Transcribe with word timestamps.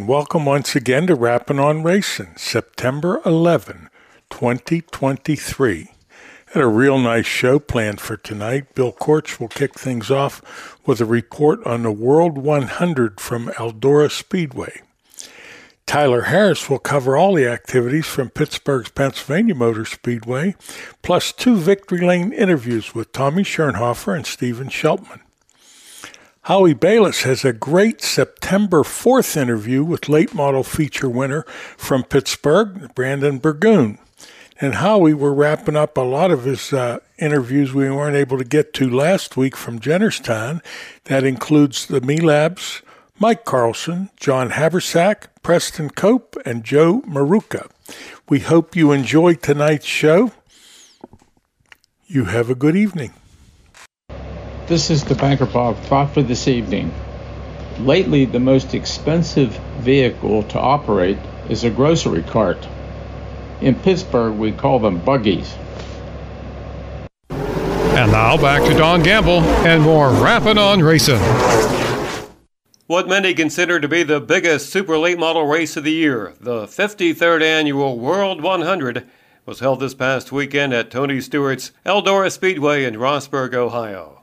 And 0.00 0.08
welcome 0.08 0.46
once 0.46 0.74
again 0.74 1.08
to 1.08 1.14
Rapping 1.14 1.58
on 1.58 1.82
Racing, 1.82 2.34
September 2.36 3.20
11, 3.26 3.90
2023. 4.30 5.90
Had 6.54 6.62
a 6.62 6.66
real 6.66 6.98
nice 6.98 7.26
show 7.26 7.58
planned 7.58 8.00
for 8.00 8.16
tonight. 8.16 8.74
Bill 8.74 8.92
Korch 8.92 9.38
will 9.38 9.48
kick 9.48 9.74
things 9.74 10.10
off 10.10 10.78
with 10.86 11.02
a 11.02 11.04
report 11.04 11.62
on 11.66 11.82
the 11.82 11.92
World 11.92 12.38
100 12.38 13.20
from 13.20 13.48
Eldora 13.48 14.10
Speedway. 14.10 14.80
Tyler 15.84 16.22
Harris 16.22 16.70
will 16.70 16.78
cover 16.78 17.14
all 17.14 17.34
the 17.34 17.46
activities 17.46 18.06
from 18.06 18.30
Pittsburgh's 18.30 18.88
Pennsylvania 18.88 19.54
Motor 19.54 19.84
Speedway, 19.84 20.54
plus 21.02 21.30
two 21.30 21.56
Victory 21.56 22.00
Lane 22.00 22.32
interviews 22.32 22.94
with 22.94 23.12
Tommy 23.12 23.42
Schirnhofer 23.42 24.16
and 24.16 24.24
Stephen 24.24 24.70
Shelpman. 24.70 25.20
Howie 26.44 26.74
Balis 26.74 27.24
has 27.24 27.44
a 27.44 27.52
great 27.52 28.00
September 28.00 28.82
4th 28.82 29.36
interview 29.36 29.84
with 29.84 30.08
late 30.08 30.34
model 30.34 30.64
feature 30.64 31.08
winner 31.08 31.42
from 31.76 32.02
Pittsburgh, 32.02 32.94
Brandon 32.94 33.36
Burgoon. 33.36 33.98
And 34.58 34.76
Howie, 34.76 35.12
we're 35.12 35.34
wrapping 35.34 35.76
up 35.76 35.98
a 35.98 36.02
lot 36.02 36.30
of 36.30 36.44
his 36.44 36.72
uh, 36.72 37.00
interviews 37.18 37.74
we 37.74 37.90
weren't 37.90 38.16
able 38.16 38.38
to 38.38 38.44
get 38.44 38.72
to 38.74 38.88
last 38.88 39.36
week 39.36 39.54
from 39.54 39.80
Jennerstown. 39.80 40.62
That 41.04 41.24
includes 41.24 41.84
the 41.86 42.00
Meehleibs, 42.00 42.80
Mike 43.18 43.44
Carlson, 43.44 44.08
John 44.16 44.50
Habersack, 44.50 45.26
Preston 45.42 45.90
Cope, 45.90 46.36
and 46.46 46.64
Joe 46.64 47.02
Maruca. 47.02 47.70
We 48.30 48.40
hope 48.40 48.74
you 48.74 48.92
enjoy 48.92 49.34
tonight's 49.34 49.86
show. 49.86 50.32
You 52.06 52.24
have 52.24 52.48
a 52.48 52.54
good 52.54 52.76
evening. 52.76 53.12
This 54.70 54.88
is 54.88 55.02
the 55.02 55.16
Banker 55.16 55.46
Bob 55.46 55.76
thought 55.78 56.14
for 56.14 56.22
this 56.22 56.46
evening. 56.46 56.94
Lately, 57.80 58.24
the 58.24 58.38
most 58.38 58.72
expensive 58.72 59.50
vehicle 59.80 60.44
to 60.44 60.60
operate 60.60 61.18
is 61.48 61.64
a 61.64 61.70
grocery 61.70 62.22
cart. 62.22 62.68
In 63.60 63.74
Pittsburgh, 63.74 64.34
we 64.34 64.52
call 64.52 64.78
them 64.78 65.00
buggies. 65.00 65.52
And 67.30 68.12
now 68.12 68.36
back 68.36 68.62
to 68.62 68.78
Don 68.78 69.02
Gamble 69.02 69.40
and 69.66 69.82
more 69.82 70.10
Rapping 70.10 70.56
on 70.56 70.84
Racing. 70.84 71.18
What 72.86 73.08
many 73.08 73.34
consider 73.34 73.80
to 73.80 73.88
be 73.88 74.04
the 74.04 74.20
biggest 74.20 74.70
super 74.70 74.96
late 74.96 75.18
model 75.18 75.48
race 75.48 75.76
of 75.76 75.82
the 75.82 75.90
year, 75.90 76.34
the 76.38 76.66
53rd 76.66 77.42
annual 77.42 77.98
World 77.98 78.40
100, 78.40 79.04
was 79.44 79.58
held 79.58 79.80
this 79.80 79.94
past 79.94 80.30
weekend 80.30 80.72
at 80.72 80.92
Tony 80.92 81.20
Stewart's 81.20 81.72
Eldora 81.84 82.30
Speedway 82.30 82.84
in 82.84 82.94
Rossburg, 82.94 83.52
Ohio. 83.52 84.19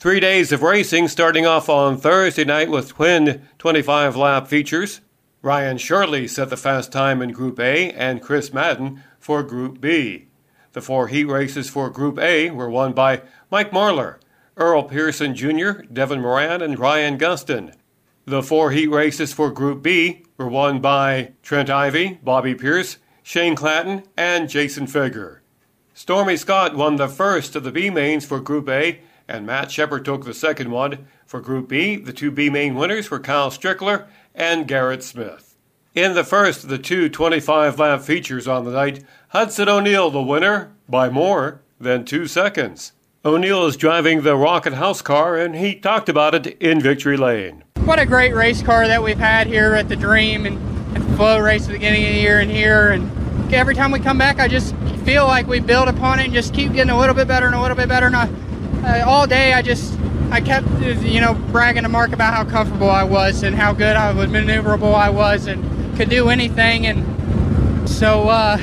Three 0.00 0.18
days 0.18 0.50
of 0.50 0.62
racing 0.62 1.08
starting 1.08 1.44
off 1.44 1.68
on 1.68 1.98
Thursday 1.98 2.46
night 2.46 2.70
with 2.70 2.88
twin 2.88 3.46
25 3.58 4.16
lap 4.16 4.48
features. 4.48 5.02
Brian 5.42 5.76
Shirley 5.76 6.26
set 6.26 6.48
the 6.48 6.56
fast 6.56 6.90
time 6.90 7.20
in 7.20 7.32
Group 7.32 7.60
A 7.60 7.90
and 7.92 8.22
Chris 8.22 8.50
Madden 8.50 9.02
for 9.18 9.42
Group 9.42 9.78
B. 9.78 10.28
The 10.72 10.80
four 10.80 11.08
heat 11.08 11.26
races 11.26 11.68
for 11.68 11.90
Group 11.90 12.18
A 12.18 12.48
were 12.48 12.70
won 12.70 12.94
by 12.94 13.20
Mike 13.50 13.72
Marlar, 13.72 14.16
Earl 14.56 14.84
Pearson 14.84 15.34
Jr., 15.34 15.82
Devin 15.92 16.22
Moran, 16.22 16.62
and 16.62 16.78
Ryan 16.78 17.18
Gustin. 17.18 17.74
The 18.24 18.42
four 18.42 18.70
heat 18.70 18.88
races 18.88 19.34
for 19.34 19.50
Group 19.50 19.82
B 19.82 20.24
were 20.38 20.48
won 20.48 20.80
by 20.80 21.32
Trent 21.42 21.68
Ivey, 21.68 22.20
Bobby 22.24 22.54
Pierce, 22.54 22.96
Shane 23.22 23.54
Clanton, 23.54 24.04
and 24.16 24.48
Jason 24.48 24.86
Feger. 24.86 25.40
Stormy 25.92 26.38
Scott 26.38 26.74
won 26.74 26.96
the 26.96 27.06
first 27.06 27.54
of 27.54 27.64
the 27.64 27.70
B 27.70 27.90
mains 27.90 28.24
for 28.24 28.40
Group 28.40 28.66
A 28.70 29.00
and 29.30 29.46
Matt 29.46 29.70
Shepard 29.70 30.04
took 30.04 30.24
the 30.24 30.34
second 30.34 30.70
one. 30.70 31.06
For 31.24 31.40
Group 31.40 31.68
B, 31.68 31.96
the 31.96 32.12
two 32.12 32.30
B 32.30 32.50
main 32.50 32.74
winners 32.74 33.10
were 33.10 33.20
Kyle 33.20 33.50
Strickler 33.50 34.06
and 34.34 34.66
Garrett 34.66 35.04
Smith. 35.04 35.56
In 35.94 36.14
the 36.14 36.24
first 36.24 36.64
of 36.64 36.70
the 36.70 36.78
two 36.78 37.08
25 37.08 37.78
lap 37.78 38.02
features 38.02 38.48
on 38.48 38.64
the 38.64 38.72
night, 38.72 39.04
Hudson 39.28 39.68
O'Neal 39.68 40.10
the 40.10 40.20
winner 40.20 40.72
by 40.88 41.08
more 41.08 41.62
than 41.80 42.04
two 42.04 42.26
seconds. 42.26 42.92
O'Neal 43.24 43.66
is 43.66 43.76
driving 43.76 44.22
the 44.22 44.36
Rocket 44.36 44.74
House 44.74 45.02
car, 45.02 45.36
and 45.36 45.54
he 45.54 45.74
talked 45.74 46.08
about 46.08 46.34
it 46.34 46.46
in 46.60 46.80
Victory 46.80 47.16
Lane. 47.16 47.64
What 47.84 47.98
a 47.98 48.06
great 48.06 48.34
race 48.34 48.62
car 48.62 48.88
that 48.88 49.02
we've 49.02 49.18
had 49.18 49.46
here 49.46 49.74
at 49.74 49.88
the 49.88 49.96
Dream 49.96 50.46
and, 50.46 50.58
and 50.96 51.16
Flow 51.16 51.38
race 51.38 51.62
at 51.62 51.68
the 51.68 51.74
beginning 51.74 52.04
of 52.04 52.12
the 52.14 52.20
year 52.20 52.40
and 52.40 52.50
here. 52.50 52.90
And 52.90 53.52
every 53.52 53.74
time 53.74 53.90
we 53.90 54.00
come 54.00 54.16
back, 54.16 54.40
I 54.40 54.48
just 54.48 54.74
feel 55.04 55.26
like 55.26 55.46
we 55.46 55.60
build 55.60 55.88
upon 55.88 56.18
it 56.18 56.24
and 56.24 56.32
just 56.32 56.54
keep 56.54 56.72
getting 56.72 56.90
a 56.90 56.98
little 56.98 57.14
bit 57.14 57.28
better 57.28 57.46
and 57.46 57.54
a 57.54 57.60
little 57.60 57.76
bit 57.76 57.88
better. 57.88 58.06
And 58.06 58.16
I, 58.16 58.28
uh, 58.84 59.04
all 59.06 59.26
day 59.26 59.52
I 59.52 59.62
just 59.62 59.98
I 60.30 60.40
kept 60.40 60.68
you 60.80 61.20
know 61.20 61.34
bragging 61.34 61.82
to 61.82 61.88
Mark 61.88 62.12
about 62.12 62.34
how 62.34 62.44
comfortable 62.44 62.90
I 62.90 63.04
was 63.04 63.42
and 63.42 63.54
how 63.54 63.72
good 63.72 63.96
I 63.96 64.12
was 64.12 64.28
maneuverable 64.28 64.94
I 64.94 65.10
was 65.10 65.46
and 65.46 65.96
could 65.96 66.08
do 66.08 66.28
anything. 66.28 66.86
And 66.86 67.88
so 67.88 68.28
uh, 68.28 68.58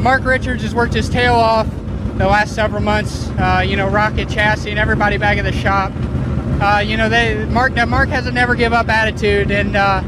Mark 0.00 0.24
Richards 0.24 0.62
has 0.62 0.74
worked 0.74 0.94
his 0.94 1.08
tail 1.08 1.34
off 1.34 1.68
the 2.16 2.26
last 2.26 2.54
several 2.54 2.82
months 2.82 3.28
uh, 3.38 3.62
you 3.64 3.76
know 3.76 3.88
Rocket 3.88 4.28
Chassis 4.28 4.70
and 4.70 4.78
everybody 4.78 5.18
back 5.18 5.38
at 5.38 5.44
the 5.44 5.52
shop. 5.52 5.92
Uh, 6.60 6.78
you 6.78 6.96
know 6.96 7.08
they 7.08 7.44
Mark 7.46 7.74
Mark 7.88 8.08
has 8.08 8.26
a 8.26 8.32
never 8.32 8.54
give 8.54 8.72
up 8.72 8.88
attitude 8.88 9.50
and 9.50 9.76
uh, 9.76 10.02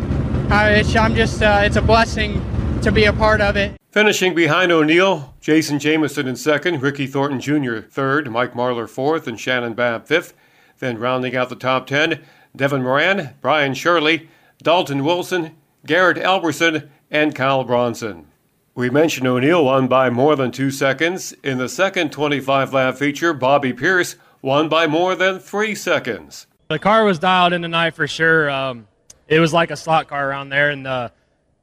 I'm 0.51 1.15
just 1.15 1.43
uh, 1.43 1.61
it's 1.65 1.77
a 1.77 1.83
blessing 1.83 2.43
to 2.83 2.91
be 2.91 3.05
a 3.05 3.13
part 3.13 3.41
of 3.41 3.57
it 3.57 3.80
Finishing 3.91 4.37
behind 4.37 4.71
O'Neal, 4.71 5.35
Jason 5.41 5.81
Jameson 5.81 6.29
in 6.29 6.37
second, 6.37 6.81
Ricky 6.81 7.09
Thornton 7.09 7.41
Jr. 7.41 7.81
third, 7.81 8.31
Mike 8.31 8.55
Marlar 8.55 8.89
fourth, 8.89 9.27
and 9.27 9.39
Shannon 9.39 9.75
Babb 9.75 10.07
fifth. 10.07 10.33
Then 10.79 10.97
rounding 10.97 11.35
out 11.35 11.49
the 11.49 11.57
top 11.57 11.89
ten, 11.89 12.23
Devin 12.55 12.85
Moran, 12.85 13.35
Brian 13.41 13.75
Shirley, 13.75 14.29
Dalton 14.63 15.05
Wilson, 15.05 15.57
Garrett 15.85 16.19
Alberson, 16.19 16.89
and 17.11 17.35
Kyle 17.35 17.65
Bronson. 17.65 18.29
We 18.77 18.91
mentioned 18.91 19.27
O'Neal 19.27 19.65
won 19.65 19.89
by 19.89 20.09
more 20.09 20.37
than 20.37 20.53
two 20.53 20.71
seconds. 20.71 21.33
In 21.43 21.59
the 21.59 21.69
second 21.69 22.13
25 22.13 22.73
lap 22.73 22.97
feature, 22.97 23.35
Bobby 23.35 23.73
Pierce 23.73 24.15
won 24.41 24.69
by 24.69 24.87
more 24.87 25.17
than 25.17 25.41
three 25.41 25.75
seconds. 25.75 26.47
The 26.69 26.79
car 26.79 27.05
was 27.05 27.19
dialed 27.19 27.53
in 27.53 27.63
tonight 27.63 27.95
for 27.95 28.07
sure. 28.07 28.49
Um, 28.51 28.87
it 29.27 29.41
was 29.41 29.53
like 29.53 29.73
a 29.73 29.77
slot 29.77 30.07
car 30.07 30.31
around 30.31 30.51
there, 30.51 30.71
and 30.71 30.87
uh, 30.87 31.09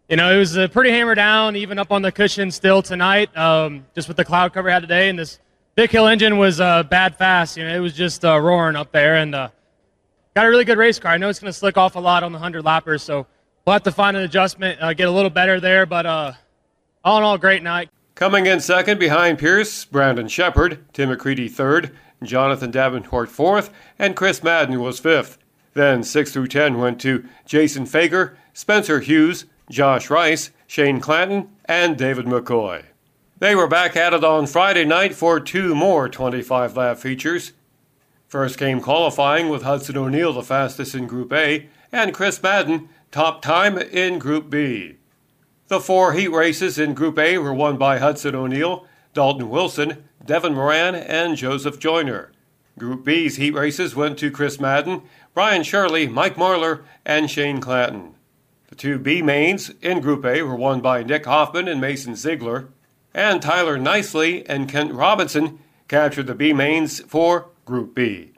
you 0.09 0.15
know 0.15 0.33
it 0.33 0.37
was 0.37 0.57
uh, 0.57 0.67
pretty 0.67 0.91
hammered 0.91 1.17
down, 1.17 1.55
even 1.55 1.79
up 1.79 1.91
on 1.91 2.01
the 2.01 2.11
cushion 2.11 2.51
still 2.51 2.81
tonight, 2.81 3.35
um, 3.37 3.85
just 3.95 4.07
with 4.07 4.17
the 4.17 4.25
cloud 4.25 4.53
cover 4.53 4.69
had 4.69 4.81
today. 4.81 5.09
And 5.09 5.19
this 5.19 5.39
Vic 5.75 5.91
Hill 5.91 6.07
engine 6.07 6.37
was 6.37 6.59
uh, 6.59 6.83
bad 6.83 7.15
fast. 7.15 7.57
You 7.57 7.65
know, 7.65 7.75
it 7.75 7.79
was 7.79 7.93
just 7.93 8.23
uh, 8.23 8.39
roaring 8.39 8.75
up 8.75 8.91
there, 8.91 9.15
and 9.15 9.35
uh, 9.35 9.49
got 10.35 10.45
a 10.45 10.49
really 10.49 10.65
good 10.65 10.77
race 10.77 10.99
car. 10.99 11.11
I 11.11 11.17
know 11.17 11.29
it's 11.29 11.39
going 11.39 11.51
to 11.51 11.57
slick 11.57 11.77
off 11.77 11.95
a 11.95 11.99
lot 11.99 12.23
on 12.23 12.31
the 12.31 12.39
hundred 12.39 12.63
lappers, 12.63 13.01
so 13.01 13.27
we'll 13.65 13.73
have 13.73 13.83
to 13.83 13.91
find 13.91 14.15
an 14.15 14.23
adjustment, 14.23 14.81
uh, 14.81 14.93
get 14.93 15.07
a 15.07 15.11
little 15.11 15.29
better 15.29 15.59
there, 15.59 15.85
but 15.85 16.05
all 16.05 17.17
in 17.17 17.23
all, 17.23 17.37
great 17.37 17.63
night. 17.63 17.89
Coming 18.15 18.47
in 18.47 18.59
second 18.59 18.99
behind 18.99 19.37
Pierce, 19.37 19.85
Brandon 19.85 20.27
Sheppard, 20.27 20.79
Tim 20.91 21.09
McCreadie 21.09 21.51
third, 21.51 21.95
Jonathan 22.23 22.71
Davenport 22.71 23.29
fourth, 23.29 23.71
and 23.99 24.15
Chris 24.15 24.41
Madden 24.41 24.79
was 24.79 24.99
fifth. 24.99 25.37
Then 25.73 26.01
6 26.01 26.31
through 26.31 26.47
10 26.47 26.79
went 26.79 26.99
to 27.01 27.23
Jason 27.45 27.85
Feger, 27.85 28.35
Spencer 28.53 28.99
Hughes, 28.99 29.45
Josh 29.69 30.09
Rice, 30.09 30.51
Shane 30.65 30.99
Clanton, 30.99 31.49
and 31.65 31.97
David 31.97 32.25
McCoy. 32.25 32.83
They 33.39 33.53
were 33.53 33.67
back 33.67 33.95
at 33.95 34.13
it 34.13 34.23
on 34.23 34.47
Friday 34.47 34.85
night 34.85 35.13
for 35.13 35.39
two 35.39 35.75
more 35.75 36.09
25 36.09 36.75
lap 36.75 36.97
features. 36.97 37.53
First 38.27 38.57
came 38.57 38.81
qualifying 38.81 39.49
with 39.49 39.63
Hudson 39.63 39.97
O'Neal 39.97 40.33
the 40.33 40.41
fastest 40.41 40.95
in 40.95 41.05
Group 41.05 41.31
A, 41.31 41.67
and 41.91 42.13
Chris 42.13 42.41
Madden 42.41 42.89
top 43.11 43.41
time 43.41 43.77
in 43.77 44.19
Group 44.19 44.49
B. 44.49 44.97
The 45.67 45.79
four 45.79 46.13
heat 46.13 46.29
races 46.29 46.79
in 46.79 46.93
Group 46.93 47.19
A 47.19 47.37
were 47.37 47.53
won 47.53 47.77
by 47.77 47.99
Hudson 47.99 48.35
O'Neal, 48.35 48.85
Dalton 49.13 49.49
Wilson, 49.49 50.03
Devin 50.25 50.55
Moran, 50.55 50.95
and 50.95 51.37
Joseph 51.37 51.79
Joyner. 51.79 52.31
Group 52.79 53.05
B's 53.05 53.37
heat 53.37 53.53
races 53.53 53.95
went 53.95 54.17
to 54.19 54.31
Chris 54.31 54.59
Madden, 54.59 55.03
Brian 55.33 55.63
Shirley, 55.63 56.07
Mike 56.07 56.35
Marlar, 56.35 56.83
and 57.05 57.29
Shane 57.29 57.59
Clanton. 57.59 58.15
The 58.67 58.75
two 58.75 58.99
B 58.99 59.21
mains 59.21 59.71
in 59.81 60.01
Group 60.01 60.25
A 60.25 60.41
were 60.43 60.55
won 60.55 60.81
by 60.81 61.03
Nick 61.03 61.25
Hoffman 61.25 61.67
and 61.67 61.81
Mason 61.81 62.15
Ziegler, 62.15 62.69
and 63.13 63.41
Tyler 63.41 63.77
Nicely 63.77 64.47
and 64.47 64.69
Kent 64.69 64.93
Robinson 64.93 65.59
captured 65.87 66.27
the 66.27 66.35
B 66.35 66.53
mains 66.53 66.99
for 67.01 67.49
Group 67.65 67.95
B. 67.95 68.33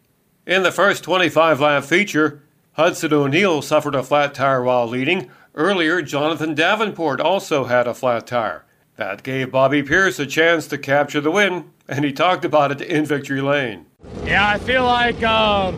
In 0.45 0.63
the 0.63 0.71
first 0.71 1.03
25 1.03 1.59
lap 1.59 1.83
feature, 1.83 2.41
Hudson 2.73 3.13
O'Neal 3.13 3.61
suffered 3.61 3.95
a 3.95 4.03
flat 4.03 4.33
tire 4.33 4.63
while 4.63 4.87
leading, 4.87 5.29
Earlier, 5.55 6.01
Jonathan 6.01 6.53
Davenport 6.53 7.19
also 7.19 7.65
had 7.65 7.87
a 7.87 7.93
flat 7.93 8.27
tire. 8.27 8.65
That 8.97 9.23
gave 9.23 9.51
Bobby 9.51 9.81
Pierce 9.81 10.19
a 10.19 10.25
chance 10.25 10.67
to 10.67 10.77
capture 10.77 11.19
the 11.19 11.31
win, 11.31 11.71
and 11.87 12.05
he 12.05 12.13
talked 12.13 12.45
about 12.45 12.71
it 12.71 12.81
in 12.81 13.05
Victory 13.05 13.41
Lane. 13.41 13.85
Yeah, 14.23 14.47
I 14.47 14.59
feel 14.59 14.85
like 14.85 15.21
uh, 15.23 15.73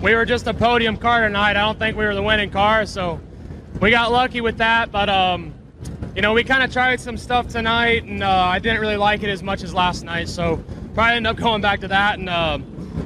we 0.00 0.14
were 0.14 0.24
just 0.24 0.46
a 0.46 0.54
podium 0.54 0.96
car 0.96 1.22
tonight. 1.22 1.50
I 1.50 1.54
don't 1.54 1.78
think 1.78 1.96
we 1.96 2.04
were 2.04 2.14
the 2.14 2.22
winning 2.22 2.50
car, 2.50 2.86
so 2.86 3.20
we 3.80 3.90
got 3.90 4.12
lucky 4.12 4.40
with 4.40 4.58
that. 4.58 4.92
But, 4.92 5.08
um, 5.08 5.54
you 6.14 6.22
know, 6.22 6.32
we 6.32 6.44
kind 6.44 6.62
of 6.62 6.72
tried 6.72 7.00
some 7.00 7.16
stuff 7.16 7.48
tonight, 7.48 8.04
and 8.04 8.22
uh, 8.22 8.28
I 8.28 8.58
didn't 8.58 8.80
really 8.80 8.96
like 8.96 9.22
it 9.22 9.30
as 9.30 9.42
much 9.42 9.62
as 9.62 9.72
last 9.72 10.04
night, 10.04 10.28
so 10.28 10.62
probably 10.94 11.16
end 11.16 11.26
up 11.26 11.36
going 11.38 11.62
back 11.62 11.80
to 11.80 11.88
that. 11.88 12.18
And, 12.18 12.28
uh, 12.28 12.58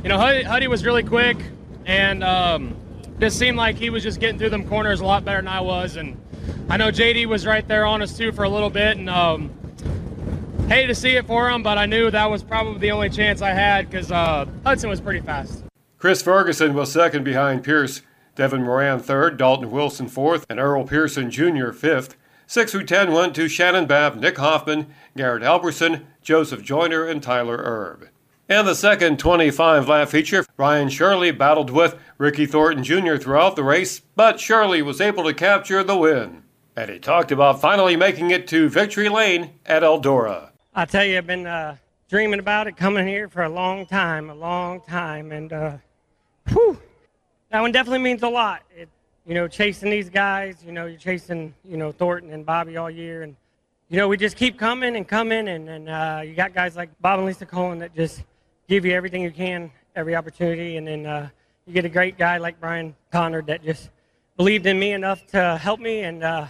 you 0.03 0.09
know, 0.09 0.19
Huddy, 0.19 0.43
Huddy, 0.43 0.69
was 0.69 0.85
really 0.85 1.03
quick, 1.03 1.37
and 1.85 2.25
um, 2.25 2.77
just 3.21 3.39
seemed 3.39 3.57
like 3.57 3.77
he 3.77 3.91
was 3.91 4.03
just 4.03 4.21
getting 4.21 4.39
through 4.39 4.51
them 4.51 4.69
corners 4.69 5.01
a 5.01 5.05
lot 5.05 5.25
better 5.25 5.39
than 5.39 5.49
I 5.49 5.61
was. 5.61 5.97
And 5.97 6.21
I 6.69 6.77
know 6.77 6.91
JD 6.91 7.27
was 7.27 7.47
right 7.47 7.67
there 7.67 7.87
on 7.87 8.03
us 8.03 8.17
too 8.17 8.33
for 8.33 8.45
a 8.45 8.49
little 8.49 8.71
bit, 8.71 8.97
and 8.97 9.09
um, 9.09 9.51
hated 10.69 10.89
to 10.89 10.95
see 10.95 11.17
it 11.17 11.27
for 11.27 11.49
him, 11.49 11.63
but 11.63 11.79
I 11.79 11.87
knew 11.87 12.11
that 12.11 12.29
was 12.29 12.43
probably 12.43 12.79
the 12.81 12.91
only 12.91 13.09
chance 13.09 13.41
I 13.41 13.51
had 13.51 13.89
because 13.89 14.11
uh, 14.11 14.47
Hudson 14.65 14.91
was 14.91 15.01
pretty 15.01 15.21
fast. 15.21 15.63
Chris 15.99 16.23
Ferguson 16.23 16.75
was 16.75 16.93
second 16.93 17.25
behind 17.25 17.65
Pierce, 17.65 18.03
Devin 18.37 18.63
Moran 18.63 19.01
third, 19.01 19.39
Dalton 19.39 19.71
Wilson 19.71 20.09
fourth, 20.09 20.47
and 20.49 20.61
Earl 20.61 20.85
Pearson 20.85 21.31
Jr. 21.31 21.73
fifth. 21.73 22.17
Six 22.47 22.71
through 22.71 22.85
ten 22.85 23.13
went 23.13 23.35
to 23.35 23.49
Shannon 23.49 23.87
Babb, 23.87 24.17
Nick 24.17 24.37
Hoffman, 24.37 24.87
Garrett 25.17 25.43
Alberson, 25.43 26.07
Joseph 26.23 26.63
Joyner, 26.63 27.05
and 27.05 27.23
Tyler 27.23 27.57
Erb. 27.57 28.09
In 28.49 28.65
the 28.65 28.75
second 28.77 29.19
25 29.19 29.89
lap 29.89 30.09
feature, 30.09 30.45
Brian 30.57 30.89
Shirley 30.89 31.33
battled 31.33 31.71
with 31.71 31.99
Ricky 32.19 32.47
Thornton 32.47 32.85
Jr. 32.85 33.17
throughout 33.17 33.57
the 33.57 33.65
race, 33.65 34.01
but 34.15 34.39
Shirley 34.39 34.83
was 34.83 35.01
able 35.01 35.25
to 35.25 35.35
capture 35.35 35.83
the 35.83 35.97
win. 35.97 36.45
And 36.77 36.91
he 36.91 37.01
talked 37.01 37.33
about 37.33 37.61
finally 37.61 37.97
making 37.97 38.31
it 38.31 38.47
to 38.49 38.69
victory 38.69 39.09
lane 39.09 39.55
at 39.65 39.83
Eldora. 39.83 40.51
I 40.75 40.85
tell 40.85 41.05
you, 41.05 41.19
I've 41.19 41.27
been 41.27 41.47
uh, 41.47 41.77
dreaming 42.09 42.39
about 42.39 42.69
it 42.69 42.77
coming 42.77 43.09
here 43.09 43.29
for 43.29 43.43
a 43.43 43.49
long 43.49 43.87
time, 43.87 44.31
a 44.31 44.35
long 44.35 44.83
time, 44.83 45.33
and 45.33 45.53
uh, 45.53 45.79
whew, 46.49 46.79
that 47.51 47.61
one 47.61 47.73
definitely 47.73 48.01
means 48.01 48.23
a 48.23 48.29
lot. 48.29 48.63
It, 48.77 48.89
you 49.27 49.35
know, 49.35 49.49
chasing 49.49 49.91
these 49.91 50.09
guys, 50.09 50.63
you 50.65 50.73
know, 50.73 50.87
you're 50.87 50.99
chasing, 50.99 51.53
you 51.65 51.77
know, 51.77 51.91
Thornton 51.91 52.33
and 52.33 52.47
Bobby 52.47 52.77
all 52.77 52.91
year, 52.91 53.23
and 53.23 53.35
you 53.89 53.97
know, 53.97 54.09
we 54.09 54.17
just 54.17 54.37
keep 54.37 54.59
coming 54.59 54.97
and 54.97 55.07
coming, 55.07 55.49
and, 55.49 55.69
and 55.69 55.89
uh, 55.89 56.21
you 56.25 56.35
got 56.35 56.55
guys 56.55 56.77
like 56.77 56.91
Bob 57.01 57.19
and 57.19 57.27
Lisa 57.27 57.47
Cohen 57.47 57.79
that 57.79 57.95
just 57.95 58.25
give 58.69 58.85
you 58.85 58.93
everything 58.93 59.23
you 59.23 59.31
can, 59.31 59.71
every 59.95 60.17
opportunity, 60.17 60.77
and 60.77 60.87
then 60.87 61.07
uh, 61.07 61.29
you 61.67 61.73
get 61.73 61.85
a 61.85 61.89
great 61.89 62.19
guy 62.19 62.39
like 62.39 62.61
Brian 62.61 62.95
Connor 63.13 63.43
that 63.43 63.65
just 63.65 63.91
believed 64.37 64.67
in 64.67 64.79
me 64.79 64.93
enough 64.93 65.27
to 65.29 65.57
help 65.57 65.81
me. 65.81 66.01
And 66.01 66.23
uh, 66.23 66.47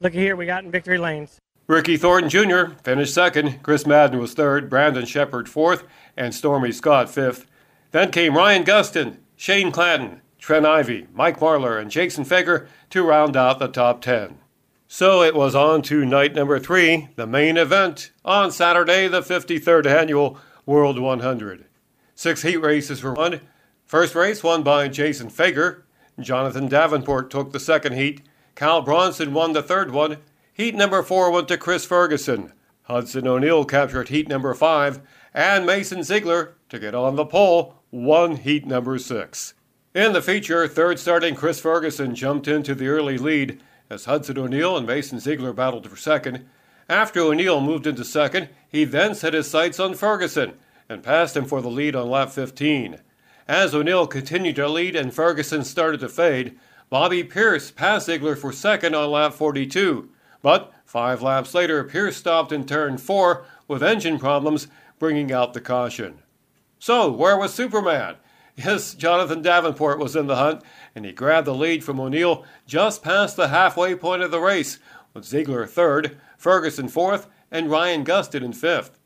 look 0.00 0.12
here, 0.12 0.34
we 0.36 0.46
got 0.46 0.64
in 0.64 0.70
victory 0.70 0.98
lanes. 0.98 1.38
Ricky 1.66 1.96
Thornton 1.96 2.28
Jr. 2.28 2.74
finished 2.82 3.14
second. 3.14 3.62
Chris 3.62 3.86
Madden 3.86 4.18
was 4.18 4.34
third. 4.34 4.68
Brandon 4.68 5.06
Sheppard 5.06 5.48
fourth, 5.48 5.84
and 6.16 6.34
Stormy 6.34 6.72
Scott 6.72 7.08
fifth. 7.08 7.46
Then 7.92 8.10
came 8.10 8.36
Ryan 8.36 8.64
Gustin, 8.64 9.18
Shane 9.42 9.72
Clanton, 9.72 10.20
Trent 10.38 10.64
Ivey, 10.64 11.08
Mike 11.12 11.40
Marlar, 11.40 11.80
and 11.80 11.90
Jason 11.90 12.24
Feger 12.24 12.68
to 12.90 13.02
round 13.02 13.36
out 13.36 13.58
the 13.58 13.66
top 13.66 14.00
ten. 14.00 14.38
So 14.86 15.20
it 15.20 15.34
was 15.34 15.56
on 15.56 15.82
to 15.82 16.04
night 16.04 16.32
number 16.32 16.60
three, 16.60 17.08
the 17.16 17.26
main 17.26 17.56
event, 17.56 18.12
on 18.24 18.52
Saturday, 18.52 19.08
the 19.08 19.20
53rd 19.20 19.84
annual 19.86 20.38
World 20.64 21.00
100. 21.00 21.64
Six 22.14 22.42
heat 22.42 22.58
races 22.58 23.02
were 23.02 23.14
won. 23.14 23.40
First 23.84 24.14
race 24.14 24.44
won 24.44 24.62
by 24.62 24.86
Jason 24.86 25.28
Feger. 25.28 25.82
Jonathan 26.20 26.68
Davenport 26.68 27.28
took 27.28 27.50
the 27.50 27.58
second 27.58 27.94
heat. 27.94 28.20
Kyle 28.54 28.80
Bronson 28.80 29.34
won 29.34 29.54
the 29.54 29.62
third 29.64 29.90
one. 29.90 30.18
Heat 30.52 30.76
number 30.76 31.02
four 31.02 31.32
went 31.32 31.48
to 31.48 31.58
Chris 31.58 31.84
Ferguson. 31.84 32.52
Hudson 32.82 33.26
O'Neal 33.26 33.64
captured 33.64 34.08
heat 34.08 34.28
number 34.28 34.54
five, 34.54 35.00
and 35.34 35.66
Mason 35.66 36.04
Ziegler, 36.04 36.54
to 36.68 36.78
get 36.78 36.94
on 36.94 37.16
the 37.16 37.26
pole, 37.26 37.81
won 37.92 38.36
heat 38.36 38.66
number 38.66 38.98
six. 38.98 39.52
In 39.94 40.14
the 40.14 40.22
feature, 40.22 40.66
third 40.66 40.98
starting 40.98 41.34
Chris 41.34 41.60
Ferguson 41.60 42.14
jumped 42.14 42.48
into 42.48 42.74
the 42.74 42.88
early 42.88 43.18
lead 43.18 43.60
as 43.90 44.06
Hudson 44.06 44.38
O'Neal 44.38 44.78
and 44.78 44.86
Mason 44.86 45.20
Ziegler 45.20 45.52
battled 45.52 45.88
for 45.88 45.96
second. 45.96 46.46
After 46.88 47.20
O'Neal 47.20 47.60
moved 47.60 47.86
into 47.86 48.04
second, 48.04 48.48
he 48.66 48.84
then 48.84 49.14
set 49.14 49.34
his 49.34 49.50
sights 49.50 49.78
on 49.78 49.94
Ferguson 49.94 50.54
and 50.88 51.02
passed 51.02 51.36
him 51.36 51.44
for 51.44 51.60
the 51.60 51.68
lead 51.68 51.94
on 51.94 52.08
lap 52.08 52.30
15. 52.30 52.98
As 53.46 53.74
O'Neal 53.74 54.06
continued 54.06 54.56
to 54.56 54.68
lead 54.68 54.96
and 54.96 55.12
Ferguson 55.12 55.62
started 55.62 56.00
to 56.00 56.08
fade, 56.08 56.58
Bobby 56.88 57.22
Pierce 57.22 57.70
passed 57.70 58.06
Ziegler 58.06 58.36
for 58.36 58.52
second 58.52 58.94
on 58.94 59.10
lap 59.10 59.34
42. 59.34 60.08
But 60.40 60.72
five 60.86 61.20
laps 61.20 61.52
later, 61.52 61.84
Pierce 61.84 62.16
stopped 62.16 62.52
in 62.52 62.64
turn 62.64 62.96
four 62.96 63.44
with 63.68 63.82
engine 63.82 64.18
problems, 64.18 64.68
bringing 64.98 65.30
out 65.30 65.52
the 65.52 65.60
caution. 65.60 66.22
So, 66.82 67.12
where 67.12 67.36
was 67.36 67.54
Superman? 67.54 68.16
Yes, 68.56 68.94
Jonathan 68.94 69.40
Davenport 69.40 70.00
was 70.00 70.16
in 70.16 70.26
the 70.26 70.34
hunt, 70.34 70.64
and 70.96 71.04
he 71.04 71.12
grabbed 71.12 71.46
the 71.46 71.54
lead 71.54 71.84
from 71.84 72.00
O'Neal 72.00 72.44
just 72.66 73.04
past 73.04 73.36
the 73.36 73.46
halfway 73.46 73.94
point 73.94 74.20
of 74.20 74.32
the 74.32 74.40
race, 74.40 74.80
with 75.14 75.24
Ziegler 75.24 75.64
third, 75.64 76.18
Ferguson 76.36 76.88
fourth, 76.88 77.28
and 77.52 77.70
Ryan 77.70 78.04
Gustin 78.04 78.42
in 78.42 78.52
fifth. 78.52 78.98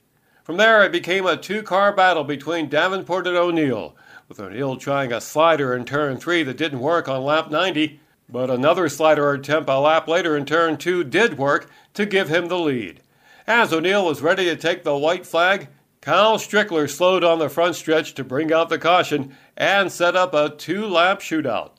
From 0.42 0.56
there, 0.56 0.84
it 0.84 0.90
became 0.90 1.26
a 1.26 1.36
two 1.36 1.62
car 1.62 1.92
battle 1.92 2.24
between 2.24 2.70
Davenport 2.70 3.26
and 3.26 3.36
O'Neal, 3.36 3.94
with 4.26 4.40
O'Neal 4.40 4.76
trying 4.76 5.12
a 5.12 5.20
slider 5.20 5.74
in 5.74 5.84
turn 5.84 6.16
three 6.16 6.42
that 6.44 6.56
didn't 6.56 6.80
work 6.80 7.10
on 7.10 7.24
lap 7.24 7.50
90, 7.50 8.00
but 8.26 8.48
another 8.48 8.88
slider 8.88 9.32
attempt 9.32 9.68
a 9.68 9.78
lap 9.78 10.08
later 10.08 10.34
in 10.34 10.46
turn 10.46 10.78
two 10.78 11.04
did 11.04 11.36
work 11.36 11.68
to 11.92 12.06
give 12.06 12.30
him 12.30 12.48
the 12.48 12.58
lead. 12.58 13.02
As 13.46 13.70
O'Neal 13.70 14.06
was 14.06 14.22
ready 14.22 14.46
to 14.46 14.56
take 14.56 14.82
the 14.82 14.96
white 14.96 15.26
flag, 15.26 15.68
Kyle 16.06 16.38
Strickler 16.38 16.88
slowed 16.88 17.24
on 17.24 17.40
the 17.40 17.48
front 17.48 17.74
stretch 17.74 18.14
to 18.14 18.22
bring 18.22 18.52
out 18.52 18.68
the 18.68 18.78
caution 18.78 19.36
and 19.56 19.90
set 19.90 20.14
up 20.14 20.34
a 20.34 20.50
two 20.50 20.86
lap 20.86 21.18
shootout. 21.18 21.72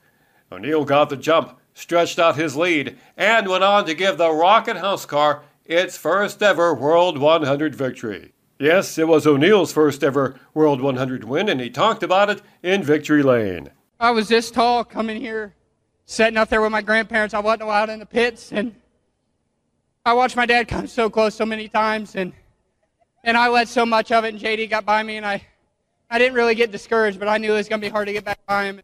O'Neal 0.52 0.84
got 0.84 1.10
the 1.10 1.16
jump, 1.16 1.58
stretched 1.74 2.20
out 2.20 2.36
his 2.36 2.58
lead, 2.58 2.98
and 3.16 3.48
went 3.48 3.64
on 3.64 3.86
to 3.86 3.94
give 3.94 4.18
the 4.18 4.30
Rocket 4.30 4.76
House 4.76 5.06
car 5.06 5.44
its 5.64 5.96
first 5.96 6.44
ever 6.44 6.74
World 6.74 7.18
100 7.18 7.74
victory. 7.74 8.34
Yes, 8.60 8.98
it 8.98 9.08
was 9.08 9.26
O'Neal's 9.26 9.72
first 9.72 10.04
ever 10.04 10.38
World 10.54 10.82
100 10.82 11.24
win, 11.24 11.48
and 11.48 11.62
he 11.62 11.70
talked 11.70 12.04
about 12.04 12.30
it 12.30 12.42
in 12.62 12.84
Victory 12.84 13.24
Lane. 13.24 13.70
I 13.98 14.12
was 14.12 14.28
this 14.28 14.52
tall 14.52 14.84
coming 14.84 15.22
here, 15.22 15.54
sitting 16.06 16.36
up 16.36 16.50
there 16.50 16.62
with 16.62 16.74
my 16.74 16.82
grandparents. 16.82 17.34
I 17.34 17.40
wasn't 17.40 17.62
allowed 17.62 17.90
in 17.90 18.00
the 18.00 18.06
pits, 18.06 18.52
and 18.52 18.76
I 20.06 20.12
watched 20.12 20.36
my 20.36 20.46
dad 20.46 20.68
come 20.68 20.88
so 20.88 21.10
close 21.10 21.34
so 21.34 21.46
many 21.46 21.70
times, 21.70 22.14
and 22.14 22.34
and 23.28 23.38
I 23.38 23.50
led 23.50 23.68
so 23.68 23.86
much 23.86 24.12
of 24.12 24.24
it, 24.24 24.30
and 24.30 24.40
JD 24.40 24.70
got 24.70 24.86
by 24.86 25.04
me, 25.04 25.18
and 25.18 25.26
I 25.26 25.46
I 26.10 26.18
didn't 26.18 26.34
really 26.34 26.56
get 26.56 26.72
discouraged, 26.72 27.20
but 27.20 27.28
I 27.28 27.38
knew 27.38 27.52
it 27.52 27.58
was 27.58 27.68
going 27.68 27.82
to 27.82 27.86
be 27.86 27.92
hard 27.92 28.08
to 28.08 28.14
get 28.14 28.24
back 28.24 28.40
by 28.48 28.64
him. 28.64 28.82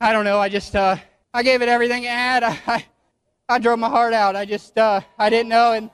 I 0.00 0.12
don't 0.12 0.24
know. 0.24 0.40
I 0.40 0.48
just 0.48 0.74
uh, 0.74 0.96
I 1.32 1.44
gave 1.44 1.62
it 1.62 1.68
everything 1.68 2.04
I 2.04 2.10
had. 2.10 2.42
I, 2.42 2.58
I, 2.66 2.84
I 3.48 3.58
drove 3.60 3.78
my 3.78 3.88
heart 3.88 4.12
out. 4.12 4.34
I 4.36 4.44
just 4.44 4.76
uh, 4.76 5.00
I 5.16 5.30
didn't 5.30 5.48
know, 5.48 5.72
and 5.72 5.90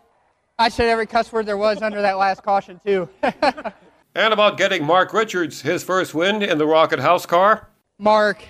I 0.59 0.71
said 0.71 0.88
every 0.88 1.07
cuss 1.07 1.30
word 1.30 1.45
there 1.45 1.59
was 1.59 1.83
under 1.83 2.00
that 2.00 2.16
last 2.16 2.42
caution 2.42 2.80
too. 2.85 3.09
and 3.23 4.33
about 4.33 4.57
getting 4.57 4.83
Mark 4.83 5.12
Richards 5.12 5.61
his 5.61 5.85
first 5.85 6.14
win 6.14 6.42
in 6.42 6.57
the 6.57 6.66
Rocket 6.66 7.00
House 7.00 7.26
car. 7.26 7.69
Mark, 7.99 8.42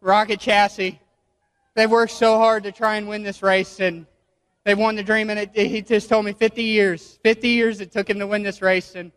Rocket 0.00 0.38
Chassis, 0.38 1.00
they've 1.74 1.90
worked 1.90 2.12
so 2.12 2.38
hard 2.38 2.62
to 2.62 2.70
try 2.70 2.94
and 2.94 3.08
win 3.08 3.24
this 3.24 3.42
race, 3.42 3.80
and 3.80 4.06
they've 4.66 4.76
won 4.76 4.96
the 4.96 5.02
dream. 5.02 5.30
And 5.30 5.38
it, 5.38 5.50
he 5.54 5.80
just 5.80 6.10
told 6.10 6.26
me 6.26 6.32
50 6.34 6.62
years, 6.62 7.18
50 7.22 7.48
years 7.48 7.80
it 7.80 7.92
took 7.92 8.10
him 8.10 8.18
to 8.18 8.26
win 8.26 8.42
this 8.42 8.60
race, 8.60 8.94
and 8.94 9.12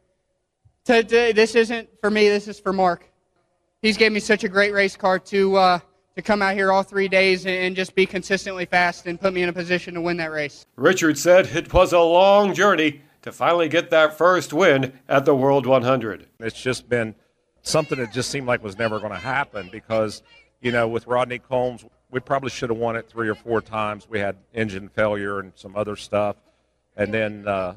to, 0.85 1.03
to, 1.03 1.33
this 1.33 1.55
isn't 1.55 1.89
for 1.99 2.09
me. 2.09 2.29
This 2.29 2.47
is 2.47 2.57
for 2.57 2.71
Mark. 2.71 3.11
He's 3.81 3.97
gave 3.97 4.13
me 4.13 4.21
such 4.21 4.45
a 4.45 4.49
great 4.49 4.73
race 4.73 4.95
car 4.95 5.19
to 5.19 5.55
uh, 5.57 5.79
to 6.15 6.21
come 6.21 6.41
out 6.41 6.53
here 6.53 6.71
all 6.71 6.83
three 6.83 7.07
days 7.07 7.45
and, 7.45 7.55
and 7.55 7.75
just 7.75 7.95
be 7.95 8.05
consistently 8.05 8.65
fast 8.65 9.07
and 9.07 9.19
put 9.19 9.33
me 9.33 9.41
in 9.41 9.49
a 9.49 9.53
position 9.53 9.93
to 9.95 10.01
win 10.01 10.17
that 10.17 10.31
race. 10.31 10.65
Richard 10.75 11.17
said 11.17 11.47
it 11.47 11.73
was 11.73 11.93
a 11.93 11.99
long 11.99 12.53
journey 12.53 13.01
to 13.21 13.31
finally 13.31 13.69
get 13.69 13.89
that 13.89 14.17
first 14.17 14.53
win 14.53 14.93
at 15.07 15.25
the 15.25 15.35
World 15.35 15.65
100. 15.65 16.27
It's 16.39 16.61
just 16.61 16.89
been 16.89 17.15
something 17.61 17.97
that 17.99 18.13
just 18.13 18.29
seemed 18.29 18.47
like 18.47 18.63
was 18.63 18.77
never 18.77 18.99
going 18.99 19.11
to 19.11 19.19
happen 19.19 19.69
because, 19.71 20.21
you 20.61 20.71
know, 20.71 20.87
with 20.87 21.07
Rodney 21.07 21.39
Combs, 21.39 21.85
we 22.11 22.19
probably 22.19 22.49
should 22.49 22.69
have 22.69 22.79
won 22.79 22.95
it 22.95 23.07
three 23.07 23.29
or 23.29 23.35
four 23.35 23.61
times. 23.61 24.09
We 24.09 24.19
had 24.19 24.37
engine 24.53 24.89
failure 24.89 25.39
and 25.39 25.51
some 25.55 25.75
other 25.75 25.95
stuff. 25.95 26.35
And 26.95 27.13
then, 27.13 27.47
uh, 27.47 27.75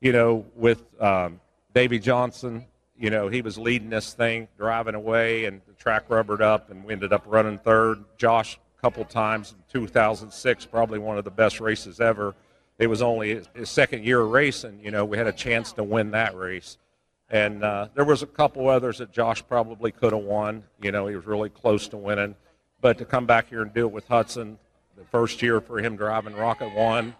you 0.00 0.12
know, 0.12 0.46
with 0.54 0.82
um, 1.00 1.40
Davey 1.74 1.98
Johnson, 1.98 2.66
you 2.96 3.10
know, 3.10 3.28
he 3.28 3.42
was 3.42 3.58
leading 3.58 3.90
this 3.90 4.14
thing, 4.14 4.48
driving 4.56 4.94
away, 4.94 5.44
and 5.44 5.60
the 5.66 5.74
track 5.74 6.04
rubbered 6.08 6.40
up, 6.40 6.70
and 6.70 6.84
we 6.84 6.92
ended 6.92 7.12
up 7.12 7.24
running 7.26 7.58
third. 7.58 8.04
Josh, 8.16 8.58
a 8.78 8.80
couple 8.80 9.04
times 9.04 9.52
in 9.52 9.58
2006, 9.72 10.66
probably 10.66 10.98
one 10.98 11.18
of 11.18 11.24
the 11.24 11.30
best 11.30 11.60
races 11.60 12.00
ever. 12.00 12.34
It 12.78 12.86
was 12.86 13.02
only 13.02 13.42
his 13.54 13.70
second 13.70 14.04
year 14.04 14.20
of 14.20 14.30
racing. 14.30 14.80
You 14.82 14.90
know, 14.90 15.04
we 15.04 15.16
had 15.18 15.26
a 15.26 15.32
chance 15.32 15.72
to 15.72 15.84
win 15.84 16.12
that 16.12 16.36
race. 16.36 16.78
And 17.30 17.64
uh, 17.64 17.88
there 17.94 18.04
was 18.04 18.22
a 18.22 18.26
couple 18.26 18.68
others 18.68 18.98
that 18.98 19.12
Josh 19.12 19.42
probably 19.46 19.90
could 19.90 20.12
have 20.12 20.22
won. 20.22 20.64
You 20.82 20.92
know, 20.92 21.06
he 21.06 21.16
was 21.16 21.26
really 21.26 21.48
close 21.48 21.88
to 21.88 21.96
winning. 21.96 22.34
But 22.84 22.98
to 22.98 23.06
come 23.06 23.24
back 23.24 23.48
here 23.48 23.62
and 23.62 23.72
do 23.72 23.86
it 23.86 23.92
with 23.92 24.06
Hudson, 24.08 24.58
the 24.94 25.04
first 25.04 25.40
year 25.40 25.62
for 25.62 25.78
him 25.78 25.96
driving 25.96 26.36
Rocket 26.36 26.74
One, 26.74 27.14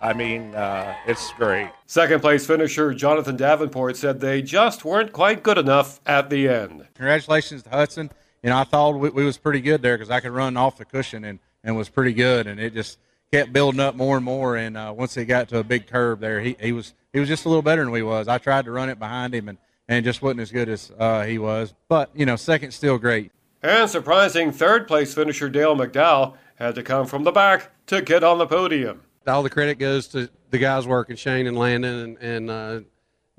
I 0.00 0.12
mean, 0.12 0.52
uh, 0.52 0.96
it's 1.06 1.32
great. 1.34 1.70
Second 1.86 2.22
place 2.22 2.44
finisher 2.44 2.92
Jonathan 2.92 3.36
Davenport 3.36 3.96
said 3.96 4.18
they 4.18 4.42
just 4.42 4.84
weren't 4.84 5.12
quite 5.12 5.44
good 5.44 5.58
enough 5.58 6.00
at 6.06 6.28
the 6.28 6.48
end. 6.48 6.88
Congratulations 6.94 7.62
to 7.62 7.70
Hudson. 7.70 8.10
You 8.42 8.50
know, 8.50 8.58
I 8.58 8.64
thought 8.64 8.98
we, 8.98 9.10
we 9.10 9.24
was 9.24 9.38
pretty 9.38 9.60
good 9.60 9.80
there 9.80 9.96
because 9.96 10.10
I 10.10 10.18
could 10.18 10.32
run 10.32 10.56
off 10.56 10.76
the 10.76 10.84
cushion 10.84 11.24
and, 11.24 11.38
and 11.62 11.76
was 11.76 11.88
pretty 11.88 12.12
good, 12.12 12.48
and 12.48 12.58
it 12.58 12.74
just 12.74 12.98
kept 13.30 13.52
building 13.52 13.78
up 13.78 13.94
more 13.94 14.16
and 14.16 14.24
more. 14.24 14.56
And 14.56 14.76
uh, 14.76 14.92
once 14.92 15.14
he 15.14 15.24
got 15.24 15.48
to 15.50 15.58
a 15.60 15.64
big 15.64 15.86
curve 15.86 16.18
there, 16.18 16.40
he, 16.40 16.56
he 16.58 16.72
was 16.72 16.94
he 17.12 17.20
was 17.20 17.28
just 17.28 17.44
a 17.44 17.48
little 17.48 17.62
better 17.62 17.84
than 17.84 17.92
we 17.92 18.02
was. 18.02 18.26
I 18.26 18.38
tried 18.38 18.64
to 18.64 18.72
run 18.72 18.88
it 18.88 18.98
behind 18.98 19.36
him, 19.36 19.48
and 19.50 19.58
and 19.86 20.04
just 20.04 20.20
wasn't 20.20 20.40
as 20.40 20.50
good 20.50 20.68
as 20.68 20.90
uh, 20.98 21.22
he 21.22 21.38
was. 21.38 21.74
But 21.88 22.10
you 22.12 22.26
know, 22.26 22.34
second 22.34 22.72
still 22.72 22.98
great. 22.98 23.30
And 23.66 23.90
surprising 23.90 24.52
third 24.52 24.86
place 24.86 25.14
finisher 25.14 25.48
Dale 25.48 25.76
McDowell 25.76 26.34
had 26.54 26.74
to 26.76 26.82
come 26.82 27.06
from 27.06 27.24
the 27.24 27.32
back 27.32 27.70
to 27.86 28.00
get 28.00 28.22
on 28.22 28.38
the 28.38 28.46
podium 28.46 29.02
all 29.26 29.42
the 29.42 29.50
credit 29.50 29.78
goes 29.78 30.08
to 30.08 30.28
the 30.50 30.58
guys 30.58 30.86
working, 30.86 31.16
Shane 31.16 31.46
and 31.46 31.58
Landon 31.58 31.94
and, 31.94 32.18
and 32.18 32.50
uh, 32.50 32.80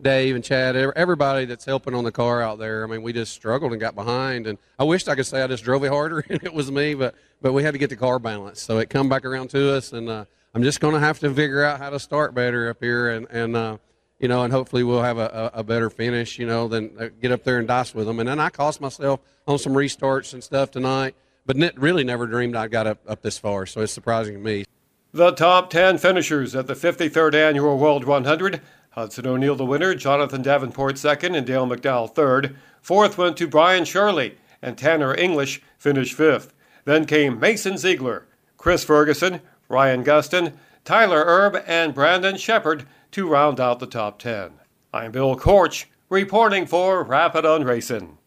Dave 0.02 0.36
and 0.36 0.44
Chad, 0.44 0.76
everybody 0.76 1.46
that's 1.46 1.66
helping 1.66 1.96
on 1.96 2.04
the 2.04 2.12
car 2.12 2.42
out 2.42 2.60
there. 2.60 2.84
I 2.84 2.88
mean, 2.88 3.02
we 3.02 3.14
just 3.14 3.34
struggled 3.34 3.72
and 3.72 3.82
got 3.82 3.96
behind, 3.96 4.48
and 4.48 4.58
I 4.78 4.84
wished 4.84 5.08
I 5.08 5.16
could 5.16 5.26
say 5.26 5.42
I 5.42 5.48
just 5.48 5.64
drove 5.64 5.84
it 5.84 5.90
harder 5.90 6.20
and 6.30 6.44
it 6.44 6.54
was 6.54 6.72
me, 6.72 6.94
but 6.94 7.16
but 7.42 7.54
we 7.54 7.64
had 7.64 7.74
to 7.74 7.78
get 7.78 7.90
the 7.90 7.96
car 7.96 8.20
balanced, 8.20 8.64
so 8.64 8.80
it 8.80 8.90
come 8.90 9.10
back 9.10 9.26
around 9.26 9.50
to 9.52 9.74
us, 9.74 9.94
and 9.94 10.10
uh, 10.10 10.26
I'm 10.54 10.64
just 10.64 10.80
going 10.80 10.94
to 10.94 11.00
have 11.00 11.20
to 11.20 11.34
figure 11.34 11.64
out 11.64 11.80
how 11.80 11.90
to 11.90 12.00
start 12.00 12.34
better 12.34 12.70
up 12.70 12.78
here, 12.82 13.10
and 13.10 13.28
and 13.30 13.56
uh, 13.56 13.78
you 14.20 14.28
know, 14.28 14.44
and 14.44 14.52
hopefully 14.52 14.84
we'll 14.84 15.04
have 15.04 15.18
a, 15.18 15.52
a, 15.54 15.64
better 15.64 15.90
finish, 15.90 16.40
you 16.40 16.48
know, 16.48 16.68
than 16.68 16.92
uh, 17.00 17.10
get 17.22 17.32
up 17.32 17.44
there 17.44 17.60
and 17.60 17.68
dice 17.68 17.94
with 17.94 18.08
them. 18.08 18.20
And 18.20 18.28
then 18.28 18.40
I 18.40 18.50
cost 18.50 18.82
myself 18.82 19.20
on 19.48 19.60
some 19.60 19.74
restarts 19.74 20.34
and 20.34 20.44
stuff 20.44 20.72
tonight, 20.72 21.16
but 21.46 21.58
really 21.78 22.04
never 22.04 22.26
dreamed 22.26 22.56
I 22.56 22.68
got 22.68 22.88
up 22.88 23.00
up 23.08 23.22
this 23.22 23.38
far, 23.38 23.66
so 23.66 23.82
it's 23.82 23.94
surprising 23.94 24.34
to 24.34 24.40
me. 24.40 24.66
The 25.14 25.32
top 25.32 25.70
10 25.70 26.00
finishers 26.00 26.56
at 26.56 26.68
the 26.68 26.74
53rd 26.74 27.34
Annual 27.34 27.78
World 27.78 28.06
100. 28.06 28.62
Hudson 28.92 29.28
O'Neal, 29.28 29.56
the 29.56 29.64
winner, 29.64 29.94
Jonathan 29.94 30.42
Davenport 30.42 30.98
second, 30.98 31.36
and 31.36 31.46
Dale 31.46 31.68
McDowell 31.68 32.14
third. 32.14 32.56
Fourth 32.82 33.16
went 33.18 33.38
to 33.38 33.48
Brian 33.48 33.86
Shirley, 33.86 34.38
and 34.62 34.76
Tanner 34.76 35.16
English 35.16 35.62
finished 35.78 36.16
fifth. 36.16 36.52
Then 36.86 37.06
came 37.06 37.40
Mason 37.40 37.78
Ziegler, 37.78 38.26
Chris 38.58 38.84
Ferguson, 38.84 39.42
Ryan 39.70 40.04
Gustin, 40.04 40.54
Tyler 40.84 41.24
Erb, 41.26 41.64
and 41.68 41.94
Brandon 41.94 42.38
Sheppard 42.38 42.88
to 43.12 43.28
round 43.28 43.60
out 43.60 43.80
the 43.80 43.88
top 43.88 44.20
10. 44.20 44.52
I'm 44.94 45.12
Bill 45.12 45.36
Korch, 45.36 45.86
reporting 46.10 46.66
for 46.66 47.04
Rappin' 47.04 47.46
on 47.46 47.64
Racing. 47.64 48.18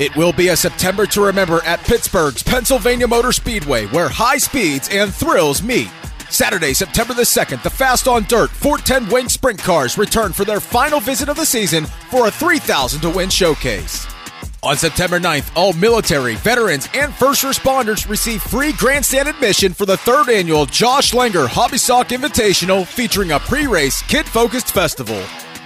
It 0.00 0.16
will 0.16 0.32
be 0.32 0.48
a 0.48 0.56
September 0.56 1.06
to 1.06 1.24
remember 1.24 1.62
at 1.64 1.80
Pittsburgh's 1.80 2.42
Pennsylvania 2.42 3.06
Motor 3.06 3.32
Speedway, 3.32 3.86
where 3.86 4.08
high 4.08 4.38
speeds 4.38 4.88
and 4.90 5.14
thrills 5.14 5.62
meet. 5.62 5.90
Saturday, 6.30 6.72
September 6.74 7.14
the 7.14 7.22
2nd, 7.22 7.62
the 7.62 7.70
Fast 7.70 8.08
on 8.08 8.24
Dirt 8.24 8.50
410 8.50 9.12
Wing 9.12 9.28
Sprint 9.28 9.60
Cars 9.60 9.96
return 9.96 10.32
for 10.32 10.44
their 10.44 10.60
final 10.60 10.98
visit 10.98 11.28
of 11.28 11.36
the 11.36 11.46
season 11.46 11.84
for 12.10 12.26
a 12.26 12.30
3,000 12.30 13.00
to 13.02 13.10
win 13.10 13.30
showcase. 13.30 14.06
On 14.64 14.78
September 14.78 15.20
9th, 15.20 15.50
all 15.56 15.74
military, 15.74 16.36
veterans, 16.36 16.88
and 16.94 17.12
first 17.12 17.42
responders 17.42 18.08
receive 18.08 18.42
free 18.42 18.72
grandstand 18.72 19.28
admission 19.28 19.74
for 19.74 19.84
the 19.84 19.98
third 19.98 20.30
annual 20.30 20.64
Josh 20.64 21.12
Langer 21.12 21.46
Hobby 21.46 21.76
Stock 21.76 22.08
Invitational 22.08 22.86
featuring 22.86 23.32
a 23.32 23.38
pre 23.40 23.66
race, 23.66 24.00
kid 24.02 24.24
focused 24.24 24.72
festival. 24.72 25.22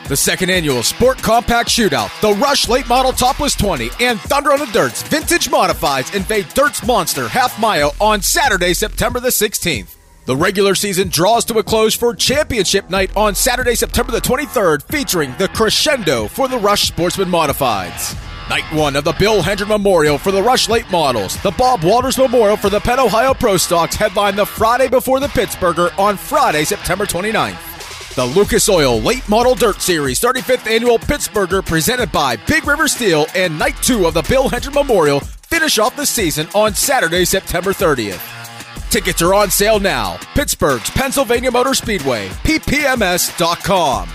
The 0.08 0.16
second 0.16 0.50
annual 0.50 0.82
Sport 0.82 1.18
Compact 1.18 1.68
Shootout, 1.68 2.10
the 2.20 2.32
Rush 2.40 2.68
Late 2.68 2.88
Model 2.88 3.12
Topless 3.12 3.54
20, 3.54 3.90
and 4.00 4.18
Thunder 4.18 4.52
on 4.52 4.58
the 4.58 4.66
Dirt's 4.66 5.02
Vintage 5.02 5.48
Modifieds 5.48 6.12
invade 6.16 6.48
Dirt's 6.48 6.84
Monster 6.84 7.28
Half 7.28 7.60
Mile 7.60 7.94
on 8.00 8.20
Saturday, 8.20 8.74
September 8.74 9.20
the 9.20 9.28
16th. 9.28 9.94
The 10.24 10.36
regular 10.36 10.74
season 10.74 11.08
draws 11.08 11.44
to 11.44 11.58
a 11.58 11.62
close 11.62 11.94
for 11.94 12.16
Championship 12.16 12.90
Night 12.90 13.16
on 13.16 13.36
Saturday, 13.36 13.76
September 13.76 14.10
the 14.10 14.20
23rd, 14.20 14.82
featuring 14.82 15.36
the 15.38 15.46
crescendo 15.48 16.26
for 16.26 16.48
the 16.48 16.58
Rush 16.58 16.88
Sportsman 16.88 17.28
Modifieds. 17.28 18.27
Night 18.48 18.64
one 18.72 18.96
of 18.96 19.04
the 19.04 19.12
Bill 19.12 19.42
Hendren 19.42 19.68
Memorial 19.68 20.16
for 20.16 20.32
the 20.32 20.42
Rush 20.42 20.70
Late 20.70 20.90
Models. 20.90 21.36
The 21.42 21.50
Bob 21.50 21.84
Walters 21.84 22.16
Memorial 22.16 22.56
for 22.56 22.70
the 22.70 22.80
Penn 22.80 22.98
Ohio 22.98 23.34
Pro 23.34 23.58
Stocks 23.58 23.94
headline 23.94 24.36
the 24.36 24.46
Friday 24.46 24.88
before 24.88 25.20
the 25.20 25.26
Pittsburgher 25.26 25.96
on 25.98 26.16
Friday, 26.16 26.64
September 26.64 27.04
29th. 27.04 28.14
The 28.14 28.24
Lucas 28.24 28.66
Oil 28.70 29.02
Late 29.02 29.28
Model 29.28 29.54
Dirt 29.54 29.82
Series 29.82 30.18
35th 30.18 30.66
Annual 30.66 30.98
Pittsburgher 30.98 31.64
presented 31.64 32.10
by 32.10 32.36
Big 32.36 32.66
River 32.66 32.88
Steel 32.88 33.26
and 33.34 33.58
Night 33.58 33.76
2 33.82 34.06
of 34.06 34.14
the 34.14 34.22
Bill 34.22 34.48
Hendren 34.48 34.74
Memorial 34.74 35.20
finish 35.20 35.78
off 35.78 35.94
the 35.94 36.06
season 36.06 36.48
on 36.54 36.72
Saturday, 36.72 37.26
September 37.26 37.72
30th. 37.72 38.90
Tickets 38.90 39.20
are 39.20 39.34
on 39.34 39.50
sale 39.50 39.78
now. 39.78 40.16
Pittsburgh's 40.34 40.88
Pennsylvania 40.90 41.50
Motor 41.50 41.74
Speedway, 41.74 42.28
ppms.com. 42.28 44.08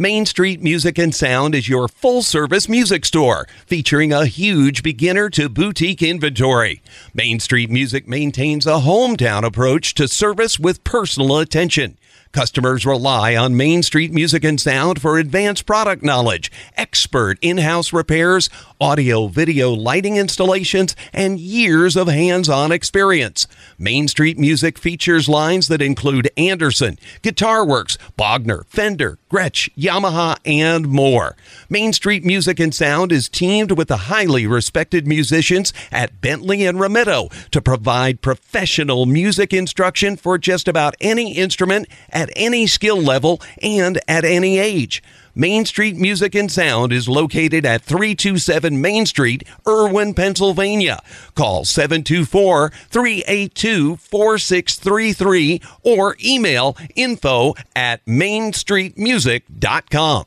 Main 0.00 0.26
Street 0.26 0.62
Music 0.62 0.96
and 0.96 1.12
Sound 1.12 1.56
is 1.56 1.68
your 1.68 1.88
full 1.88 2.22
service 2.22 2.68
music 2.68 3.04
store 3.04 3.48
featuring 3.66 4.12
a 4.12 4.26
huge 4.26 4.84
beginner 4.84 5.28
to 5.30 5.48
boutique 5.48 6.04
inventory. 6.04 6.80
Main 7.12 7.40
Street 7.40 7.68
Music 7.68 8.06
maintains 8.06 8.64
a 8.64 8.74
hometown 8.74 9.42
approach 9.42 9.94
to 9.94 10.06
service 10.06 10.56
with 10.56 10.84
personal 10.84 11.40
attention. 11.40 11.98
Customers 12.38 12.86
rely 12.86 13.34
on 13.34 13.56
Main 13.56 13.82
Street 13.82 14.12
Music 14.12 14.44
and 14.44 14.60
Sound 14.60 15.02
for 15.02 15.18
advanced 15.18 15.66
product 15.66 16.04
knowledge, 16.04 16.52
expert 16.76 17.36
in 17.40 17.58
house 17.58 17.92
repairs, 17.92 18.48
audio 18.80 19.26
video 19.26 19.72
lighting 19.72 20.16
installations, 20.16 20.94
and 21.12 21.40
years 21.40 21.96
of 21.96 22.06
hands 22.06 22.48
on 22.48 22.70
experience. 22.70 23.48
Main 23.76 24.06
Street 24.06 24.38
Music 24.38 24.78
features 24.78 25.28
lines 25.28 25.66
that 25.66 25.82
include 25.82 26.30
Anderson, 26.36 26.96
Guitar 27.22 27.66
Works, 27.66 27.98
Bogner, 28.16 28.64
Fender, 28.68 29.18
Gretsch, 29.28 29.68
Yamaha, 29.76 30.36
and 30.44 30.86
more. 30.86 31.34
Main 31.68 31.92
Street 31.92 32.24
Music 32.24 32.60
and 32.60 32.72
Sound 32.72 33.10
is 33.10 33.28
teamed 33.28 33.72
with 33.72 33.88
the 33.88 33.96
highly 33.96 34.46
respected 34.46 35.08
musicians 35.08 35.72
at 35.90 36.20
Bentley 36.20 36.64
and 36.64 36.78
Ramitto 36.78 37.32
to 37.50 37.60
provide 37.60 38.22
professional 38.22 39.06
music 39.06 39.52
instruction 39.52 40.16
for 40.16 40.38
just 40.38 40.68
about 40.68 40.94
any 41.00 41.32
instrument 41.32 41.88
at 42.10 42.27
any 42.36 42.66
skill 42.66 43.00
level 43.00 43.40
and 43.62 43.98
at 44.08 44.24
any 44.24 44.58
age. 44.58 45.02
Main 45.34 45.64
Street 45.66 45.96
Music 45.96 46.34
and 46.34 46.50
Sound 46.50 46.92
is 46.92 47.08
located 47.08 47.64
at 47.64 47.82
327 47.82 48.80
Main 48.80 49.06
Street, 49.06 49.44
Irwin, 49.68 50.12
Pennsylvania. 50.12 51.00
Call 51.36 51.64
724 51.64 52.70
382 52.90 53.94
4633 53.96 55.62
or 55.84 56.16
email 56.24 56.76
info 56.96 57.54
at 57.76 58.04
mainstreetmusic.com. 58.04 60.24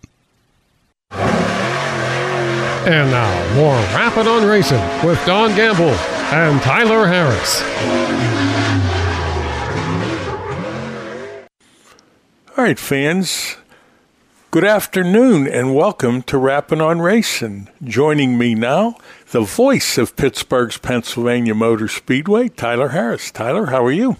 And 2.84 3.12
now, 3.12 3.55
more 3.55 3.75
Rappin' 3.93 4.27
on 4.27 4.48
Racing 4.48 4.81
with 5.05 5.24
Don 5.25 5.53
Gamble 5.58 5.93
and 6.31 6.62
Tyler 6.62 7.05
Harris. 7.05 7.62
All 12.58 12.65
right, 12.65 12.77
fans. 12.77 13.55
Good 14.51 14.65
afternoon 14.65 15.48
and 15.48 15.74
welcome 15.74 16.22
to 16.24 16.38
Rapping 16.38 16.81
on 16.81 17.00
Racing. 17.00 17.70
Joining 17.81 18.38
me 18.38 18.55
now, 18.55 18.98
the 19.29 19.39
voice 19.39 19.98
of 19.98 20.17
Pittsburgh's 20.17 20.77
Pennsylvania 20.77 21.55
Motor 21.55 21.88
Speedway, 21.88 22.50
Tyler 22.50 22.89
Harris. 22.89 23.31
Tyler, 23.31 23.67
how 23.67 23.86
are 23.86 23.91
you? 23.91 24.17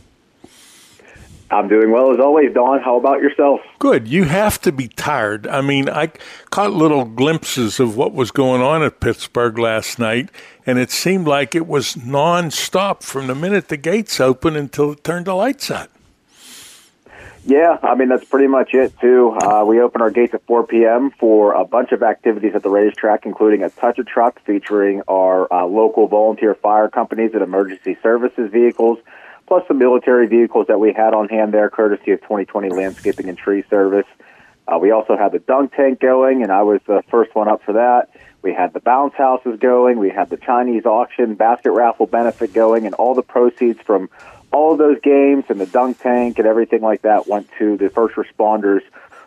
I'm 1.52 1.68
doing 1.68 1.92
well 1.92 2.14
as 2.14 2.22
always, 2.22 2.54
Don. 2.54 2.80
How 2.80 2.98
about 2.98 3.20
yourself? 3.20 3.60
Good. 3.80 4.08
You 4.08 4.24
have 4.24 4.62
to 4.62 4.72
be 4.72 4.88
tired. 4.88 5.46
I 5.46 5.60
mean, 5.60 5.90
I 5.90 6.14
caught 6.52 6.72
little 6.72 7.04
glimpses 7.04 7.82
of 7.82 7.98
what 7.98 8.14
was 8.14 8.32
going 8.32 8.62
on 8.62 8.82
at 8.82 9.02
Pittsburgh 9.02 9.60
last 9.60 10.00
night, 10.00 10.30
and 10.66 10.80
it 10.80 10.90
seemed 10.90 11.28
like 11.28 11.54
it 11.54 11.68
was 11.68 11.96
nonstop 11.96 13.04
from 13.04 13.28
the 13.28 13.36
minute 13.36 13.68
the 13.68 13.76
gates 13.76 14.22
opened 14.22 14.56
until 14.56 14.94
it 14.94 15.04
turned 15.04 15.26
the 15.26 15.34
lights 15.34 15.70
on. 15.70 15.90
Yeah, 17.44 17.80
I 17.82 17.96
mean 17.96 18.10
that's 18.10 18.26
pretty 18.26 18.48
much 18.48 18.74
it 18.74 18.94
too. 19.00 19.36
Uh, 19.42 19.64
we 19.66 19.82
open 19.82 20.02
our 20.02 20.12
gates 20.12 20.34
at 20.34 20.46
4 20.46 20.68
p.m. 20.68 21.12
for 21.12 21.54
a 21.54 21.66
bunch 21.66 21.92
of 21.92 22.04
activities 22.04 22.54
at 22.54 22.62
the 22.62 22.70
racetrack, 22.70 23.26
including 23.26 23.64
a 23.64 23.70
touch 23.70 23.98
a 23.98 24.04
truck 24.04 24.40
featuring 24.46 25.02
our 25.08 25.52
uh, 25.52 25.66
local 25.66 26.08
volunteer 26.08 26.54
fire 26.54 26.88
companies 26.88 27.32
and 27.34 27.42
emergency 27.42 27.98
services 28.04 28.52
vehicles, 28.52 29.00
plus 29.48 29.68
some 29.68 29.80
military 29.80 30.28
vehicles 30.28 30.68
that 30.68 30.80
we 30.80 30.94
had 30.94 31.16
on 31.16 31.30
hand 31.30 31.52
there, 31.52 31.70
courtesy 31.70 32.12
of 32.12 32.22
2020 32.22 32.70
Landscaping 32.70 33.28
and 33.28 33.38
Tree 33.38 33.64
Service. 33.70 34.08
Uh, 34.68 34.78
we 34.78 34.92
also 34.92 35.18
had 35.18 35.32
the 35.32 35.40
dunk 35.40 35.74
tank 35.76 36.00
going, 36.00 36.44
and 36.44 36.52
I 36.52 36.62
was 36.62 36.80
the 36.86 37.04
first 37.10 37.34
one 37.34 37.48
up 37.48 37.64
for 37.64 37.74
that. 37.74 38.10
We 38.44 38.54
had 38.54 38.74
the 38.74 38.80
bounce 38.80 39.16
houses 39.16 39.60
going. 39.60 39.98
We 39.98 40.10
had 40.10 40.30
the 40.30 40.38
Chinese 40.38 40.86
auction 40.86 41.34
basket 41.36 41.72
raffle 41.72 42.06
benefit 42.06 42.54
going, 42.54 42.86
and 42.86 42.94
all 42.96 43.16
the 43.16 43.24
proceeds 43.24 43.82
from 43.82 44.10
all 44.52 44.74
of 44.74 44.78
those 44.78 45.00
games 45.02 45.46
and 45.50 45.60
the 45.60 45.66
dunk 45.66 46.00
tank 46.00 46.38
and 46.38 46.48
everything 46.48 46.82
like 46.82 47.04
that 47.04 47.28
went 47.28 47.50
to 47.58 47.78
the 47.78 47.90
first 47.90 48.16
responders 48.16 48.82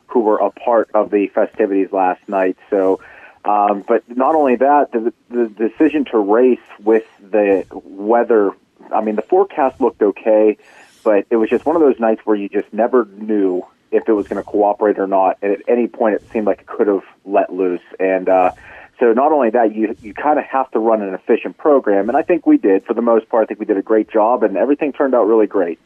who 0.06 0.20
were 0.20 0.38
a 0.38 0.50
part 0.50 0.90
of 0.94 1.10
the 1.10 1.28
festivities 1.28 1.90
last 1.92 2.28
night. 2.28 2.56
So, 2.70 3.00
um, 3.44 3.84
but 3.86 4.04
not 4.08 4.34
only 4.34 4.56
that, 4.56 4.92
the, 4.92 5.12
the 5.30 5.48
decision 5.48 6.04
to 6.06 6.18
race 6.18 6.58
with 6.82 7.04
the 7.20 7.66
weather. 7.72 8.52
I 8.94 9.00
mean, 9.00 9.16
the 9.16 9.22
forecast 9.22 9.80
looked 9.80 10.02
okay, 10.02 10.56
but 11.02 11.26
it 11.30 11.36
was 11.36 11.50
just 11.50 11.66
one 11.66 11.74
of 11.74 11.82
those 11.82 11.98
nights 11.98 12.20
where 12.24 12.36
you 12.36 12.48
just 12.48 12.72
never 12.72 13.06
knew 13.06 13.66
if 13.90 14.08
it 14.08 14.12
was 14.12 14.28
going 14.28 14.42
to 14.42 14.48
cooperate 14.48 14.98
or 14.98 15.06
not. 15.06 15.38
And 15.42 15.52
at 15.52 15.62
any 15.68 15.86
point, 15.86 16.16
it 16.16 16.30
seemed 16.32 16.46
like 16.46 16.60
it 16.60 16.66
could 16.66 16.88
have 16.88 17.04
let 17.24 17.52
loose. 17.52 17.82
And 17.98 18.28
uh, 18.28 18.52
so 18.98 19.12
not 19.12 19.32
only 19.32 19.50
that, 19.50 19.74
you 19.74 19.96
you 20.02 20.14
kind 20.14 20.38
of 20.38 20.44
have 20.44 20.70
to 20.72 20.78
run 20.78 21.02
an 21.02 21.14
efficient 21.14 21.58
program, 21.58 22.08
and 22.08 22.16
I 22.16 22.22
think 22.22 22.46
we 22.46 22.56
did 22.56 22.84
for 22.84 22.94
the 22.94 23.02
most 23.02 23.28
part. 23.28 23.44
I 23.44 23.46
think 23.46 23.60
we 23.60 23.66
did 23.66 23.76
a 23.76 23.82
great 23.82 24.08
job, 24.08 24.42
and 24.42 24.56
everything 24.56 24.92
turned 24.92 25.14
out 25.14 25.26
really 25.26 25.46
great. 25.46 25.78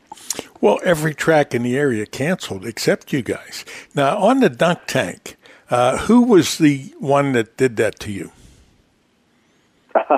Well, 0.60 0.78
every 0.82 1.14
track 1.14 1.54
in 1.54 1.62
the 1.62 1.76
area 1.76 2.06
canceled 2.06 2.66
except 2.66 3.12
you 3.12 3.22
guys. 3.22 3.64
Now 3.94 4.18
on 4.18 4.40
the 4.40 4.50
dunk 4.50 4.80
tank, 4.86 5.36
uh, 5.70 5.98
who 5.98 6.22
was 6.22 6.58
the 6.58 6.94
one 6.98 7.32
that 7.32 7.56
did 7.56 7.76
that 7.76 7.98
to 8.00 8.12
you? 8.12 8.32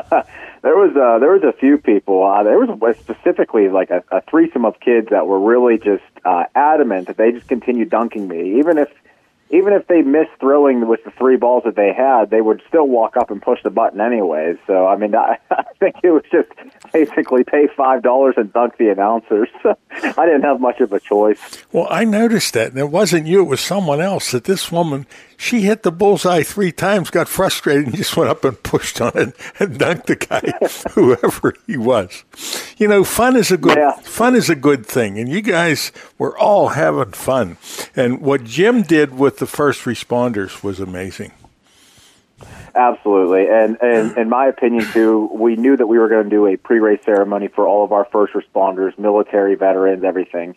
there 0.62 0.76
was 0.76 0.94
uh, 0.96 1.18
there 1.18 1.32
was 1.32 1.42
a 1.42 1.52
few 1.58 1.78
people. 1.78 2.24
Uh, 2.24 2.42
there 2.42 2.58
was 2.58 2.96
specifically 2.98 3.68
like 3.68 3.90
a, 3.90 4.02
a 4.10 4.20
threesome 4.22 4.64
of 4.64 4.78
kids 4.80 5.08
that 5.10 5.26
were 5.26 5.40
really 5.40 5.78
just 5.78 6.02
uh, 6.24 6.44
adamant 6.54 7.06
that 7.06 7.16
they 7.16 7.32
just 7.32 7.48
continued 7.48 7.90
dunking 7.90 8.28
me, 8.28 8.58
even 8.58 8.78
if 8.78 8.88
even 9.50 9.72
if 9.72 9.86
they 9.88 10.02
missed 10.02 10.30
throwing 10.38 10.86
with 10.86 11.02
the 11.04 11.10
three 11.10 11.36
balls 11.36 11.64
that 11.64 11.76
they 11.76 11.92
had, 11.92 12.30
they 12.30 12.40
would 12.40 12.62
still 12.68 12.86
walk 12.86 13.16
up 13.16 13.30
and 13.30 13.42
push 13.42 13.60
the 13.62 13.70
button 13.70 14.00
anyways. 14.00 14.56
So 14.66 14.86
I 14.86 14.96
mean, 14.96 15.14
I, 15.14 15.38
I 15.50 15.64
think 15.78 15.96
it 16.02 16.10
was 16.10 16.24
just 16.30 16.48
basically 16.92 17.44
pay 17.44 17.66
five 17.76 18.02
dollars 18.02 18.34
and 18.36 18.52
dunk 18.52 18.76
the 18.78 18.88
announcers. 18.90 19.48
I 19.90 20.26
didn't 20.26 20.42
have 20.42 20.60
much 20.60 20.80
of 20.80 20.92
a 20.92 21.00
choice. 21.00 21.64
Well, 21.72 21.88
I 21.90 22.04
noticed 22.04 22.54
that, 22.54 22.70
and 22.70 22.78
it 22.78 22.90
wasn't 22.90 23.26
you; 23.26 23.40
it 23.40 23.48
was 23.48 23.60
someone 23.60 24.00
else. 24.00 24.30
That 24.30 24.44
this 24.44 24.70
woman 24.70 25.06
she 25.40 25.62
hit 25.62 25.84
the 25.84 25.90
bullseye 25.90 26.42
three 26.42 26.70
times, 26.70 27.08
got 27.08 27.26
frustrated, 27.26 27.86
and 27.86 27.96
just 27.96 28.14
went 28.14 28.28
up 28.28 28.44
and 28.44 28.62
pushed 28.62 29.00
on 29.00 29.12
it 29.14 29.34
and 29.58 29.78
dunked 29.78 30.04
the 30.04 30.16
guy, 30.16 30.42
whoever 30.92 31.54
he 31.66 31.78
was. 31.78 32.24
You 32.76 32.88
know, 32.88 33.04
fun 33.04 33.36
is 33.36 33.50
a 33.50 33.56
good 33.56 33.78
yeah. 33.78 33.92
fun 34.02 34.36
is 34.36 34.50
a 34.50 34.54
good 34.54 34.84
thing, 34.84 35.18
and 35.18 35.30
you 35.30 35.40
guys 35.40 35.92
were 36.18 36.38
all 36.38 36.68
having 36.68 37.12
fun. 37.12 37.56
And 37.96 38.20
what 38.20 38.44
Jim 38.44 38.82
did 38.82 39.18
with 39.18 39.39
the 39.40 39.46
first 39.46 39.82
responders 39.82 40.62
was 40.62 40.78
amazing. 40.78 41.32
Absolutely, 42.74 43.48
and 43.48 43.76
and 43.82 44.16
in 44.16 44.28
my 44.28 44.46
opinion 44.46 44.84
too, 44.92 45.28
we 45.34 45.56
knew 45.56 45.76
that 45.76 45.88
we 45.88 45.98
were 45.98 46.08
going 46.08 46.24
to 46.24 46.30
do 46.30 46.46
a 46.46 46.56
pre-race 46.56 47.00
ceremony 47.04 47.48
for 47.48 47.66
all 47.66 47.82
of 47.82 47.90
our 47.90 48.04
first 48.04 48.34
responders, 48.34 48.96
military 48.98 49.56
veterans, 49.56 50.04
everything. 50.04 50.54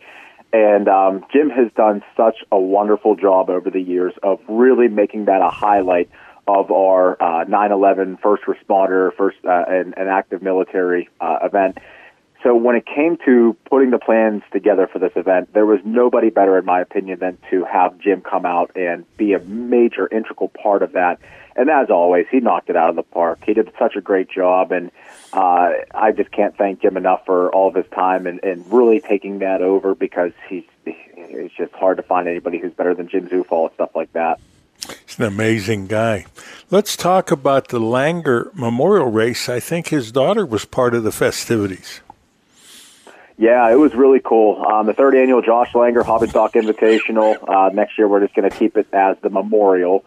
And 0.52 0.86
um, 0.86 1.24
Jim 1.32 1.50
has 1.50 1.72
done 1.72 2.04
such 2.16 2.36
a 2.52 2.58
wonderful 2.58 3.16
job 3.16 3.50
over 3.50 3.70
the 3.70 3.80
years 3.80 4.12
of 4.22 4.38
really 4.48 4.86
making 4.86 5.24
that 5.24 5.42
a 5.42 5.50
highlight 5.50 6.08
of 6.46 6.70
our 6.70 7.20
uh, 7.20 7.44
9/11 7.46 8.20
first 8.20 8.44
responder, 8.44 9.12
first 9.16 9.38
uh, 9.44 9.64
and, 9.66 9.94
and 9.96 10.08
active 10.08 10.42
military 10.42 11.08
uh, 11.20 11.38
event. 11.42 11.78
So 12.44 12.54
when 12.54 12.76
it 12.76 12.84
came 12.84 13.16
to 13.24 13.56
putting 13.70 13.90
the 13.90 13.98
plans 13.98 14.42
together 14.52 14.86
for 14.86 14.98
this 14.98 15.12
event, 15.16 15.54
there 15.54 15.64
was 15.64 15.80
nobody 15.82 16.28
better, 16.28 16.58
in 16.58 16.66
my 16.66 16.82
opinion, 16.82 17.18
than 17.18 17.38
to 17.50 17.64
have 17.64 17.98
Jim 17.98 18.20
come 18.20 18.44
out 18.44 18.70
and 18.76 19.06
be 19.16 19.32
a 19.32 19.38
major, 19.38 20.06
integral 20.06 20.50
part 20.50 20.82
of 20.82 20.92
that. 20.92 21.20
And 21.56 21.70
as 21.70 21.88
always, 21.88 22.26
he 22.30 22.40
knocked 22.40 22.68
it 22.68 22.76
out 22.76 22.90
of 22.90 22.96
the 22.96 23.02
park. 23.02 23.38
He 23.46 23.54
did 23.54 23.72
such 23.78 23.96
a 23.96 24.02
great 24.02 24.28
job, 24.28 24.72
and 24.72 24.90
uh, 25.32 25.70
I 25.94 26.12
just 26.12 26.30
can't 26.32 26.54
thank 26.54 26.82
Jim 26.82 26.98
enough 26.98 27.24
for 27.24 27.50
all 27.54 27.68
of 27.68 27.74
his 27.76 27.86
time 27.94 28.26
and, 28.26 28.44
and 28.44 28.70
really 28.70 29.00
taking 29.00 29.38
that 29.38 29.62
over 29.62 29.94
because 29.94 30.32
he's 30.46 30.64
it's 30.84 31.54
just 31.54 31.72
hard 31.72 31.96
to 31.96 32.02
find 32.02 32.28
anybody 32.28 32.58
who's 32.58 32.74
better 32.74 32.94
than 32.94 33.08
Jim 33.08 33.26
Zufall 33.28 33.68
and 33.68 33.74
stuff 33.74 33.90
like 33.94 34.12
that. 34.12 34.38
He's 35.06 35.18
an 35.18 35.24
amazing 35.24 35.86
guy. 35.86 36.26
Let's 36.70 36.94
talk 36.94 37.30
about 37.30 37.68
the 37.68 37.80
Langer 37.80 38.54
Memorial 38.54 39.06
Race. 39.06 39.48
I 39.48 39.60
think 39.60 39.88
his 39.88 40.12
daughter 40.12 40.44
was 40.44 40.66
part 40.66 40.94
of 40.94 41.04
the 41.04 41.12
festivities. 41.12 42.00
Yeah, 43.36 43.70
it 43.72 43.76
was 43.76 43.94
really 43.94 44.20
cool. 44.24 44.64
Um, 44.64 44.86
the 44.86 44.94
third 44.94 45.16
annual 45.16 45.42
Josh 45.42 45.72
Langer 45.72 46.04
Hobby 46.04 46.28
Stock 46.28 46.52
Invitational. 46.52 47.36
Uh, 47.48 47.70
next 47.70 47.98
year, 47.98 48.06
we're 48.06 48.20
just 48.20 48.34
going 48.34 48.48
to 48.48 48.56
keep 48.56 48.76
it 48.76 48.86
as 48.92 49.16
the 49.22 49.30
Memorial. 49.30 50.04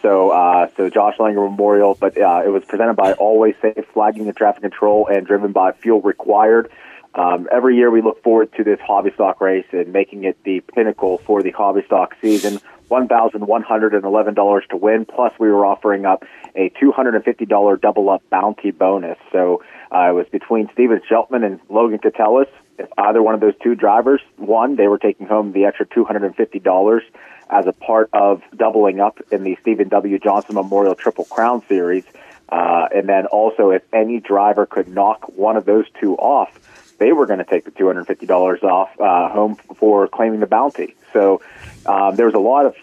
So, 0.00 0.30
uh, 0.30 0.68
so 0.78 0.88
Josh 0.88 1.16
Langer 1.18 1.50
Memorial, 1.50 1.94
but 2.00 2.16
uh, 2.16 2.42
it 2.44 2.48
was 2.48 2.64
presented 2.64 2.94
by 2.94 3.12
Always 3.12 3.54
Safe 3.60 3.84
Flagging 3.92 4.26
and 4.26 4.36
Traffic 4.36 4.62
Control 4.62 5.06
and 5.06 5.26
driven 5.26 5.52
by 5.52 5.72
Fuel 5.72 6.00
Required. 6.00 6.70
Um, 7.14 7.48
every 7.52 7.76
year 7.76 7.90
we 7.90 8.00
look 8.00 8.22
forward 8.22 8.52
to 8.56 8.64
this 8.64 8.80
hobby 8.80 9.10
stock 9.12 9.40
race 9.42 9.66
and 9.72 9.92
making 9.92 10.24
it 10.24 10.38
the 10.44 10.60
pinnacle 10.60 11.18
for 11.18 11.42
the 11.42 11.50
hobby 11.50 11.82
stock 11.84 12.14
season. 12.22 12.60
$1,111 12.90 14.68
to 14.68 14.76
win, 14.76 15.04
plus 15.04 15.32
we 15.38 15.48
were 15.48 15.64
offering 15.64 16.06
up 16.06 16.24
a 16.56 16.70
$250 16.70 17.80
double 17.80 18.10
up 18.10 18.22
bounty 18.30 18.70
bonus. 18.70 19.18
So 19.30 19.62
uh, 19.94 20.10
it 20.10 20.12
was 20.12 20.26
between 20.32 20.68
Steven 20.72 21.00
Shelpman 21.08 21.44
and 21.44 21.60
Logan 21.68 21.98
Catellis. 21.98 22.48
If 22.80 22.88
either 22.96 23.22
one 23.22 23.34
of 23.34 23.40
those 23.40 23.54
two 23.62 23.74
drivers 23.74 24.22
won, 24.38 24.76
they 24.76 24.88
were 24.88 24.98
taking 24.98 25.26
home 25.26 25.52
the 25.52 25.66
extra 25.66 25.84
$250 25.84 27.02
as 27.50 27.66
a 27.66 27.72
part 27.72 28.08
of 28.14 28.42
doubling 28.56 29.00
up 29.00 29.20
in 29.30 29.44
the 29.44 29.58
Stephen 29.60 29.88
W. 29.88 30.18
Johnson 30.18 30.54
Memorial 30.54 30.94
Triple 30.94 31.26
Crown 31.26 31.62
Series. 31.68 32.04
Uh, 32.48 32.88
and 32.94 33.06
then 33.06 33.26
also, 33.26 33.70
if 33.70 33.82
any 33.92 34.18
driver 34.18 34.64
could 34.64 34.88
knock 34.88 35.28
one 35.36 35.58
of 35.58 35.66
those 35.66 35.84
two 36.00 36.14
off, 36.16 36.58
they 36.98 37.12
were 37.12 37.26
going 37.26 37.38
to 37.38 37.44
take 37.44 37.64
the 37.64 37.70
$250 37.70 38.62
off 38.62 38.98
uh, 38.98 39.28
home 39.28 39.56
for 39.76 40.08
claiming 40.08 40.40
the 40.40 40.46
bounty. 40.46 40.94
So 41.12 41.42
um, 41.84 42.16
there 42.16 42.26
was 42.26 42.34
a 42.34 42.40
lot 42.40 42.64
of 42.64 42.76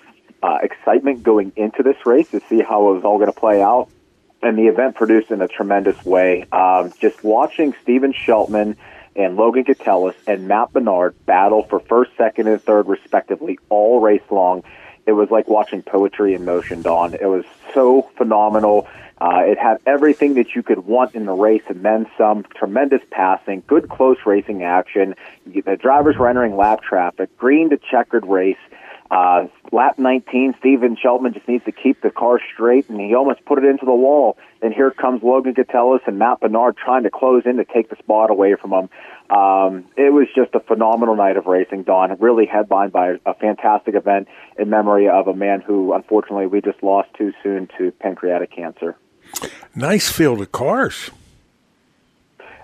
uh, 0.44 0.60
excitement 0.62 1.24
going 1.24 1.54
into 1.56 1.82
this 1.82 1.98
race 2.06 2.30
to 2.30 2.40
see 2.42 2.62
how 2.62 2.92
it 2.92 2.96
was 2.96 3.04
all 3.04 3.18
going 3.18 3.32
to 3.32 3.40
play 3.40 3.64
out. 3.64 3.90
And 4.44 4.58
the 4.60 4.68
event 4.68 4.96
produced 4.96 5.32
in 5.32 5.42
a 5.42 5.48
tremendous 5.48 6.06
way. 6.06 6.46
Um, 6.52 6.94
just 7.00 7.24
watching 7.24 7.74
Steven 7.82 8.14
Shelpman 8.14 8.76
and 9.18 9.36
Logan 9.36 9.66
Catellis 9.66 10.16
and 10.28 10.48
Matt 10.48 10.72
Bernard 10.72 11.16
battle 11.26 11.64
for 11.64 11.80
first, 11.80 12.12
second, 12.18 12.48
and 12.48 12.62
third, 12.62 12.88
respectively, 12.88 13.58
all 13.70 14.00
race 14.00 14.22
long. 14.30 14.64
it 15.08 15.14
was 15.14 15.32
like 15.32 15.48
watching 15.48 15.82
poetry 15.82 16.36
in 16.36 16.46
motion, 16.46 16.82
Don. 16.82 17.14
It 17.16 17.26
was 17.26 17.46
so 17.74 18.04
phenomenal. 18.18 18.88
Uh, 19.20 19.42
it 19.46 19.58
had 19.58 19.78
everything 19.88 20.36
that 20.36 20.54
you 20.54 20.62
could 20.62 20.86
want 20.86 21.16
in 21.16 21.26
the 21.26 21.34
race 21.34 21.64
and 21.68 21.84
then 21.84 22.06
some. 22.18 22.46
Tremendous 22.56 23.02
passing, 23.10 23.64
good 23.66 23.90
close 23.90 24.18
racing 24.26 24.64
action. 24.64 25.16
The 25.46 25.76
drivers 25.76 26.18
were 26.18 26.30
entering 26.30 26.56
lap 26.56 26.84
traffic, 26.84 27.36
green 27.38 27.72
to 27.72 27.78
checkered 27.78 28.26
race. 28.28 28.58
Uh, 29.10 29.48
lap 29.72 29.98
19, 29.98 30.56
Steven 30.60 30.98
Shelpman 30.98 31.34
just 31.34 31.48
needs 31.48 31.64
to 31.66 31.72
keep 31.72 32.02
the 32.02 32.10
car 32.10 32.40
straight, 32.54 32.90
and 32.90 33.00
he 33.00 33.16
almost 33.16 33.44
put 33.46 33.58
it 33.58 33.66
into 33.66 33.86
the 33.86 33.94
wall. 33.94 34.38
And 34.62 34.74
here 34.74 34.92
comes 34.92 35.24
Logan 35.24 35.54
Catellis 35.54 36.02
and 36.08 36.20
Matt 36.20 36.42
Bernard 36.42 36.78
trying 36.78 37.04
to 37.04 37.10
close 37.10 37.44
in 37.46 37.58
to 37.58 37.66
take 37.66 37.90
the 37.90 37.96
spot 37.98 38.30
away 38.30 38.56
from 38.60 38.72
him. 38.72 38.90
Um, 39.36 39.86
it 39.96 40.12
was 40.12 40.28
just 40.36 40.56
a 40.56 40.60
phenomenal 40.60 41.16
night 41.16 41.38
of 41.38 41.46
racing, 41.46 41.84
Don. 41.84 42.18
Really 42.20 42.46
headlined 42.46 42.92
by 42.92 43.16
a 43.26 43.34
fantastic 43.36 43.96
event 43.96 44.28
in 44.58 44.70
memory 44.70 45.08
of 45.08 45.28
a 45.28 45.34
man 45.34 45.62
who, 45.62 45.94
unfortunately, 45.94 46.48
we 46.48 46.62
just 46.62 46.82
lost 46.82 47.10
too 47.18 47.34
soon 47.44 47.70
to 47.78 47.92
pancreatic 47.92 48.52
cancer. 48.52 48.98
Nice 49.76 50.10
field 50.10 50.42
of 50.42 50.52
cars. 50.52 51.12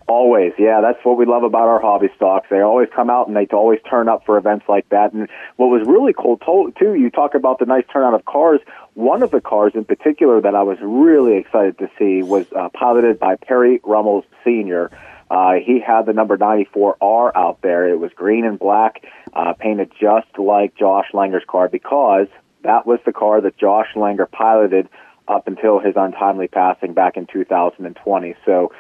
Always, 0.08 0.52
yeah, 0.60 0.82
that's 0.82 1.00
what 1.04 1.18
we 1.18 1.26
love 1.26 1.44
about 1.44 1.70
our 1.70 1.80
hobby 1.80 2.10
stocks. 2.16 2.48
They 2.50 2.60
always 2.60 2.90
come 2.94 3.10
out 3.10 3.28
and 3.28 3.38
they 3.38 3.48
always 3.54 3.80
turn 3.90 4.10
up 4.10 4.26
for 4.26 4.38
events 4.38 4.66
like 4.68 4.88
that. 4.90 5.14
And 5.14 5.30
what 5.56 5.68
was 5.68 5.88
really 5.88 6.14
cool, 6.14 6.38
too, 6.38 6.96
you 6.96 7.10
talk 7.10 7.36
about 7.36 7.60
the 7.60 7.66
nice 7.66 7.86
turnout 7.92 8.14
of 8.14 8.26
cars. 8.26 8.60
One 8.96 9.24
of 9.24 9.32
the 9.32 9.40
cars 9.40 9.72
in 9.76 9.86
particular 9.86 10.42
that 10.42 10.56
I 10.56 10.64
was 10.64 10.78
really 10.82 11.38
excited 11.38 11.78
to 11.78 11.90
see 11.98 12.22
was 12.22 12.46
uh, 12.52 12.70
piloted 12.74 13.18
by 13.18 13.38
Perry 13.38 13.80
Rummels 13.80 14.26
Sr. 14.44 14.92
Uh, 15.32 15.54
he 15.54 15.80
had 15.80 16.06
the 16.06 16.14
number 16.14 16.38
94R 16.38 17.32
out 17.36 17.60
there. 17.62 17.88
It 17.88 17.98
was 17.98 18.12
green 18.14 18.46
and 18.46 18.60
black, 18.60 19.06
uh, 19.34 19.54
painted 19.54 19.92
just 20.00 20.28
like 20.38 20.76
Josh 20.76 21.08
Langer's 21.14 21.46
car 21.48 21.70
because 21.70 22.28
that 22.64 22.86
was 22.86 23.00
the 23.06 23.14
car 23.14 23.42
that 23.42 23.58
Josh 23.58 23.88
Langer 23.96 24.30
piloted 24.30 24.90
up 25.28 25.48
until 25.48 25.80
his 25.80 25.94
untimely 25.96 26.48
passing 26.48 26.94
back 26.94 27.18
in 27.18 27.26
2020. 27.26 28.36
So 28.46 28.72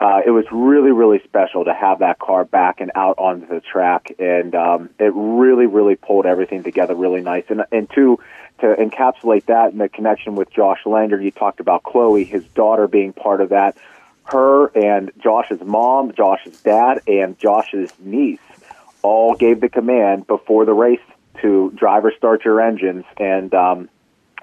uh, 0.00 0.20
it 0.24 0.30
was 0.30 0.44
really, 0.52 0.92
really 0.92 1.20
special 1.24 1.64
to 1.64 1.74
have 1.74 1.98
that 1.98 2.18
car 2.18 2.44
back 2.44 2.80
and 2.80 2.92
out 2.94 3.18
onto 3.18 3.46
the 3.46 3.60
track, 3.60 4.12
and 4.18 4.54
um, 4.54 4.90
it 4.98 5.12
really, 5.14 5.66
really 5.66 5.96
pulled 5.96 6.24
everything 6.24 6.62
together 6.62 6.94
really 6.94 7.20
nice. 7.20 7.44
And 7.48 7.64
and 7.72 7.90
to 7.90 8.20
to 8.60 8.74
encapsulate 8.74 9.46
that 9.46 9.72
in 9.72 9.78
the 9.78 9.88
connection 9.88 10.36
with 10.36 10.50
Josh 10.52 10.80
Langer, 10.84 11.22
you 11.22 11.30
talked 11.30 11.58
about 11.60 11.82
Chloe, 11.82 12.24
his 12.24 12.44
daughter, 12.54 12.86
being 12.86 13.12
part 13.12 13.40
of 13.40 13.48
that. 13.48 13.76
Her 14.24 14.66
and 14.68 15.10
Josh's 15.18 15.62
mom, 15.62 16.12
Josh's 16.12 16.60
dad, 16.60 17.00
and 17.08 17.38
Josh's 17.38 17.92
niece 17.98 18.40
all 19.02 19.34
gave 19.34 19.60
the 19.60 19.68
command 19.68 20.26
before 20.26 20.64
the 20.64 20.74
race 20.74 21.00
to 21.40 21.72
driver 21.74 22.12
start 22.16 22.44
your 22.44 22.60
engines, 22.60 23.04
and 23.16 23.52
um, 23.54 23.88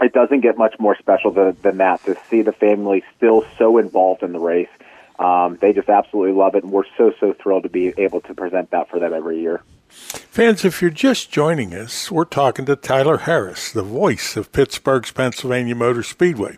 it 0.01 0.11
doesn't 0.11 0.41
get 0.41 0.57
much 0.57 0.75
more 0.79 0.97
special 0.97 1.31
than, 1.31 1.55
than 1.61 1.77
that 1.77 2.03
to 2.05 2.17
see 2.29 2.41
the 2.41 2.51
family 2.51 3.03
still 3.15 3.45
so 3.57 3.77
involved 3.77 4.23
in 4.23 4.33
the 4.33 4.39
race. 4.39 4.69
Um, 5.19 5.57
they 5.61 5.73
just 5.73 5.89
absolutely 5.89 6.33
love 6.33 6.55
it, 6.55 6.63
and 6.63 6.71
we're 6.71 6.83
so, 6.97 7.13
so 7.19 7.33
thrilled 7.33 7.63
to 7.63 7.69
be 7.69 7.93
able 7.97 8.21
to 8.21 8.33
present 8.33 8.71
that 8.71 8.89
for 8.89 8.99
them 8.99 9.13
every 9.13 9.39
year. 9.39 9.61
Fans, 9.87 10.65
if 10.65 10.81
you're 10.81 10.91
just 10.91 11.31
joining 11.31 11.73
us, 11.73 12.11
we're 12.11 12.25
talking 12.25 12.65
to 12.65 12.75
Tyler 12.75 13.19
Harris, 13.19 13.71
the 13.71 13.83
voice 13.83 14.35
of 14.35 14.51
Pittsburgh's 14.51 15.11
Pennsylvania 15.11 15.75
Motor 15.75 16.03
Speedway. 16.03 16.57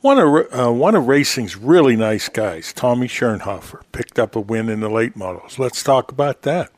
One 0.00 0.18
of, 0.18 0.46
uh, 0.52 0.72
one 0.72 0.94
of 0.94 1.08
racing's 1.08 1.56
really 1.56 1.96
nice 1.96 2.28
guys, 2.28 2.72
Tommy 2.72 3.08
Schirnhofer, 3.08 3.82
picked 3.90 4.18
up 4.18 4.36
a 4.36 4.40
win 4.40 4.68
in 4.68 4.80
the 4.80 4.88
late 4.88 5.16
models. 5.16 5.58
Let's 5.58 5.82
talk 5.82 6.12
about 6.12 6.42
that. 6.42 6.70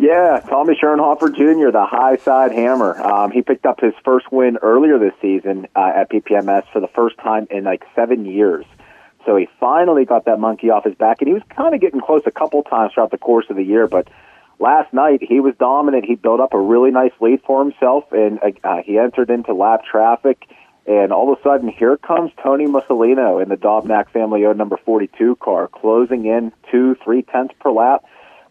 Yeah, 0.00 0.40
Tommy 0.48 0.74
Schirnhofer 0.82 1.34
Jr., 1.34 1.70
the 1.70 1.84
high 1.84 2.16
side 2.16 2.52
hammer. 2.52 2.98
Um, 3.02 3.30
he 3.30 3.42
picked 3.42 3.66
up 3.66 3.80
his 3.80 3.92
first 4.02 4.32
win 4.32 4.56
earlier 4.62 4.98
this 4.98 5.12
season 5.20 5.66
uh, 5.76 5.92
at 5.94 6.10
PPMS 6.10 6.64
for 6.72 6.80
the 6.80 6.88
first 6.88 7.18
time 7.18 7.46
in 7.50 7.64
like 7.64 7.84
seven 7.94 8.24
years. 8.24 8.64
So 9.26 9.36
he 9.36 9.48
finally 9.58 10.04
got 10.04 10.24
that 10.24 10.40
monkey 10.40 10.70
off 10.70 10.84
his 10.84 10.94
back, 10.94 11.20
and 11.20 11.28
he 11.28 11.34
was 11.34 11.42
kind 11.54 11.74
of 11.74 11.80
getting 11.80 12.00
close 12.00 12.22
a 12.26 12.30
couple 12.30 12.62
times 12.62 12.92
throughout 12.94 13.10
the 13.10 13.18
course 13.18 13.46
of 13.50 13.56
the 13.56 13.62
year. 13.62 13.86
But 13.86 14.08
last 14.58 14.92
night 14.92 15.22
he 15.22 15.40
was 15.40 15.54
dominant. 15.58 16.04
He 16.04 16.14
built 16.14 16.40
up 16.40 16.54
a 16.54 16.60
really 16.60 16.90
nice 16.90 17.12
lead 17.20 17.42
for 17.46 17.62
himself, 17.62 18.12
and 18.12 18.40
uh, 18.64 18.82
he 18.84 18.98
entered 18.98 19.30
into 19.30 19.52
lap 19.52 19.84
traffic. 19.84 20.46
And 20.86 21.12
all 21.12 21.30
of 21.30 21.38
a 21.38 21.42
sudden, 21.42 21.68
here 21.68 21.96
comes 21.98 22.32
Tony 22.42 22.66
Musolino 22.66 23.42
in 23.42 23.48
the 23.48 23.56
Dobnak 23.56 24.10
family 24.10 24.46
owned 24.46 24.58
number 24.58 24.78
42 24.78 25.36
car, 25.36 25.68
closing 25.68 26.24
in 26.24 26.52
two, 26.70 26.96
three 27.04 27.22
tenths 27.22 27.54
per 27.60 27.70
lap 27.70 28.04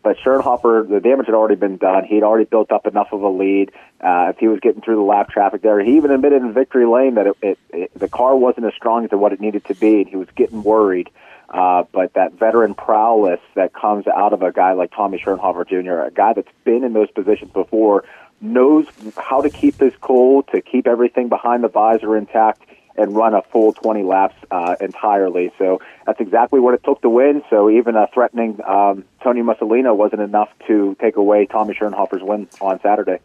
but 0.09 0.17
Schirnhofer, 0.17 0.89
the 0.89 0.99
damage 0.99 1.27
had 1.27 1.35
already 1.35 1.53
been 1.53 1.77
done. 1.77 2.03
He'd 2.03 2.23
already 2.23 2.45
built 2.45 2.71
up 2.71 2.87
enough 2.87 3.09
of 3.11 3.21
a 3.21 3.29
lead. 3.29 3.71
Uh, 4.01 4.31
if 4.31 4.39
he 4.39 4.47
was 4.47 4.59
getting 4.59 4.81
through 4.81 4.95
the 4.95 5.03
lap 5.03 5.29
traffic 5.29 5.61
there, 5.61 5.79
he 5.83 5.97
even 5.97 6.09
admitted 6.09 6.41
in 6.41 6.51
victory 6.51 6.87
lane 6.87 7.13
that 7.13 7.27
it, 7.27 7.37
it, 7.43 7.59
it, 7.69 7.91
the 7.93 8.07
car 8.07 8.35
wasn't 8.35 8.65
as 8.65 8.73
strong 8.73 9.05
as 9.05 9.11
what 9.11 9.33
it 9.33 9.39
needed 9.39 9.63
to 9.65 9.75
be, 9.75 10.01
and 10.01 10.07
he 10.07 10.15
was 10.15 10.27
getting 10.35 10.63
worried. 10.63 11.11
Uh, 11.47 11.83
but 11.91 12.11
that 12.15 12.33
veteran 12.33 12.73
prowess 12.73 13.39
that 13.53 13.71
comes 13.71 14.07
out 14.07 14.33
of 14.33 14.41
a 14.41 14.51
guy 14.51 14.73
like 14.73 14.91
Tommy 14.95 15.19
Schirnhofer 15.19 15.67
Jr., 15.69 16.07
a 16.07 16.11
guy 16.11 16.33
that's 16.33 16.49
been 16.63 16.83
in 16.83 16.93
those 16.93 17.11
positions 17.11 17.51
before, 17.51 18.03
knows 18.41 18.87
how 19.15 19.41
to 19.41 19.51
keep 19.51 19.79
his 19.79 19.93
cool, 20.01 20.41
to 20.41 20.59
keep 20.59 20.87
everything 20.87 21.29
behind 21.29 21.63
the 21.63 21.67
visor 21.67 22.17
intact, 22.17 22.63
and 22.99 23.15
run 23.15 23.33
a 23.33 23.41
full 23.41 23.73
20 23.73 24.03
laps 24.03 24.35
uh, 24.51 24.75
entirely. 24.81 25.51
So 25.57 25.81
that's 26.05 26.19
exactly 26.19 26.59
what 26.59 26.73
it 26.73 26.83
took 26.83 27.01
to 27.01 27.09
win. 27.09 27.41
So 27.49 27.69
even 27.69 27.95
a 27.95 28.07
threatening 28.13 28.59
um, 28.67 29.05
Tony 29.23 29.41
Musolino 29.41 29.95
wasn't 29.95 30.21
enough 30.21 30.49
to 30.67 30.95
take 30.99 31.15
away 31.15 31.45
Tommy 31.45 31.73
Schirnhofer's 31.73 32.21
win 32.21 32.47
on 32.59 32.79
Saturday. 32.81 33.19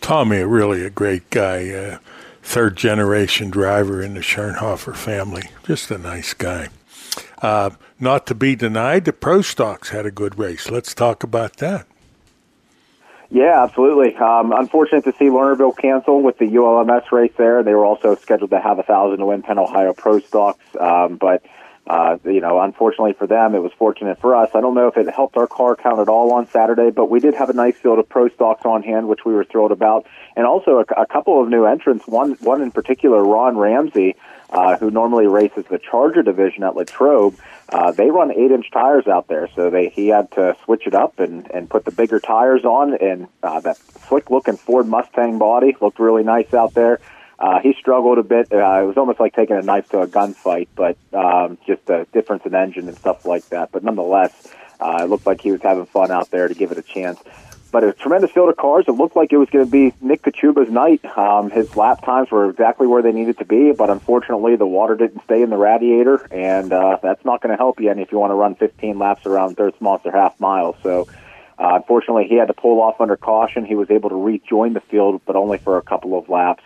Tommy, 0.00 0.42
really 0.42 0.84
a 0.84 0.90
great 0.90 1.28
guy, 1.30 1.70
uh, 1.70 1.98
third 2.42 2.76
generation 2.76 3.50
driver 3.50 4.02
in 4.02 4.14
the 4.14 4.20
Schirnhofer 4.20 4.94
family. 4.94 5.50
Just 5.64 5.90
a 5.90 5.98
nice 5.98 6.34
guy. 6.34 6.68
Uh, 7.40 7.70
not 7.98 8.26
to 8.26 8.34
be 8.34 8.54
denied, 8.54 9.04
the 9.04 9.12
Pro 9.12 9.42
Stocks 9.42 9.90
had 9.90 10.06
a 10.06 10.10
good 10.10 10.38
race. 10.38 10.70
Let's 10.70 10.94
talk 10.94 11.22
about 11.22 11.56
that. 11.56 11.86
Yeah, 13.30 13.62
absolutely. 13.62 14.16
Um, 14.16 14.52
unfortunate 14.52 15.04
to 15.04 15.12
see 15.12 15.26
Lernerville 15.26 15.76
cancel 15.76 16.22
with 16.22 16.38
the 16.38 16.46
ULMS 16.46 17.12
race 17.12 17.32
there. 17.36 17.62
They 17.62 17.74
were 17.74 17.84
also 17.84 18.14
scheduled 18.14 18.50
to 18.50 18.60
have 18.60 18.78
a 18.78 18.82
thousand 18.82 19.18
to 19.18 19.26
win 19.26 19.42
Penn 19.42 19.58
Ohio 19.58 19.92
Pro 19.92 20.18
Stocks, 20.20 20.64
um, 20.80 21.16
but 21.16 21.42
uh, 21.86 22.18
you 22.24 22.40
know, 22.40 22.60
unfortunately 22.60 23.14
for 23.14 23.26
them, 23.26 23.54
it 23.54 23.60
was 23.60 23.72
fortunate 23.78 24.20
for 24.20 24.34
us. 24.34 24.50
I 24.54 24.60
don't 24.60 24.74
know 24.74 24.88
if 24.88 24.96
it 24.96 25.08
helped 25.08 25.36
our 25.38 25.46
car 25.46 25.74
count 25.74 26.00
at 26.00 26.08
all 26.08 26.32
on 26.32 26.46
Saturday, 26.48 26.90
but 26.90 27.10
we 27.10 27.18
did 27.18 27.34
have 27.34 27.48
a 27.48 27.54
nice 27.54 27.76
field 27.76 27.98
of 27.98 28.08
pro 28.08 28.28
stocks 28.28 28.66
on 28.66 28.82
hand, 28.82 29.08
which 29.08 29.24
we 29.24 29.32
were 29.32 29.44
thrilled 29.44 29.72
about, 29.72 30.06
and 30.36 30.46
also 30.46 30.78
a, 30.78 31.00
a 31.00 31.06
couple 31.06 31.42
of 31.42 31.48
new 31.48 31.64
entrants. 31.64 32.06
One, 32.06 32.32
one 32.40 32.60
in 32.60 32.70
particular, 32.72 33.22
Ron 33.24 33.56
Ramsey, 33.56 34.16
uh, 34.50 34.76
who 34.76 34.90
normally 34.90 35.26
races 35.26 35.64
the 35.70 35.78
Charger 35.78 36.22
division 36.22 36.62
at 36.62 36.74
Latrobe. 36.74 37.36
Uh, 37.68 37.92
they 37.92 38.10
run 38.10 38.32
eight 38.32 38.50
inch 38.50 38.70
tires 38.72 39.06
out 39.06 39.28
there, 39.28 39.48
so 39.54 39.70
they 39.70 39.88
he 39.88 40.08
had 40.08 40.30
to 40.32 40.56
switch 40.64 40.86
it 40.86 40.94
up 40.94 41.18
and 41.18 41.50
and 41.50 41.68
put 41.68 41.84
the 41.84 41.90
bigger 41.90 42.18
tires 42.18 42.64
on, 42.64 42.94
and 42.94 43.28
uh, 43.42 43.60
that 43.60 43.76
slick 44.08 44.30
looking 44.30 44.56
Ford 44.56 44.86
Mustang 44.86 45.38
body 45.38 45.76
looked 45.80 45.98
really 45.98 46.22
nice 46.24 46.54
out 46.54 46.74
there. 46.74 47.00
Uh, 47.38 47.60
he 47.60 47.72
struggled 47.78 48.18
a 48.18 48.22
bit. 48.22 48.52
Uh, 48.52 48.82
it 48.82 48.86
was 48.86 48.96
almost 48.96 49.20
like 49.20 49.34
taking 49.34 49.56
a 49.56 49.62
knife 49.62 49.88
to 49.90 50.00
a 50.00 50.06
gunfight, 50.08 50.66
but 50.74 50.96
um, 51.12 51.56
just 51.66 51.88
a 51.88 52.04
difference 52.12 52.44
in 52.44 52.54
engine 52.54 52.88
and 52.88 52.96
stuff 52.96 53.24
like 53.24 53.48
that. 53.50 53.70
But 53.70 53.84
nonetheless, 53.84 54.52
uh, 54.80 54.98
it 55.02 55.10
looked 55.10 55.26
like 55.26 55.40
he 55.40 55.52
was 55.52 55.62
having 55.62 55.86
fun 55.86 56.10
out 56.10 56.30
there 56.30 56.48
to 56.48 56.54
give 56.54 56.72
it 56.72 56.78
a 56.78 56.82
chance. 56.82 57.20
But 57.70 57.84
a 57.84 57.92
tremendous 57.92 58.30
field 58.30 58.48
of 58.48 58.56
cars. 58.56 58.86
It 58.88 58.92
looked 58.92 59.14
like 59.14 59.32
it 59.32 59.36
was 59.36 59.50
going 59.50 59.64
to 59.64 59.70
be 59.70 59.92
Nick 60.00 60.22
Kachuba's 60.22 60.70
night. 60.70 61.04
Um, 61.04 61.50
his 61.50 61.76
lap 61.76 62.02
times 62.02 62.30
were 62.30 62.48
exactly 62.48 62.86
where 62.86 63.02
they 63.02 63.12
needed 63.12 63.38
to 63.38 63.44
be, 63.44 63.72
but 63.72 63.90
unfortunately, 63.90 64.56
the 64.56 64.66
water 64.66 64.94
didn't 64.94 65.22
stay 65.24 65.42
in 65.42 65.50
the 65.50 65.58
radiator, 65.58 66.26
and 66.32 66.72
uh, 66.72 66.98
that's 67.02 67.24
not 67.24 67.42
going 67.42 67.50
to 67.50 67.58
help 67.58 67.78
you 67.80 67.90
any 67.90 68.02
if 68.02 68.10
you 68.10 68.18
want 68.18 68.30
to 68.30 68.36
run 68.36 68.54
15 68.54 68.98
laps 68.98 69.26
around 69.26 69.56
Dirt's 69.56 69.80
Monster 69.80 70.10
half 70.10 70.38
mile. 70.40 70.76
So. 70.82 71.08
Uh, 71.60 71.74
unfortunately, 71.74 72.24
he 72.28 72.36
had 72.36 72.46
to 72.46 72.54
pull 72.54 72.80
off 72.80 73.00
under 73.00 73.16
caution. 73.16 73.64
He 73.64 73.74
was 73.74 73.90
able 73.90 74.10
to 74.10 74.14
rejoin 74.14 74.74
the 74.74 74.80
field, 74.80 75.22
but 75.26 75.34
only 75.34 75.58
for 75.58 75.76
a 75.76 75.82
couple 75.82 76.16
of 76.16 76.28
laps. 76.28 76.62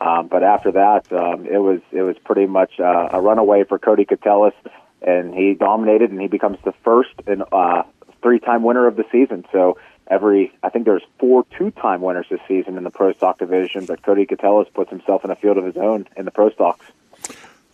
Um, 0.00 0.28
but 0.28 0.44
after 0.44 0.72
that, 0.72 1.12
um, 1.12 1.44
it 1.44 1.58
was 1.58 1.80
it 1.90 2.02
was 2.02 2.16
pretty 2.24 2.46
much 2.46 2.78
uh, 2.78 3.08
a 3.12 3.20
runaway 3.20 3.64
for 3.64 3.78
Cody 3.78 4.04
Catellis, 4.04 4.54
and 5.02 5.34
he 5.34 5.54
dominated, 5.54 6.10
and 6.10 6.20
he 6.20 6.28
becomes 6.28 6.58
the 6.64 6.72
first 6.84 7.10
and 7.26 7.42
uh, 7.50 7.82
three-time 8.22 8.62
winner 8.62 8.86
of 8.86 8.96
the 8.96 9.04
season. 9.10 9.44
So 9.50 9.76
every 10.08 10.52
I 10.62 10.68
think 10.68 10.84
there's 10.84 11.02
four 11.18 11.44
two-time 11.56 12.00
winners 12.00 12.26
this 12.30 12.40
season 12.48 12.76
in 12.76 12.84
the 12.84 12.90
Pro 12.90 13.12
Stock 13.12 13.38
division, 13.38 13.86
but 13.86 14.02
Cody 14.02 14.26
Catellis 14.26 14.72
puts 14.72 14.90
himself 14.90 15.24
in 15.24 15.30
a 15.30 15.36
field 15.36 15.58
of 15.58 15.64
his 15.64 15.76
own 15.76 16.06
in 16.16 16.24
the 16.24 16.30
Pro 16.30 16.50
Stocks. 16.50 16.84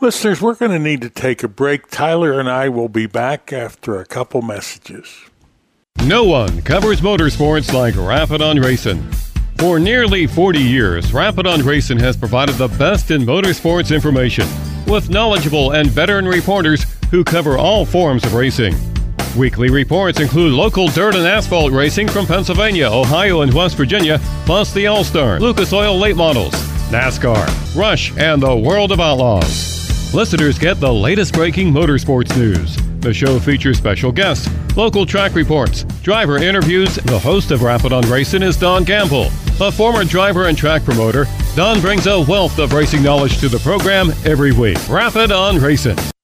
Listeners, 0.01 0.42
we're 0.42 0.55
going 0.55 0.73
to 0.73 0.79
need 0.79 1.01
to 1.03 1.11
take 1.11 1.42
a 1.42 1.49
break. 1.49 1.88
Tyler 1.88 2.38
and 2.38 2.51
I 2.51 2.68
will 2.68 2.88
be 2.88 3.07
back 3.07 3.53
after 3.53 4.01
a 4.01 4.05
couple 4.05 4.42
messages. 4.42 5.31
No 6.05 6.25
one 6.25 6.61
covers 6.62 7.01
motorsports 7.01 7.73
like 7.73 7.97
Rappin' 7.97 8.42
on 8.42 8.59
Racing. 8.59 9.03
For 9.59 9.79
nearly 9.79 10.27
40 10.27 10.59
years, 10.61 11.14
Rappin' 11.14 11.47
on 11.47 11.62
Racing 11.62 11.99
has 12.01 12.16
provided 12.16 12.57
the 12.57 12.68
best 12.68 13.11
in 13.11 13.23
motorsports 13.23 13.94
information 13.94 14.47
with 14.87 15.09
knowledgeable 15.09 15.70
and 15.70 15.88
veteran 15.88 16.27
reporters 16.27 16.85
who 17.11 17.25
cover 17.25 17.57
all 17.57 17.87
forms 17.87 18.25
of 18.25 18.35
racing. 18.35 18.75
Weekly 19.37 19.68
reports 19.68 20.20
include 20.20 20.53
local 20.53 20.87
dirt 20.87 21.16
and 21.16 21.27
asphalt 21.27 21.73
racing 21.73 22.07
from 22.09 22.25
Pennsylvania, 22.25 22.88
Ohio, 22.88 23.40
and 23.40 23.53
West 23.53 23.77
Virginia, 23.77 24.20
plus 24.47 24.73
the 24.73 24.87
All 24.87 25.03
Star, 25.03 25.40
Lucas 25.40 25.73
Oil 25.73 25.99
late 25.99 26.14
models, 26.14 26.53
NASCAR, 26.90 27.44
Rush, 27.77 28.16
and 28.16 28.40
the 28.40 28.55
World 28.55 28.92
of 28.92 29.01
Outlaws. 29.01 30.14
Listeners 30.14 30.57
get 30.57 30.79
the 30.79 30.92
latest 30.92 31.35
breaking 31.35 31.73
motorsports 31.73 32.37
news. 32.37 32.77
The 33.01 33.12
show 33.12 33.40
features 33.40 33.77
special 33.77 34.12
guests, 34.12 34.49
local 34.77 35.05
track 35.05 35.35
reports, 35.35 35.83
driver 36.03 36.38
interviews. 36.38 36.94
The 36.94 37.18
host 37.18 37.51
of 37.51 37.62
Rappin' 37.62 37.92
on 37.92 38.09
Racing 38.09 38.42
is 38.42 38.57
Don 38.57 38.85
Gamble. 38.85 39.31
A 39.61 39.73
former 39.73 40.05
driver 40.05 40.47
and 40.47 40.57
track 40.57 40.85
promoter, 40.85 41.27
Don 41.57 41.81
brings 41.81 42.07
a 42.07 42.20
wealth 42.20 42.61
of 42.61 42.73
racing 42.73 43.03
knowledge 43.03 43.38
to 43.38 43.49
the 43.49 43.59
program 43.59 44.12
every 44.25 44.53
week. 44.53 44.79
Rappin' 44.88 45.33
on 45.33 45.59
Racing 45.59 45.99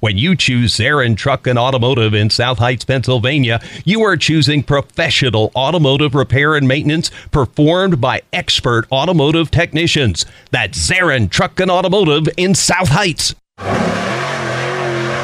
When 0.00 0.16
you 0.16 0.34
choose 0.34 0.74
Zarin 0.76 1.14
Truck 1.14 1.46
and 1.46 1.58
Automotive 1.58 2.14
in 2.14 2.30
South 2.30 2.58
Heights, 2.58 2.86
Pennsylvania, 2.86 3.60
you 3.84 4.02
are 4.02 4.16
choosing 4.16 4.62
professional 4.62 5.52
automotive 5.54 6.14
repair 6.14 6.54
and 6.54 6.66
maintenance 6.66 7.10
performed 7.30 8.00
by 8.00 8.22
expert 8.32 8.90
automotive 8.90 9.50
technicians. 9.50 10.24
That's 10.50 10.78
Zarin 10.78 11.28
Truck 11.30 11.60
and 11.60 11.70
Automotive 11.70 12.28
in 12.38 12.54
South 12.54 12.88
Heights. 12.88 13.34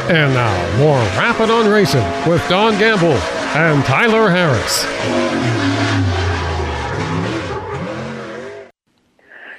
And 0.08 0.34
now, 0.34 0.78
more 0.78 0.98
Rappin' 1.18 1.50
on 1.50 1.68
Racing 1.68 2.04
with 2.30 2.46
Don 2.50 2.78
Gamble 2.78 3.16
and 3.56 3.82
Tyler 3.86 4.28
Harris. 4.28 4.84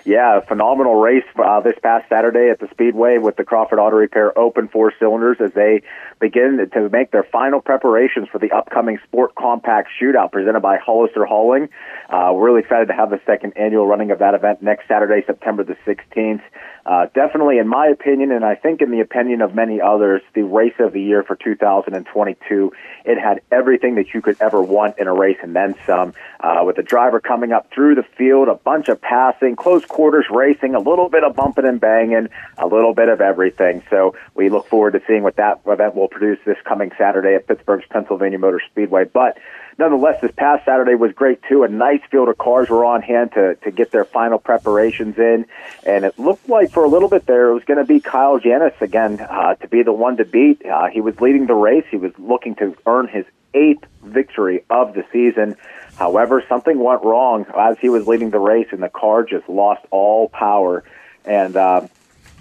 Yeah, 0.07 0.39
phenomenal 0.39 0.95
race 0.95 1.25
uh, 1.37 1.59
this 1.59 1.75
past 1.83 2.07
Saturday 2.07 2.49
at 2.49 2.61
the 2.61 2.69
Speedway 2.71 3.17
with 3.17 3.35
the 3.35 3.43
Crawford 3.43 3.77
Auto 3.77 3.97
Repair 3.97 4.39
Open 4.39 4.69
Four 4.69 4.93
Cylinders 4.97 5.35
as 5.41 5.51
they 5.51 5.81
begin 6.21 6.65
to 6.71 6.89
make 6.89 7.11
their 7.11 7.25
final 7.29 7.59
preparations 7.59 8.29
for 8.31 8.39
the 8.39 8.53
upcoming 8.53 8.99
Sport 9.03 9.35
Compact 9.35 9.89
Shootout 10.01 10.31
presented 10.31 10.61
by 10.61 10.77
Hollister 10.77 11.25
Hauling. 11.25 11.67
Uh, 12.09 12.31
we're 12.33 12.45
really 12.45 12.61
excited 12.61 12.87
to 12.87 12.93
have 12.93 13.09
the 13.09 13.19
second 13.25 13.53
annual 13.57 13.85
running 13.85 14.11
of 14.11 14.19
that 14.19 14.33
event 14.33 14.61
next 14.61 14.87
Saturday, 14.87 15.25
September 15.25 15.63
the 15.63 15.75
16th. 15.85 16.41
Uh, 16.85 17.07
definitely, 17.13 17.57
in 17.57 17.67
my 17.67 17.87
opinion, 17.87 18.31
and 18.31 18.45
I 18.45 18.55
think 18.55 18.81
in 18.81 18.91
the 18.91 19.01
opinion 19.01 19.41
of 19.41 19.53
many 19.53 19.81
others, 19.81 20.21
the 20.33 20.43
race 20.43 20.75
of 20.79 20.93
the 20.93 21.01
year 21.01 21.21
for 21.21 21.35
2022. 21.35 22.71
It 23.03 23.19
had 23.19 23.41
everything 23.51 23.95
that 23.95 24.13
you 24.13 24.21
could 24.21 24.37
ever 24.39 24.61
want 24.61 24.97
in 24.97 25.07
a 25.07 25.13
race 25.13 25.37
and 25.43 25.53
then 25.53 25.75
some. 25.85 26.13
Uh, 26.39 26.63
with 26.65 26.77
the 26.77 26.83
driver 26.83 27.19
coming 27.19 27.51
up 27.51 27.69
through 27.73 27.95
the 27.95 28.03
field, 28.17 28.47
a 28.47 28.55
bunch 28.55 28.87
of 28.87 29.01
passing, 29.01 29.57
close 29.57 29.83
quarters 29.85 30.27
racing, 30.31 30.75
a 30.75 30.79
little 30.79 31.09
bit 31.09 31.25
of 31.25 31.35
bumping 31.35 31.65
and 31.65 31.81
banging, 31.81 32.29
a 32.57 32.67
little 32.67 32.93
bit 32.93 33.09
of 33.09 33.19
everything. 33.19 33.83
So 33.89 34.15
we 34.33 34.49
look 34.49 34.67
forward 34.67 34.93
to 34.93 35.01
seeing 35.05 35.23
what 35.23 35.35
that 35.35 35.59
event 35.65 35.93
will 35.93 36.07
produce 36.07 36.39
this 36.45 36.57
coming 36.63 36.91
Saturday 36.97 37.35
at 37.35 37.47
Pittsburgh's 37.47 37.85
Pennsylvania 37.89 38.39
Motor 38.39 38.61
Speedway. 38.71 39.03
But 39.03 39.37
nonetheless, 39.77 40.21
this 40.21 40.31
past 40.35 40.65
Saturday 40.65 40.95
was 40.95 41.11
great 41.13 41.41
too. 41.43 41.63
A 41.63 41.67
nice 41.67 42.01
field 42.09 42.29
of 42.29 42.37
cars 42.37 42.69
were 42.69 42.85
on 42.85 43.01
hand 43.01 43.33
to, 43.33 43.55
to 43.55 43.71
get 43.71 43.91
their 43.91 44.05
final 44.05 44.39
preparations 44.39 45.17
in. 45.17 45.45
And 45.85 46.05
it 46.05 46.17
looked 46.17 46.49
like 46.49 46.71
for 46.71 46.83
a 46.83 46.87
little 46.87 47.09
bit 47.09 47.25
there, 47.25 47.49
it 47.49 47.53
was 47.53 47.63
going 47.63 47.79
to 47.79 47.85
be 47.85 47.99
Kyle 47.99 48.39
Janis 48.39 48.73
again 48.81 49.19
uh, 49.19 49.55
to 49.55 49.67
be 49.67 49.83
the 49.83 49.93
one 49.93 50.17
to 50.17 50.25
beat. 50.25 50.65
Uh, 50.65 50.87
he 50.87 51.01
was 51.01 51.19
leading 51.21 51.47
the 51.47 51.55
race. 51.55 51.85
He 51.89 51.97
was 51.97 52.11
looking 52.17 52.55
to 52.55 52.75
earn 52.85 53.07
his 53.07 53.25
eighth 53.53 53.85
victory 54.03 54.63
of 54.69 54.93
the 54.93 55.05
season. 55.11 55.55
However, 55.95 56.43
something 56.47 56.77
went 56.79 57.03
wrong 57.03 57.45
as 57.57 57.77
he 57.79 57.89
was 57.89 58.07
leading 58.07 58.29
the 58.29 58.39
race, 58.39 58.67
and 58.71 58.83
the 58.83 58.89
car 58.89 59.23
just 59.23 59.49
lost 59.49 59.83
all 59.89 60.29
power. 60.29 60.83
And 61.25 61.55
uh, 61.55 61.87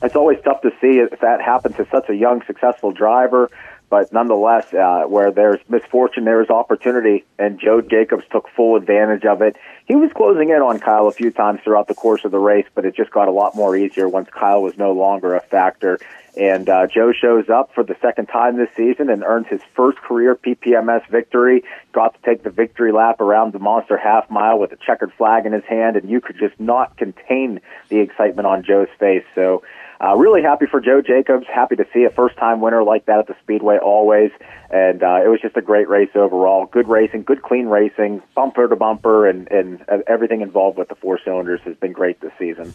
it's 0.03 0.14
always 0.14 0.38
tough 0.44 0.61
to 0.62 0.70
see 0.81 0.99
if 0.99 1.20
that 1.20 1.40
happens 1.40 1.77
to 1.77 1.87
such 1.90 2.09
a 2.11 2.14
young, 2.14 2.42
successful 2.46 2.92
driver. 2.92 3.51
But 3.88 4.12
nonetheless, 4.12 4.75
uh, 4.75 5.05
where 5.07 5.31
there's 5.31 5.61
misfortune, 5.68 6.25
there 6.25 6.42
is 6.42 6.51
opportunity, 6.51 7.25
and 7.38 7.61
Joe 7.61 7.81
Jacobs 7.81 8.25
took 8.33 8.49
full 8.49 8.75
advantage 8.75 9.25
of 9.25 9.42
it. 9.42 9.57
He 9.87 9.94
was 9.94 10.11
closing 10.12 10.51
in 10.51 10.61
on 10.61 10.81
Kyle 10.81 11.07
a 11.07 11.12
few 11.12 11.31
times 11.31 11.61
throughout 11.62 11.87
the 11.87 11.94
course 11.94 12.25
of 12.25 12.33
the 12.33 12.38
race, 12.38 12.66
but 12.75 12.85
it 12.85 12.96
just 12.96 13.12
got 13.12 13.29
a 13.29 13.31
lot 13.31 13.55
more 13.55 13.77
easier 13.77 14.09
once 14.09 14.29
Kyle 14.31 14.61
was 14.61 14.77
no 14.77 14.92
longer 14.92 15.37
a 15.37 15.40
factor. 15.40 16.01
And 16.37 16.68
uh, 16.68 16.87
Joe 16.87 17.12
shows 17.12 17.49
up 17.49 17.72
for 17.75 17.83
the 17.83 17.96
second 18.03 18.27
time 18.27 18.57
this 18.57 18.68
season 18.77 19.09
and 19.09 19.22
earns 19.25 19.46
his 19.49 19.62
first 19.75 19.99
career 19.99 20.35
PPMS 20.35 21.09
victory. 21.09 21.64
Got 21.92 22.14
to 22.14 22.20
take 22.22 22.42
the 22.42 22.51
victory 22.51 22.92
lap 22.92 23.20
around 23.20 23.55
the 23.55 23.59
Monster 23.59 23.96
Half 23.96 24.29
Mile 24.29 24.59
with 24.59 24.72
a 24.72 24.77
checkered 24.77 25.12
flag 25.14 25.46
in 25.46 25.53
his 25.53 25.64
hand, 25.64 25.96
and 25.96 26.11
you 26.11 26.20
could 26.20 26.37
just 26.38 26.59
not 26.61 26.99
contain 26.99 27.61
the 27.88 28.01
excitement 28.01 28.46
on 28.46 28.64
Joe's 28.64 28.88
face. 28.99 29.25
So 29.35 29.62
uh, 30.02 30.14
really 30.16 30.42
happy 30.42 30.66
for 30.66 30.80
Joe 30.80 31.00
Jacobs. 31.00 31.46
Happy 31.52 31.76
to 31.76 31.87
see 31.92 32.04
a 32.04 32.11
first 32.11 32.37
time 32.37 32.61
winner 32.61 32.82
like 32.82 33.06
that 33.06 33.18
at 33.18 33.26
the 33.26 33.37
Speedway 33.42 33.78
always. 33.78 34.30
And 34.70 35.02
uh, 35.02 35.20
it 35.24 35.28
was 35.28 35.40
just 35.40 35.56
a 35.56 35.62
great 35.62 35.88
race 35.88 36.11
overall. 36.14 36.66
Good 36.66 36.88
racing, 36.88 37.22
good 37.22 37.42
clean 37.42 37.66
racing, 37.66 38.22
bumper 38.35 38.68
to 38.68 38.76
bumper, 38.76 39.28
and, 39.28 39.50
and 39.50 39.85
everything 40.06 40.40
involved 40.40 40.78
with 40.78 40.88
the 40.88 40.96
four 40.96 41.20
cylinders 41.24 41.61
has 41.64 41.76
been 41.76 41.92
great 41.92 42.20
this 42.20 42.32
season. 42.38 42.74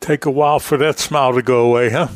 Take 0.00 0.26
a 0.26 0.30
while 0.30 0.60
for 0.60 0.76
that 0.78 0.98
smile 0.98 1.32
to 1.34 1.42
go 1.42 1.66
away, 1.66 1.90
huh? 1.90 2.08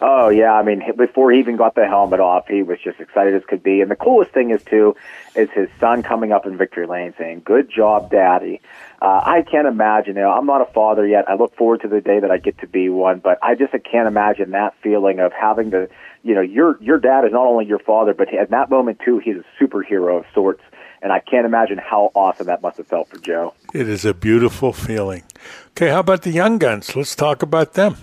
Oh 0.00 0.28
yeah, 0.28 0.52
I 0.52 0.62
mean 0.62 0.82
before 0.96 1.32
he 1.32 1.40
even 1.40 1.56
got 1.56 1.74
the 1.74 1.86
helmet 1.86 2.20
off, 2.20 2.46
he 2.46 2.62
was 2.62 2.78
just 2.82 3.00
excited 3.00 3.34
as 3.34 3.44
could 3.44 3.62
be. 3.62 3.80
And 3.80 3.90
the 3.90 3.96
coolest 3.96 4.30
thing 4.30 4.50
is 4.50 4.62
too, 4.62 4.94
is 5.34 5.50
his 5.50 5.68
son 5.80 6.02
coming 6.02 6.30
up 6.30 6.46
in 6.46 6.56
victory 6.56 6.86
lane 6.86 7.14
saying, 7.18 7.42
"Good 7.44 7.68
job, 7.68 8.10
Daddy." 8.10 8.60
Uh, 9.02 9.22
I 9.24 9.42
can't 9.42 9.66
imagine. 9.66 10.14
You 10.16 10.22
know, 10.22 10.30
I'm 10.30 10.46
not 10.46 10.60
a 10.60 10.66
father 10.66 11.06
yet. 11.06 11.28
I 11.28 11.34
look 11.34 11.54
forward 11.56 11.82
to 11.82 11.88
the 11.88 12.00
day 12.00 12.20
that 12.20 12.30
I 12.30 12.38
get 12.38 12.58
to 12.58 12.68
be 12.68 12.88
one, 12.88 13.18
but 13.18 13.38
I 13.42 13.56
just 13.56 13.72
can't 13.90 14.06
imagine 14.06 14.52
that 14.52 14.74
feeling 14.82 15.18
of 15.18 15.32
having 15.32 15.72
to, 15.72 15.88
you 16.22 16.34
know, 16.34 16.42
your 16.42 16.80
your 16.80 16.98
dad 16.98 17.24
is 17.24 17.32
not 17.32 17.46
only 17.46 17.66
your 17.66 17.80
father, 17.80 18.14
but 18.14 18.32
at 18.32 18.50
that 18.50 18.70
moment 18.70 19.00
too, 19.04 19.18
he's 19.18 19.36
a 19.36 19.64
superhero 19.64 20.18
of 20.18 20.26
sorts. 20.32 20.62
And 21.00 21.12
I 21.12 21.20
can't 21.20 21.46
imagine 21.46 21.78
how 21.78 22.10
awesome 22.14 22.46
that 22.46 22.60
must 22.60 22.76
have 22.78 22.88
felt 22.88 23.08
for 23.08 23.18
Joe. 23.18 23.54
It 23.72 23.88
is 23.88 24.04
a 24.04 24.14
beautiful 24.14 24.72
feeling. 24.72 25.22
Okay, 25.70 25.88
how 25.88 26.00
about 26.00 26.22
the 26.22 26.32
young 26.32 26.58
guns? 26.58 26.96
Let's 26.96 27.14
talk 27.14 27.42
about 27.42 27.74
them 27.74 27.96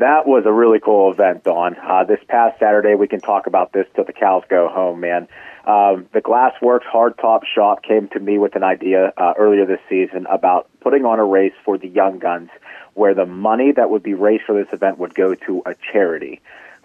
that 0.00 0.26
was 0.26 0.44
a 0.46 0.52
really 0.52 0.80
cool 0.80 1.12
event, 1.12 1.44
Don. 1.44 1.76
Uh, 1.76 2.04
this 2.04 2.20
past 2.28 2.58
Saturday, 2.58 2.94
we 2.94 3.06
can 3.06 3.20
talk 3.20 3.46
about 3.46 3.72
this 3.72 3.86
till 3.94 4.04
the 4.04 4.12
cows 4.12 4.42
go 4.48 4.68
home, 4.68 5.00
man. 5.00 5.28
Um, 5.66 6.06
the 6.12 6.22
Glassworks 6.22 6.84
Hardtop 6.90 7.40
Shop 7.44 7.82
came 7.82 8.08
to 8.08 8.20
me 8.20 8.38
with 8.38 8.56
an 8.56 8.64
idea 8.64 9.12
uh, 9.16 9.34
earlier 9.38 9.66
this 9.66 9.80
season 9.88 10.26
about 10.30 10.68
putting 10.80 11.04
on 11.04 11.18
a 11.18 11.24
race 11.24 11.52
for 11.64 11.76
the 11.76 11.86
young 11.86 12.18
guns, 12.18 12.48
where 12.94 13.14
the 13.14 13.26
money 13.26 13.72
that 13.72 13.90
would 13.90 14.02
be 14.02 14.14
raised 14.14 14.44
for 14.44 14.54
this 14.54 14.72
event 14.72 14.98
would 14.98 15.14
go 15.14 15.34
to 15.34 15.62
a 15.66 15.74
charity. 15.92 16.40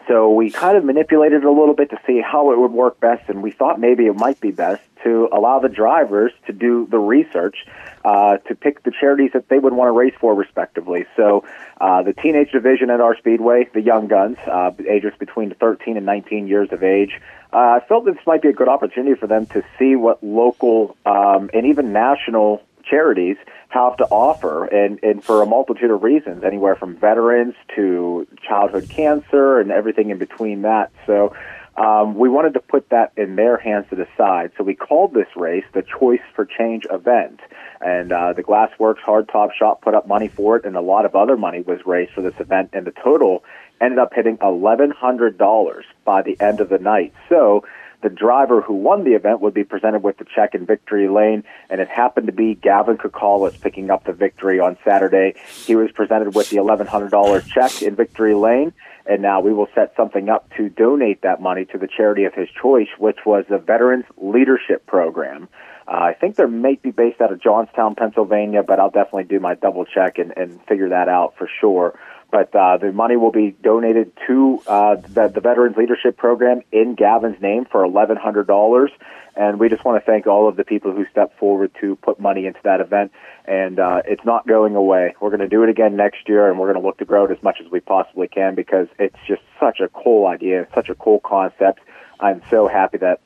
So 0.08 0.32
we 0.32 0.52
kind 0.52 0.78
of 0.78 0.84
manipulated 0.84 1.44
it 1.44 1.46
a 1.46 1.52
little 1.52 1.74
bit 1.74 1.90
to 1.90 2.00
see 2.06 2.22
how 2.22 2.52
it 2.52 2.60
would 2.60 2.72
work 2.72 3.00
best, 3.00 3.28
and 3.30 3.42
we 3.42 3.52
thought 3.52 3.80
maybe 3.80 4.06
it 4.06 4.16
might 4.16 4.40
be 4.40 4.52
best 4.52 4.82
to 5.04 5.30
allow 5.32 5.60
the 5.60 5.70
drivers 5.70 6.32
to 6.48 6.54
do 6.54 6.88
the 6.90 6.98
research 6.98 7.66
uh, 8.04 8.38
to 8.38 8.56
pick 8.56 8.84
the 8.84 8.92
charities 8.92 9.32
that 9.34 9.50
they 9.50 9.58
would 9.58 9.74
want 9.74 9.88
to 9.88 9.92
race 9.92 10.14
for, 10.20 10.36
respectively. 10.36 11.06
So 11.16 11.44
uh, 11.80 12.04
the 12.04 12.14
teenage 12.14 12.52
division 12.52 12.90
at 12.90 13.02
our 13.02 13.18
speedway, 13.18 13.68
the 13.74 13.82
young 13.82 14.08
guns, 14.08 14.38
uh, 14.46 14.72
ages 14.88 15.14
between 15.18 15.54
13 15.56 15.98
and 15.98 16.06
19 16.06 16.48
years 16.48 16.72
of 16.72 16.84
age, 16.84 17.20
uh, 17.54 17.58
I 17.58 17.86
felt 17.88 18.06
this 18.06 18.18
might 18.28 18.42
be 18.42 18.50
a 18.50 18.54
good 18.54 18.68
opportunity 18.68 19.16
for 19.16 19.28
them 19.28 19.46
to 19.48 19.64
see 19.80 19.96
what 19.96 20.24
local 20.24 20.98
um, 21.06 21.50
and 21.54 21.66
even 21.66 21.94
national 21.94 22.62
charities 22.90 23.38
have 23.70 23.98
to 23.98 24.06
offer, 24.06 24.66
and, 24.66 25.00
and 25.04 25.24
for 25.24 25.42
a 25.42 25.46
multitude 25.46 25.92
of 25.92 26.04
reasons, 26.04 26.44
anywhere 26.44 26.76
from 26.76 26.96
veterans 26.96 27.56
to 27.76 28.28
childhood 28.48 28.90
cancer 28.90 29.60
and 29.60 29.72
everything 29.72 30.10
in 30.10 30.18
between 30.18 30.62
that. 30.62 30.92
So 31.06 31.36
um, 31.78 32.16
we 32.16 32.30
wanted 32.30 32.54
to 32.54 32.62
put 32.62 32.90
that 32.90 33.12
in 33.18 33.36
their 33.36 33.58
hands 33.58 33.88
to 33.90 33.96
decide. 33.96 34.52
So 34.58 34.64
we 34.64 34.76
called 34.76 35.14
this 35.14 35.28
race 35.36 35.66
the 35.74 35.84
Choice 35.84 36.22
for 36.34 36.46
Change 36.46 36.88
event. 36.90 37.42
And 37.82 38.12
uh, 38.12 38.34
the 38.34 38.44
Glassworks 38.44 39.02
Hardtop 39.06 39.52
Shop 39.52 39.82
put 39.82 39.94
up 39.94 40.08
money 40.08 40.30
for 40.30 40.56
it, 40.56 40.66
and 40.66 40.78
a 40.78 40.82
lot 40.82 41.06
of 41.06 41.16
other 41.16 41.36
money 41.36 41.62
was 41.62 41.80
raised 41.86 42.14
for 42.14 42.22
this 42.22 42.40
event. 42.40 42.70
And 42.72 42.88
the 42.88 42.94
total 43.04 43.44
ended 43.82 44.00
up 44.00 44.14
hitting 44.14 44.38
$1,100 44.38 45.82
by 46.06 46.22
the 46.22 46.38
end 46.40 46.62
of 46.62 46.70
the 46.70 46.80
night. 46.80 47.14
So 47.28 47.66
the 48.02 48.10
driver 48.10 48.62
who 48.62 48.74
won 48.74 49.04
the 49.04 49.14
event 49.14 49.42
would 49.42 49.54
be 49.54 49.64
presented 49.64 50.04
with 50.04 50.18
the 50.18 50.26
check 50.26 50.56
in 50.56 50.66
victory 50.66 51.08
lane, 51.08 51.44
and 51.70 51.82
it 51.82 51.88
happened 51.88 52.28
to 52.28 52.34
be 52.34 52.56
Gavin 52.56 52.98
Kukalis 52.98 53.60
picking 53.60 53.90
up 53.90 54.04
the 54.04 54.14
victory 54.14 54.60
on 54.60 54.78
Saturday. 54.84 55.36
He 55.66 55.76
was 55.76 55.92
presented 55.92 56.36
with 56.36 56.50
the 56.50 56.58
$1,100 56.58 57.48
check 57.48 57.82
in 57.82 57.96
victory 57.96 58.36
lane, 58.36 58.74
and 59.06 59.22
now 59.22 59.42
we 59.42 59.54
will 59.54 59.68
set 59.76 59.96
something 59.96 60.30
up 60.30 60.50
to 60.58 60.70
donate 60.70 61.22
that 61.22 61.42
money 61.42 61.66
to 61.66 61.78
the 61.78 61.88
charity 61.88 62.26
of 62.26 62.34
his 62.34 62.50
choice, 62.62 62.90
which 62.98 63.20
was 63.26 63.46
the 63.50 63.58
Veterans 63.58 64.06
Leadership 64.18 64.86
Program. 64.86 65.48
Uh, 65.88 65.92
I 65.92 66.14
think 66.14 66.36
they 66.36 66.46
might 66.46 66.82
be 66.82 66.90
based 66.90 67.22
out 67.22 67.32
of 67.32 67.40
Johnstown, 67.40 67.94
Pennsylvania, 67.96 68.64
but 68.64 68.80
I'll 68.80 68.90
definitely 68.90 69.26
do 69.26 69.40
my 69.40 69.54
double 69.54 69.86
check 69.86 70.18
and, 70.18 70.34
and 70.36 70.60
figure 70.66 70.90
that 70.90 71.10
out 71.10 71.36
for 71.38 71.48
sure. 71.62 71.98
But 72.32 72.54
uh, 72.56 72.78
the 72.78 72.92
money 72.92 73.16
will 73.16 73.32
be 73.32 73.56
donated 73.64 74.12
to 74.28 74.62
uh, 74.68 74.96
the, 74.96 75.28
the 75.28 75.42
Veterans 75.42 75.78
Leadership 75.78 76.18
Program 76.18 76.62
in 76.72 76.96
Gavin's 76.96 77.42
name 77.42 77.66
for 77.66 77.86
$1,100. 77.88 78.90
And 79.38 79.60
we 79.60 79.70
just 79.70 79.84
want 79.84 80.02
to 80.02 80.06
thank 80.06 80.28
all 80.28 80.48
of 80.48 80.56
the 80.56 80.64
people 80.64 80.92
who 80.94 81.06
stepped 81.12 81.38
forward 81.38 81.72
to 81.82 81.98
put 81.98 82.20
money 82.20 82.46
into 82.46 82.60
that 82.64 82.80
event. 82.80 83.12
And 83.46 83.80
uh, 83.80 84.02
it's 84.06 84.24
not 84.24 84.48
going 84.48 84.76
away. 84.76 85.14
We're 85.20 85.30
going 85.30 85.42
to 85.42 85.48
do 85.48 85.64
it 85.64 85.70
again 85.70 85.96
next 85.96 86.28
year, 86.28 86.50
and 86.50 86.58
we're 86.58 86.72
going 86.72 86.82
to 86.82 86.88
look 86.88 86.98
to 87.00 87.06
grow 87.06 87.26
it 87.26 87.32
as 87.32 87.44
much 87.44 87.60
as 87.64 87.70
we 87.70 87.80
possibly 87.80 88.28
can 88.28 88.56
because 88.56 88.88
it's 88.98 89.18
just 89.28 89.42
such 89.60 89.80
a 89.82 89.90
cool 89.90 90.26
idea, 90.28 90.68
such 90.74 90.90
a 90.90 90.96
cool 90.96 91.20
concept. 91.20 91.80
I'm 92.20 92.42
so 92.50 92.68
happy 92.68 92.98
that 93.00 93.20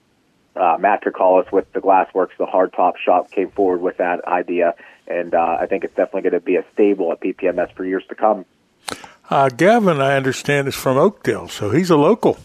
uh, 0.55 0.77
Matt 0.79 1.03
Kukalis 1.03 1.51
with 1.51 1.71
the 1.73 1.79
Glassworks, 1.79 2.35
the 2.37 2.45
hardtop 2.45 2.97
shop, 2.97 3.31
came 3.31 3.51
forward 3.51 3.81
with 3.81 3.97
that 3.97 4.25
idea, 4.25 4.73
and 5.07 5.33
uh, 5.33 5.57
I 5.59 5.67
think 5.67 5.83
it's 5.83 5.95
definitely 5.95 6.23
going 6.29 6.33
to 6.33 6.45
be 6.45 6.55
a 6.55 6.65
stable 6.73 7.11
at 7.11 7.21
PPMS 7.21 7.73
for 7.75 7.85
years 7.85 8.03
to 8.09 8.15
come. 8.15 8.45
Uh, 9.29 9.49
Gavin, 9.49 10.01
I 10.01 10.15
understand, 10.15 10.67
is 10.67 10.75
from 10.75 10.97
Oakdale, 10.97 11.47
so 11.47 11.69
he's 11.69 11.89
a 11.89 11.97
local. 11.97 12.37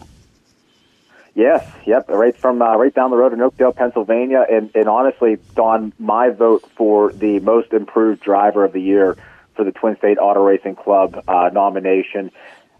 Yes, 1.33 1.67
yep, 1.85 2.07
right 2.07 2.35
from 2.35 2.61
uh, 2.61 2.77
right 2.77 2.93
down 2.93 3.09
the 3.09 3.17
road 3.17 3.33
in 3.33 3.41
Oakdale, 3.41 3.73
Pennsylvania, 3.73 4.45
and, 4.49 4.71
and 4.73 4.87
honestly, 4.87 5.37
Don, 5.55 5.91
my 5.99 6.29
vote 6.29 6.63
for 6.77 7.11
the 7.11 7.39
most 7.41 7.73
improved 7.73 8.21
driver 8.21 8.63
of 8.63 8.71
the 8.71 8.81
year 8.81 9.17
for 9.55 9.65
the 9.65 9.71
Twin 9.71 9.97
State 9.97 10.17
Auto 10.17 10.43
Racing 10.43 10.75
Club 10.75 11.23
uh, 11.27 11.49
nomination 11.51 12.31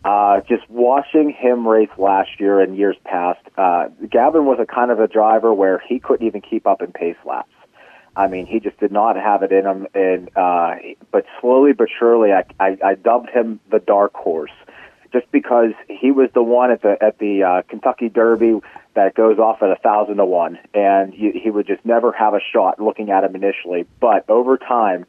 uh, 0.06 0.40
just 0.42 0.70
watching 0.70 1.32
him 1.32 1.68
race 1.68 1.90
last 1.98 2.40
year 2.40 2.60
and 2.62 2.78
years 2.78 2.96
past, 3.04 3.40
uh, 3.58 3.88
Gavin 4.08 4.46
was 4.46 4.60
a 4.60 4.66
kind 4.68 4.92
of 4.92 5.00
a 5.00 5.08
driver 5.08 5.52
where 5.52 5.80
he 5.80 6.00
couldn't 6.00 6.28
even 6.28 6.42
keep 6.42 6.68
up 6.68 6.84
in 6.84 6.92
pace 6.92 7.18
laps. 7.26 7.50
I 8.16 8.28
mean, 8.28 8.46
he 8.46 8.60
just 8.60 8.80
did 8.80 8.92
not 8.92 9.16
have 9.16 9.44
it 9.44 9.52
in 9.52 9.66
him. 9.66 9.88
And 9.94 10.30
uh, 10.36 10.76
but 11.12 11.26
slowly 11.42 11.74
but 11.74 11.90
surely, 11.98 12.32
I, 12.32 12.46
I, 12.60 12.78
I 12.84 12.96
dubbed 12.96 13.30
him 13.30 13.60
the 13.72 13.80
dark 13.80 14.14
horse, 14.14 14.52
just 15.12 15.30
because 15.32 15.72
he 15.90 16.12
was 16.12 16.30
the 16.34 16.44
one 16.44 16.72
at 16.72 16.82
the 16.82 16.98
at 17.02 17.20
the 17.20 17.44
uh, 17.44 17.62
Kentucky 17.64 18.10
Derby 18.10 18.60
that 18.94 19.14
goes 19.16 19.40
off 19.40 19.62
at 19.62 19.70
a 19.70 19.76
thousand 19.76 20.18
to 20.18 20.26
one, 20.26 20.58
and 20.74 21.14
he, 21.14 21.32
he 21.32 21.50
would 21.50 21.68
just 21.68 21.86
never 21.86 22.12
have 22.14 22.34
a 22.34 22.40
shot 22.54 22.80
looking 22.80 23.12
at 23.12 23.24
him 23.24 23.36
initially. 23.36 23.86
But 24.00 24.30
over 24.30 24.58
time, 24.58 25.06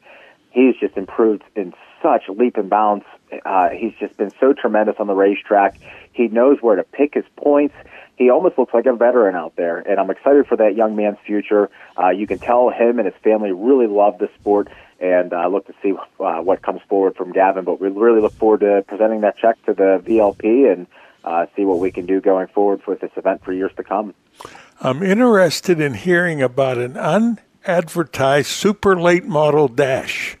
he's 0.51 0.75
just 0.75 0.97
improved 0.97 1.43
in 1.55 1.73
such 2.01 2.23
leap 2.29 2.57
and 2.57 2.69
bounds. 2.69 3.05
Uh, 3.45 3.69
he's 3.69 3.93
just 3.99 4.17
been 4.17 4.31
so 4.39 4.53
tremendous 4.53 4.95
on 4.99 5.07
the 5.07 5.15
racetrack. 5.15 5.77
He 6.13 6.27
knows 6.27 6.57
where 6.61 6.75
to 6.75 6.83
pick 6.83 7.13
his 7.13 7.25
points. 7.35 7.75
He 8.17 8.31
almost 8.31 8.57
looks 8.57 8.73
like 8.73 8.87
a 8.87 8.93
veteran 8.93 9.35
out 9.35 9.55
there, 9.55 9.77
and 9.77 9.99
I'm 9.99 10.09
excited 10.09 10.47
for 10.47 10.57
that 10.57 10.75
young 10.75 10.95
man's 10.95 11.19
future. 11.25 11.69
Uh, 11.97 12.09
you 12.09 12.25
can 12.25 12.39
tell 12.39 12.69
him 12.69 12.97
and 12.97 13.05
his 13.05 13.15
family 13.23 13.51
really 13.51 13.85
love 13.85 14.17
the 14.17 14.27
sport, 14.39 14.69
and 14.99 15.33
I 15.33 15.45
uh, 15.45 15.49
look 15.49 15.67
to 15.67 15.73
see 15.83 15.93
uh, 16.19 16.41
what 16.41 16.63
comes 16.63 16.81
forward 16.89 17.15
from 17.15 17.31
Gavin. 17.31 17.63
But 17.63 17.79
we 17.79 17.89
really 17.89 18.19
look 18.19 18.33
forward 18.33 18.61
to 18.61 18.83
presenting 18.87 19.21
that 19.21 19.37
check 19.37 19.63
to 19.67 19.73
the 19.73 20.01
VLP 20.03 20.71
and 20.71 20.87
uh, 21.23 21.45
see 21.55 21.63
what 21.63 21.79
we 21.79 21.91
can 21.91 22.07
do 22.07 22.19
going 22.19 22.47
forward 22.47 22.81
with 22.87 23.01
this 23.01 23.11
event 23.17 23.43
for 23.43 23.53
years 23.53 23.71
to 23.77 23.83
come. 23.83 24.15
I'm 24.81 25.03
interested 25.03 25.79
in 25.79 25.93
hearing 25.93 26.41
about 26.41 26.77
an 26.77 26.97
unadvertised 26.97 28.47
super 28.47 28.99
late 28.99 29.25
model 29.25 29.67
dash. 29.67 30.37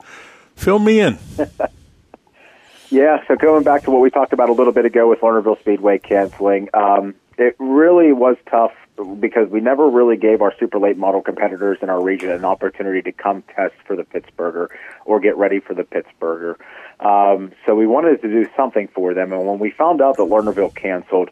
Fill 0.55 0.79
me 0.79 0.99
in. 0.99 1.19
yeah, 2.89 3.23
so 3.27 3.35
going 3.35 3.63
back 3.63 3.83
to 3.83 3.91
what 3.91 4.01
we 4.01 4.09
talked 4.09 4.33
about 4.33 4.49
a 4.49 4.53
little 4.53 4.73
bit 4.73 4.85
ago 4.85 5.07
with 5.09 5.19
Lernerville 5.19 5.59
Speedway 5.59 5.99
canceling, 5.99 6.69
um, 6.73 7.13
it 7.37 7.55
really 7.59 8.11
was 8.13 8.35
tough 8.49 8.71
because 9.19 9.47
we 9.49 9.61
never 9.61 9.87
really 9.87 10.17
gave 10.17 10.41
our 10.41 10.53
super 10.59 10.79
late 10.79 10.97
model 10.97 11.21
competitors 11.21 11.77
in 11.81 11.89
our 11.89 12.01
region 12.01 12.31
an 12.31 12.43
opportunity 12.43 13.01
to 13.03 13.11
come 13.11 13.43
test 13.55 13.75
for 13.85 13.95
the 13.95 14.03
Pittsburgher 14.03 14.69
or 15.05 15.19
get 15.19 15.37
ready 15.37 15.59
for 15.59 15.75
the 15.75 15.83
Pittsburgher. 15.83 16.55
Um, 16.99 17.51
so 17.65 17.75
we 17.75 17.85
wanted 17.85 18.21
to 18.23 18.27
do 18.27 18.49
something 18.55 18.87
for 18.87 19.13
them, 19.13 19.31
and 19.31 19.45
when 19.45 19.59
we 19.59 19.69
found 19.69 20.01
out 20.01 20.17
that 20.17 20.23
Lernerville 20.23 20.73
canceled, 20.73 21.29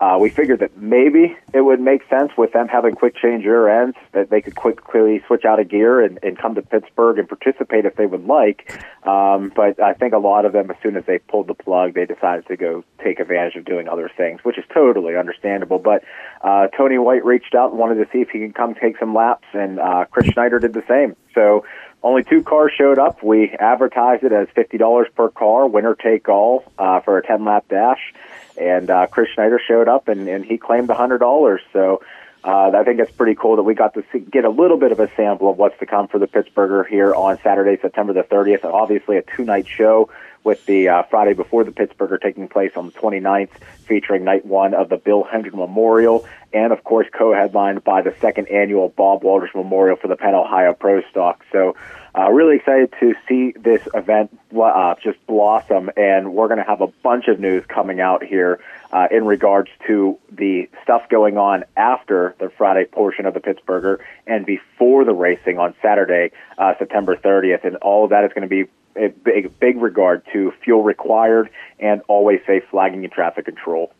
uh, 0.00 0.18
we 0.20 0.28
figured 0.28 0.60
that 0.60 0.76
maybe 0.76 1.36
it 1.52 1.60
would 1.60 1.80
make 1.80 2.02
sense 2.08 2.32
with 2.36 2.52
them 2.52 2.68
having 2.68 2.94
quick 2.94 3.14
change 3.16 3.44
rear 3.44 3.68
ends 3.68 3.96
that 4.12 4.28
they 4.28 4.40
could 4.40 4.54
quickly 4.56 5.22
switch 5.26 5.44
out 5.44 5.60
of 5.60 5.68
gear 5.68 6.00
and, 6.00 6.18
and 6.22 6.36
come 6.36 6.54
to 6.54 6.62
Pittsburgh 6.62 7.18
and 7.18 7.28
participate 7.28 7.84
if 7.84 7.94
they 7.96 8.06
would 8.06 8.26
like. 8.26 8.72
Um, 9.06 9.52
but 9.54 9.80
I 9.80 9.94
think 9.94 10.12
a 10.12 10.18
lot 10.18 10.44
of 10.44 10.52
them, 10.52 10.70
as 10.70 10.76
soon 10.82 10.96
as 10.96 11.04
they 11.04 11.18
pulled 11.18 11.46
the 11.46 11.54
plug, 11.54 11.94
they 11.94 12.06
decided 12.06 12.46
to 12.48 12.56
go 12.56 12.84
take 13.02 13.20
advantage 13.20 13.56
of 13.56 13.64
doing 13.64 13.88
other 13.88 14.10
things, 14.16 14.40
which 14.42 14.58
is 14.58 14.64
totally 14.72 15.16
understandable. 15.16 15.78
But 15.78 16.04
uh, 16.42 16.68
Tony 16.68 16.98
White 16.98 17.24
reached 17.24 17.54
out 17.54 17.70
and 17.70 17.78
wanted 17.78 18.04
to 18.04 18.10
see 18.12 18.20
if 18.20 18.30
he 18.30 18.40
could 18.40 18.54
come 18.54 18.74
take 18.74 18.98
some 18.98 19.14
laps, 19.14 19.46
and 19.52 19.78
uh, 19.78 20.06
Chris 20.10 20.26
Schneider 20.32 20.58
did 20.58 20.72
the 20.72 20.84
same. 20.88 21.16
So 21.34 21.64
only 22.02 22.22
two 22.22 22.42
cars 22.42 22.72
showed 22.76 22.98
up. 22.98 23.22
We 23.22 23.50
advertised 23.50 24.24
it 24.24 24.32
as 24.32 24.48
fifty 24.54 24.76
dollars 24.76 25.08
per 25.14 25.30
car, 25.30 25.66
winner 25.66 25.94
take 25.94 26.28
all, 26.28 26.64
uh, 26.78 27.00
for 27.00 27.16
a 27.16 27.26
ten 27.26 27.44
lap 27.44 27.64
dash 27.68 28.12
and 28.56 28.90
uh, 28.90 29.06
Chris 29.06 29.28
Schneider 29.34 29.60
showed 29.66 29.88
up 29.88 30.08
and, 30.08 30.28
and 30.28 30.44
he 30.44 30.58
claimed 30.58 30.90
a 30.90 30.94
hundred 30.94 31.18
dollars. 31.18 31.60
So 31.72 32.02
uh, 32.44 32.70
I 32.74 32.84
think 32.84 33.00
it's 33.00 33.10
pretty 33.10 33.34
cool 33.34 33.56
that 33.56 33.62
we 33.62 33.74
got 33.74 33.94
to 33.94 34.04
see, 34.12 34.18
get 34.18 34.44
a 34.44 34.50
little 34.50 34.76
bit 34.76 34.92
of 34.92 35.00
a 35.00 35.10
sample 35.16 35.50
of 35.50 35.56
what's 35.56 35.78
to 35.78 35.86
come 35.86 36.08
for 36.08 36.18
the 36.18 36.26
Pittsburgher 36.26 36.86
here 36.86 37.14
on 37.14 37.38
Saturday, 37.42 37.80
September 37.80 38.12
the 38.12 38.22
30th. 38.22 38.64
Obviously, 38.64 39.16
a 39.16 39.22
two 39.22 39.44
night 39.44 39.66
show 39.66 40.10
with 40.44 40.64
the 40.66 40.88
uh, 40.88 41.02
Friday 41.04 41.32
before 41.32 41.64
the 41.64 41.70
Pittsburgher 41.70 42.20
taking 42.20 42.48
place 42.48 42.72
on 42.76 42.86
the 42.86 42.92
29th, 42.92 43.48
featuring 43.86 44.24
night 44.24 44.44
one 44.44 44.74
of 44.74 44.90
the 44.90 44.98
Bill 44.98 45.24
Hendren 45.24 45.56
Memorial, 45.56 46.26
and 46.52 46.70
of 46.70 46.84
course 46.84 47.06
co-headlined 47.16 47.82
by 47.82 48.02
the 48.02 48.14
second 48.20 48.48
annual 48.48 48.90
Bob 48.90 49.24
Walters 49.24 49.50
Memorial 49.54 49.96
for 49.96 50.08
the 50.08 50.16
Penn 50.16 50.34
Ohio 50.34 50.74
Pro 50.74 51.00
Stock. 51.10 51.42
So 51.50 51.76
uh, 52.16 52.30
really 52.30 52.56
excited 52.56 52.92
to 53.00 53.14
see 53.26 53.54
this 53.58 53.88
event 53.94 54.38
uh, 54.54 54.94
just 55.02 55.26
blossom, 55.26 55.90
and 55.96 56.34
we're 56.34 56.48
going 56.48 56.62
to 56.62 56.68
have 56.68 56.82
a 56.82 56.88
bunch 57.02 57.26
of 57.28 57.40
news 57.40 57.64
coming 57.66 58.00
out 58.00 58.22
here 58.22 58.60
uh, 58.94 59.08
in 59.10 59.26
regards 59.26 59.68
to 59.86 60.16
the 60.30 60.68
stuff 60.82 61.02
going 61.10 61.36
on 61.36 61.64
after 61.76 62.34
the 62.38 62.48
Friday 62.56 62.84
portion 62.84 63.26
of 63.26 63.34
the 63.34 63.40
Pittsburgher 63.40 63.98
and 64.26 64.46
before 64.46 65.04
the 65.04 65.12
racing 65.12 65.58
on 65.58 65.74
Saturday, 65.82 66.30
uh, 66.58 66.72
September 66.78 67.16
30th, 67.16 67.64
and 67.64 67.76
all 67.76 68.04
of 68.04 68.10
that 68.10 68.24
is 68.24 68.30
going 68.32 68.48
to 68.48 68.48
be 68.48 68.70
a 68.96 69.08
big, 69.08 69.58
big 69.58 69.82
regard 69.82 70.22
to 70.32 70.52
fuel 70.62 70.84
required 70.84 71.50
and 71.80 72.00
always 72.06 72.40
safe 72.46 72.62
flagging 72.70 73.02
and 73.02 73.12
traffic 73.12 73.44
control. 73.44 73.92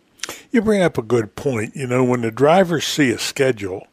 You 0.53 0.63
bring 0.63 0.81
up 0.81 0.97
a 0.97 1.03
good 1.03 1.35
point. 1.35 1.75
You 1.75 1.89
know, 1.89 2.05
when 2.05 2.21
the 2.21 2.31
drivers 2.31 2.85
see 2.85 3.11
a 3.11 3.19
schedule 3.19 3.89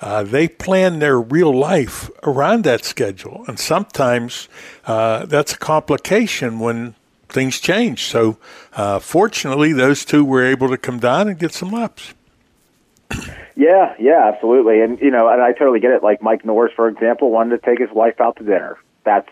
uh, 0.00 0.22
they 0.22 0.46
plan 0.46 0.98
their 0.98 1.18
real 1.18 1.52
life 1.54 2.10
around 2.22 2.64
that 2.64 2.84
schedule. 2.84 3.44
And 3.48 3.58
sometimes 3.58 4.48
uh, 4.86 5.24
that's 5.24 5.54
a 5.54 5.58
complication 5.58 6.58
when 6.58 6.94
things 7.28 7.60
change. 7.60 8.04
So, 8.04 8.38
uh, 8.74 8.98
fortunately, 8.98 9.72
those 9.72 10.04
two 10.04 10.24
were 10.24 10.44
able 10.44 10.68
to 10.68 10.78
come 10.78 10.98
down 10.98 11.28
and 11.28 11.38
get 11.38 11.52
some 11.52 11.70
laps. 11.70 12.14
Yeah, 13.54 13.94
yeah, 13.98 14.30
absolutely. 14.32 14.80
And, 14.82 15.00
you 15.00 15.10
know, 15.10 15.28
and 15.28 15.40
I 15.40 15.52
totally 15.52 15.80
get 15.80 15.92
it. 15.92 16.02
Like 16.02 16.22
Mike 16.22 16.44
Norris, 16.44 16.72
for 16.74 16.88
example, 16.88 17.30
wanted 17.30 17.60
to 17.60 17.66
take 17.66 17.78
his 17.78 17.90
wife 17.90 18.20
out 18.20 18.36
to 18.36 18.44
dinner. 18.44 18.76
That's 19.04 19.28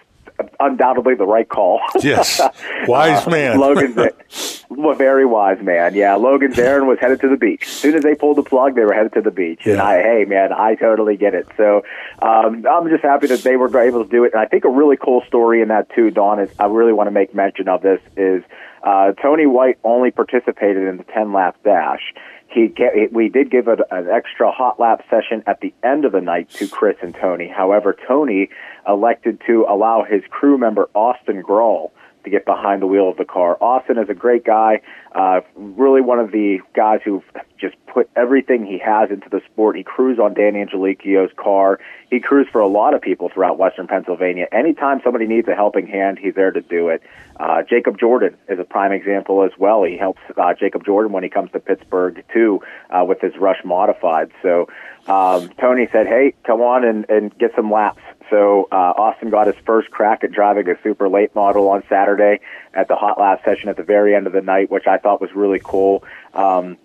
undoubtedly 0.61 1.15
the 1.15 1.27
right 1.27 1.49
call. 1.49 1.81
Yes, 2.01 2.41
wise 2.87 3.27
uh, 3.27 3.31
man. 3.31 3.59
Logan, 3.59 3.95
well, 4.69 4.95
very 4.95 5.27
wise 5.27 5.63
man. 5.63 5.95
Yeah, 5.95 6.15
Logan 6.17 6.53
Zarin 6.53 6.87
was 6.87 6.99
headed 7.01 7.21
to 7.21 7.29
the 7.29 7.37
beach. 7.37 7.63
As 7.65 7.73
soon 7.73 7.95
as 7.95 8.03
they 8.03 8.15
pulled 8.15 8.37
the 8.37 8.43
plug, 8.43 8.75
they 8.75 8.85
were 8.85 8.95
headed 8.95 9.13
to 9.15 9.21
the 9.21 9.31
beach. 9.31 9.61
Yeah. 9.65 9.75
And 9.75 9.83
I, 9.83 10.03
hey, 10.03 10.25
man, 10.27 10.53
I 10.53 10.75
totally 10.75 11.17
get 11.17 11.35
it. 11.35 11.47
So 11.57 11.83
um, 12.23 12.65
I'm 12.67 12.89
just 12.89 13.03
happy 13.03 13.27
that 13.29 13.43
they 13.43 13.57
were 13.57 13.67
able 13.79 14.05
to 14.05 14.11
do 14.11 14.25
it. 14.25 14.33
And 14.33 14.41
I 14.41 14.47
think 14.47 14.65
a 14.65 14.71
really 14.71 14.97
cool 14.97 15.23
story 15.27 15.63
in 15.63 15.69
that 15.69 15.89
too, 15.95 16.11
Don, 16.11 16.41
is 16.41 16.51
I 16.59 16.67
really 16.67 16.93
want 16.93 17.07
to 17.07 17.13
make 17.13 17.35
mention 17.35 17.69
of 17.69 17.83
this 17.83 18.01
is 18.17 18.43
uh, 18.83 19.13
Tony 19.13 19.47
White 19.47 19.79
only 19.83 20.11
participated 20.11 20.87
in 20.89 20.99
the 20.99 21.05
10 21.05 21.33
lap 21.33 21.57
dash 21.65 22.13
he 22.55 22.73
we 23.13 23.29
did 23.29 23.51
give 23.51 23.69
an 23.69 23.81
extra 23.91 24.51
hot 24.51 24.79
lap 24.79 25.05
session 25.11 25.43
at 25.47 25.61
the 25.61 25.75
end 25.83 26.05
of 26.05 26.13
the 26.13 26.21
night 26.21 26.51
to 26.51 26.69
Chris 26.69 26.97
and 27.03 27.15
Tony. 27.15 27.49
However, 27.49 27.97
Tony 28.07 28.49
elected 28.87 29.41
to 29.47 29.67
allow 29.69 30.05
his 30.05 30.23
crew 30.31 30.57
member 30.57 30.89
Austin 30.95 31.43
Grawl 31.43 31.91
to 32.25 32.31
get 32.31 32.45
behind 32.45 32.83
the 32.83 32.87
wheel 32.87 33.09
of 33.09 33.17
the 33.17 33.25
car. 33.25 33.57
Austin 33.61 33.99
is 33.99 34.09
a 34.09 34.15
great 34.15 34.45
guy, 34.45 34.81
uh, 35.15 35.41
really 35.57 36.01
one 36.01 36.19
of 36.19 36.33
the 36.33 36.59
guys 36.75 37.01
who 37.05 37.23
just 37.59 37.77
put 37.87 38.09
everything 38.17 38.67
he 38.67 38.79
has 38.79 39.11
into 39.11 39.29
the 39.29 39.41
sport. 39.53 39.77
He 39.77 39.83
crews 39.83 40.19
on 40.19 40.35
Dan 40.35 40.55
Angelicchio's 40.55 41.33
car. 41.37 41.79
He 42.11 42.21
crews 42.21 42.47
for 42.51 42.61
a 42.61 42.67
lot 42.67 42.95
of 42.95 43.03
people 43.03 43.31
throughout 43.33 43.59
Western 43.59 43.87
Pennsylvania. 43.87 44.47
Anytime 44.53 45.01
somebody 45.05 45.27
needs 45.27 45.47
a 45.49 45.55
helping 45.55 45.87
hand, 45.87 46.19
he's 46.19 46.35
there 46.35 46.51
to 46.51 46.61
do 46.61 46.89
it. 46.89 47.03
Uh, 47.37 47.63
Jacob 47.69 47.99
Jordan 47.99 48.37
is 48.49 48.59
a 48.59 48.65
prime 48.65 48.93
example 48.93 49.43
as 49.45 49.51
well. 49.59 49.83
He 49.83 49.97
helps 49.97 50.21
uh, 50.37 50.55
Jacob 50.55 50.85
Jordan 50.85 51.13
when 51.13 51.23
he 51.23 51.29
comes 51.29 51.51
to 51.53 51.61
Pittsburgh 51.61 52.25
too 52.33 52.61
uh, 52.91 53.05
with 53.07 53.21
his 53.21 53.33
Rush 53.37 53.65
Modified. 53.65 54.31
So 54.43 54.69
um, 55.07 55.51
Tony 55.61 55.89
said, 55.93 56.07
"Hey, 56.07 56.35
come 56.47 56.61
on 56.61 56.85
and, 56.85 57.07
and 57.09 57.37
get 57.39 57.51
some 57.57 57.71
laps." 57.71 58.01
So 58.31 58.69
uh, 58.73 58.95
Austin 58.97 59.31
got 59.31 59.47
his 59.47 59.57
first 59.67 59.91
crack 59.91 60.25
at 60.25 60.33
driving 60.33 60.69
a 60.69 60.75
super 60.83 61.09
late 61.09 61.35
model 61.35 61.69
on 61.69 61.83
Saturday 61.89 62.41
at 62.73 62.89
the 62.89 62.95
hot 62.95 63.19
lap 63.19 63.41
session 63.45 63.69
at 63.69 63.77
the 63.77 63.83
very 63.83 64.15
end 64.15 64.27
of 64.27 64.33
the 64.33 64.41
night, 64.41 64.71
which 64.71 64.87
I 64.87 64.99
thought 64.99 65.21
was 65.21 65.31
really 65.35 65.61
cool. 65.63 66.05
Um, 66.33 66.79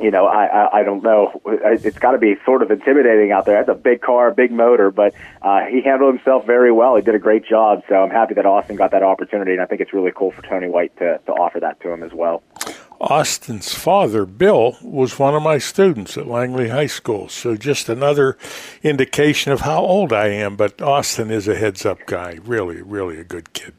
you 0.00 0.10
know, 0.10 0.26
I, 0.26 0.46
I, 0.46 0.80
I 0.80 0.82
don't 0.82 1.02
know. 1.02 1.40
It's 1.46 1.98
got 1.98 2.12
to 2.12 2.18
be 2.18 2.36
sort 2.44 2.62
of 2.62 2.70
intimidating 2.70 3.32
out 3.32 3.46
there. 3.46 3.60
It's 3.60 3.68
a 3.68 3.74
big 3.74 4.00
car, 4.00 4.32
big 4.32 4.50
motor, 4.50 4.90
but 4.90 5.14
uh, 5.42 5.60
he 5.66 5.82
handled 5.82 6.14
himself 6.14 6.46
very 6.46 6.72
well. 6.72 6.96
He 6.96 7.02
did 7.02 7.14
a 7.14 7.18
great 7.18 7.44
job. 7.44 7.82
So 7.88 7.94
I'm 7.94 8.10
happy 8.10 8.34
that 8.34 8.46
Austin 8.46 8.76
got 8.76 8.90
that 8.90 9.02
opportunity, 9.02 9.52
and 9.52 9.60
I 9.60 9.66
think 9.66 9.80
it's 9.80 9.92
really 9.92 10.12
cool 10.14 10.30
for 10.30 10.42
Tony 10.42 10.68
White 10.68 10.96
to, 10.98 11.18
to 11.26 11.32
offer 11.32 11.60
that 11.60 11.80
to 11.80 11.92
him 11.92 12.02
as 12.02 12.12
well. 12.12 12.42
Austin's 13.00 13.74
father, 13.74 14.24
Bill, 14.24 14.76
was 14.82 15.18
one 15.18 15.34
of 15.34 15.42
my 15.42 15.58
students 15.58 16.16
at 16.16 16.26
Langley 16.26 16.68
High 16.68 16.86
School. 16.86 17.28
So 17.28 17.56
just 17.56 17.88
another 17.88 18.38
indication 18.82 19.52
of 19.52 19.60
how 19.60 19.80
old 19.80 20.12
I 20.12 20.28
am. 20.28 20.56
But 20.56 20.80
Austin 20.80 21.30
is 21.30 21.48
a 21.48 21.54
heads 21.54 21.84
up 21.84 21.98
guy. 22.06 22.38
Really, 22.44 22.82
really 22.82 23.18
a 23.18 23.24
good 23.24 23.52
kid. 23.52 23.74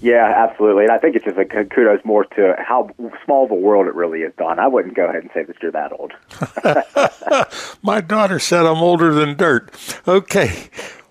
Yeah, 0.00 0.32
absolutely. 0.36 0.84
And 0.84 0.92
I 0.92 0.98
think 0.98 1.16
it's 1.16 1.24
just 1.24 1.38
a 1.38 1.44
kudos 1.44 2.04
more 2.04 2.24
to 2.24 2.54
how 2.58 2.90
small 3.24 3.44
of 3.44 3.50
a 3.50 3.54
world 3.54 3.86
it 3.86 3.94
really 3.94 4.20
is, 4.20 4.32
Don. 4.36 4.58
I 4.58 4.66
wouldn't 4.66 4.94
go 4.94 5.04
ahead 5.04 5.22
and 5.22 5.30
say 5.32 5.44
that 5.44 5.62
you're 5.62 5.72
that 5.72 5.92
old. 5.92 6.12
My 7.82 8.00
daughter 8.00 8.38
said 8.38 8.66
I'm 8.66 8.82
older 8.82 9.14
than 9.14 9.36
dirt. 9.36 9.70
Okay. 10.06 10.68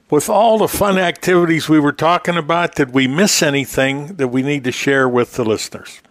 With 0.10 0.30
all 0.30 0.60
the 0.60 0.68
fun 0.68 1.00
activities 1.00 1.68
we 1.68 1.80
were 1.80 1.92
talking 1.92 2.38
about, 2.38 2.76
did 2.76 2.94
we 2.94 3.08
miss 3.08 3.42
anything 3.42 4.16
that 4.18 4.28
we 4.28 4.44
need 4.44 4.64
to 4.66 4.72
share 4.72 5.10
with 5.10 5.34
the 5.34 5.44
listeners? 5.44 6.02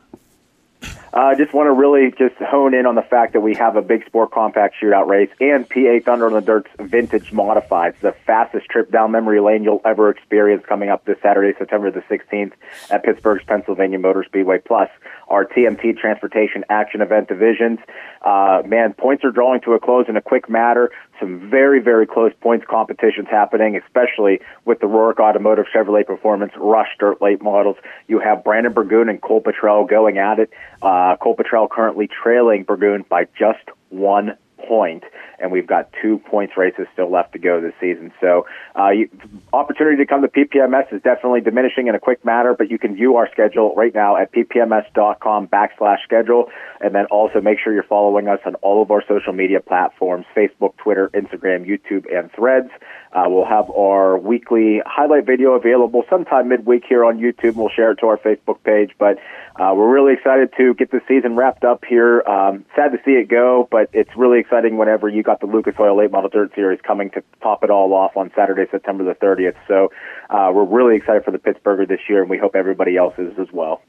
I 1.14 1.32
uh, 1.32 1.34
just 1.34 1.52
want 1.52 1.66
to 1.66 1.72
really 1.72 2.10
just 2.10 2.36
hone 2.36 2.72
in 2.72 2.86
on 2.86 2.94
the 2.94 3.02
fact 3.02 3.34
that 3.34 3.40
we 3.40 3.54
have 3.56 3.76
a 3.76 3.82
big 3.82 4.06
sport 4.06 4.30
compact 4.30 4.76
shootout 4.80 5.08
race 5.08 5.28
and 5.40 5.68
PA 5.68 5.98
Thunder 6.02 6.24
on 6.24 6.32
the 6.32 6.40
Dirt's 6.40 6.70
vintage 6.80 7.34
modified. 7.34 7.92
It's 7.92 8.00
the 8.00 8.14
fastest 8.24 8.70
trip 8.70 8.90
down 8.90 9.10
memory 9.10 9.38
lane 9.38 9.62
you'll 9.62 9.82
ever 9.84 10.08
experience 10.08 10.64
coming 10.66 10.88
up 10.88 11.04
this 11.04 11.18
Saturday, 11.20 11.52
September 11.58 11.90
the 11.90 12.00
16th 12.00 12.52
at 12.88 13.04
Pittsburgh's 13.04 13.44
Pennsylvania 13.44 13.98
Motor 13.98 14.24
Speedway. 14.24 14.56
Plus, 14.56 14.88
our 15.33 15.45
TMT 15.45 15.99
Transportation 15.99 16.64
Action 16.68 17.01
Event 17.01 17.26
divisions. 17.26 17.80
Uh, 18.24 18.62
man, 18.64 18.93
points 18.93 19.24
are 19.24 19.33
drawing 19.33 19.61
to 19.62 19.72
a 19.72 19.80
close 19.80 20.07
in 20.09 20.16
a 20.16 20.22
quick 20.22 20.49
matter 20.49 20.93
some 21.22 21.49
very, 21.49 21.80
very 21.80 22.07
close 22.07 22.33
points 22.41 22.66
competitions 22.68 23.28
happening, 23.30 23.76
especially 23.76 24.41
with 24.64 24.80
the 24.80 24.87
Roark 24.87 25.20
Automotive 25.20 25.66
Chevrolet 25.72 26.05
Performance 26.05 26.53
Rush 26.57 26.89
Dirt 26.99 27.22
Late 27.22 27.41
models. 27.41 27.76
You 28.09 28.18
have 28.18 28.43
Brandon 28.43 28.72
Burgoon 28.72 29.09
and 29.09 29.22
Cole 29.22 29.41
Petrell 29.41 29.89
going 29.89 30.18
at 30.18 30.41
it. 30.41 30.51
Uh, 30.83 31.16
Cole 31.16 31.37
Petrell 31.37 31.70
currently 31.70 32.09
trailing 32.09 32.64
Burgoon 32.64 33.05
by 33.09 33.26
just 33.39 33.62
one 33.91 34.37
point, 34.68 35.04
and 35.38 35.50
we've 35.50 35.66
got 35.66 35.90
two 36.00 36.18
points 36.18 36.56
races 36.56 36.86
still 36.92 37.10
left 37.10 37.32
to 37.32 37.38
go 37.38 37.60
this 37.60 37.74
season. 37.80 38.12
So, 38.20 38.46
uh, 38.78 38.90
you, 38.90 39.08
opportunity 39.52 39.96
to 39.98 40.06
come 40.06 40.22
to 40.22 40.28
PPMS 40.28 40.92
is 40.92 41.02
definitely 41.02 41.40
diminishing 41.40 41.88
in 41.88 41.94
a 41.94 42.00
quick 42.00 42.24
matter, 42.24 42.54
but 42.54 42.70
you 42.70 42.78
can 42.78 42.94
view 42.94 43.16
our 43.16 43.28
schedule 43.30 43.74
right 43.74 43.94
now 43.94 44.16
at 44.16 44.32
ppms.com 44.32 45.48
backslash 45.48 46.02
schedule, 46.04 46.50
and 46.80 46.94
then 46.94 47.06
also 47.06 47.40
make 47.40 47.58
sure 47.58 47.72
you're 47.72 47.82
following 47.82 48.28
us 48.28 48.40
on 48.46 48.54
all 48.56 48.82
of 48.82 48.90
our 48.90 49.02
social 49.06 49.32
media 49.32 49.60
platforms: 49.60 50.26
Facebook, 50.36 50.76
Twitter, 50.76 51.10
Instagram, 51.14 51.66
YouTube, 51.66 52.06
and 52.12 52.30
Threads. 52.32 52.70
Uh, 53.12 53.24
we'll 53.26 53.44
have 53.44 53.68
our 53.70 54.16
weekly 54.16 54.80
highlight 54.86 55.26
video 55.26 55.52
available 55.52 56.02
sometime 56.08 56.48
midweek 56.48 56.82
here 56.88 57.04
on 57.04 57.18
YouTube. 57.18 57.56
We'll 57.56 57.68
share 57.68 57.90
it 57.92 57.96
to 57.96 58.06
our 58.06 58.16
Facebook 58.16 58.62
page, 58.64 58.92
but 58.98 59.18
uh, 59.60 59.74
we're 59.76 59.92
really 59.92 60.14
excited 60.14 60.50
to 60.56 60.72
get 60.74 60.90
the 60.90 61.02
season 61.06 61.36
wrapped 61.36 61.62
up 61.62 61.84
here. 61.86 62.22
Um, 62.22 62.64
sad 62.74 62.92
to 62.92 62.98
see 63.04 63.12
it 63.12 63.28
go, 63.28 63.68
but 63.70 63.90
it's 63.92 64.10
really 64.16 64.40
exciting 64.40 64.51
whenever 64.53 65.09
you 65.09 65.22
got 65.22 65.40
the 65.40 65.46
Lucas 65.46 65.74
Oil 65.80 65.96
Late 65.96 66.11
Model 66.11 66.28
Dirt 66.28 66.55
Series 66.55 66.80
coming 66.82 67.11
to 67.11 67.22
top 67.42 67.64
it 67.64 67.70
all 67.70 67.92
off 67.94 68.16
on 68.16 68.30
Saturday, 68.36 68.70
September 68.70 69.05
the 69.05 69.14
30th. 69.14 69.57
So 69.66 69.90
uh, 70.30 70.50
we're 70.55 70.64
really 70.64 70.96
excited 70.96 71.24
for 71.24 71.30
the 71.30 71.38
Pittsburgher 71.38 71.88
this 71.88 72.00
year, 72.09 72.20
and 72.20 72.30
we 72.30 72.38
hope 72.38 72.55
everybody 72.55 72.96
else 72.96 73.14
is 73.18 73.38
as 73.38 73.50
well. 73.53 73.82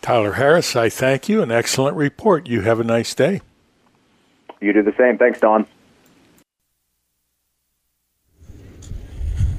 Tyler 0.00 0.32
Harris, 0.32 0.74
I 0.74 0.88
thank 0.88 1.28
you. 1.28 1.42
An 1.42 1.50
excellent 1.50 1.96
report. 1.96 2.48
You 2.48 2.62
have 2.62 2.80
a 2.80 2.84
nice 2.84 3.14
day. 3.14 3.42
You 4.60 4.72
do 4.72 4.82
the 4.82 4.94
same. 4.96 5.18
Thanks, 5.18 5.40
Don. 5.40 5.66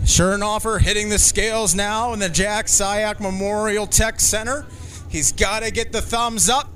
Schirnhofer 0.03 0.79
hitting 0.79 1.09
the 1.09 1.19
scales 1.19 1.75
now 1.75 2.13
in 2.13 2.19
the 2.19 2.29
Jack 2.29 2.67
Syak 2.67 3.19
Memorial 3.19 3.85
Tech 3.85 4.19
Center. 4.19 4.65
He's 5.09 5.31
got 5.31 5.63
to 5.63 5.71
get 5.71 5.91
the 5.91 6.01
thumbs 6.01 6.49
up 6.49 6.69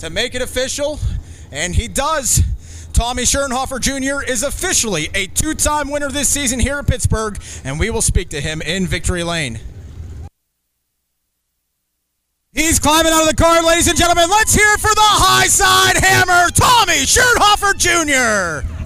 to 0.00 0.10
make 0.10 0.34
it 0.34 0.42
official, 0.42 0.98
and 1.52 1.74
he 1.74 1.86
does. 1.86 2.42
Tommy 3.00 3.22
Schirnhofer 3.22 3.80
Jr. 3.80 4.22
is 4.30 4.42
officially 4.42 5.08
a 5.14 5.26
two 5.28 5.54
time 5.54 5.90
winner 5.90 6.10
this 6.10 6.28
season 6.28 6.60
here 6.60 6.78
in 6.78 6.84
Pittsburgh, 6.84 7.40
and 7.64 7.80
we 7.80 7.88
will 7.88 8.02
speak 8.02 8.28
to 8.28 8.42
him 8.42 8.60
in 8.60 8.86
Victory 8.86 9.24
Lane. 9.24 9.58
He's 12.52 12.78
climbing 12.78 13.10
out 13.10 13.22
of 13.22 13.28
the 13.34 13.42
car, 13.42 13.64
ladies 13.64 13.88
and 13.88 13.96
gentlemen. 13.96 14.28
Let's 14.28 14.54
hear 14.54 14.70
it 14.74 14.80
for 14.80 14.94
the 14.94 15.00
high 15.00 15.46
side 15.46 15.96
hammer, 15.96 16.50
Tommy 16.50 17.06
Schirnhofer 17.06 17.72
Jr. 17.78 18.79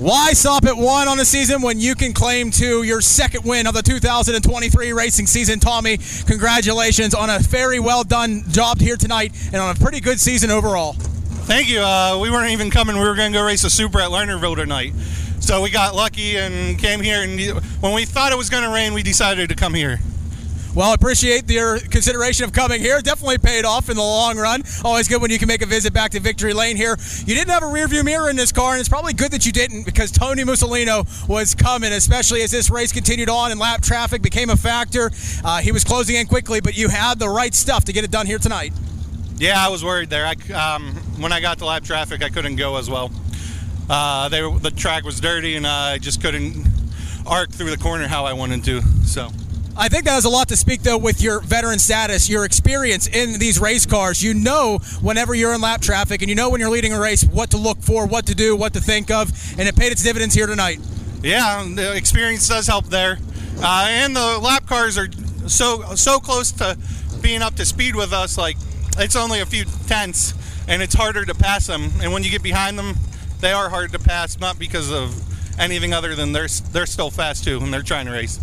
Why 0.00 0.32
stop 0.32 0.64
at 0.64 0.78
one 0.78 1.08
on 1.08 1.18
the 1.18 1.26
season 1.26 1.60
when 1.60 1.78
you 1.78 1.94
can 1.94 2.14
claim 2.14 2.50
two, 2.50 2.84
your 2.84 3.02
second 3.02 3.44
win 3.44 3.66
of 3.66 3.74
the 3.74 3.82
2023 3.82 4.94
racing 4.94 5.26
season? 5.26 5.60
Tommy, 5.60 5.98
congratulations 6.26 7.14
on 7.14 7.28
a 7.28 7.38
very 7.38 7.78
well 7.80 8.02
done 8.02 8.44
job 8.48 8.80
here 8.80 8.96
tonight 8.96 9.34
and 9.52 9.56
on 9.56 9.76
a 9.76 9.78
pretty 9.78 10.00
good 10.00 10.18
season 10.18 10.50
overall. 10.50 10.94
Thank 10.94 11.68
you. 11.68 11.80
Uh, 11.80 12.18
we 12.18 12.30
weren't 12.30 12.50
even 12.50 12.70
coming. 12.70 12.96
We 12.96 13.02
were 13.02 13.14
going 13.14 13.30
to 13.30 13.38
go 13.40 13.44
race 13.44 13.62
a 13.64 13.68
Super 13.68 14.00
at 14.00 14.08
Lernerville 14.08 14.56
tonight. 14.56 14.94
So 15.40 15.60
we 15.60 15.68
got 15.68 15.94
lucky 15.94 16.38
and 16.38 16.78
came 16.78 17.02
here. 17.02 17.22
And 17.22 17.62
when 17.82 17.92
we 17.92 18.06
thought 18.06 18.32
it 18.32 18.38
was 18.38 18.48
going 18.48 18.62
to 18.62 18.70
rain, 18.70 18.94
we 18.94 19.02
decided 19.02 19.50
to 19.50 19.54
come 19.54 19.74
here. 19.74 19.98
Well, 20.72 20.92
I 20.92 20.94
appreciate 20.94 21.50
your 21.50 21.80
consideration 21.80 22.44
of 22.44 22.52
coming 22.52 22.80
here. 22.80 23.00
Definitely 23.00 23.38
paid 23.38 23.64
off 23.64 23.90
in 23.90 23.96
the 23.96 24.02
long 24.02 24.38
run. 24.38 24.62
Always 24.84 25.08
good 25.08 25.20
when 25.20 25.32
you 25.32 25.38
can 25.38 25.48
make 25.48 25.62
a 25.62 25.66
visit 25.66 25.92
back 25.92 26.12
to 26.12 26.20
Victory 26.20 26.52
Lane 26.52 26.76
here. 26.76 26.96
You 27.26 27.34
didn't 27.34 27.50
have 27.50 27.64
a 27.64 27.66
rearview 27.66 28.04
mirror 28.04 28.30
in 28.30 28.36
this 28.36 28.52
car, 28.52 28.72
and 28.72 28.80
it's 28.80 28.88
probably 28.88 29.12
good 29.12 29.32
that 29.32 29.44
you 29.44 29.50
didn't 29.50 29.82
because 29.82 30.12
Tony 30.12 30.44
Musolino 30.44 31.28
was 31.28 31.56
coming, 31.56 31.92
especially 31.92 32.42
as 32.42 32.52
this 32.52 32.70
race 32.70 32.92
continued 32.92 33.28
on 33.28 33.50
and 33.50 33.58
lap 33.58 33.80
traffic 33.82 34.22
became 34.22 34.48
a 34.48 34.56
factor. 34.56 35.10
Uh, 35.42 35.58
he 35.58 35.72
was 35.72 35.82
closing 35.82 36.14
in 36.14 36.26
quickly, 36.28 36.60
but 36.60 36.76
you 36.76 36.88
had 36.88 37.18
the 37.18 37.28
right 37.28 37.52
stuff 37.52 37.84
to 37.86 37.92
get 37.92 38.04
it 38.04 38.12
done 38.12 38.26
here 38.26 38.38
tonight. 38.38 38.72
Yeah, 39.38 39.54
I 39.58 39.70
was 39.70 39.84
worried 39.84 40.08
there. 40.08 40.24
I, 40.24 40.52
um, 40.52 40.94
when 41.18 41.32
I 41.32 41.40
got 41.40 41.58
to 41.58 41.66
lap 41.66 41.82
traffic, 41.82 42.22
I 42.22 42.28
couldn't 42.28 42.56
go 42.56 42.76
as 42.76 42.88
well. 42.88 43.10
Uh, 43.88 44.28
they, 44.28 44.40
the 44.58 44.70
track 44.70 45.02
was 45.02 45.18
dirty, 45.18 45.56
and 45.56 45.66
I 45.66 45.98
just 45.98 46.22
couldn't 46.22 46.64
arc 47.26 47.50
through 47.50 47.70
the 47.70 47.76
corner 47.76 48.06
how 48.06 48.24
I 48.24 48.34
wanted 48.34 48.62
to. 48.64 48.82
So. 49.04 49.30
I 49.76 49.88
think 49.88 50.04
that 50.04 50.12
has 50.12 50.24
a 50.24 50.30
lot 50.30 50.48
to 50.48 50.56
speak, 50.56 50.82
though, 50.82 50.98
with 50.98 51.22
your 51.22 51.40
veteran 51.40 51.78
status, 51.78 52.28
your 52.28 52.44
experience 52.44 53.06
in 53.06 53.38
these 53.38 53.60
race 53.60 53.86
cars. 53.86 54.22
You 54.22 54.34
know 54.34 54.78
whenever 55.00 55.34
you're 55.34 55.54
in 55.54 55.60
lap 55.60 55.80
traffic, 55.80 56.22
and 56.22 56.28
you 56.28 56.34
know 56.34 56.50
when 56.50 56.60
you're 56.60 56.70
leading 56.70 56.92
a 56.92 57.00
race 57.00 57.24
what 57.24 57.50
to 57.52 57.56
look 57.56 57.78
for, 57.78 58.06
what 58.06 58.26
to 58.26 58.34
do, 58.34 58.56
what 58.56 58.74
to 58.74 58.80
think 58.80 59.10
of, 59.10 59.30
and 59.58 59.68
it 59.68 59.76
paid 59.76 59.92
its 59.92 60.02
dividends 60.02 60.34
here 60.34 60.46
tonight. 60.46 60.80
Yeah, 61.22 61.66
the 61.74 61.94
experience 61.94 62.48
does 62.48 62.66
help 62.66 62.86
there, 62.86 63.18
uh, 63.62 63.86
and 63.88 64.16
the 64.16 64.38
lap 64.38 64.66
cars 64.66 64.98
are 64.98 65.08
so 65.46 65.94
so 65.94 66.18
close 66.18 66.52
to 66.52 66.76
being 67.20 67.42
up 67.42 67.54
to 67.56 67.64
speed 67.64 67.94
with 67.94 68.12
us. 68.12 68.36
Like 68.36 68.56
it's 68.98 69.16
only 69.16 69.40
a 69.40 69.46
few 69.46 69.64
tenths, 69.86 70.34
and 70.68 70.82
it's 70.82 70.94
harder 70.94 71.24
to 71.24 71.34
pass 71.34 71.66
them. 71.66 71.90
And 72.02 72.12
when 72.12 72.24
you 72.24 72.30
get 72.30 72.42
behind 72.42 72.78
them, 72.78 72.96
they 73.40 73.52
are 73.52 73.68
hard 73.68 73.92
to 73.92 73.98
pass, 73.98 74.38
not 74.38 74.58
because 74.58 74.90
of 74.90 75.14
anything 75.58 75.92
other 75.92 76.14
than 76.14 76.32
they're 76.32 76.48
they're 76.72 76.86
still 76.86 77.10
fast 77.10 77.44
too, 77.44 77.58
and 77.58 77.72
they're 77.72 77.82
trying 77.82 78.06
to 78.06 78.12
race. 78.12 78.40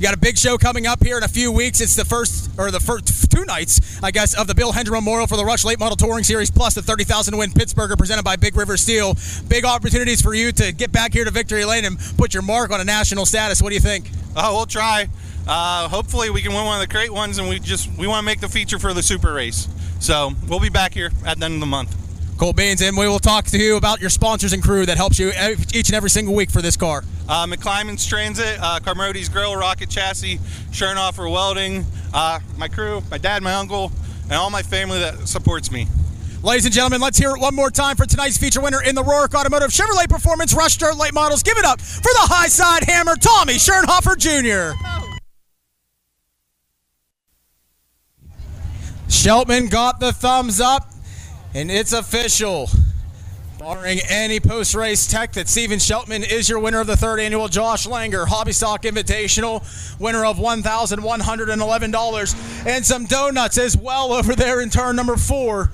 You 0.00 0.04
got 0.04 0.14
a 0.14 0.18
big 0.18 0.38
show 0.38 0.56
coming 0.56 0.86
up 0.86 1.04
here 1.04 1.18
in 1.18 1.24
a 1.24 1.28
few 1.28 1.52
weeks. 1.52 1.78
It's 1.82 1.94
the 1.94 2.06
first, 2.06 2.48
or 2.56 2.70
the 2.70 2.80
first 2.80 3.30
two 3.30 3.44
nights, 3.44 4.02
I 4.02 4.10
guess, 4.10 4.32
of 4.32 4.46
the 4.46 4.54
Bill 4.54 4.72
Hendren 4.72 4.94
Memorial 4.94 5.26
for 5.26 5.36
the 5.36 5.44
Rush 5.44 5.62
Late 5.62 5.78
Model 5.78 5.94
Touring 5.94 6.24
Series, 6.24 6.50
plus 6.50 6.72
the 6.72 6.80
30,000 6.80 7.36
win 7.36 7.50
Pittsburgher 7.50 7.98
presented 7.98 8.22
by 8.22 8.36
Big 8.36 8.56
River 8.56 8.78
Steel. 8.78 9.14
Big 9.48 9.66
opportunities 9.66 10.22
for 10.22 10.32
you 10.32 10.52
to 10.52 10.72
get 10.72 10.90
back 10.90 11.12
here 11.12 11.26
to 11.26 11.30
Victory 11.30 11.66
Lane 11.66 11.84
and 11.84 11.98
put 12.16 12.32
your 12.32 12.42
mark 12.42 12.70
on 12.70 12.80
a 12.80 12.84
national 12.84 13.26
status. 13.26 13.60
What 13.60 13.68
do 13.68 13.74
you 13.74 13.80
think? 13.82 14.10
Oh, 14.34 14.56
we'll 14.56 14.64
try. 14.64 15.06
Uh, 15.46 15.86
hopefully, 15.90 16.30
we 16.30 16.40
can 16.40 16.54
win 16.54 16.64
one 16.64 16.80
of 16.80 16.88
the 16.88 16.90
great 16.90 17.12
ones, 17.12 17.36
and 17.36 17.46
we 17.46 17.58
just 17.58 17.90
we 17.98 18.06
want 18.06 18.22
to 18.22 18.26
make 18.26 18.40
the 18.40 18.48
feature 18.48 18.78
for 18.78 18.94
the 18.94 19.02
Super 19.02 19.34
Race. 19.34 19.68
So 19.98 20.30
we'll 20.48 20.60
be 20.60 20.70
back 20.70 20.94
here 20.94 21.10
at 21.26 21.38
the 21.38 21.44
end 21.44 21.52
of 21.52 21.60
the 21.60 21.66
month. 21.66 21.99
Cool 22.40 22.54
beans, 22.54 22.80
and 22.80 22.96
we 22.96 23.06
will 23.06 23.18
talk 23.18 23.44
to 23.48 23.58
you 23.58 23.76
about 23.76 24.00
your 24.00 24.08
sponsors 24.08 24.54
and 24.54 24.62
crew 24.62 24.86
that 24.86 24.96
helps 24.96 25.18
you 25.18 25.30
each 25.74 25.90
and 25.90 25.94
every 25.94 26.08
single 26.08 26.34
week 26.34 26.50
for 26.50 26.62
this 26.62 26.74
car. 26.74 27.04
Uh, 27.28 27.44
McClymonds 27.44 28.08
Transit, 28.08 28.58
uh, 28.62 28.80
Carmody's 28.80 29.28
Grill, 29.28 29.54
Rocket 29.54 29.90
Chassis, 29.90 30.38
Schirnhofer 30.70 31.30
Welding, 31.30 31.84
uh, 32.14 32.40
my 32.56 32.66
crew, 32.66 33.02
my 33.10 33.18
dad, 33.18 33.42
my 33.42 33.52
uncle, 33.52 33.92
and 34.22 34.32
all 34.32 34.48
my 34.48 34.62
family 34.62 34.98
that 35.00 35.28
supports 35.28 35.70
me. 35.70 35.86
Ladies 36.42 36.64
and 36.64 36.72
gentlemen, 36.72 37.02
let's 37.02 37.18
hear 37.18 37.32
it 37.32 37.40
one 37.42 37.54
more 37.54 37.70
time 37.70 37.94
for 37.94 38.06
tonight's 38.06 38.38
feature 38.38 38.62
winner 38.62 38.82
in 38.82 38.94
the 38.94 39.02
Roark 39.02 39.34
Automotive 39.34 39.68
Chevrolet 39.68 40.08
Performance 40.08 40.54
Rush 40.54 40.78
Dirt 40.78 40.96
Late 40.96 41.12
Models. 41.12 41.42
Give 41.42 41.58
it 41.58 41.66
up 41.66 41.78
for 41.82 42.00
the 42.00 42.26
high 42.30 42.48
side 42.48 42.84
hammer, 42.84 43.16
Tommy 43.16 43.56
Schirnhofer 43.56 44.16
Jr. 44.16 44.74
Shelpman 49.08 49.70
got 49.70 50.00
the 50.00 50.14
thumbs 50.14 50.58
up, 50.58 50.90
and 51.54 51.70
it's 51.70 51.92
official. 51.92 52.68
Barring 53.58 54.00
any 54.08 54.40
post 54.40 54.74
race 54.74 55.06
tech, 55.06 55.34
that 55.34 55.46
Stephen 55.48 55.78
Shelpman 55.78 56.26
is 56.26 56.48
your 56.48 56.58
winner 56.60 56.80
of 56.80 56.86
the 56.86 56.96
third 56.96 57.20
annual 57.20 57.46
Josh 57.46 57.86
Langer 57.86 58.26
Hobby 58.26 58.52
Stock 58.52 58.84
Invitational, 58.84 59.60
winner 60.00 60.24
of 60.24 60.38
$1,111 60.38 62.66
and 62.66 62.86
some 62.86 63.04
donuts 63.04 63.58
as 63.58 63.76
well 63.76 64.14
over 64.14 64.34
there 64.34 64.62
in 64.62 64.70
turn 64.70 64.96
number 64.96 65.16
four. 65.16 65.70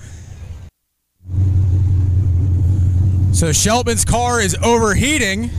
So 3.32 3.50
Shelpman's 3.50 4.04
car 4.04 4.40
is 4.40 4.56
overheating, 4.64 5.50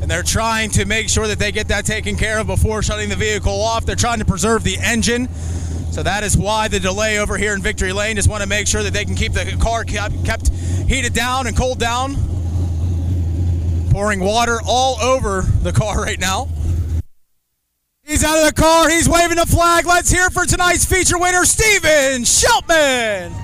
and 0.00 0.10
they're 0.10 0.22
trying 0.22 0.70
to 0.70 0.86
make 0.86 1.10
sure 1.10 1.26
that 1.28 1.38
they 1.38 1.52
get 1.52 1.68
that 1.68 1.84
taken 1.84 2.16
care 2.16 2.40
of 2.40 2.48
before 2.48 2.82
shutting 2.82 3.08
the 3.08 3.16
vehicle 3.16 3.60
off. 3.60 3.86
They're 3.86 3.94
trying 3.94 4.18
to 4.20 4.24
preserve 4.24 4.64
the 4.64 4.78
engine. 4.78 5.28
So 5.92 6.02
that 6.02 6.24
is 6.24 6.38
why 6.38 6.68
the 6.68 6.80
delay 6.80 7.18
over 7.18 7.36
here 7.36 7.52
in 7.52 7.60
Victory 7.60 7.92
Lane. 7.92 8.16
Just 8.16 8.26
want 8.26 8.42
to 8.42 8.48
make 8.48 8.66
sure 8.66 8.82
that 8.82 8.94
they 8.94 9.04
can 9.04 9.14
keep 9.14 9.34
the 9.34 9.44
car 9.60 9.84
kept 9.84 10.48
heated 10.88 11.12
down 11.12 11.46
and 11.46 11.54
cooled 11.54 11.78
down. 11.78 12.16
Pouring 13.90 14.20
water 14.20 14.58
all 14.66 14.98
over 15.02 15.42
the 15.42 15.70
car 15.70 16.00
right 16.00 16.18
now. 16.18 16.48
He's 18.04 18.24
out 18.24 18.38
of 18.38 18.54
the 18.54 18.58
car. 18.58 18.88
He's 18.88 19.06
waving 19.06 19.36
the 19.36 19.44
flag. 19.44 19.84
Let's 19.84 20.10
hear 20.10 20.30
for 20.30 20.46
tonight's 20.46 20.86
feature 20.86 21.18
winner, 21.18 21.44
Stephen 21.44 22.22
Shelpman. 22.22 23.41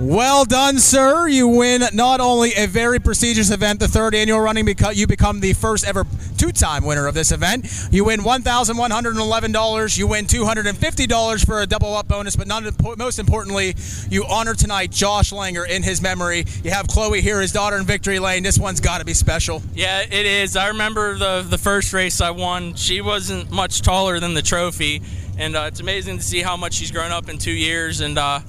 Well 0.00 0.44
done, 0.44 0.80
sir. 0.80 1.28
You 1.28 1.46
win 1.46 1.84
not 1.92 2.20
only 2.20 2.52
a 2.54 2.66
very 2.66 2.98
prestigious 2.98 3.52
event, 3.52 3.78
the 3.78 3.86
third 3.86 4.12
annual 4.12 4.40
running, 4.40 4.64
because 4.64 4.98
you 4.98 5.06
become 5.06 5.38
the 5.38 5.52
first 5.52 5.86
ever 5.86 6.04
two-time 6.36 6.84
winner 6.84 7.06
of 7.06 7.14
this 7.14 7.30
event. 7.30 7.66
You 7.92 8.04
win 8.06 8.20
$1,111. 8.20 9.98
You 9.98 10.06
win 10.08 10.26
$250 10.26 11.46
for 11.46 11.60
a 11.60 11.66
double-up 11.66 12.08
bonus, 12.08 12.34
but 12.34 12.48
not, 12.48 12.64
most 12.98 13.20
importantly, 13.20 13.76
you 14.10 14.24
honor 14.28 14.54
tonight 14.54 14.90
Josh 14.90 15.30
Langer 15.30 15.68
in 15.68 15.84
his 15.84 16.02
memory. 16.02 16.44
You 16.64 16.72
have 16.72 16.88
Chloe 16.88 17.20
here, 17.20 17.40
his 17.40 17.52
daughter 17.52 17.76
in 17.76 17.84
Victory 17.84 18.18
Lane. 18.18 18.42
This 18.42 18.58
one's 18.58 18.80
got 18.80 18.98
to 18.98 19.04
be 19.04 19.14
special. 19.14 19.62
Yeah, 19.74 20.00
it 20.00 20.26
is. 20.26 20.56
I 20.56 20.68
remember 20.68 21.16
the 21.16 21.46
the 21.48 21.58
first 21.58 21.92
race 21.92 22.20
I 22.20 22.30
won. 22.30 22.74
She 22.74 23.00
wasn't 23.00 23.52
much 23.52 23.80
taller 23.82 24.18
than 24.18 24.34
the 24.34 24.42
trophy, 24.42 25.02
and 25.38 25.54
uh, 25.54 25.66
it's 25.68 25.78
amazing 25.78 26.18
to 26.18 26.24
see 26.24 26.40
how 26.40 26.56
much 26.56 26.74
she's 26.74 26.90
grown 26.90 27.12
up 27.12 27.28
in 27.28 27.38
two 27.38 27.52
years. 27.52 28.00
And 28.00 28.18
uh, 28.18 28.40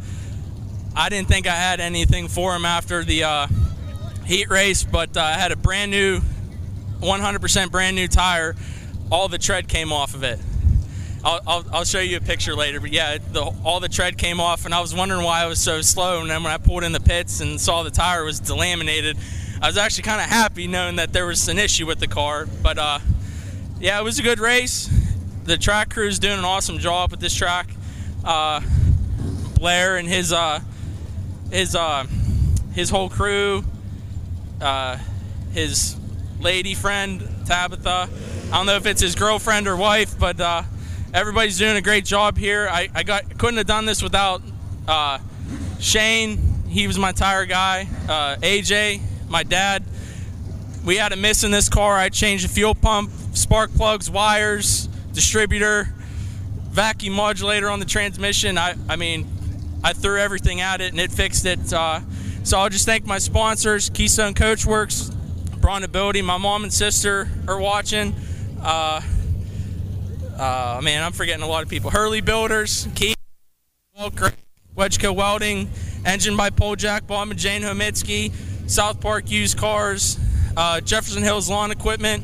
I 0.97 1.09
didn't 1.09 1.27
think 1.27 1.45
I 1.45 1.55
had 1.55 1.81
anything 1.81 2.29
for 2.29 2.55
him 2.55 2.63
after 2.63 3.03
the 3.03 3.25
uh, 3.25 3.47
heat 4.25 4.49
race, 4.49 4.85
but 4.85 5.17
uh, 5.17 5.21
I 5.21 5.33
had 5.33 5.51
a 5.51 5.57
brand 5.57 5.91
new, 5.91 6.21
100% 7.01 7.69
brand 7.69 7.97
new 7.97 8.07
tire. 8.07 8.55
All 9.11 9.27
the 9.27 9.37
tread 9.37 9.67
came 9.67 9.91
off 9.91 10.15
of 10.15 10.23
it. 10.23 10.39
I'll, 11.23 11.41
I'll, 11.45 11.65
I'll, 11.73 11.83
show 11.83 11.99
you 11.99 12.17
a 12.17 12.21
picture 12.21 12.55
later, 12.55 12.79
but 12.79 12.93
yeah, 12.93 13.17
the, 13.17 13.41
all 13.65 13.79
the 13.79 13.89
tread 13.89 14.17
came 14.17 14.39
off, 14.39 14.63
and 14.63 14.73
I 14.73 14.79
was 14.79 14.95
wondering 14.95 15.23
why 15.23 15.41
I 15.41 15.47
was 15.47 15.59
so 15.59 15.81
slow. 15.81 16.21
And 16.21 16.29
then 16.29 16.43
when 16.43 16.53
I 16.53 16.57
pulled 16.57 16.83
in 16.83 16.91
the 16.91 16.99
pits 16.99 17.41
and 17.41 17.59
saw 17.59 17.83
the 17.83 17.91
tire 17.91 18.23
was 18.23 18.39
delaminated, 18.39 19.17
I 19.61 19.67
was 19.67 19.77
actually 19.77 20.03
kind 20.03 20.21
of 20.21 20.29
happy 20.29 20.67
knowing 20.67 20.95
that 20.95 21.11
there 21.11 21.25
was 21.25 21.49
an 21.49 21.59
issue 21.59 21.85
with 21.85 21.99
the 21.99 22.07
car. 22.07 22.45
But 22.63 22.77
uh, 22.77 22.99
yeah, 23.79 23.99
it 23.99 24.03
was 24.03 24.19
a 24.19 24.23
good 24.23 24.39
race. 24.39 24.89
The 25.43 25.57
track 25.57 25.89
crew 25.89 26.07
is 26.07 26.19
doing 26.19 26.39
an 26.39 26.45
awesome 26.45 26.77
job 26.77 27.11
with 27.11 27.19
this 27.19 27.35
track. 27.35 27.69
Uh, 28.23 28.61
Blair 29.55 29.97
and 29.97 30.07
his 30.07 30.31
uh, 30.31 30.59
his 31.51 31.75
uh, 31.75 32.05
his 32.73 32.89
whole 32.89 33.09
crew, 33.09 33.63
uh, 34.61 34.97
his 35.53 35.95
lady 36.39 36.73
friend 36.73 37.27
Tabitha. 37.45 38.09
I 38.51 38.57
don't 38.57 38.65
know 38.65 38.75
if 38.75 38.85
it's 38.85 39.01
his 39.01 39.15
girlfriend 39.15 39.67
or 39.67 39.75
wife, 39.75 40.17
but 40.19 40.39
uh, 40.39 40.63
everybody's 41.13 41.57
doing 41.57 41.77
a 41.77 41.81
great 41.81 42.05
job 42.05 42.37
here. 42.37 42.67
I, 42.69 42.89
I 42.93 43.03
got 43.03 43.37
couldn't 43.37 43.57
have 43.57 43.67
done 43.67 43.85
this 43.85 44.01
without 44.03 44.41
uh, 44.87 45.19
Shane. 45.79 46.37
He 46.67 46.87
was 46.87 46.97
my 46.99 47.11
tire 47.11 47.45
guy. 47.45 47.87
Uh, 48.07 48.35
AJ, 48.37 49.01
my 49.29 49.43
dad. 49.43 49.83
We 50.83 50.97
had 50.97 51.13
a 51.13 51.15
miss 51.15 51.43
in 51.43 51.49
this 51.49 51.67
car. 51.67 51.97
I 51.97 52.09
changed 52.09 52.43
the 52.43 52.49
fuel 52.49 52.75
pump, 52.75 53.09
spark 53.33 53.73
plugs, 53.73 54.09
wires, 54.09 54.87
distributor, 55.13 55.91
vacuum 56.69 57.15
modulator 57.15 57.71
on 57.71 57.79
the 57.79 57.85
transmission. 57.85 58.57
I, 58.59 58.75
I 58.87 58.95
mean, 58.95 59.27
I 59.85 59.93
threw 59.93 60.17
everything 60.17 60.61
at 60.61 60.81
it 60.81 60.93
and 60.93 60.99
it 60.99 61.11
fixed 61.11 61.45
it. 61.45 61.71
Uh, 61.71 61.99
so 62.43 62.57
I'll 62.57 62.69
just 62.69 62.87
thank 62.87 63.05
my 63.05 63.19
sponsors, 63.19 63.91
Keystone 63.91 64.33
Coachworks, 64.33 65.15
Braun 65.61 65.83
Ability. 65.83 66.23
My 66.23 66.39
mom 66.39 66.63
and 66.63 66.73
sister 66.73 67.29
are 67.47 67.59
watching. 67.59 68.15
Uh, 68.63 68.99
uh, 70.39 70.79
man, 70.83 71.03
I'm 71.03 71.11
forgetting 71.11 71.43
a 71.43 71.47
lot 71.47 71.61
of 71.61 71.69
people. 71.69 71.91
Hurley 71.91 72.21
Builders, 72.21 72.87
Key, 72.95 73.13
Wedgeco 74.75 75.15
Welding, 75.15 75.69
Engine 76.03 76.35
by 76.35 76.49
Pole 76.49 76.75
Jack, 76.75 77.05
Bomb 77.05 77.29
and 77.29 77.39
Jane 77.39 77.61
Homitsky, 77.61 78.33
South 78.67 78.99
Park 78.99 79.29
Used 79.29 79.55
Cars, 79.55 80.19
uh, 80.57 80.81
Jefferson 80.81 81.21
Hills 81.21 81.47
Lawn 81.47 81.69
Equipment, 81.69 82.23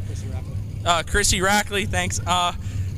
uh, 0.84 1.04
Chrissy 1.04 1.42
Rackley, 1.42 1.88
thanks. 1.88 2.20
Uh, 2.26 2.54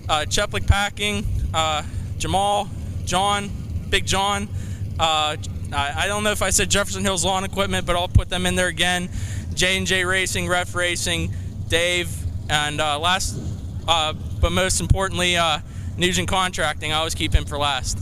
uh, 0.07 0.25
Packing, 0.67 1.25
uh, 1.53 1.83
Jamal, 2.17 2.69
John, 3.03 3.49
Big 3.93 4.07
John. 4.07 4.49
Uh, 4.97 5.37
I 5.71 6.07
don't 6.07 6.23
know 6.23 6.31
if 6.31 6.41
I 6.41 6.49
said 6.49 6.67
Jefferson 6.71 7.03
Hills 7.03 7.23
Lawn 7.23 7.43
Equipment, 7.43 7.85
but 7.85 7.95
I'll 7.95 8.07
put 8.07 8.27
them 8.27 8.47
in 8.47 8.55
there 8.55 8.69
again. 8.69 9.07
J 9.53 9.77
and 9.77 9.85
J 9.85 10.03
Racing, 10.03 10.47
Ref 10.47 10.73
Racing, 10.73 11.31
Dave, 11.67 12.09
and 12.49 12.81
uh, 12.81 12.97
last, 12.97 13.39
uh, 13.87 14.13
but 14.41 14.51
most 14.51 14.81
importantly, 14.81 15.37
uh, 15.37 15.59
Nugent 15.95 16.27
Contracting. 16.27 16.91
I 16.91 16.95
always 16.95 17.13
keep 17.13 17.33
him 17.33 17.45
for 17.45 17.59
last. 17.59 17.99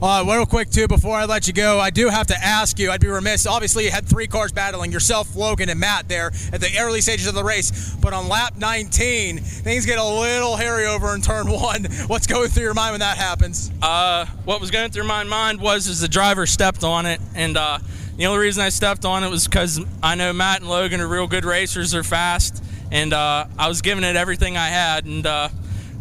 Uh, 0.00 0.24
real 0.26 0.46
quick, 0.46 0.70
too, 0.70 0.88
before 0.88 1.16
I 1.16 1.24
let 1.24 1.46
you 1.46 1.52
go, 1.52 1.78
I 1.80 1.90
do 1.90 2.08
have 2.08 2.26
to 2.28 2.36
ask 2.36 2.78
you. 2.78 2.90
I'd 2.90 3.00
be 3.00 3.08
remiss. 3.08 3.46
Obviously, 3.46 3.84
you 3.84 3.90
had 3.90 4.06
three 4.06 4.26
cars 4.26 4.52
battling 4.52 4.92
yourself, 4.92 5.34
Logan, 5.36 5.68
and 5.68 5.80
Matt 5.80 6.08
there 6.08 6.32
at 6.52 6.60
the 6.60 6.70
early 6.78 7.00
stages 7.00 7.26
of 7.26 7.34
the 7.34 7.44
race. 7.44 7.94
But 7.96 8.12
on 8.12 8.28
lap 8.28 8.54
19, 8.56 9.38
things 9.38 9.86
get 9.86 9.98
a 9.98 10.04
little 10.04 10.56
hairy 10.56 10.86
over 10.86 11.14
in 11.14 11.22
turn 11.22 11.50
one. 11.50 11.84
What's 12.06 12.26
going 12.26 12.48
through 12.48 12.64
your 12.64 12.74
mind 12.74 12.92
when 12.92 13.00
that 13.00 13.16
happens? 13.16 13.70
Uh, 13.82 14.26
what 14.44 14.60
was 14.60 14.70
going 14.70 14.90
through 14.90 15.04
my 15.04 15.24
mind 15.24 15.60
was 15.60 15.86
is 15.86 16.00
the 16.00 16.08
driver 16.08 16.46
stepped 16.46 16.84
on 16.84 17.06
it, 17.06 17.20
and 17.34 17.56
uh, 17.56 17.78
the 18.16 18.26
only 18.26 18.40
reason 18.40 18.62
I 18.62 18.68
stepped 18.68 19.04
on 19.04 19.24
it 19.24 19.30
was 19.30 19.46
because 19.46 19.80
I 20.02 20.14
know 20.14 20.32
Matt 20.32 20.60
and 20.60 20.70
Logan 20.70 21.00
are 21.00 21.08
real 21.08 21.26
good 21.26 21.44
racers. 21.44 21.90
They're 21.90 22.04
fast, 22.04 22.62
and 22.92 23.12
uh, 23.12 23.46
I 23.58 23.68
was 23.68 23.82
giving 23.82 24.04
it 24.04 24.16
everything 24.16 24.56
I 24.56 24.68
had, 24.68 25.04
and 25.04 25.26
uh, 25.26 25.48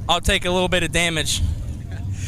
I'll 0.07 0.21
take 0.21 0.45
a 0.45 0.51
little 0.51 0.69
bit 0.69 0.83
of 0.83 0.91
damage. 0.91 1.41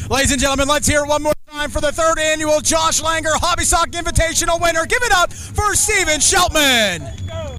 Ladies 0.08 0.32
and 0.32 0.40
gentlemen, 0.40 0.68
let's 0.68 0.86
hear 0.86 1.04
one 1.04 1.22
more 1.22 1.35
time 1.50 1.70
for 1.70 1.80
the 1.80 1.92
third 1.92 2.18
annual 2.18 2.60
Josh 2.60 3.00
Langer 3.00 3.32
Hobby 3.34 3.62
Stock 3.62 3.88
Invitational 3.90 4.60
winner. 4.60 4.84
Give 4.84 5.02
it 5.02 5.12
up 5.12 5.32
for 5.32 5.74
Stephen 5.74 6.18
Shelpman. 6.18 7.58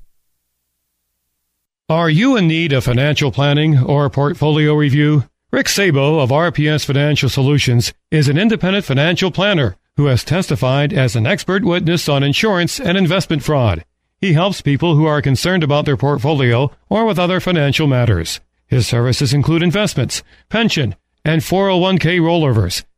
Are 1.89 2.09
you 2.09 2.35
in 2.35 2.47
need 2.47 2.73
of 2.73 2.83
financial 2.83 3.31
planning 3.31 3.77
or 3.77 4.09
portfolio 4.09 4.73
review? 4.73 5.23
Rick 5.51 5.69
Sabo 5.69 6.19
of 6.19 6.31
RPS 6.31 6.85
Financial 6.85 7.29
Solutions 7.29 7.93
is 8.11 8.27
an 8.27 8.37
independent 8.37 8.83
financial 8.83 9.31
planner 9.31 9.77
who 9.95 10.07
has 10.07 10.25
testified 10.25 10.91
as 10.91 11.15
an 11.15 11.25
expert 11.25 11.63
witness 11.63 12.09
on 12.09 12.23
insurance 12.23 12.81
and 12.81 12.97
investment 12.97 13.41
fraud. 13.41 13.85
He 14.19 14.33
helps 14.33 14.61
people 14.61 14.95
who 14.95 15.05
are 15.05 15.21
concerned 15.21 15.63
about 15.63 15.85
their 15.85 15.95
portfolio 15.95 16.71
or 16.89 17.05
with 17.05 17.17
other 17.17 17.39
financial 17.39 17.87
matters. 17.87 18.41
His 18.67 18.85
services 18.85 19.33
include 19.33 19.63
investments, 19.63 20.23
pension, 20.49 20.95
and 21.23 21.41
401k 21.41 22.19
rollovers, 22.19 22.83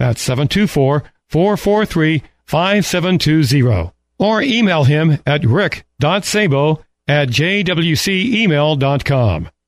That's 0.00 0.20
724 0.22 1.04
443 1.28 2.22
5720 2.46 3.92
or 4.18 4.42
email 4.42 4.84
him 4.84 5.18
at 5.26 5.44
rick.sabo 5.44 6.82
at 7.06 7.28
jwcemail.com. 7.28 9.50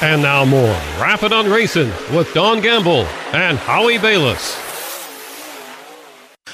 And 0.00 0.22
now 0.22 0.44
more 0.44 0.76
Rappin' 1.00 1.32
on 1.32 1.50
Racing 1.50 1.90
with 2.14 2.32
Don 2.32 2.60
Gamble 2.60 3.02
and 3.32 3.58
Howie 3.58 3.98
Balis. 3.98 4.64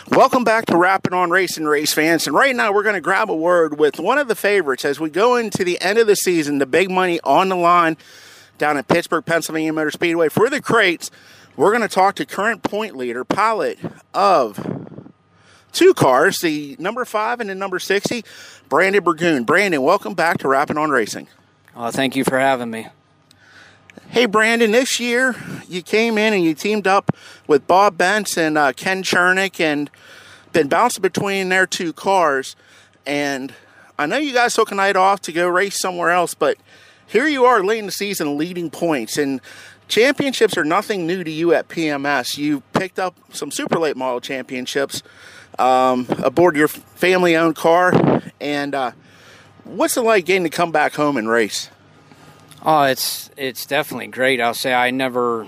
Welcome 0.09 0.45
back 0.45 0.65
to 0.67 0.79
Rappin' 0.79 1.13
on 1.13 1.29
Racing, 1.29 1.67
race 1.67 1.93
fans. 1.93 2.27
And 2.27 2.35
right 2.35 2.57
now 2.57 2.73
we're 2.73 2.83
going 2.83 2.95
to 2.95 3.03
grab 3.03 3.29
a 3.29 3.37
word 3.37 3.79
with 3.79 4.01
one 4.01 4.17
of 4.17 4.29
the 4.29 4.35
favorites 4.35 4.87
as 4.87 4.99
we 4.99 5.11
go 5.11 5.37
into 5.37 5.63
the 5.63 5.79
end 5.83 5.99
of 5.99 6.07
the 6.07 6.17
season, 6.17 6.57
the 6.57 6.65
big 6.65 6.91
money 6.91 7.21
on 7.23 7.51
the 7.51 7.57
line 7.57 7.99
down 8.57 8.79
at 8.79 8.89
Pittsburgh, 8.89 9.27
Pennsylvania 9.27 9.75
Motor 9.75 9.91
Speedway. 9.91 10.31
For 10.31 10.49
the 10.49 10.63
crates, 10.63 11.11
we're 11.55 11.71
going 11.71 11.83
to 11.83 11.95
talk 11.95 12.15
to 12.15 12.25
current 12.25 12.63
point 12.63 12.97
leader, 12.97 13.25
pilot 13.25 13.79
of 14.15 14.59
two 15.73 15.93
cars, 15.93 16.39
the 16.39 16.77
number 16.79 17.05
five 17.05 17.41
and 17.41 17.51
the 17.51 17.55
number 17.55 17.79
60, 17.79 18.25
Brandon 18.71 19.05
Burgoon. 19.05 19.45
Brandon, 19.45 19.83
welcome 19.83 20.15
back 20.15 20.39
to 20.39 20.49
Rappin' 20.49 20.79
on 20.79 20.89
Racing. 20.89 21.29
Oh, 21.77 21.91
thank 21.91 22.17
you 22.17 22.25
for 22.25 22.39
having 22.39 22.71
me. 22.71 22.87
Hey, 24.15 24.27
Brandon, 24.27 24.71
this 24.71 25.01
year 25.01 25.35
you 25.67 25.83
came 25.83 26.19
in 26.19 26.33
and 26.33 26.45
you 26.45 26.55
teamed 26.55 26.87
up 26.87 27.11
with 27.49 27.67
Bob 27.67 27.99
Bentz 27.99 28.39
and 28.39 28.57
uh, 28.57 28.73
Ken 28.73 29.03
Chernick 29.03 29.59
and 29.59 29.91
been 30.53 30.69
bouncing 30.69 31.03
between 31.03 31.49
their 31.49 31.67
two 31.67 31.93
cars. 31.93 32.55
And 33.05 33.53
I 33.99 34.07
know 34.07 34.17
you 34.17 34.33
guys 34.33 34.55
took 34.55 34.71
a 34.71 34.77
night 34.77 34.95
off 34.95 35.21
to 35.23 35.33
go 35.33 35.49
race 35.49 35.81
somewhere 35.81 36.11
else, 36.11 36.33
but 36.33 36.59
here 37.09 37.27
you 37.27 37.45
are 37.45 37.65
late 37.65 37.81
in 37.81 37.87
the 37.87 37.91
season 37.91 38.39
leading 38.39 38.71
points. 38.71 39.19
And 39.19 39.41
championships 39.89 40.57
are 40.57 40.65
nothing 40.65 41.09
new 41.09 41.25
to 41.25 41.31
you 41.33 41.53
at 41.53 41.67
PMS. 41.67 42.39
You 42.39 42.61
picked 42.73 43.01
up 43.01 43.17
some 43.33 43.51
super 43.51 43.81
late 43.81 43.97
model 43.97 44.21
championships 44.21 45.03
um, 45.59 46.07
aboard 46.23 46.55
your 46.55 46.69
family 46.69 47.35
owned 47.35 47.57
car. 47.57 48.23
And 48.41 48.77
uh, 48.77 48.93
what's 49.65 49.97
it 49.97 50.03
like 50.03 50.25
getting 50.25 50.45
to 50.45 50.51
come 50.51 50.71
back 50.71 50.95
home 50.95 51.17
and 51.17 51.29
race? 51.29 51.69
Oh, 52.67 52.85
it's 52.85 53.31
it's 53.37 53.67
definitely 53.67 54.07
great. 54.07 54.41
I'll 54.41 54.55
say 54.55 54.73
I 54.73 54.91
never 54.91 55.47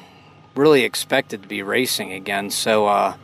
really 0.55 0.85
expected 0.85 1.43
to 1.43 1.49
be 1.49 1.63
racing 1.63 2.13
again. 2.13 2.51
So 2.51 2.87
uh, 2.87 3.17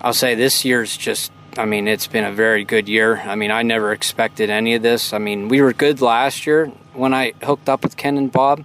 I'll 0.00 0.12
say 0.12 0.34
this 0.34 0.64
year's 0.64 0.96
just. 0.96 1.32
I 1.56 1.64
mean, 1.64 1.88
it's 1.88 2.06
been 2.06 2.24
a 2.24 2.30
very 2.30 2.64
good 2.64 2.88
year. 2.88 3.16
I 3.16 3.34
mean, 3.34 3.50
I 3.50 3.62
never 3.62 3.92
expected 3.92 4.48
any 4.48 4.74
of 4.74 4.82
this. 4.82 5.12
I 5.12 5.18
mean, 5.18 5.48
we 5.48 5.60
were 5.60 5.72
good 5.72 6.00
last 6.00 6.46
year 6.46 6.66
when 6.92 7.12
I 7.12 7.32
hooked 7.42 7.68
up 7.68 7.82
with 7.82 7.96
Ken 7.96 8.16
and 8.16 8.30
Bob. 8.30 8.64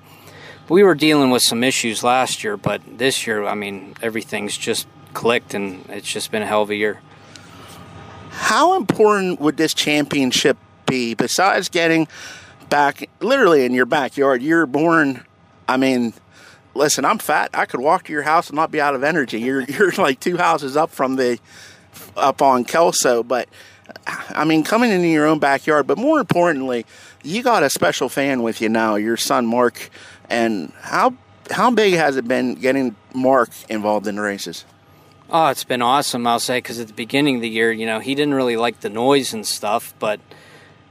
We 0.69 0.83
were 0.83 0.93
dealing 0.93 1.31
with 1.31 1.41
some 1.41 1.63
issues 1.63 2.03
last 2.03 2.43
year, 2.43 2.55
but 2.55 2.81
this 2.99 3.25
year, 3.25 3.45
I 3.45 3.55
mean, 3.55 3.95
everything's 4.03 4.55
just 4.55 4.85
clicked, 5.13 5.55
and 5.55 5.83
it's 5.89 6.11
just 6.11 6.29
been 6.29 6.43
a 6.43 6.45
hell 6.45 6.61
of 6.61 6.69
a 6.69 6.75
year. 6.75 7.01
How 8.29 8.75
important 8.75 9.41
would 9.41 9.57
this 9.57 9.73
championship 9.73 10.57
be 10.85 11.15
besides 11.15 11.69
getting 11.69 12.07
back 12.73 13.07
literally 13.19 13.65
in 13.65 13.73
your 13.75 13.85
backyard. 13.85 14.41
You're 14.41 14.65
born, 14.65 15.23
I 15.67 15.77
mean, 15.77 16.11
listen, 16.73 17.05
I'm 17.05 17.19
fat. 17.19 17.51
I 17.53 17.65
could 17.65 17.79
walk 17.79 18.05
to 18.05 18.11
your 18.11 18.23
house 18.23 18.49
and 18.49 18.55
not 18.55 18.71
be 18.71 18.81
out 18.81 18.95
of 18.95 19.03
energy. 19.03 19.39
You're 19.39 19.61
you're 19.67 19.91
like 19.91 20.19
two 20.19 20.37
houses 20.37 20.75
up 20.75 20.89
from 20.89 21.15
the 21.15 21.39
up 22.17 22.41
on 22.41 22.65
Kelso, 22.65 23.21
but 23.21 23.47
I 24.07 24.43
mean, 24.43 24.63
coming 24.63 24.89
into 24.89 25.07
your 25.07 25.27
own 25.27 25.37
backyard, 25.37 25.85
but 25.85 25.99
more 25.99 26.19
importantly, 26.19 26.87
you 27.21 27.43
got 27.43 27.61
a 27.61 27.69
special 27.69 28.09
fan 28.09 28.41
with 28.41 28.59
you 28.59 28.69
now, 28.69 28.95
your 28.95 29.17
son 29.17 29.45
Mark. 29.45 29.91
And 30.27 30.73
how 30.81 31.13
how 31.51 31.69
big 31.69 31.93
has 31.93 32.17
it 32.17 32.27
been 32.27 32.55
getting 32.55 32.95
Mark 33.13 33.51
involved 33.69 34.07
in 34.07 34.15
the 34.15 34.23
races? 34.23 34.65
Oh, 35.29 35.49
it's 35.49 35.63
been 35.63 35.83
awesome, 35.83 36.25
I'll 36.25 36.39
say, 36.39 36.57
because 36.57 36.79
at 36.79 36.87
the 36.87 36.93
beginning 36.93 37.35
of 37.35 37.41
the 37.41 37.49
year, 37.49 37.71
you 37.71 37.85
know, 37.85 37.99
he 37.99 38.15
didn't 38.15 38.33
really 38.33 38.57
like 38.57 38.79
the 38.79 38.89
noise 38.89 39.31
and 39.31 39.45
stuff, 39.45 39.93
but 39.99 40.19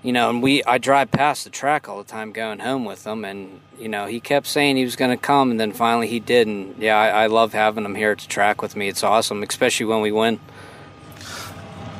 you 0.02 0.12
know, 0.12 0.30
and 0.30 0.42
we 0.42 0.64
I 0.64 0.78
drive 0.78 1.10
past 1.10 1.44
the 1.44 1.50
track 1.50 1.88
all 1.88 1.98
the 1.98 2.04
time 2.04 2.32
going 2.32 2.58
home 2.58 2.84
with 2.84 3.06
him, 3.06 3.24
and 3.24 3.60
you 3.78 3.88
know, 3.88 4.06
he 4.06 4.20
kept 4.20 4.46
saying 4.46 4.76
he 4.76 4.84
was 4.84 4.96
going 4.96 5.10
to 5.10 5.16
come, 5.16 5.50
and 5.50 5.60
then 5.60 5.72
finally 5.72 6.08
he 6.08 6.20
did, 6.20 6.46
and 6.48 6.76
yeah, 6.78 6.96
I, 6.96 7.24
I 7.24 7.26
love 7.28 7.52
having 7.52 7.84
him 7.84 7.94
here 7.94 8.10
at 8.10 8.18
the 8.18 8.28
track 8.28 8.62
with 8.62 8.74
me. 8.74 8.88
It's 8.88 9.04
awesome, 9.04 9.42
especially 9.42 9.86
when 9.86 10.00
we 10.00 10.10
win. 10.10 10.40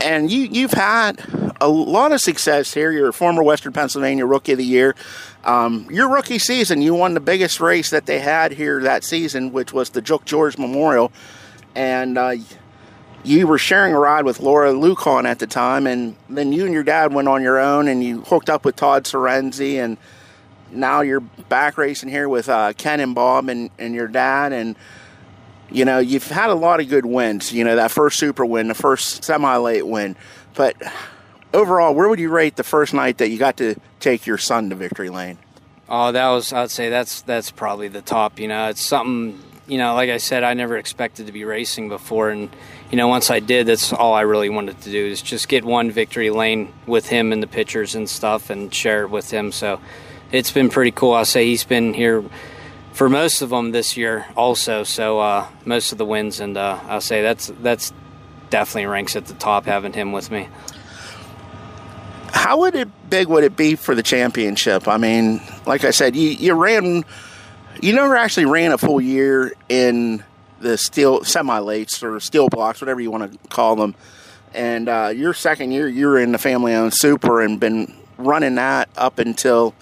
And 0.00 0.32
you 0.32 0.40
you've 0.40 0.72
had 0.72 1.24
a 1.60 1.68
lot 1.68 2.10
of 2.10 2.20
success 2.20 2.74
here. 2.74 2.90
You're 2.90 3.10
a 3.10 3.12
former 3.12 3.44
Western 3.44 3.72
Pennsylvania 3.72 4.26
Rookie 4.26 4.52
of 4.52 4.58
the 4.58 4.64
Year. 4.64 4.96
Um, 5.44 5.86
your 5.90 6.08
rookie 6.08 6.40
season, 6.40 6.82
you 6.82 6.94
won 6.94 7.14
the 7.14 7.20
biggest 7.20 7.60
race 7.60 7.90
that 7.90 8.06
they 8.06 8.18
had 8.18 8.52
here 8.52 8.82
that 8.82 9.04
season, 9.04 9.52
which 9.52 9.72
was 9.72 9.90
the 9.90 10.02
Jook 10.02 10.24
George 10.24 10.58
Memorial, 10.58 11.12
and 11.76 12.18
uh, 12.18 12.34
you 13.24 13.46
were 13.46 13.58
sharing 13.58 13.94
a 13.94 13.98
ride 13.98 14.24
with 14.24 14.40
Laura 14.40 14.72
Lucon 14.72 15.24
at 15.24 15.38
the 15.38 15.46
time, 15.46 15.86
and 15.86 16.16
then 16.28 16.52
you 16.52 16.64
and 16.64 16.74
your 16.74 16.82
dad 16.82 17.12
went 17.12 17.28
on 17.28 17.42
your 17.42 17.58
own, 17.58 17.88
and 17.88 18.02
you 18.02 18.22
hooked 18.22 18.50
up 18.50 18.64
with 18.64 18.76
Todd 18.76 19.04
Sorenzi, 19.04 19.76
and 19.76 19.96
now 20.70 21.02
you're 21.02 21.20
back 21.20 21.78
racing 21.78 22.08
here 22.08 22.28
with 22.28 22.48
uh, 22.48 22.72
Ken 22.72 23.00
and 23.00 23.14
Bob 23.14 23.48
and, 23.48 23.70
and 23.78 23.94
your 23.94 24.08
dad, 24.08 24.52
and 24.52 24.76
you 25.70 25.84
know 25.84 25.98
you've 25.98 26.26
had 26.26 26.50
a 26.50 26.54
lot 26.54 26.80
of 26.80 26.88
good 26.88 27.06
wins. 27.06 27.52
You 27.52 27.64
know 27.64 27.76
that 27.76 27.90
first 27.90 28.18
Super 28.18 28.44
win, 28.44 28.68
the 28.68 28.74
first 28.74 29.24
semi-late 29.24 29.86
win, 29.86 30.16
but 30.54 30.76
overall, 31.54 31.94
where 31.94 32.08
would 32.08 32.18
you 32.18 32.30
rate 32.30 32.56
the 32.56 32.64
first 32.64 32.92
night 32.94 33.18
that 33.18 33.28
you 33.28 33.38
got 33.38 33.56
to 33.58 33.76
take 34.00 34.26
your 34.26 34.38
son 34.38 34.70
to 34.70 34.76
victory 34.76 35.10
lane? 35.10 35.38
Oh, 35.88 36.10
that 36.10 36.28
was 36.30 36.52
I'd 36.52 36.70
say 36.70 36.88
that's 36.88 37.22
that's 37.22 37.50
probably 37.50 37.88
the 37.88 38.02
top. 38.02 38.40
You 38.40 38.48
know, 38.48 38.68
it's 38.68 38.84
something. 38.84 39.40
You 39.68 39.78
know, 39.78 39.94
like 39.94 40.10
I 40.10 40.16
said, 40.16 40.42
I 40.42 40.54
never 40.54 40.76
expected 40.76 41.26
to 41.26 41.32
be 41.32 41.44
racing 41.44 41.88
before, 41.88 42.30
and 42.30 42.50
you 42.92 42.98
know, 42.98 43.08
once 43.08 43.30
I 43.30 43.40
did, 43.40 43.66
that's 43.66 43.90
all 43.90 44.12
I 44.12 44.20
really 44.20 44.50
wanted 44.50 44.78
to 44.82 44.90
do 44.90 45.06
is 45.06 45.22
just 45.22 45.48
get 45.48 45.64
one 45.64 45.90
victory 45.90 46.28
lane 46.28 46.74
with 46.86 47.08
him 47.08 47.32
and 47.32 47.42
the 47.42 47.46
pitchers 47.46 47.94
and 47.94 48.08
stuff 48.08 48.50
and 48.50 48.72
share 48.72 49.04
it 49.04 49.08
with 49.08 49.30
him. 49.30 49.50
So 49.50 49.80
it's 50.30 50.50
been 50.50 50.68
pretty 50.68 50.90
cool. 50.90 51.14
I'll 51.14 51.24
say 51.24 51.46
he's 51.46 51.64
been 51.64 51.94
here 51.94 52.22
for 52.92 53.08
most 53.08 53.40
of 53.40 53.48
them 53.48 53.72
this 53.72 53.96
year 53.96 54.26
also. 54.36 54.84
So 54.84 55.20
uh, 55.20 55.48
most 55.64 55.92
of 55.92 55.98
the 55.98 56.04
wins, 56.04 56.38
and 56.38 56.58
uh, 56.58 56.80
I'll 56.84 57.00
say 57.00 57.22
that's 57.22 57.50
that's 57.62 57.94
definitely 58.50 58.84
ranks 58.84 59.16
at 59.16 59.24
the 59.24 59.34
top 59.34 59.64
having 59.64 59.94
him 59.94 60.12
with 60.12 60.30
me. 60.30 60.48
How 62.30 62.58
would 62.58 62.74
it 62.74 62.90
big 63.08 63.26
would 63.28 63.44
it 63.44 63.56
be 63.56 63.74
for 63.74 63.94
the 63.94 64.02
championship? 64.02 64.86
I 64.86 64.98
mean, 64.98 65.40
like 65.64 65.84
I 65.84 65.92
said, 65.92 66.14
you 66.14 66.28
you 66.28 66.52
ran, 66.52 67.04
you 67.80 67.94
never 67.94 68.16
actually 68.16 68.44
ran 68.44 68.72
a 68.72 68.76
full 68.76 69.00
year 69.00 69.54
in 69.70 70.22
the 70.62 70.78
steel 70.78 71.24
semi 71.24 71.58
lates 71.58 72.02
or 72.02 72.18
steel 72.20 72.48
blocks, 72.48 72.80
whatever 72.80 73.00
you 73.00 73.10
want 73.10 73.32
to 73.32 73.48
call 73.48 73.76
them. 73.76 73.94
And 74.54 74.88
uh, 74.88 75.12
your 75.14 75.34
second 75.34 75.72
year, 75.72 75.88
you're 75.88 76.18
in 76.18 76.32
the 76.32 76.38
family 76.38 76.74
owned 76.74 76.94
super 76.94 77.40
and 77.40 77.58
been 77.58 77.94
running 78.18 78.56
that 78.56 78.88
up 78.96 79.18
until 79.18 79.74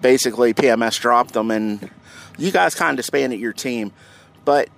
basically 0.00 0.54
PMS 0.54 1.00
dropped 1.00 1.32
them, 1.32 1.50
and 1.50 1.90
you 2.38 2.50
guys 2.50 2.74
kind 2.74 2.90
of 2.90 2.96
disbanded 2.96 3.40
your 3.40 3.52
team. 3.52 3.92
But 4.44 4.68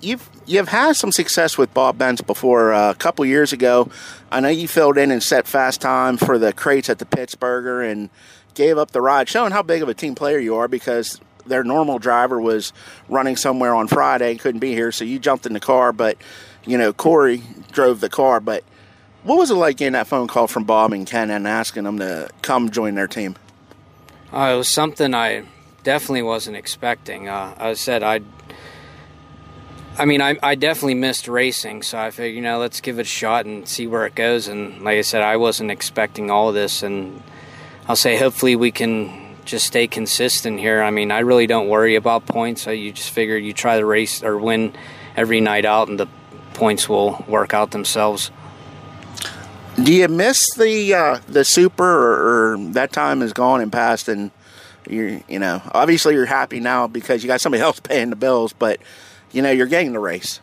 you've 0.00 0.28
you've 0.46 0.68
had 0.68 0.96
some 0.96 1.10
success 1.10 1.58
with 1.58 1.72
Bob 1.74 1.98
Bentz 1.98 2.24
before. 2.24 2.72
Uh, 2.72 2.90
a 2.90 2.94
couple 2.94 3.24
years 3.24 3.52
ago, 3.52 3.88
I 4.30 4.40
know 4.40 4.48
you 4.48 4.68
filled 4.68 4.98
in 4.98 5.10
and 5.10 5.22
set 5.22 5.46
fast 5.46 5.80
time 5.80 6.16
for 6.16 6.38
the 6.38 6.52
crates 6.52 6.88
at 6.88 6.98
the 6.98 7.06
Pittsburgher 7.06 7.90
and 7.90 8.10
gave 8.54 8.78
up 8.78 8.92
the 8.92 9.00
ride, 9.00 9.28
showing 9.28 9.52
how 9.52 9.62
big 9.62 9.82
of 9.82 9.88
a 9.88 9.94
team 9.94 10.14
player 10.14 10.38
you 10.38 10.54
are 10.54 10.68
because 10.68 11.20
their 11.46 11.64
normal 11.64 11.98
driver 11.98 12.40
was 12.40 12.72
running 13.08 13.36
somewhere 13.36 13.74
on 13.74 13.88
Friday 13.88 14.32
and 14.32 14.40
couldn't 14.40 14.60
be 14.60 14.72
here, 14.72 14.92
so 14.92 15.04
you 15.04 15.18
jumped 15.18 15.46
in 15.46 15.52
the 15.52 15.60
car. 15.60 15.92
But 15.92 16.18
you 16.66 16.78
know, 16.78 16.92
Corey 16.92 17.42
drove 17.72 18.00
the 18.00 18.08
car. 18.08 18.40
But 18.40 18.64
what 19.22 19.38
was 19.38 19.50
it 19.50 19.54
like 19.54 19.76
getting 19.76 19.92
that 19.92 20.06
phone 20.06 20.26
call 20.26 20.46
from 20.46 20.64
Bob 20.64 20.92
and 20.92 21.06
Ken 21.06 21.30
and 21.30 21.46
asking 21.46 21.84
them 21.84 21.98
to 21.98 22.28
come 22.42 22.70
join 22.70 22.94
their 22.94 23.06
team? 23.06 23.36
Uh, 24.32 24.52
it 24.54 24.56
was 24.56 24.72
something 24.72 25.14
I 25.14 25.44
definitely 25.82 26.22
wasn't 26.22 26.56
expecting. 26.56 27.28
Uh, 27.28 27.54
I 27.58 27.74
said 27.74 28.02
I'd. 28.02 28.24
I 29.96 30.06
mean, 30.06 30.20
I, 30.20 30.36
I 30.42 30.56
definitely 30.56 30.94
missed 30.94 31.28
racing, 31.28 31.84
so 31.84 31.96
I 31.96 32.10
figured, 32.10 32.34
you 32.34 32.42
know, 32.42 32.58
let's 32.58 32.80
give 32.80 32.98
it 32.98 33.02
a 33.02 33.04
shot 33.04 33.46
and 33.46 33.68
see 33.68 33.86
where 33.86 34.06
it 34.06 34.16
goes. 34.16 34.48
And 34.48 34.82
like 34.82 34.98
I 34.98 35.02
said, 35.02 35.22
I 35.22 35.36
wasn't 35.36 35.70
expecting 35.70 36.32
all 36.32 36.50
this, 36.50 36.82
and 36.82 37.22
I'll 37.86 37.94
say 37.94 38.16
hopefully 38.16 38.56
we 38.56 38.72
can 38.72 39.23
just 39.44 39.66
stay 39.66 39.86
consistent 39.86 40.58
here. 40.58 40.82
I 40.82 40.90
mean, 40.90 41.10
I 41.10 41.20
really 41.20 41.46
don't 41.46 41.68
worry 41.68 41.94
about 41.94 42.26
points. 42.26 42.66
You 42.66 42.92
just 42.92 43.10
figure 43.10 43.36
you 43.36 43.52
try 43.52 43.78
to 43.78 43.86
race 43.86 44.22
or 44.22 44.38
win 44.38 44.74
every 45.16 45.40
night 45.40 45.64
out, 45.64 45.88
and 45.88 45.98
the 45.98 46.06
points 46.54 46.88
will 46.88 47.24
work 47.28 47.54
out 47.54 47.70
themselves. 47.70 48.30
Do 49.82 49.92
you 49.92 50.08
miss 50.08 50.38
the 50.56 50.94
uh, 50.94 51.18
the 51.28 51.44
super, 51.44 51.84
or, 51.84 52.52
or 52.52 52.58
that 52.72 52.92
time 52.92 53.22
is 53.22 53.32
gone 53.32 53.60
and 53.60 53.72
past, 53.72 54.08
and 54.08 54.30
you 54.88 55.22
you 55.28 55.38
know 55.38 55.62
obviously 55.72 56.14
you're 56.14 56.26
happy 56.26 56.60
now 56.60 56.86
because 56.86 57.22
you 57.22 57.26
got 57.26 57.40
somebody 57.40 57.62
else 57.62 57.80
paying 57.80 58.10
the 58.10 58.16
bills, 58.16 58.52
but 58.52 58.80
you 59.32 59.42
know 59.42 59.50
you're 59.50 59.66
getting 59.66 59.92
the 59.92 60.00
race. 60.00 60.40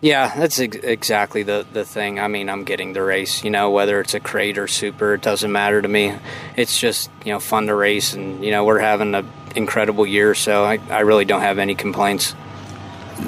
Yeah, 0.00 0.32
that's 0.36 0.60
ex- 0.60 0.76
exactly 0.76 1.42
the, 1.42 1.66
the 1.72 1.84
thing. 1.84 2.20
I 2.20 2.28
mean, 2.28 2.48
I'm 2.48 2.62
getting 2.62 2.92
the 2.92 3.02
race, 3.02 3.42
you 3.42 3.50
know, 3.50 3.70
whether 3.70 4.00
it's 4.00 4.14
a 4.14 4.20
crate 4.20 4.56
or 4.56 4.68
super, 4.68 5.14
it 5.14 5.22
doesn't 5.22 5.50
matter 5.50 5.82
to 5.82 5.88
me. 5.88 6.14
It's 6.56 6.78
just, 6.78 7.10
you 7.24 7.32
know, 7.32 7.40
fun 7.40 7.66
to 7.66 7.74
race, 7.74 8.14
and, 8.14 8.44
you 8.44 8.52
know, 8.52 8.64
we're 8.64 8.78
having 8.78 9.12
an 9.16 9.28
incredible 9.56 10.06
year, 10.06 10.36
so 10.36 10.64
I, 10.64 10.78
I 10.88 11.00
really 11.00 11.24
don't 11.24 11.40
have 11.40 11.58
any 11.58 11.74
complaints. 11.74 12.36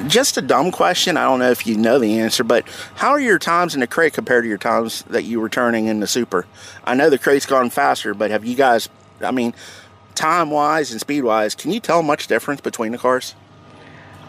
Just 0.06 0.36
a 0.36 0.42
dumb 0.42 0.70
question. 0.70 1.16
I 1.16 1.24
don't 1.24 1.40
know 1.40 1.50
if 1.50 1.66
you 1.66 1.76
know 1.76 1.98
the 1.98 2.20
answer, 2.20 2.44
but 2.44 2.64
how 2.94 3.10
are 3.10 3.20
your 3.20 3.40
times 3.40 3.74
in 3.74 3.80
the 3.80 3.88
crate 3.88 4.12
compared 4.12 4.44
to 4.44 4.48
your 4.48 4.58
times 4.58 5.02
that 5.08 5.24
you 5.24 5.40
were 5.40 5.48
turning 5.48 5.86
in 5.86 5.98
the 5.98 6.06
super? 6.06 6.46
I 6.84 6.94
know 6.94 7.10
the 7.10 7.18
crate's 7.18 7.46
gone 7.46 7.70
faster, 7.70 8.14
but 8.14 8.30
have 8.30 8.44
you 8.44 8.54
guys, 8.54 8.88
I 9.20 9.32
mean, 9.32 9.54
time 10.14 10.50
wise 10.50 10.92
and 10.92 11.00
speed 11.00 11.22
wise, 11.22 11.56
can 11.56 11.72
you 11.72 11.80
tell 11.80 12.04
much 12.04 12.28
difference 12.28 12.60
between 12.60 12.92
the 12.92 12.98
cars? 12.98 13.34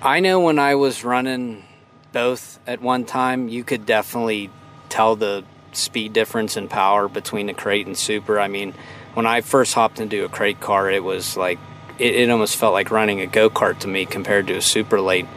I 0.01 0.19
know 0.19 0.39
when 0.39 0.57
I 0.57 0.73
was 0.73 1.03
running 1.03 1.65
both 2.13 2.59
at 2.67 2.81
one 2.81 3.05
time, 3.05 3.47
you 3.47 3.63
could 3.63 3.85
definitely 3.85 4.49
tell 4.89 5.15
the 5.15 5.43
speed 5.73 6.13
difference 6.13 6.57
in 6.57 6.67
power 6.67 7.07
between 7.07 7.47
the 7.47 7.53
crate 7.53 7.87
and 7.87 7.97
super. 7.97 8.39
I 8.39 8.47
mean, 8.47 8.73
when 9.13 9.25
I 9.25 9.41
first 9.41 9.73
hopped 9.73 9.99
into 9.99 10.25
a 10.25 10.29
crate 10.29 10.59
car, 10.59 10.89
it 10.89 11.03
was 11.03 11.37
like 11.37 11.59
it, 11.97 12.15
it 12.15 12.29
almost 12.29 12.57
felt 12.57 12.73
like 12.73 12.91
running 12.91 13.21
a 13.21 13.27
go 13.27 13.49
kart 13.49 13.79
to 13.79 13.87
me 13.87 14.05
compared 14.05 14.47
to 14.47 14.55
a 14.55 14.61
super 14.61 14.99
late. 14.99 15.27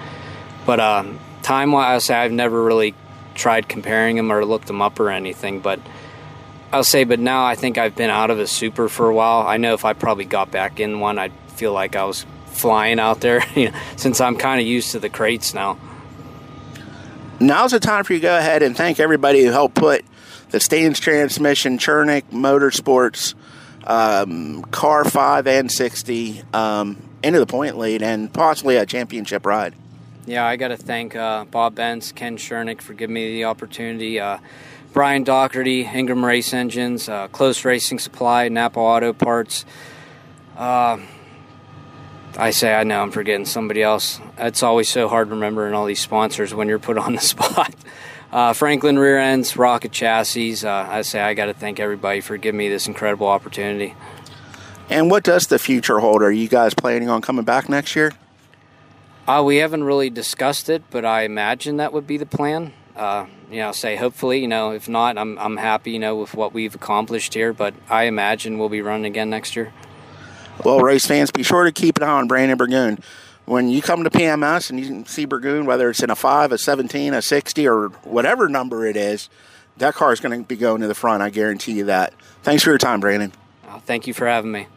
But 0.66 0.80
um, 0.80 1.18
time 1.42 1.72
wise, 1.72 2.10
I've 2.10 2.32
never 2.32 2.62
really 2.62 2.94
tried 3.34 3.68
comparing 3.68 4.16
them 4.16 4.32
or 4.32 4.44
looked 4.44 4.66
them 4.66 4.82
up 4.82 4.98
or 4.98 5.10
anything. 5.10 5.60
But 5.60 5.80
I'll 6.72 6.84
say, 6.84 7.04
but 7.04 7.20
now 7.20 7.44
I 7.44 7.54
think 7.54 7.78
I've 7.78 7.94
been 7.94 8.10
out 8.10 8.30
of 8.30 8.38
a 8.38 8.46
super 8.46 8.88
for 8.88 9.08
a 9.08 9.14
while. 9.14 9.46
I 9.46 9.58
know 9.58 9.74
if 9.74 9.84
I 9.84 9.92
probably 9.92 10.24
got 10.24 10.50
back 10.50 10.80
in 10.80 11.00
one, 11.00 11.18
I'd 11.18 11.32
feel 11.48 11.72
like 11.72 11.94
I 11.96 12.04
was 12.04 12.26
flying 12.46 12.98
out 12.98 13.20
there, 13.20 13.44
you 13.54 13.70
know, 13.70 13.78
since 13.96 14.20
I'm 14.20 14.36
kind 14.36 14.60
of 14.60 14.66
used 14.66 14.92
to 14.92 14.98
the 14.98 15.08
crates 15.08 15.54
now. 15.54 15.78
Now's 17.40 17.72
the 17.72 17.80
time 17.80 18.04
for 18.04 18.12
you 18.12 18.20
to 18.20 18.22
go 18.22 18.38
ahead 18.38 18.62
and 18.62 18.76
thank 18.76 19.00
everybody 19.00 19.44
who 19.44 19.50
helped 19.50 19.74
put 19.74 20.04
the 20.50 20.60
Staines 20.60 21.00
Transmission, 21.00 21.78
Chernick 21.78 22.22
Motorsports, 22.30 23.34
um, 23.86 24.62
Car 24.66 25.04
5 25.04 25.46
and 25.48 25.70
60 25.70 26.42
um, 26.52 26.96
into 27.22 27.40
the 27.40 27.46
point 27.46 27.76
lead 27.76 28.02
and 28.02 28.32
possibly 28.32 28.76
a 28.76 28.86
championship 28.86 29.44
ride. 29.46 29.74
Yeah, 30.26 30.46
I 30.46 30.56
got 30.56 30.68
to 30.68 30.76
thank 30.76 31.16
uh, 31.16 31.44
Bob 31.44 31.74
Bentz, 31.74 32.14
Ken 32.14 32.36
Chernick 32.36 32.80
for 32.80 32.94
giving 32.94 33.14
me 33.14 33.32
the 33.32 33.44
opportunity. 33.44 34.20
Uh, 34.20 34.38
Brian 34.92 35.24
Doherty, 35.24 35.82
Ingram 35.82 36.24
Race 36.24 36.54
Engines, 36.54 37.08
uh, 37.08 37.26
Close 37.28 37.64
Racing 37.64 37.98
Supply, 37.98 38.48
Napa 38.48 38.78
Auto 38.78 39.12
Parts. 39.12 39.64
Uh, 40.56 40.98
I 42.36 42.50
say 42.50 42.74
I 42.74 42.82
know 42.84 43.00
I'm 43.00 43.12
forgetting 43.12 43.46
somebody 43.46 43.82
else. 43.82 44.20
It's 44.38 44.62
always 44.62 44.88
so 44.88 45.08
hard 45.08 45.30
remembering 45.30 45.72
all 45.74 45.86
these 45.86 46.00
sponsors 46.00 46.52
when 46.52 46.68
you're 46.68 46.78
put 46.78 46.98
on 46.98 47.14
the 47.14 47.20
spot. 47.34 47.74
Uh, 48.32 48.52
Franklin 48.52 48.98
Rear 48.98 49.18
Ends, 49.18 49.56
Rocket 49.56 49.92
Chassis. 49.92 50.66
Uh, 50.66 50.70
I 50.70 51.02
say 51.02 51.20
I 51.20 51.34
got 51.34 51.46
to 51.46 51.54
thank 51.54 51.78
everybody 51.78 52.20
for 52.20 52.36
giving 52.36 52.58
me 52.58 52.68
this 52.68 52.88
incredible 52.88 53.28
opportunity. 53.28 53.94
And 54.90 55.10
what 55.10 55.22
does 55.22 55.46
the 55.46 55.58
future 55.58 56.00
hold? 56.00 56.22
Are 56.22 56.32
you 56.32 56.48
guys 56.48 56.74
planning 56.74 57.08
on 57.08 57.22
coming 57.22 57.44
back 57.44 57.68
next 57.68 57.94
year? 57.94 58.12
Uh, 59.26 59.42
we 59.46 59.56
haven't 59.56 59.84
really 59.84 60.10
discussed 60.10 60.68
it, 60.68 60.82
but 60.90 61.04
I 61.04 61.22
imagine 61.22 61.76
that 61.78 61.92
would 61.92 62.06
be 62.06 62.16
the 62.16 62.26
plan. 62.26 62.72
Uh, 62.96 63.26
you 63.50 63.58
know, 63.58 63.72
say 63.72 63.96
hopefully, 63.96 64.40
you 64.40 64.48
know, 64.48 64.72
if 64.72 64.88
not, 64.88 65.16
I'm 65.16 65.38
I'm 65.38 65.56
happy, 65.56 65.92
you 65.92 65.98
know, 65.98 66.16
with 66.16 66.34
what 66.34 66.52
we've 66.52 66.74
accomplished 66.74 67.34
here. 67.34 67.52
But 67.52 67.74
I 67.88 68.04
imagine 68.04 68.58
we'll 68.58 68.68
be 68.68 68.82
running 68.82 69.06
again 69.06 69.30
next 69.30 69.56
year. 69.56 69.72
Well, 70.62 70.80
race 70.80 71.06
fans, 71.06 71.30
be 71.30 71.42
sure 71.42 71.64
to 71.64 71.72
keep 71.72 71.96
an 71.96 72.02
eye 72.02 72.12
on 72.12 72.28
Brandon 72.28 72.56
Burgoon. 72.56 72.98
When 73.46 73.68
you 73.68 73.82
come 73.82 74.04
to 74.04 74.10
PMS 74.10 74.70
and 74.70 74.80
you 74.80 75.04
see 75.06 75.24
Burgoon, 75.26 75.66
whether 75.66 75.90
it's 75.90 76.02
in 76.02 76.10
a 76.10 76.16
5, 76.16 76.52
a 76.52 76.58
17, 76.58 77.12
a 77.12 77.20
60, 77.20 77.68
or 77.68 77.88
whatever 78.04 78.48
number 78.48 78.86
it 78.86 78.96
is, 78.96 79.28
that 79.76 79.94
car 79.94 80.12
is 80.12 80.20
going 80.20 80.38
to 80.38 80.46
be 80.46 80.56
going 80.56 80.80
to 80.80 80.86
the 80.86 80.94
front. 80.94 81.22
I 81.22 81.30
guarantee 81.30 81.72
you 81.72 81.84
that. 81.84 82.14
Thanks 82.42 82.62
for 82.62 82.70
your 82.70 82.78
time, 82.78 83.00
Brandon. 83.00 83.32
Uh, 83.68 83.80
thank 83.80 84.06
you 84.06 84.14
for 84.14 84.26
having 84.26 84.52
me. 84.52 84.68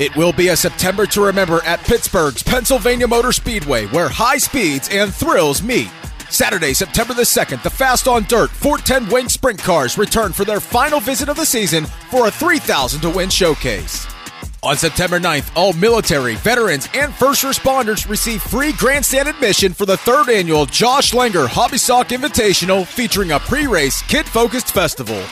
It 0.00 0.16
will 0.16 0.32
be 0.32 0.48
a 0.48 0.56
September 0.56 1.04
to 1.06 1.26
remember 1.26 1.62
at 1.64 1.80
Pittsburgh's 1.80 2.42
Pennsylvania 2.42 3.06
Motor 3.06 3.32
Speedway, 3.32 3.86
where 3.86 4.08
high 4.08 4.38
speeds 4.38 4.88
and 4.90 5.12
thrills 5.14 5.62
meet. 5.62 5.90
Saturday, 6.30 6.72
September 6.72 7.12
the 7.12 7.22
2nd, 7.22 7.62
the 7.62 7.70
Fast 7.70 8.08
on 8.08 8.22
Dirt 8.24 8.50
410 8.50 9.12
Wing 9.12 9.28
Sprint 9.28 9.58
Cars 9.58 9.98
return 9.98 10.32
for 10.32 10.44
their 10.44 10.60
final 10.60 11.00
visit 11.00 11.28
of 11.28 11.36
the 11.36 11.44
season 11.44 11.84
for 12.10 12.28
a 12.28 12.30
3,000 12.30 13.00
to 13.02 13.10
win 13.10 13.28
showcase. 13.28 14.06
On 14.62 14.76
September 14.76 15.18
9th, 15.18 15.50
all 15.56 15.72
military, 15.72 16.34
veterans, 16.36 16.86
and 16.92 17.14
first 17.14 17.44
responders 17.44 18.06
receive 18.06 18.42
free 18.42 18.74
grandstand 18.74 19.26
admission 19.26 19.72
for 19.72 19.86
the 19.86 19.96
third 19.96 20.28
annual 20.28 20.66
Josh 20.66 21.12
Langer 21.12 21.48
Hobby 21.48 21.78
Stock 21.78 22.08
Invitational 22.08 22.86
featuring 22.86 23.32
a 23.32 23.40
pre 23.40 23.66
race, 23.66 24.02
kid 24.02 24.26
focused 24.26 24.72
festival. 24.74 25.22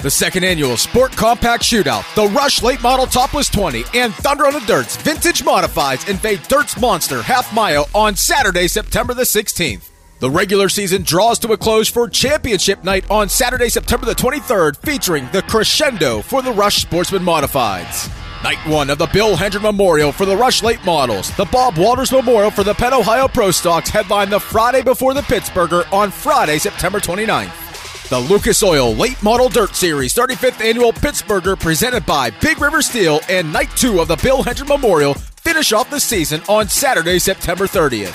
The 0.00 0.10
second 0.10 0.44
annual 0.44 0.78
Sport 0.78 1.12
Compact 1.12 1.62
Shootout, 1.64 2.14
the 2.14 2.32
Rush 2.34 2.62
Late 2.62 2.80
Model 2.82 3.06
Topless 3.06 3.50
20, 3.50 3.84
and 3.92 4.14
Thunder 4.14 4.46
on 4.46 4.54
the 4.54 4.60
Dirts 4.60 4.96
Vintage 4.96 5.42
Modifieds 5.42 6.08
invade 6.08 6.40
Dirt's 6.44 6.80
Monster 6.80 7.20
Half 7.20 7.52
Mile 7.52 7.90
on 7.94 8.16
Saturday, 8.16 8.68
September 8.68 9.12
the 9.12 9.24
16th. 9.24 9.90
The 10.20 10.30
regular 10.30 10.70
season 10.70 11.02
draws 11.02 11.38
to 11.40 11.52
a 11.52 11.58
close 11.58 11.90
for 11.90 12.08
Championship 12.08 12.84
Night 12.84 13.08
on 13.10 13.28
Saturday, 13.28 13.68
September 13.68 14.06
the 14.06 14.14
23rd, 14.14 14.78
featuring 14.78 15.28
the 15.32 15.42
Crescendo 15.42 16.22
for 16.22 16.40
the 16.40 16.52
Rush 16.52 16.76
Sportsman 16.76 17.22
Modifieds. 17.22 18.27
Night 18.44 18.58
one 18.66 18.88
of 18.88 18.98
the 18.98 19.06
Bill 19.06 19.34
Hendren 19.34 19.64
Memorial 19.64 20.12
for 20.12 20.24
the 20.24 20.36
Rush 20.36 20.62
Late 20.62 20.84
Models. 20.84 21.34
The 21.36 21.44
Bob 21.46 21.76
Walters 21.76 22.12
Memorial 22.12 22.52
for 22.52 22.62
the 22.62 22.72
Penn 22.72 22.94
Ohio 22.94 23.26
Pro 23.26 23.50
Stocks 23.50 23.90
headline 23.90 24.30
the 24.30 24.38
Friday 24.38 24.82
before 24.82 25.12
the 25.12 25.22
Pittsburgher 25.22 25.92
on 25.92 26.12
Friday, 26.12 26.58
September 26.58 27.00
29th. 27.00 28.08
The 28.10 28.20
Lucas 28.20 28.62
Oil 28.62 28.94
Late 28.94 29.20
Model 29.24 29.48
Dirt 29.48 29.74
Series 29.74 30.14
35th 30.14 30.64
Annual 30.64 30.92
Pittsburgher 30.92 31.58
presented 31.58 32.06
by 32.06 32.30
Big 32.30 32.60
River 32.60 32.80
Steel 32.80 33.20
and 33.28 33.52
Night 33.52 33.70
2 33.76 34.00
of 34.00 34.06
the 34.06 34.16
Bill 34.16 34.44
Hendren 34.44 34.68
Memorial 34.68 35.14
finish 35.14 35.72
off 35.72 35.90
the 35.90 36.00
season 36.00 36.40
on 36.48 36.68
Saturday, 36.68 37.18
September 37.18 37.66
30th. 37.66 38.14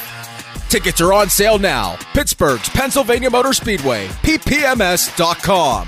Tickets 0.69 1.01
are 1.01 1.11
on 1.11 1.29
sale 1.29 1.59
now. 1.59 1.97
Pittsburgh's 2.13 2.69
Pennsylvania 2.69 3.29
Motor 3.29 3.53
Speedway, 3.53 4.07
ppms.com. 4.23 5.87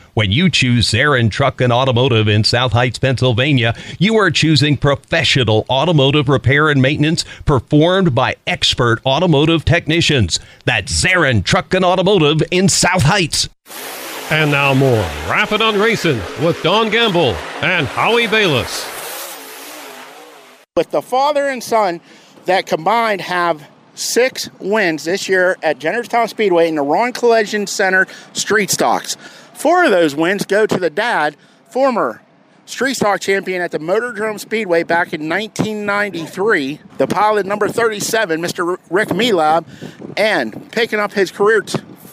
When 0.13 0.29
you 0.31 0.49
choose 0.49 0.91
Zarin 0.91 1.31
Truck 1.31 1.61
and 1.61 1.71
Automotive 1.71 2.27
in 2.27 2.43
South 2.43 2.73
Heights, 2.73 2.99
Pennsylvania, 2.99 3.73
you 3.97 4.17
are 4.17 4.29
choosing 4.29 4.75
professional 4.75 5.65
automotive 5.69 6.27
repair 6.27 6.69
and 6.69 6.81
maintenance 6.81 7.23
performed 7.45 8.13
by 8.13 8.35
expert 8.45 8.99
automotive 9.05 9.63
technicians. 9.63 10.37
That's 10.65 10.91
Zarin 10.91 11.45
Truck 11.45 11.73
and 11.73 11.85
Automotive 11.85 12.43
in 12.51 12.67
South 12.67 13.03
Heights. 13.03 13.47
And 14.29 14.51
now 14.51 14.73
more 14.73 15.05
Rappin' 15.29 15.61
on 15.61 15.79
Racing 15.79 16.19
with 16.43 16.61
Don 16.61 16.89
Gamble 16.89 17.33
and 17.61 17.87
Howie 17.87 18.27
Balis. 18.27 18.87
With 20.75 20.91
the 20.91 21.01
father 21.01 21.47
and 21.47 21.63
son 21.63 22.01
that 22.45 22.65
combined 22.65 23.21
have 23.21 23.65
six 23.95 24.49
wins 24.59 25.05
this 25.05 25.29
year 25.29 25.57
at 25.63 25.79
Jennerstown 25.79 26.27
Speedway 26.27 26.67
in 26.67 26.75
the 26.75 26.81
Ron 26.81 27.13
Collision 27.13 27.67
Center 27.67 28.07
Street 28.33 28.69
Stocks. 28.69 29.15
Four 29.61 29.83
of 29.83 29.91
those 29.91 30.15
wins 30.15 30.43
go 30.43 30.65
to 30.65 30.79
the 30.79 30.89
dad, 30.89 31.37
former 31.69 32.23
street 32.65 32.95
stock 32.95 33.21
champion 33.21 33.61
at 33.61 33.69
the 33.69 33.77
Motordrome 33.77 34.39
Speedway 34.39 34.81
back 34.81 35.13
in 35.13 35.29
1993, 35.29 36.79
the 36.97 37.05
pilot 37.05 37.45
number 37.45 37.69
37, 37.69 38.41
Mr. 38.41 38.79
Rick 38.89 39.09
Meehleib, 39.09 39.67
and 40.17 40.71
picking 40.71 40.97
up 40.97 41.13
his 41.13 41.29
career 41.29 41.63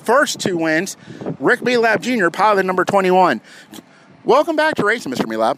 first 0.05 0.40
two 0.40 0.59
wins. 0.59 0.99
Rick 1.40 1.61
Meehleib 1.61 2.03
Jr., 2.03 2.28
pilot 2.28 2.66
number 2.66 2.84
21. 2.84 3.40
Welcome 4.24 4.55
back 4.57 4.74
to 4.74 4.84
racing, 4.84 5.11
Mr. 5.11 5.24
Meehleib. 5.24 5.57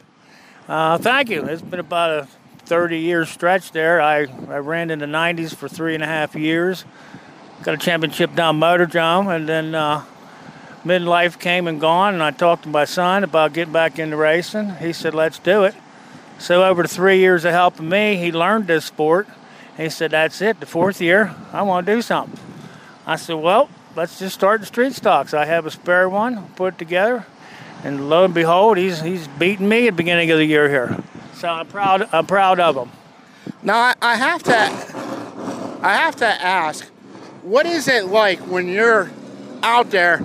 Uh, 0.69 0.97
thank 0.97 1.29
you. 1.29 1.45
It's 1.45 1.61
been 1.61 1.81
about 1.81 2.11
a 2.11 2.29
30 2.67 2.99
year 2.99 3.27
stretch 3.27 3.73
there. 3.73 4.01
I, 4.01 4.27
I 4.49 4.59
ran 4.59 4.93
in 4.93 5.01
the 5.01 5.07
90s 5.07 5.57
for 5.57 5.69
three 5.69 5.95
and 5.95 6.05
a 6.05 6.07
half 6.07 6.37
years. 6.37 6.85
Got 7.65 7.75
a 7.75 7.79
championship 7.79 8.37
down 8.37 8.61
Motordrome, 8.61 9.35
and 9.35 9.49
then 9.49 9.75
uh, 9.75 10.05
midlife 10.85 11.39
came 11.39 11.67
and 11.67 11.81
gone. 11.81 12.15
And 12.15 12.23
I 12.23 12.31
talked 12.31 12.65
to 12.65 12.69
my 12.69 12.85
son 12.85 13.25
about 13.25 13.53
getting 13.53 13.73
back 13.73 13.99
into 13.99 14.17
racing. 14.17 14.77
He 14.77 14.93
said, 14.93 15.15
"Let's 15.15 15.39
do 15.39 15.65
it." 15.65 15.75
So 16.39 16.65
over 16.65 16.83
the 16.83 16.89
three 16.89 17.19
years 17.19 17.45
of 17.45 17.53
helping 17.53 17.89
me, 17.89 18.17
he 18.17 18.33
learned 18.33 18.67
this 18.67 18.85
sport. 18.85 19.29
He 19.77 19.89
said, 19.89 20.13
"That's 20.13 20.41
it. 20.41 20.61
The 20.61 20.67
fourth 20.67 21.01
year, 21.01 21.35
I 21.53 21.63
want 21.63 21.87
to 21.87 21.95
do 21.95 22.03
something." 22.03 22.39
I 23.07 23.17
said, 23.17 23.35
"Well, 23.37 23.69
let's 23.97 24.19
just 24.19 24.35
start 24.35 24.61
the 24.61 24.67
street 24.67 24.95
stocks. 24.95 25.35
I 25.35 25.45
have 25.45 25.67
a 25.67 25.71
spare 25.71 26.09
one, 26.09 26.49
put 26.57 26.75
it 26.75 26.79
together, 26.79 27.27
and 27.85 28.09
lo 28.09 28.25
and 28.25 28.35
behold, 28.35 28.79
he's 28.79 29.01
he's 29.01 29.29
beating 29.29 29.69
me 29.69 29.89
at 29.89 29.93
the 29.93 29.97
beginning 29.97 30.31
of 30.31 30.39
the 30.39 30.45
year 30.45 30.69
here. 30.69 30.97
So 31.35 31.49
I'm 31.49 31.67
proud. 31.67 32.09
I'm 32.13 32.27
proud 32.27 32.61
of 32.61 32.77
him. 32.77 32.91
Now 33.63 33.77
I, 33.77 33.95
I 34.01 34.15
have 34.17 34.43
to, 34.45 34.55
I 35.83 35.95
have 35.95 36.17
to 36.17 36.27
ask, 36.27 36.87
what 37.43 37.67
is 37.67 37.89
it 37.89 38.07
like 38.07 38.39
when 38.41 38.69
you're 38.69 39.11
out 39.63 39.91
there 39.91 40.25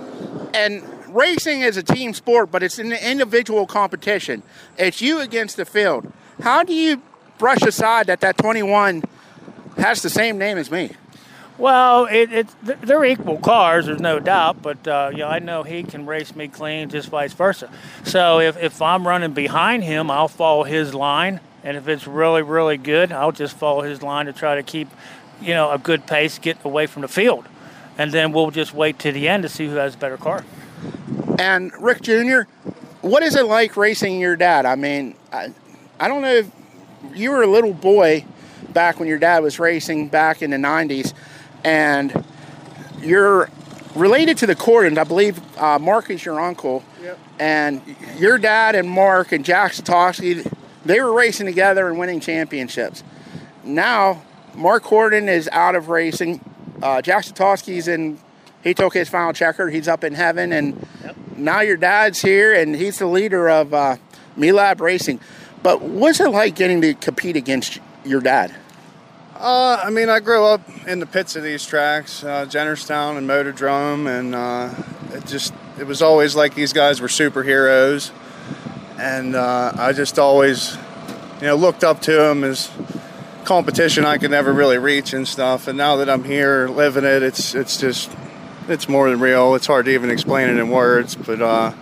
and 0.56 0.84
racing 1.14 1.62
is 1.62 1.78
a 1.78 1.84
team 1.84 2.14
sport, 2.14 2.51
but 2.51 2.64
it's 2.64 2.80
an 2.80 2.93
individual 2.93 3.66
competition. 3.66 4.41
It's 4.78 5.01
you 5.01 5.20
against 5.20 5.58
the 5.58 5.66
field. 5.66 6.12
How 6.41 6.64
do 6.64 6.74
you 6.74 7.01
brush 7.38 7.62
aside 7.62 8.08
that 8.08 8.22
that 8.22 8.38
21 8.38 9.03
has 9.78 10.01
the 10.01 10.10
same 10.10 10.38
name 10.38 10.58
as 10.58 10.72
me? 10.72 10.91
Well, 11.58 12.06
it, 12.06 12.34
it, 12.34 12.47
they're 12.64 13.06
equal 13.06 13.38
cars, 13.38 13.86
there's 13.86 14.01
no 14.01 14.20
doubt, 14.20 14.62
but 14.62 14.86
uh, 14.88 15.12
you 15.12 15.20
know, 15.20 15.28
I 15.28 15.39
know 15.39 15.64
he 15.64 15.84
can 15.84 16.06
race 16.06 16.36
me 16.36 16.49
clean, 16.49 16.89
just 16.89 17.08
vice 17.08 17.32
versa. 17.32 17.70
So 18.03 18.39
if, 18.39 18.58
if 18.62 18.82
I'm 18.82 19.08
running 19.08 19.34
behind 19.34 19.84
him, 19.84 20.12
I'll 20.12 20.28
follow 20.28 20.64
his 20.64 20.93
line, 20.93 21.39
and 21.64 21.78
if 21.78 21.88
it's 21.88 22.08
really, 22.08 22.41
really 22.41 22.78
good, 22.78 23.14
I'll 23.14 23.32
just 23.32 23.56
follow 23.56 23.84
his 23.84 24.01
line 24.01 24.26
to 24.26 24.34
try 24.34 24.56
to 24.56 24.64
keep, 24.64 24.89
you 25.41 25.53
know, 25.53 25.72
a 25.72 25.78
good 25.78 26.06
pace, 26.06 26.39
get 26.39 26.58
away 26.66 26.88
from 26.88 27.03
the 27.03 27.08
field, 27.08 27.45
and 27.98 28.12
then 28.12 28.32
we'll 28.32 28.52
just 28.52 28.74
wait 28.74 29.00
to 29.00 29.12
the 29.12 29.28
end 29.28 29.43
to 29.43 29.50
see 29.50 29.68
who 29.68 29.76
has 29.76 29.96
a 29.96 29.98
better 29.98 30.18
car. 30.18 30.43
And 31.39 31.72
Rick 31.80 32.02
Jr., 32.02 32.41
what 33.02 33.24
is 33.24 33.36
it 33.36 33.46
like 33.46 33.78
racing 33.78 34.20
your 34.20 34.36
dad? 34.36 34.66
I 34.66 34.76
mean, 34.76 35.16
I, 35.32 35.54
I 36.00 36.08
don't 36.08 36.22
know 36.22 36.34
if 36.34 36.52
you 37.14 37.32
were 37.32 37.43
a 37.43 37.48
little 37.48 37.74
boy 37.74 38.26
back 38.74 39.00
when 39.00 39.08
your 39.08 39.20
dad 39.20 39.43
was 39.43 39.60
racing 39.60 40.08
back 40.10 40.41
in 40.41 40.50
the 40.52 40.58
90s 40.58 41.14
and 41.64 42.24
you're 43.00 43.50
related 43.96 44.38
to 44.39 44.46
the 44.48 44.56
Cordons. 44.56 44.98
I 44.98 45.04
believe 45.04 45.39
uh, 45.58 45.80
Mark 45.80 46.10
is 46.10 46.24
your 46.26 46.39
uncle, 46.39 46.84
Yep. 47.02 47.20
and 47.39 47.82
your 48.18 48.38
dad 48.38 48.76
and 48.76 48.89
Mark 48.89 49.32
and 49.32 49.46
Jack 49.46 49.74
Satosky, 49.74 50.52
they 50.84 51.00
were 51.00 51.14
racing 51.14 51.46
together 51.46 51.88
and 51.88 51.98
winning 52.00 52.20
championships. 52.20 53.04
Now, 53.64 54.22
Mark 54.56 54.84
Cordon 54.84 55.30
is 55.30 55.48
out 55.52 55.76
of 55.76 55.89
racing. 55.89 56.43
Uh, 56.82 57.02
Jack 57.02 57.26
Satosky's 57.26 57.88
in. 57.88 58.20
He 58.64 58.74
took 58.74 58.94
his 58.94 59.10
final 59.10 59.32
checker. 59.32 59.70
He's 59.70 59.88
up 59.88 60.04
in 60.04 60.16
heaven, 60.16 60.52
and 60.52 60.88
now 61.38 61.62
your 61.62 61.78
dad's 61.78 62.22
here, 62.22 62.54
and 62.54 62.76
he's 62.76 62.98
the 62.98 63.06
leader 63.06 63.48
of 63.48 63.74
uh, 63.74 63.98
Meehleib 64.38 64.82
Racing. 64.82 65.20
But 65.62 65.82
what's 65.82 66.20
it 66.20 66.30
like 66.30 66.56
getting 66.56 66.82
to 66.82 66.94
compete 66.96 67.36
against 67.36 67.80
your 68.04 68.22
dad? 68.22 68.56
Uh, 69.36 69.82
I 69.84 69.90
mean, 69.90 70.10
I 70.10 70.20
grew 70.20 70.46
up 70.46 70.62
in 70.88 71.00
the 71.00 71.06
pits 71.06 71.36
of 71.36 71.44
these 71.44 71.66
tracks, 71.66 72.24
uh, 72.24 72.46
Jennerstown 72.46 73.18
and 73.18 73.28
Motordrome, 73.28 74.08
and 74.08 74.34
uh, 74.34 74.74
it 75.14 75.26
just 75.26 75.54
it 75.78 75.86
was 75.86 76.02
always 76.02 76.36
like 76.36 76.56
these 76.56 76.72
guys 76.72 77.02
were 77.02 77.10
superheroes, 77.10 78.12
and 78.98 79.36
uh, 79.36 79.74
I 79.76 79.92
just 79.92 80.18
always, 80.18 80.78
you 81.42 81.48
know, 81.48 81.56
looked 81.56 81.84
up 81.84 82.02
to 82.04 82.14
them 82.14 82.46
as 82.46 82.72
competition 83.46 84.06
I 84.06 84.18
could 84.18 84.32
never 84.32 84.52
really 84.52 84.78
reach 84.78 85.14
and 85.14 85.28
stuff. 85.28 85.68
And 85.68 85.78
now 85.78 85.98
that 85.98 86.10
I'm 86.10 86.24
here 86.24 86.68
living 86.68 87.04
it, 87.04 87.24
it's 87.24 87.56
it's 87.56 87.80
just 87.80 88.12
it's 88.68 88.89
more 88.89 89.10
than 89.10 89.20
real. 89.20 89.56
It's 89.56 89.68
hard 89.68 89.86
to 89.86 89.91
even 89.91 90.10
explain 90.10 90.50
it 90.50 90.58
in 90.58 90.70
words, 90.70 91.16
but 91.16 91.41
uh, 91.41 91.74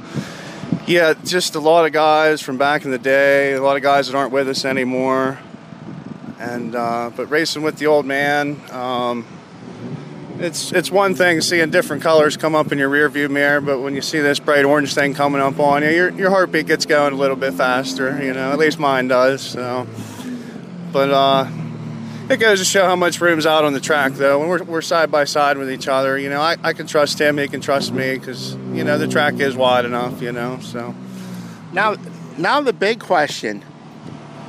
yeah, 0.86 1.14
just 1.24 1.55
a 1.55 1.59
lot 1.59 1.86
of 1.86 1.93
guys 1.93 2.41
from 2.41 2.57
back 2.57 2.86
in 2.86 2.91
the 2.91 2.97
day, 2.97 3.53
a 3.53 3.61
lot 3.61 3.78
of 3.78 3.84
guys 3.84 4.07
that 4.07 4.16
aren't 4.16 4.32
with 4.32 4.49
us 4.49 4.66
anymore 4.66 5.39
and 6.43 6.76
uh, 6.76 7.09
but 7.16 7.28
racing 7.28 7.64
with 7.64 7.78
the 7.78 7.88
old 7.88 8.05
man 8.05 8.59
um, 8.72 9.26
it's 10.39 10.72
it's 10.74 10.91
one 10.91 11.16
thing 11.16 11.39
seeing 11.41 11.70
different 11.70 12.03
colors 12.03 12.36
come 12.36 12.53
up 12.53 12.72
in 12.72 12.78
your 12.78 12.89
rear 12.89 13.07
view 13.07 13.30
mirror 13.30 13.61
but 13.61 13.80
when 13.80 13.95
you 13.95 14.01
see 14.01 14.20
this 14.20 14.39
bright 14.39 14.66
orange 14.66 14.93
thing 14.93 15.14
coming 15.14 15.41
up 15.41 15.59
on 15.59 15.84
you 15.84 15.89
your, 15.89 16.09
your 16.11 16.30
heartbeat 16.30 16.68
gets 16.68 16.86
going 16.86 17.14
a 17.14 17.16
little 17.16 17.38
bit 17.38 17.53
faster 17.53 18.22
you 18.24 18.34
know 18.34 18.51
at 18.51 18.59
least 18.59 18.78
mine 18.78 19.07
does 19.07 19.41
so 19.41 19.88
but 20.94 21.10
uh, 21.10 21.50
it 22.30 22.38
goes 22.38 22.60
to 22.60 22.66
show 22.66 22.86
how 22.86 22.96
much 22.96 23.20
room's 23.20 23.46
out 23.46 23.66
on 23.66 23.74
the 23.74 23.82
track 23.82 24.14
though 24.14 24.39
when 24.39 24.48
we're, 24.48 24.64
we're 24.64 24.82
side 24.82 25.12
by 25.12 25.26
side 25.26 25.58
with 25.58 25.70
each 25.70 25.89
other 25.89 26.18
you 26.18 26.30
know 26.30 26.39
I, 26.39 26.56
I 26.64 26.74
can 26.74 26.88
trust 26.88 27.20
him 27.20 27.38
he 27.38 27.48
can 27.50 27.60
trust 27.60 27.91
me 27.91 28.18
because 28.18 28.56
you 28.72 28.84
know 28.84 28.98
the 28.98 29.08
track 29.08 29.39
is 29.39 29.56
wide 29.56 29.84
enough 29.84 30.22
you 30.22 30.32
know 30.32 30.60
so 30.62 30.96
now 31.74 31.96
now 32.38 32.62
the 32.62 32.74
big 32.74 33.00
question 33.00 33.64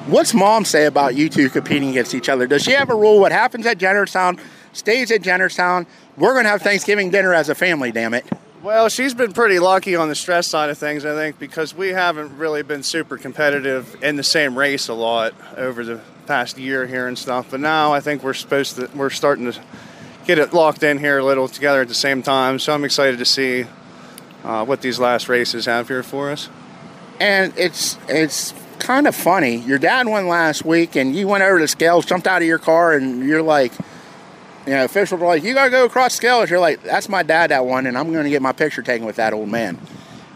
What's 0.06 0.34
mom 0.34 0.66
say 0.66 0.84
about 0.84 1.14
you 1.14 1.30
two 1.30 1.48
competing 1.48 1.88
against 1.88 2.14
each 2.14 2.28
other? 2.28 2.46
Does 2.46 2.62
she 2.62 2.72
have 2.72 2.90
a 2.90 2.94
rule? 2.94 3.18
What 3.18 3.32
happens 3.32 3.64
at 3.64 3.78
Jennerstown 3.78 4.38
stays 4.74 5.10
at 5.10 5.22
Jennerstown. 5.22 5.86
We're 6.16 6.32
going 6.32 6.44
to 6.44 6.50
have 6.50 6.62
Thanksgiving 6.62 7.10
dinner 7.10 7.32
as 7.32 7.48
a 7.48 7.54
family, 7.54 7.90
damn 7.90 8.12
it. 8.12 8.26
Well, 8.62 8.88
she's 8.88 9.14
been 9.14 9.32
pretty 9.32 9.58
lucky 9.58 9.96
on 9.96 10.08
the 10.08 10.14
stress 10.14 10.48
side 10.48 10.70
of 10.70 10.78
things, 10.78 11.04
I 11.04 11.14
think, 11.14 11.38
because 11.38 11.74
we 11.74 11.88
haven't 11.88 12.36
really 12.38 12.62
been 12.62 12.82
super 12.82 13.16
competitive 13.16 14.02
in 14.02 14.16
the 14.16 14.22
same 14.22 14.58
race 14.58 14.88
a 14.88 14.94
lot 14.94 15.34
over 15.56 15.84
the 15.84 16.00
past 16.26 16.58
year 16.58 16.86
here 16.86 17.06
and 17.06 17.18
stuff. 17.18 17.48
But 17.50 17.60
now 17.60 17.92
I 17.92 18.00
think 18.00 18.22
we're 18.22 18.34
supposed 18.34 18.76
to, 18.76 18.90
we're 18.94 19.10
starting 19.10 19.50
to 19.50 19.60
get 20.26 20.38
it 20.38 20.52
locked 20.52 20.82
in 20.82 20.98
here 20.98 21.18
a 21.18 21.24
little 21.24 21.48
together 21.48 21.82
at 21.82 21.88
the 21.88 21.94
same 21.94 22.22
time. 22.22 22.58
So 22.58 22.72
I'm 22.74 22.84
excited 22.84 23.18
to 23.18 23.24
see 23.24 23.66
uh, 24.42 24.64
what 24.64 24.80
these 24.80 24.98
last 24.98 25.28
races 25.28 25.66
have 25.66 25.88
here 25.88 26.02
for 26.02 26.30
us. 26.30 26.48
And 27.20 27.52
it's 27.56 27.96
it's 28.08 28.52
kind 28.78 29.06
of 29.06 29.14
funny. 29.14 29.56
Your 29.56 29.78
dad 29.78 30.06
won 30.06 30.28
last 30.28 30.64
week, 30.64 30.96
and 30.96 31.14
you 31.14 31.28
went 31.28 31.44
over 31.44 31.60
the 31.60 31.68
scales, 31.68 32.04
jumped 32.04 32.26
out 32.26 32.42
of 32.42 32.48
your 32.48 32.58
car, 32.58 32.92
and 32.92 33.24
you're 33.24 33.42
like, 33.42 33.72
you 34.66 34.72
know, 34.72 34.84
officials 34.84 35.20
were 35.20 35.26
like, 35.26 35.42
you 35.42 35.54
got 35.54 35.66
to 35.66 35.70
go 35.70 35.84
across 35.84 36.14
scales. 36.14 36.50
You're 36.50 36.60
like, 36.60 36.82
that's 36.82 37.08
my 37.08 37.22
dad 37.22 37.50
that 37.50 37.64
won, 37.64 37.86
and 37.86 37.96
I'm 37.96 38.12
to 38.12 38.30
get 38.30 38.42
my 38.42 38.52
picture 38.52 38.82
taken 38.82 39.06
with 39.06 39.16
that 39.16 39.32
old 39.32 39.48
man. 39.48 39.78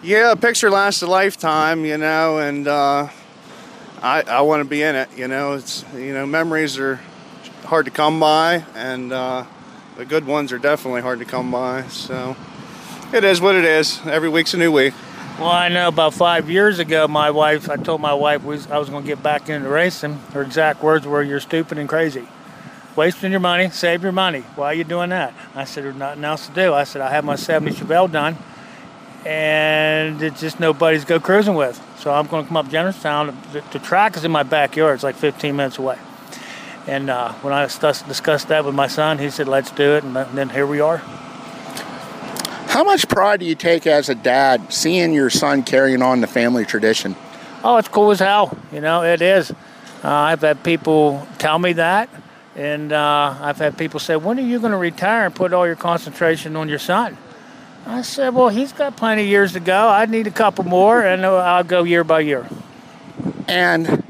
Yeah, 0.02 0.32
a 0.32 0.36
picture 0.36 0.70
lasts 0.70 1.02
a 1.02 1.08
lifetime, 1.08 1.84
you 1.84 1.98
know, 1.98 2.38
and 2.38 2.68
uh, 2.68 3.08
I, 4.02 4.22
I 4.22 4.40
want 4.42 4.62
to 4.62 4.68
be 4.68 4.82
in 4.82 4.94
it. 4.94 5.08
You 5.16 5.28
know, 5.28 5.54
it's 5.54 5.84
you 5.94 6.12
know, 6.12 6.26
memories 6.26 6.78
are 6.78 7.00
hard 7.64 7.86
to 7.86 7.90
come 7.90 8.20
by, 8.20 8.64
and 8.74 9.12
uh, 9.12 9.44
the 9.96 10.04
good 10.04 10.26
ones 10.26 10.52
are 10.52 10.58
definitely 10.58 11.02
hard 11.02 11.18
to 11.18 11.24
come 11.24 11.50
by. 11.50 11.88
So 11.88 12.36
it 13.12 13.24
is 13.24 13.40
what 13.40 13.56
it 13.56 13.64
is. 13.64 14.00
Every 14.06 14.28
week's 14.28 14.54
a 14.54 14.56
new 14.56 14.70
week. 14.70 14.94
Well, 15.38 15.48
I 15.48 15.68
know 15.68 15.88
about 15.88 16.14
five 16.14 16.50
years 16.50 16.78
ago, 16.78 17.06
my 17.06 17.30
wife, 17.30 17.70
I 17.70 17.76
told 17.76 18.00
my 18.00 18.14
wife 18.14 18.42
we, 18.42 18.58
I 18.70 18.78
was 18.78 18.88
going 18.90 19.04
to 19.04 19.06
get 19.06 19.22
back 19.22 19.48
into 19.48 19.68
racing. 19.68 20.14
Her 20.32 20.42
exact 20.42 20.82
words 20.82 21.06
were, 21.06 21.22
You're 21.22 21.40
stupid 21.40 21.78
and 21.78 21.88
crazy. 21.88 22.26
Wasting 22.96 23.30
your 23.30 23.40
money, 23.40 23.70
save 23.70 24.02
your 24.02 24.10
money. 24.12 24.40
Why 24.56 24.66
are 24.66 24.74
you 24.74 24.82
doing 24.82 25.10
that? 25.10 25.32
I 25.54 25.64
said, 25.64 25.84
There's 25.84 25.94
nothing 25.94 26.24
else 26.24 26.48
to 26.48 26.52
do. 26.52 26.74
I 26.74 26.84
said, 26.84 27.02
I 27.02 27.10
have 27.10 27.24
my 27.24 27.36
70 27.36 27.76
Chevelle 27.76 28.10
done, 28.10 28.36
and 29.24 30.22
it's 30.22 30.40
just 30.40 30.60
nobody's 30.60 31.04
go 31.04 31.20
cruising 31.20 31.54
with. 31.54 31.82
So 31.98 32.12
I'm 32.12 32.26
going 32.26 32.44
to 32.44 32.48
come 32.48 32.56
up 32.56 32.66
Jennerstown. 32.66 33.34
The, 33.52 33.62
the 33.72 33.78
track 33.78 34.16
is 34.16 34.24
in 34.24 34.30
my 34.30 34.42
backyard, 34.42 34.94
it's 34.94 35.04
like 35.04 35.16
15 35.16 35.56
minutes 35.56 35.78
away. 35.78 35.98
And 36.86 37.10
uh, 37.10 37.32
when 37.34 37.52
I 37.52 37.66
discussed 37.66 38.48
that 38.48 38.64
with 38.64 38.74
my 38.74 38.86
son, 38.86 39.18
he 39.18 39.28
said, 39.28 39.46
Let's 39.46 39.70
do 39.70 39.96
it. 39.96 40.04
And 40.04 40.16
then 40.16 40.48
here 40.48 40.66
we 40.66 40.80
are. 40.80 41.02
How 42.68 42.84
much 42.84 43.08
pride 43.08 43.40
do 43.40 43.46
you 43.46 43.54
take 43.54 43.86
as 43.86 44.08
a 44.08 44.14
dad 44.14 44.72
seeing 44.72 45.12
your 45.12 45.30
son 45.30 45.62
carrying 45.64 46.00
on 46.00 46.20
the 46.20 46.26
family 46.26 46.64
tradition? 46.64 47.16
Oh, 47.62 47.76
it's 47.76 47.88
cool 47.88 48.10
as 48.10 48.20
hell. 48.20 48.56
You 48.72 48.80
know, 48.80 49.02
it 49.02 49.20
is. 49.20 49.50
Uh, 49.50 49.56
I've 50.04 50.40
had 50.40 50.62
people 50.62 51.26
tell 51.38 51.58
me 51.58 51.72
that, 51.74 52.08
and 52.54 52.92
uh, 52.92 53.36
I've 53.40 53.58
had 53.58 53.76
people 53.76 53.98
say, 53.98 54.14
"When 54.14 54.38
are 54.38 54.42
you 54.42 54.60
going 54.60 54.70
to 54.70 54.78
retire 54.78 55.26
and 55.26 55.34
put 55.34 55.52
all 55.52 55.66
your 55.66 55.76
concentration 55.76 56.54
on 56.54 56.68
your 56.68 56.78
son?" 56.78 57.18
I 57.88 58.02
said, 58.02 58.34
"Well, 58.34 58.50
he's 58.50 58.72
got 58.72 58.96
plenty 58.96 59.22
of 59.22 59.28
years 59.28 59.54
to 59.54 59.60
go. 59.60 59.88
I 59.88 60.04
need 60.04 60.26
a 60.26 60.30
couple 60.30 60.64
more, 60.64 61.02
and 61.02 61.24
I'll 61.24 61.64
go 61.64 61.84
year 61.84 62.04
by 62.04 62.20
year." 62.20 62.46
And 63.48 64.04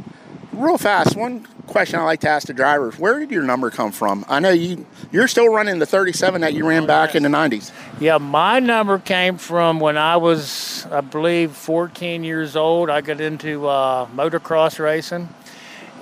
real 0.53 0.79
fast, 0.79 1.16
one 1.16 1.47
question 1.68 2.01
I 2.01 2.03
like 2.03 2.20
to 2.20 2.29
ask 2.29 2.49
the 2.49 2.55
drivers: 2.55 2.99
Where 2.99 3.20
did 3.20 3.31
your 3.31 3.45
number 3.45 3.70
come 3.70 3.93
from? 3.93 4.24
I 4.29 4.41
know 4.41 4.51
you 4.51 4.85
you're 5.12 5.29
still 5.29 5.49
running 5.49 5.79
the 5.79 5.87
37 5.87 6.41
that 6.41 6.55
you 6.55 6.66
ran 6.68 6.87
back 6.87 7.14
in 7.14 7.22
the 7.22 7.29
90s. 7.29 7.70
Yeah, 8.01 8.18
my 8.18 8.59
number 8.59 8.99
came 8.99 9.39
from 9.39 9.79
when 9.79 9.97
I 9.97 10.16
was, 10.16 10.85
I 10.91 11.01
believe, 11.01 11.53
14 11.53 12.24
years 12.24 12.57
old. 12.57 12.91
I 12.91 13.01
got 13.01 13.20
into 13.20 13.68
uh, 13.68 14.07
motocross 14.09 14.81
racing, 14.81 15.29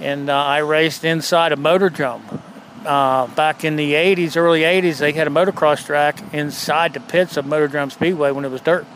and 0.00 0.30
uh, 0.30 0.34
I 0.34 0.58
raced 0.58 1.04
inside 1.04 1.52
a 1.52 1.56
Motordrome. 1.56 2.40
Uh, 2.86 3.26
back 3.28 3.64
in 3.64 3.76
the 3.76 3.92
80s, 3.94 4.36
early 4.36 4.60
80s, 4.60 4.98
they 4.98 5.12
had 5.12 5.26
a 5.26 5.30
motocross 5.30 5.84
track 5.84 6.22
inside 6.32 6.94
the 6.94 7.00
pits 7.00 7.36
of 7.36 7.44
Motordrome 7.44 7.92
Speedway 7.92 8.30
when 8.30 8.44
it 8.44 8.50
was 8.50 8.60
dirt. 8.60 8.86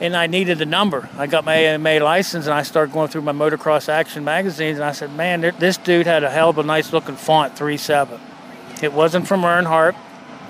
And 0.00 0.16
I 0.16 0.26
needed 0.26 0.58
the 0.58 0.66
number. 0.66 1.08
I 1.18 1.26
got 1.26 1.44
my 1.44 1.54
AMA 1.54 2.00
license 2.00 2.46
and 2.46 2.54
I 2.54 2.62
started 2.62 2.92
going 2.92 3.08
through 3.08 3.22
my 3.22 3.32
motocross 3.32 3.88
action 3.88 4.24
magazines 4.24 4.78
and 4.78 4.84
I 4.84 4.92
said, 4.92 5.14
man, 5.14 5.42
this 5.58 5.76
dude 5.76 6.06
had 6.06 6.24
a 6.24 6.30
hell 6.30 6.48
of 6.50 6.58
a 6.58 6.62
nice 6.62 6.92
looking 6.92 7.16
font, 7.16 7.54
3-7. 7.54 8.18
It 8.82 8.94
wasn't 8.94 9.28
from 9.28 9.42
Earnhardt. 9.42 9.94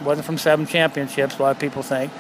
It 0.01 0.05
wasn't 0.05 0.27
from 0.27 0.39
seven 0.39 0.67
championships, 0.67 1.39
a 1.39 1.43
lot 1.43 1.51
of 1.51 1.59
people 1.59 1.83
think. 1.83 2.13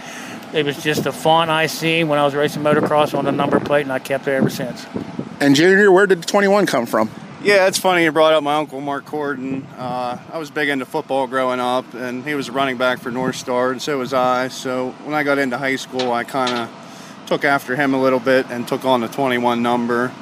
It 0.52 0.66
was 0.66 0.82
just 0.82 1.06
a 1.06 1.12
font 1.12 1.50
I 1.50 1.66
seen 1.66 2.08
when 2.08 2.18
I 2.18 2.24
was 2.24 2.34
racing 2.34 2.62
motocross 2.62 3.16
on 3.16 3.24
the 3.24 3.32
number 3.32 3.60
plate, 3.60 3.82
and 3.82 3.92
I 3.92 4.00
kept 4.00 4.26
it 4.26 4.32
ever 4.32 4.50
since. 4.50 4.84
And 5.38 5.54
Junior, 5.54 5.92
where 5.92 6.06
did 6.06 6.22
the 6.22 6.26
21 6.26 6.66
come 6.66 6.86
from? 6.86 7.08
Yeah, 7.42 7.68
it's 7.68 7.78
funny 7.78 8.04
you 8.04 8.12
brought 8.12 8.34
up 8.34 8.42
my 8.42 8.56
uncle 8.56 8.82
Mark 8.82 9.06
Corden. 9.06 9.64
Uh, 9.78 10.18
I 10.30 10.36
was 10.36 10.50
big 10.50 10.68
into 10.68 10.84
football 10.84 11.26
growing 11.26 11.58
up, 11.58 11.94
and 11.94 12.22
he 12.22 12.34
was 12.34 12.48
a 12.48 12.52
running 12.52 12.76
back 12.76 12.98
for 12.98 13.10
North 13.10 13.36
Star, 13.36 13.70
and 13.70 13.80
so 13.80 13.96
was 13.96 14.12
I. 14.12 14.48
So 14.48 14.90
when 15.04 15.14
I 15.14 15.22
got 15.22 15.38
into 15.38 15.56
high 15.56 15.76
school, 15.76 16.12
I 16.12 16.24
kind 16.24 16.52
of 16.52 17.24
took 17.26 17.46
after 17.46 17.74
him 17.76 17.94
a 17.94 18.00
little 18.00 18.20
bit 18.20 18.44
and 18.50 18.68
took 18.68 18.84
on 18.84 19.00
the 19.00 19.08
21 19.08 19.62
number. 19.62 20.12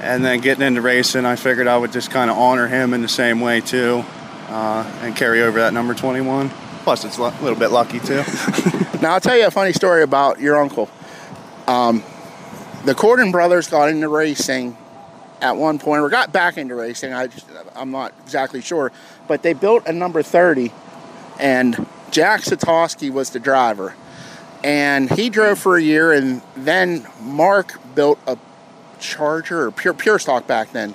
And 0.00 0.24
then 0.24 0.40
getting 0.40 0.66
into 0.66 0.82
racing, 0.82 1.24
I 1.24 1.36
figured 1.36 1.68
I 1.68 1.78
would 1.78 1.92
just 1.92 2.10
kind 2.10 2.28
of 2.28 2.36
honor 2.36 2.66
him 2.66 2.92
in 2.92 3.02
the 3.02 3.08
same 3.08 3.40
way 3.40 3.60
too, 3.60 4.04
uh, 4.48 4.82
and 5.02 5.14
carry 5.14 5.42
over 5.42 5.60
that 5.60 5.72
number 5.72 5.94
21. 5.94 6.50
Plus, 6.82 7.04
it's 7.04 7.18
a 7.18 7.22
little 7.40 7.54
bit 7.54 7.70
lucky 7.70 8.00
too. 8.00 8.16
now 9.00 9.12
I'll 9.12 9.20
tell 9.20 9.36
you 9.36 9.46
a 9.46 9.52
funny 9.52 9.72
story 9.72 10.02
about 10.02 10.40
your 10.40 10.56
uncle. 10.56 10.90
Um, 11.68 12.02
the 12.84 12.96
Corden 12.96 13.30
brothers 13.30 13.68
got 13.68 13.90
into 13.90 14.08
racing 14.08 14.76
at 15.40 15.56
one 15.56 15.78
point, 15.78 16.00
or 16.02 16.08
got 16.08 16.32
back 16.32 16.56
into 16.58 16.74
racing. 16.74 17.12
I 17.12 17.26
just, 17.26 17.46
I'm 17.74 17.90
not 17.90 18.12
exactly 18.22 18.60
sure, 18.60 18.92
but 19.26 19.42
they 19.42 19.52
built 19.52 19.86
a 19.86 19.92
number 19.92 20.22
30, 20.22 20.72
and 21.38 21.86
Jack 22.10 22.42
Satosky 22.42 23.10
was 23.10 23.30
the 23.30 23.40
driver, 23.40 23.94
and 24.64 25.10
he 25.10 25.30
drove 25.30 25.58
for 25.58 25.76
a 25.76 25.82
year, 25.82 26.12
and 26.12 26.42
then 26.56 27.06
Mark 27.20 27.78
built 27.94 28.18
a 28.26 28.36
Charger 28.98 29.66
or 29.66 29.70
pure 29.70 29.94
pure 29.94 30.18
stock 30.18 30.46
back 30.46 30.72
then. 30.72 30.94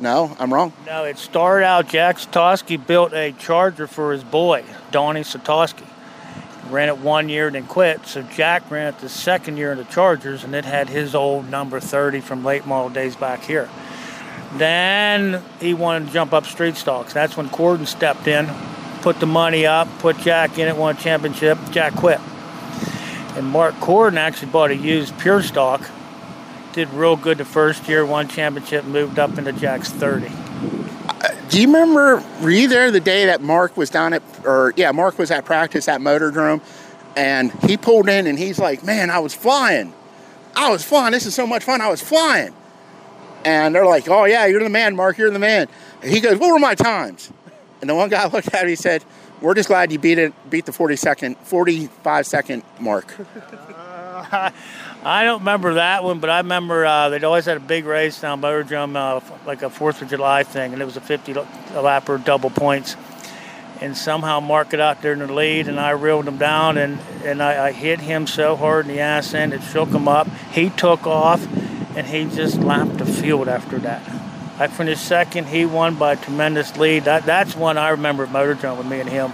No. 0.00 0.28
no, 0.28 0.36
I'm 0.38 0.52
wrong. 0.52 0.72
No, 0.86 1.04
it 1.04 1.18
started 1.18 1.66
out. 1.66 1.88
Jack 1.88 2.16
Satosky 2.16 2.84
built 2.84 3.12
a 3.12 3.32
Charger 3.32 3.86
for 3.86 4.12
his 4.12 4.24
boy, 4.24 4.64
Donnie 4.90 5.20
Satosky. 5.20 5.86
Ran 6.70 6.88
it 6.88 6.98
one 6.98 7.28
year 7.28 7.46
and 7.46 7.54
then 7.54 7.66
quit. 7.66 8.06
So 8.06 8.22
Jack 8.22 8.70
ran 8.70 8.88
it 8.88 8.98
the 8.98 9.08
second 9.08 9.56
year 9.56 9.72
in 9.72 9.78
the 9.78 9.84
Chargers, 9.84 10.44
and 10.44 10.54
it 10.54 10.64
had 10.64 10.88
his 10.88 11.14
old 11.14 11.48
number 11.48 11.80
30 11.80 12.20
from 12.20 12.44
late 12.44 12.66
model 12.66 12.90
days 12.90 13.16
back 13.16 13.42
here. 13.44 13.68
Then 14.54 15.42
he 15.60 15.74
wanted 15.74 16.06
to 16.06 16.12
jump 16.12 16.32
up 16.32 16.46
street 16.46 16.76
stocks. 16.76 17.12
That's 17.12 17.36
when 17.36 17.48
Corden 17.48 17.86
stepped 17.86 18.26
in, 18.26 18.48
put 19.02 19.20
the 19.20 19.26
money 19.26 19.66
up, 19.66 19.88
put 19.98 20.18
Jack 20.18 20.58
in 20.58 20.68
it, 20.68 20.76
won 20.76 20.96
a 20.96 20.98
championship. 20.98 21.58
Jack 21.70 21.94
quit. 21.94 22.20
And 23.36 23.46
Mark 23.46 23.74
Corden 23.76 24.16
actually 24.16 24.52
bought 24.52 24.70
a 24.70 24.76
used 24.76 25.18
pure 25.18 25.42
stock. 25.42 25.88
Did 26.72 26.88
real 26.90 27.16
good 27.16 27.38
the 27.38 27.44
first 27.44 27.88
year, 27.88 28.06
won 28.06 28.28
championship, 28.28 28.84
moved 28.84 29.18
up 29.18 29.38
into 29.38 29.52
Jack's 29.52 29.90
30 29.90 30.43
do 31.54 31.60
you 31.60 31.68
remember? 31.68 32.20
Were 32.42 32.50
you 32.50 32.66
there 32.66 32.90
the 32.90 32.98
day 32.98 33.26
that 33.26 33.40
Mark 33.40 33.76
was 33.76 33.88
down 33.88 34.12
at, 34.12 34.22
or 34.44 34.74
yeah, 34.76 34.90
Mark 34.90 35.18
was 35.20 35.30
at 35.30 35.44
practice 35.44 35.86
at 35.86 36.00
Motordrome, 36.00 36.60
and 37.16 37.52
he 37.62 37.76
pulled 37.76 38.08
in 38.08 38.26
and 38.26 38.36
he's 38.36 38.58
like, 38.58 38.82
"Man, 38.82 39.08
I 39.08 39.20
was 39.20 39.34
flying, 39.34 39.94
I 40.56 40.70
was 40.70 40.82
flying. 40.82 41.12
This 41.12 41.26
is 41.26 41.34
so 41.34 41.46
much 41.46 41.62
fun. 41.62 41.80
I 41.80 41.88
was 41.88 42.02
flying." 42.02 42.52
And 43.44 43.72
they're 43.72 43.86
like, 43.86 44.08
"Oh 44.08 44.24
yeah, 44.24 44.46
you're 44.46 44.64
the 44.64 44.68
man, 44.68 44.96
Mark. 44.96 45.16
You're 45.16 45.30
the 45.30 45.38
man." 45.38 45.68
And 46.02 46.10
he 46.10 46.18
goes, 46.18 46.40
"What 46.40 46.52
were 46.52 46.58
my 46.58 46.74
times?" 46.74 47.30
And 47.80 47.88
the 47.88 47.94
one 47.94 48.08
guy 48.08 48.26
looked 48.32 48.52
at 48.52 48.64
him. 48.64 48.68
He 48.68 48.74
said, 48.74 49.04
"We're 49.40 49.54
just 49.54 49.68
glad 49.68 49.92
you 49.92 50.00
beat 50.00 50.18
it, 50.18 50.32
beat 50.50 50.66
the 50.66 50.72
40 50.72 50.96
second, 50.96 51.36
45 51.44 52.26
second 52.26 52.64
mark." 52.80 53.14
I 55.06 55.24
don't 55.24 55.40
remember 55.40 55.74
that 55.74 56.02
one, 56.02 56.18
but 56.18 56.30
I 56.30 56.38
remember 56.38 56.86
uh, 56.86 57.10
they'd 57.10 57.24
always 57.24 57.44
had 57.44 57.58
a 57.58 57.60
big 57.60 57.84
race 57.84 58.18
down 58.22 58.40
Motordrome, 58.40 58.96
uh, 58.96 59.20
like 59.44 59.60
a 59.60 59.68
Fourth 59.68 60.00
of 60.00 60.08
July 60.08 60.44
thing, 60.44 60.72
and 60.72 60.80
it 60.80 60.84
was 60.86 60.96
a 60.96 61.00
50 61.02 61.34
lapper 61.34 62.24
double 62.24 62.48
points. 62.48 62.96
And 63.82 63.94
somehow 63.94 64.40
Mark 64.40 64.70
got 64.70 64.80
out 64.80 65.02
there 65.02 65.12
in 65.12 65.18
the 65.18 65.30
lead, 65.30 65.68
and 65.68 65.78
I 65.78 65.90
reeled 65.90 66.26
him 66.26 66.38
down, 66.38 66.78
and, 66.78 66.98
and 67.22 67.42
I, 67.42 67.66
I 67.66 67.72
hit 67.72 68.00
him 68.00 68.26
so 68.26 68.56
hard 68.56 68.86
in 68.86 68.92
the 68.92 69.00
ass 69.00 69.34
end 69.34 69.52
it 69.52 69.62
shook 69.62 69.90
him 69.90 70.08
up. 70.08 70.26
He 70.52 70.70
took 70.70 71.06
off, 71.06 71.46
and 71.94 72.06
he 72.06 72.24
just 72.24 72.56
lapped 72.56 72.96
the 72.96 73.04
field 73.04 73.46
after 73.46 73.78
that. 73.80 74.02
I 74.58 74.68
finished 74.68 75.04
second. 75.04 75.48
He 75.48 75.66
won 75.66 75.96
by 75.96 76.14
a 76.14 76.16
tremendous 76.16 76.78
lead. 76.78 77.04
That, 77.04 77.26
that's 77.26 77.54
one 77.54 77.76
I 77.76 77.90
remember 77.90 78.22
at 78.22 78.30
Motor 78.30 78.54
Motordrome 78.54 78.78
with 78.78 78.86
me 78.86 79.00
and 79.00 79.10
him. 79.10 79.32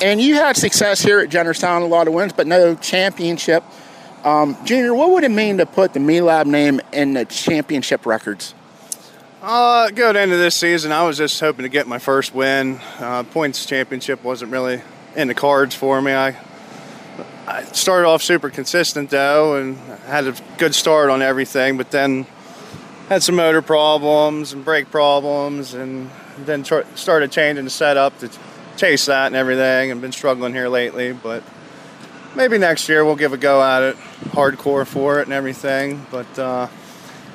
And 0.00 0.18
you 0.18 0.36
had 0.36 0.56
success 0.56 1.02
here 1.02 1.18
at 1.18 1.28
Jennerstown, 1.28 1.82
a 1.82 1.86
lot 1.86 2.06
of 2.08 2.14
wins, 2.14 2.32
but 2.32 2.46
no 2.46 2.74
championship. 2.74 3.64
Um, 4.28 4.62
Junior, 4.66 4.92
what 4.92 5.12
would 5.12 5.24
it 5.24 5.30
mean 5.30 5.56
to 5.56 5.64
put 5.64 5.94
the 5.94 6.00
Meehleib 6.00 6.44
name 6.44 6.82
in 6.92 7.14
the 7.14 7.24
championship 7.24 8.04
records? 8.04 8.54
Uh, 9.40 9.88
going 9.88 10.16
into 10.16 10.36
this 10.36 10.54
season, 10.54 10.92
I 10.92 11.04
was 11.04 11.16
just 11.16 11.40
hoping 11.40 11.62
to 11.62 11.70
get 11.70 11.86
my 11.86 11.98
first 11.98 12.34
win. 12.34 12.78
Uh, 12.98 13.22
points 13.22 13.64
championship 13.64 14.22
wasn't 14.22 14.52
really 14.52 14.82
in 15.16 15.28
the 15.28 15.34
cards 15.34 15.74
for 15.74 16.02
me. 16.02 16.12
I, 16.12 16.36
I 17.46 17.64
started 17.72 18.06
off 18.06 18.22
super 18.22 18.50
consistent 18.50 19.08
though, 19.08 19.56
and 19.56 19.78
had 20.04 20.26
a 20.26 20.34
good 20.58 20.74
start 20.74 21.08
on 21.08 21.22
everything, 21.22 21.78
but 21.78 21.90
then 21.90 22.26
had 23.08 23.22
some 23.22 23.36
motor 23.36 23.62
problems 23.62 24.52
and 24.52 24.62
brake 24.62 24.90
problems, 24.90 25.72
and 25.72 26.10
then 26.40 26.64
tr- 26.64 26.82
started 26.96 27.32
changing 27.32 27.64
the 27.64 27.70
setup 27.70 28.18
to 28.18 28.30
chase 28.76 29.06
that 29.06 29.28
and 29.28 29.36
everything, 29.36 29.90
and 29.90 30.02
been 30.02 30.12
struggling 30.12 30.52
here 30.52 30.68
lately, 30.68 31.14
but 31.14 31.42
maybe 32.38 32.56
next 32.56 32.88
year 32.88 33.04
we'll 33.04 33.16
give 33.16 33.32
a 33.32 33.36
go 33.36 33.60
at 33.60 33.82
it, 33.82 33.96
hardcore 34.30 34.86
for 34.86 35.18
it 35.18 35.24
and 35.24 35.32
everything. 35.32 36.06
But 36.08 36.38
uh, 36.38 36.68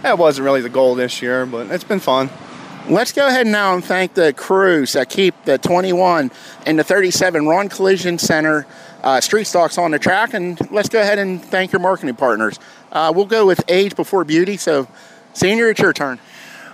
that 0.02 0.18
wasn't 0.18 0.46
really 0.46 0.62
the 0.62 0.70
goal 0.70 0.96
this 0.96 1.22
year, 1.22 1.46
but 1.46 1.70
it's 1.70 1.84
been 1.84 2.00
fun. 2.00 2.30
Let's 2.90 3.12
go 3.12 3.28
ahead 3.28 3.46
now 3.46 3.76
and 3.76 3.84
thank 3.84 4.14
the 4.14 4.32
crews 4.32 4.94
that 4.94 5.10
keep 5.10 5.36
the 5.44 5.58
21 5.58 6.32
and 6.66 6.80
the 6.80 6.86
37 6.86 7.46
Ron 7.46 7.68
Collision 7.68 8.18
Center 8.18 8.66
uh, 9.04 9.20
street 9.20 9.44
stocks 9.44 9.78
on 9.78 9.92
the 9.92 10.00
track. 10.00 10.34
And 10.34 10.60
let's 10.72 10.90
go 10.90 11.02
ahead 11.02 11.20
and 11.20 11.44
thank 11.44 11.74
your 11.74 11.82
marketing 11.82 12.16
partners. 12.16 12.58
Uh, 12.90 13.12
we'll 13.14 13.26
go 13.26 13.46
with 13.46 13.62
age 13.68 13.98
before 13.98 14.24
beauty. 14.24 14.56
So, 14.56 14.88
Senior, 15.34 15.70
it's 15.70 15.82
your 15.82 15.94
turn. 15.94 16.20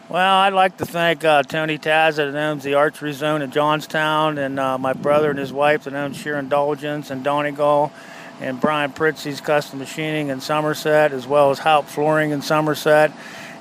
Well, 0.10 0.40
I'd 0.40 0.54
like 0.54 0.78
to 0.78 0.88
thank 0.88 1.24
uh, 1.24 1.44
Tony 1.44 1.78
Taz 1.78 2.16
that 2.16 2.34
owns 2.34 2.64
the 2.64 2.74
Archery 2.74 3.14
Zone 3.14 3.44
in 3.44 3.52
Johnstown, 3.52 4.40
and 4.40 4.60
uh, 4.60 4.76
my 4.80 4.94
brother 4.94 5.30
and 5.30 5.38
his 5.38 5.54
wife 5.54 5.84
that 5.84 5.94
owns 5.94 6.18
Sheer 6.18 6.40
Indulgence 6.40 7.12
and 7.12 7.24
Donegal, 7.24 7.92
and 8.40 8.60
Brian 8.60 8.92
Pritzy's 8.92 9.42
Custom 9.42 9.80
Machining 9.80 10.30
in 10.30 10.42
Somerset, 10.42 11.12
as 11.12 11.28
well 11.28 11.52
as 11.52 11.60
Haupt 11.60 11.90
Flooring 11.90 12.32
in 12.32 12.42
Somerset. 12.42 13.12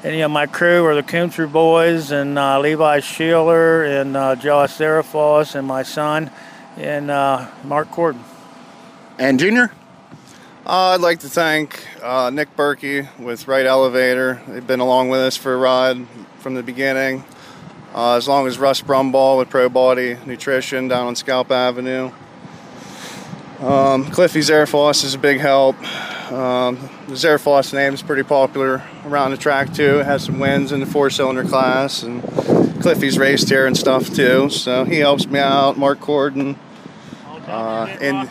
And 0.04 0.14
you 0.14 0.20
know, 0.20 0.28
my 0.28 0.46
crew 0.46 0.84
are 0.84 0.94
the 0.94 1.02
Country 1.02 1.46
Boys 1.46 2.12
and 2.12 2.38
uh, 2.38 2.60
Levi 2.60 3.00
Sheeler 3.00 4.00
and 4.00 4.16
uh, 4.16 4.36
Josh 4.36 4.74
Serafos 4.74 5.54
and 5.54 5.66
my 5.66 5.82
son 5.82 6.30
and 6.76 7.10
uh, 7.10 7.48
Mark 7.64 7.90
Corden. 7.90 8.22
And 9.18 9.40
Junior? 9.40 9.72
Uh, 10.64 10.94
I'd 10.94 11.00
like 11.00 11.20
to 11.20 11.28
thank 11.28 11.84
uh, 12.02 12.30
Nick 12.30 12.54
Berkey 12.54 13.08
with 13.18 13.48
Right 13.48 13.66
Elevator. 13.66 14.40
They've 14.46 14.66
been 14.66 14.80
along 14.80 15.08
with 15.08 15.20
us 15.20 15.36
for 15.36 15.54
a 15.54 15.56
ride 15.56 16.06
from 16.38 16.54
the 16.54 16.62
beginning. 16.62 17.24
Uh, 17.94 18.16
as 18.16 18.28
long 18.28 18.46
as 18.46 18.58
Russ 18.58 18.82
Brumball 18.82 19.38
with 19.38 19.48
Pro 19.48 19.68
Body 19.68 20.16
Nutrition 20.26 20.86
down 20.86 21.06
on 21.06 21.16
Scalp 21.16 21.50
Avenue. 21.50 22.12
Um, 23.60 24.04
Cliffy 24.04 24.38
Zerfoss 24.38 25.02
is 25.04 25.14
a 25.14 25.18
big 25.18 25.40
help. 25.40 25.76
Um, 26.30 26.76
the 27.08 27.14
Zerfoss 27.14 27.72
name 27.72 27.92
is 27.92 28.02
pretty 28.02 28.22
popular 28.22 28.82
around 29.04 29.32
the 29.32 29.36
track 29.36 29.72
too. 29.72 30.00
It 30.00 30.06
has 30.06 30.24
some 30.24 30.38
wins 30.38 30.70
in 30.70 30.78
the 30.78 30.86
four-cylinder 30.86 31.44
class, 31.44 32.04
and 32.04 32.22
Cliffy's 32.80 33.18
raced 33.18 33.48
here 33.48 33.66
and 33.66 33.76
stuff 33.76 34.14
too. 34.14 34.48
So 34.50 34.84
he 34.84 34.98
helps 34.98 35.26
me 35.26 35.40
out. 35.40 35.76
Mark 35.76 35.98
Corden. 35.98 36.56
Uh, 37.48 37.86
and 38.00 38.28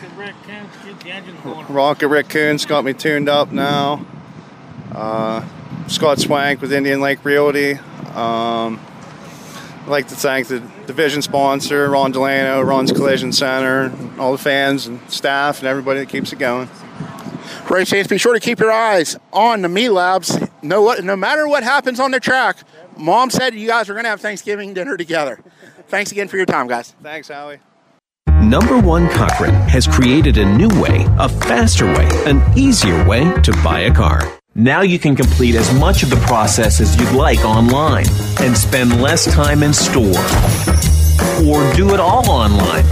Rocket 1.68 2.08
Rick 2.08 2.28
Coons 2.28 2.64
got 2.64 2.84
me 2.84 2.94
tuned 2.94 3.28
up 3.28 3.52
now. 3.52 4.06
Uh, 4.92 5.44
Scott 5.88 6.20
Swank 6.20 6.62
with 6.62 6.72
Indian 6.72 7.00
Lake 7.00 7.22
Realty. 7.24 7.74
Um, 8.14 8.80
I'd 9.88 9.92
like 9.92 10.08
to 10.08 10.16
thank 10.16 10.48
the 10.48 10.60
division 10.86 11.22
sponsor, 11.22 11.88
Ron 11.88 12.12
Delano, 12.12 12.60
Ron's 12.60 12.92
Collision 12.92 13.32
Center, 13.32 13.90
all 14.18 14.32
the 14.32 14.36
fans 14.36 14.86
and 14.86 15.00
staff 15.10 15.60
and 15.60 15.66
everybody 15.66 16.00
that 16.00 16.10
keeps 16.10 16.30
it 16.30 16.38
going. 16.38 16.68
Race 17.70 17.88
fans, 17.88 18.06
be 18.06 18.18
sure 18.18 18.34
to 18.34 18.40
keep 18.40 18.60
your 18.60 18.70
eyes 18.70 19.16
on 19.32 19.62
the 19.62 19.68
Meehleibs. 19.68 20.46
No, 20.62 20.82
what, 20.82 21.02
no 21.02 21.16
matter 21.16 21.48
what 21.48 21.62
happens 21.62 22.00
on 22.00 22.10
the 22.10 22.20
track, 22.20 22.58
Mom 22.98 23.30
said 23.30 23.54
you 23.54 23.66
guys 23.66 23.88
are 23.88 23.94
going 23.94 24.04
to 24.04 24.10
have 24.10 24.20
Thanksgiving 24.20 24.74
dinner 24.74 24.98
together. 24.98 25.40
Thanks 25.86 26.12
again 26.12 26.28
for 26.28 26.36
your 26.36 26.44
time, 26.44 26.66
guys. 26.66 26.94
Thanks, 27.02 27.28
Howie. 27.28 27.58
Number 28.42 28.78
One 28.78 29.08
Cochran 29.08 29.54
has 29.70 29.86
created 29.86 30.36
a 30.36 30.44
new 30.44 30.68
way, 30.82 31.06
a 31.18 31.30
faster 31.30 31.86
way, 31.86 32.10
an 32.26 32.42
easier 32.58 33.08
way 33.08 33.32
to 33.40 33.52
buy 33.64 33.80
a 33.80 33.94
car. 33.94 34.37
Now 34.58 34.82
you 34.82 34.98
can 34.98 35.14
complete 35.14 35.54
as 35.54 35.72
much 35.78 36.02
of 36.02 36.10
the 36.10 36.16
process 36.16 36.80
as 36.80 36.96
you'd 36.96 37.12
like 37.12 37.44
online 37.44 38.06
and 38.40 38.58
spend 38.58 39.00
less 39.00 39.32
time 39.32 39.62
in 39.62 39.72
store. 39.72 40.18
or 41.46 41.72
do 41.74 41.94
it 41.94 42.00
all 42.00 42.28
online 42.28 42.84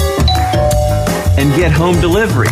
and 1.37 1.53
get 1.57 1.73
home 1.73 2.01
delivery. 2.01 2.47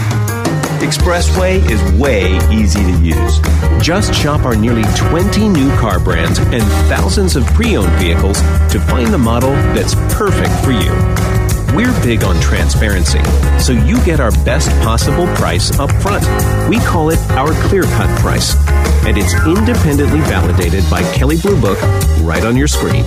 Expressway 0.83 1.65
is 1.71 1.81
way 1.93 2.37
easy 2.51 2.81
to 2.81 2.99
use. 3.05 3.39
Just 3.81 4.13
shop 4.13 4.45
our 4.45 4.57
nearly 4.57 4.83
20 4.97 5.49
new 5.49 5.71
car 5.77 6.01
brands 6.01 6.41
and 6.41 6.65
thousands 6.89 7.37
of 7.37 7.47
pre 7.55 7.77
owned 7.77 7.93
vehicles 7.93 8.41
to 8.73 8.81
find 8.81 9.13
the 9.15 9.19
model 9.19 9.53
that's 9.77 9.95
perfect 10.13 10.53
for 10.65 10.73
you. 10.73 11.34
We're 11.75 11.93
big 12.05 12.23
on 12.23 12.41
transparency, 12.41 13.19
so 13.59 13.73
you 13.73 14.03
get 14.05 14.21
our 14.21 14.31
best 14.45 14.71
possible 14.83 15.27
price 15.35 15.77
up 15.81 15.91
front. 16.01 16.23
We 16.69 16.79
call 16.79 17.11
it 17.11 17.19
our 17.31 17.53
clear 17.67 17.83
cut 17.83 18.17
price, 18.21 18.55
and 19.05 19.19
it's 19.19 19.35
independently 19.45 20.21
validated 20.21 20.89
by 20.89 21.03
Kelley 21.15 21.37
Blue 21.37 21.61
Book 21.61 21.83
right 22.21 22.45
on 22.45 22.57
your 22.57 22.69
screen. 22.69 23.05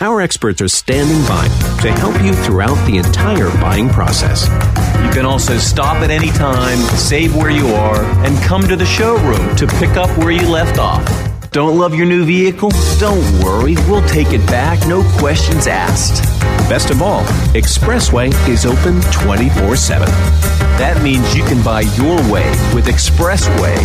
Our 0.00 0.22
experts 0.22 0.62
are 0.62 0.68
standing 0.68 1.20
by 1.28 1.46
to 1.82 1.92
help 1.92 2.18
you 2.22 2.32
throughout 2.32 2.82
the 2.86 2.96
entire 2.96 3.50
buying 3.60 3.90
process. 3.90 4.46
You 5.04 5.10
can 5.10 5.26
also 5.26 5.58
stop 5.58 5.96
at 5.98 6.10
any 6.10 6.30
time, 6.30 6.78
save 6.96 7.36
where 7.36 7.50
you 7.50 7.66
are, 7.74 8.02
and 8.24 8.36
come 8.44 8.62
to 8.68 8.76
the 8.76 8.86
showroom 8.86 9.54
to 9.56 9.66
pick 9.66 9.90
up 9.98 10.08
where 10.16 10.30
you 10.30 10.48
left 10.48 10.78
off. 10.78 11.31
Don't 11.52 11.76
love 11.76 11.94
your 11.94 12.06
new 12.06 12.24
vehicle? 12.24 12.70
Don't 12.98 13.22
worry, 13.44 13.74
we'll 13.86 14.08
take 14.08 14.32
it 14.32 14.44
back, 14.46 14.88
no 14.88 15.02
questions 15.18 15.66
asked. 15.66 16.22
Best 16.66 16.88
of 16.88 17.02
all, 17.02 17.22
Expressway 17.52 18.32
is 18.48 18.64
open 18.64 19.02
24 19.12 19.76
7. 19.76 20.08
That 20.78 21.02
means 21.02 21.36
you 21.36 21.44
can 21.44 21.62
buy 21.62 21.82
your 21.82 22.16
way 22.32 22.48
with 22.74 22.86
Expressway 22.86 23.76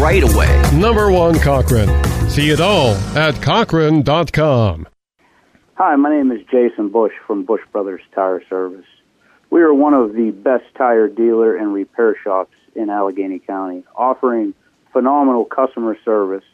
right 0.00 0.22
away. 0.22 0.62
Number 0.72 1.10
one 1.10 1.40
Cochran. 1.40 1.88
See 2.30 2.50
it 2.50 2.60
all 2.60 2.94
at 3.16 3.42
Cochran.com. 3.42 4.86
Hi, 5.74 5.96
my 5.96 6.10
name 6.10 6.30
is 6.30 6.46
Jason 6.52 6.88
Bush 6.88 7.14
from 7.26 7.44
Bush 7.44 7.62
Brothers 7.72 8.02
Tire 8.14 8.44
Service. 8.48 8.86
We 9.50 9.62
are 9.62 9.74
one 9.74 9.94
of 9.94 10.12
the 10.12 10.30
best 10.30 10.66
tire 10.76 11.08
dealer 11.08 11.56
and 11.56 11.74
repair 11.74 12.16
shops 12.22 12.54
in 12.76 12.90
Allegheny 12.90 13.40
County, 13.40 13.82
offering 13.96 14.54
phenomenal 14.92 15.44
customer 15.44 15.98
service, 16.04 16.44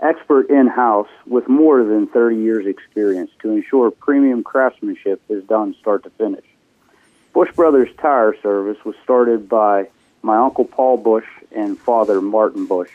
expert 0.00 0.48
in 0.50 0.66
house 0.66 1.08
with 1.26 1.48
more 1.48 1.82
than 1.84 2.06
30 2.06 2.36
years' 2.36 2.66
experience 2.66 3.30
to 3.42 3.50
ensure 3.50 3.90
premium 3.90 4.42
craftsmanship 4.42 5.20
is 5.28 5.42
done 5.44 5.74
start 5.80 6.04
to 6.04 6.10
finish. 6.10 6.44
Bush 7.32 7.50
Brothers 7.54 7.88
Tire 7.98 8.36
Service 8.42 8.82
was 8.84 8.94
started 9.02 9.48
by 9.48 9.88
my 10.22 10.36
Uncle 10.36 10.64
Paul 10.64 10.96
Bush 10.96 11.26
and 11.52 11.78
father 11.78 12.20
Martin 12.20 12.66
Bush 12.66 12.90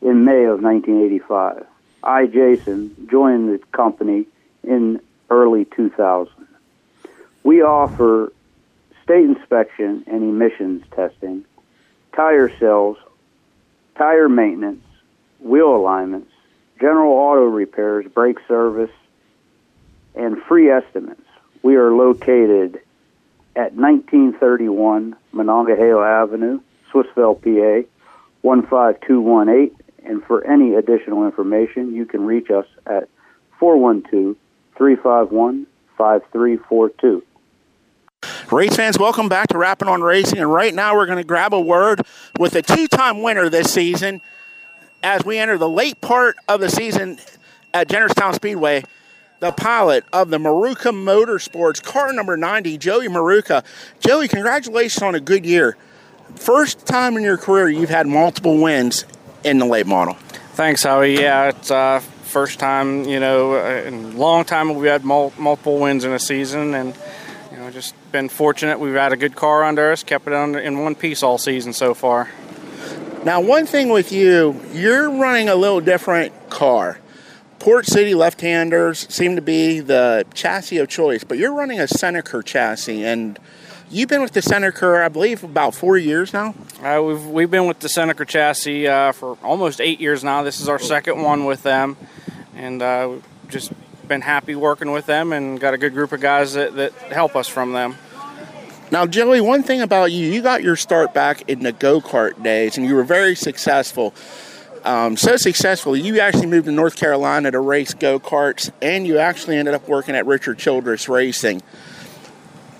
in 0.00 0.24
May 0.24 0.44
of 0.44 0.62
1985. 0.62 1.66
I, 2.02 2.26
Jason, 2.26 3.08
joined 3.10 3.52
the 3.52 3.58
company 3.72 4.26
in 4.62 5.00
early 5.30 5.64
2000. 5.64 6.32
We 7.42 7.62
offer 7.62 8.32
state 9.02 9.24
inspection 9.24 10.04
and 10.06 10.22
emissions 10.22 10.84
testing, 10.94 11.44
tire 12.14 12.50
sales, 12.58 12.96
tire 13.96 14.28
maintenance, 14.28 14.84
wheel 15.40 15.74
alignments, 15.74 16.30
general 16.80 17.12
auto 17.12 17.44
repairs, 17.44 18.06
brake 18.12 18.38
service, 18.46 18.90
and 20.14 20.40
free 20.42 20.70
estimates. 20.70 21.22
We 21.62 21.76
are 21.76 21.92
located 21.92 22.80
at 23.56 23.74
1931 23.74 25.16
Monongahela 25.32 26.06
Avenue, 26.06 26.60
Swissvale, 26.92 27.34
PA 27.34 27.88
15218. 28.42 29.76
And 30.04 30.24
for 30.24 30.44
any 30.44 30.74
additional 30.74 31.26
information, 31.26 31.94
you 31.94 32.06
can 32.06 32.24
reach 32.24 32.50
us 32.50 32.66
at 32.86 33.08
412 33.58 34.36
351 34.76 35.66
5342. 35.96 37.24
Race 38.50 38.74
fans, 38.74 38.98
welcome 38.98 39.28
back 39.28 39.48
to 39.48 39.58
Rappin' 39.58 39.88
on 39.88 40.00
Racing. 40.00 40.38
And 40.38 40.50
right 40.50 40.74
now, 40.74 40.94
we're 40.96 41.06
going 41.06 41.18
to 41.18 41.24
grab 41.24 41.52
a 41.52 41.60
word 41.60 42.00
with 42.38 42.54
a 42.54 42.62
two 42.62 42.88
time 42.88 43.22
winner 43.22 43.50
this 43.50 43.72
season 43.72 44.22
as 45.08 45.24
we 45.24 45.38
enter 45.38 45.56
the 45.56 45.68
late 45.68 45.98
part 46.02 46.36
of 46.48 46.60
the 46.60 46.68
season 46.68 47.18
at 47.72 47.88
Jennerstown 47.88 48.34
Speedway. 48.34 48.84
The 49.40 49.52
pilot 49.52 50.04
of 50.12 50.28
the 50.28 50.36
Maruca 50.36 50.92
Motorsports, 50.92 51.82
car 51.82 52.12
number 52.12 52.36
90, 52.36 52.76
Joey 52.76 53.08
Maruca. 53.08 53.64
Joey, 54.00 54.28
congratulations 54.28 55.02
on 55.02 55.14
a 55.14 55.20
good 55.20 55.46
year. 55.46 55.78
First 56.34 56.84
time 56.84 57.16
in 57.16 57.22
your 57.22 57.38
career 57.38 57.70
you've 57.70 57.88
had 57.88 58.06
multiple 58.06 58.58
wins 58.58 59.06
in 59.44 59.58
the 59.58 59.64
late 59.64 59.86
model. 59.86 60.12
Thanks, 60.52 60.82
Howie. 60.82 61.18
Yeah, 61.18 61.48
it's 61.48 61.70
uh, 61.70 62.00
first 62.00 62.58
time, 62.58 63.04
you 63.04 63.18
know, 63.18 63.54
in 63.86 63.94
a 63.94 64.08
long 64.08 64.44
time 64.44 64.74
we've 64.74 64.90
had 64.90 65.06
mul- 65.06 65.32
multiple 65.38 65.78
wins 65.78 66.04
in 66.04 66.12
a 66.12 66.18
season, 66.18 66.74
and 66.74 66.94
you 67.50 67.56
know, 67.56 67.70
just 67.70 67.94
been 68.12 68.28
fortunate. 68.28 68.78
We've 68.78 68.92
had 68.92 69.12
a 69.12 69.16
good 69.16 69.36
car 69.36 69.64
under 69.64 69.90
us, 69.90 70.02
kept 70.02 70.26
it 70.26 70.34
under 70.34 70.58
in 70.58 70.80
one 70.80 70.94
piece 70.94 71.22
all 71.22 71.38
season 71.38 71.72
so 71.72 71.94
far. 71.94 72.28
Now, 73.24 73.40
one 73.40 73.66
thing 73.66 73.88
with 73.88 74.12
you, 74.12 74.60
you're 74.72 75.10
running 75.10 75.48
a 75.48 75.54
little 75.54 75.80
different 75.80 76.50
car. 76.50 76.98
Port 77.58 77.84
City 77.84 78.14
left-handers 78.14 79.12
seem 79.12 79.34
to 79.34 79.42
be 79.42 79.80
the 79.80 80.24
chassis 80.34 80.78
of 80.78 80.88
choice, 80.88 81.24
but 81.24 81.36
you're 81.36 81.52
running 81.52 81.80
a 81.80 81.88
Seneca 81.88 82.42
chassis, 82.42 83.04
and 83.04 83.38
you've 83.90 84.08
been 84.08 84.22
with 84.22 84.32
the 84.32 84.40
Seneca, 84.40 85.02
I 85.04 85.08
believe, 85.08 85.42
about 85.42 85.74
four 85.74 85.98
years 85.98 86.32
now. 86.32 86.54
Uh, 86.80 87.02
we've 87.02 87.26
we've 87.26 87.50
been 87.50 87.66
with 87.66 87.80
the 87.80 87.88
Seneca 87.88 88.24
chassis 88.24 88.86
uh, 88.86 89.10
for 89.10 89.36
almost 89.42 89.80
eight 89.80 90.00
years 90.00 90.22
now. 90.22 90.44
This 90.44 90.60
is 90.60 90.68
our 90.68 90.78
second 90.78 91.20
one 91.20 91.44
with 91.44 91.64
them, 91.64 91.96
and 92.54 92.80
uh, 92.80 93.16
just 93.48 93.72
been 94.06 94.20
happy 94.20 94.54
working 94.54 94.92
with 94.92 95.06
them, 95.06 95.32
and 95.32 95.58
got 95.58 95.74
a 95.74 95.78
good 95.78 95.92
group 95.92 96.12
of 96.12 96.20
guys 96.20 96.54
that, 96.54 96.76
that 96.76 96.92
help 97.10 97.34
us 97.34 97.48
from 97.48 97.72
them. 97.72 97.96
Now, 98.90 99.04
Joey, 99.04 99.42
one 99.42 99.62
thing 99.62 99.82
about 99.82 100.12
you, 100.12 100.26
you 100.32 100.40
got 100.40 100.62
your 100.62 100.74
start 100.74 101.12
back 101.12 101.48
in 101.50 101.62
the 101.62 101.72
go 101.72 102.00
kart 102.00 102.42
days, 102.42 102.78
and 102.78 102.86
you 102.86 102.94
were 102.94 103.04
very 103.04 103.34
successful. 103.34 104.14
Um, 104.82 105.18
so 105.18 105.36
successful, 105.36 105.94
you 105.94 106.20
actually 106.20 106.46
moved 106.46 106.66
to 106.66 106.72
North 106.72 106.96
Carolina 106.96 107.50
to 107.50 107.60
race 107.60 107.92
go 107.92 108.18
karts, 108.18 108.70
and 108.80 109.06
you 109.06 109.18
actually 109.18 109.58
ended 109.58 109.74
up 109.74 109.86
working 109.88 110.14
at 110.14 110.24
Richard 110.24 110.58
Childress 110.58 111.06
Racing. 111.06 111.60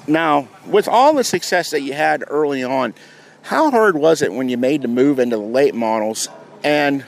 Now, 0.06 0.48
with 0.66 0.88
all 0.88 1.12
the 1.12 1.24
success 1.24 1.70
that 1.72 1.82
you 1.82 1.92
had 1.92 2.24
early 2.28 2.64
on, 2.64 2.94
how 3.42 3.70
hard 3.70 3.94
was 3.94 4.22
it 4.22 4.32
when 4.32 4.48
you 4.48 4.56
made 4.56 4.80
the 4.80 4.88
move 4.88 5.18
into 5.18 5.36
the 5.36 5.42
late 5.42 5.74
models? 5.74 6.28
And 6.64 7.04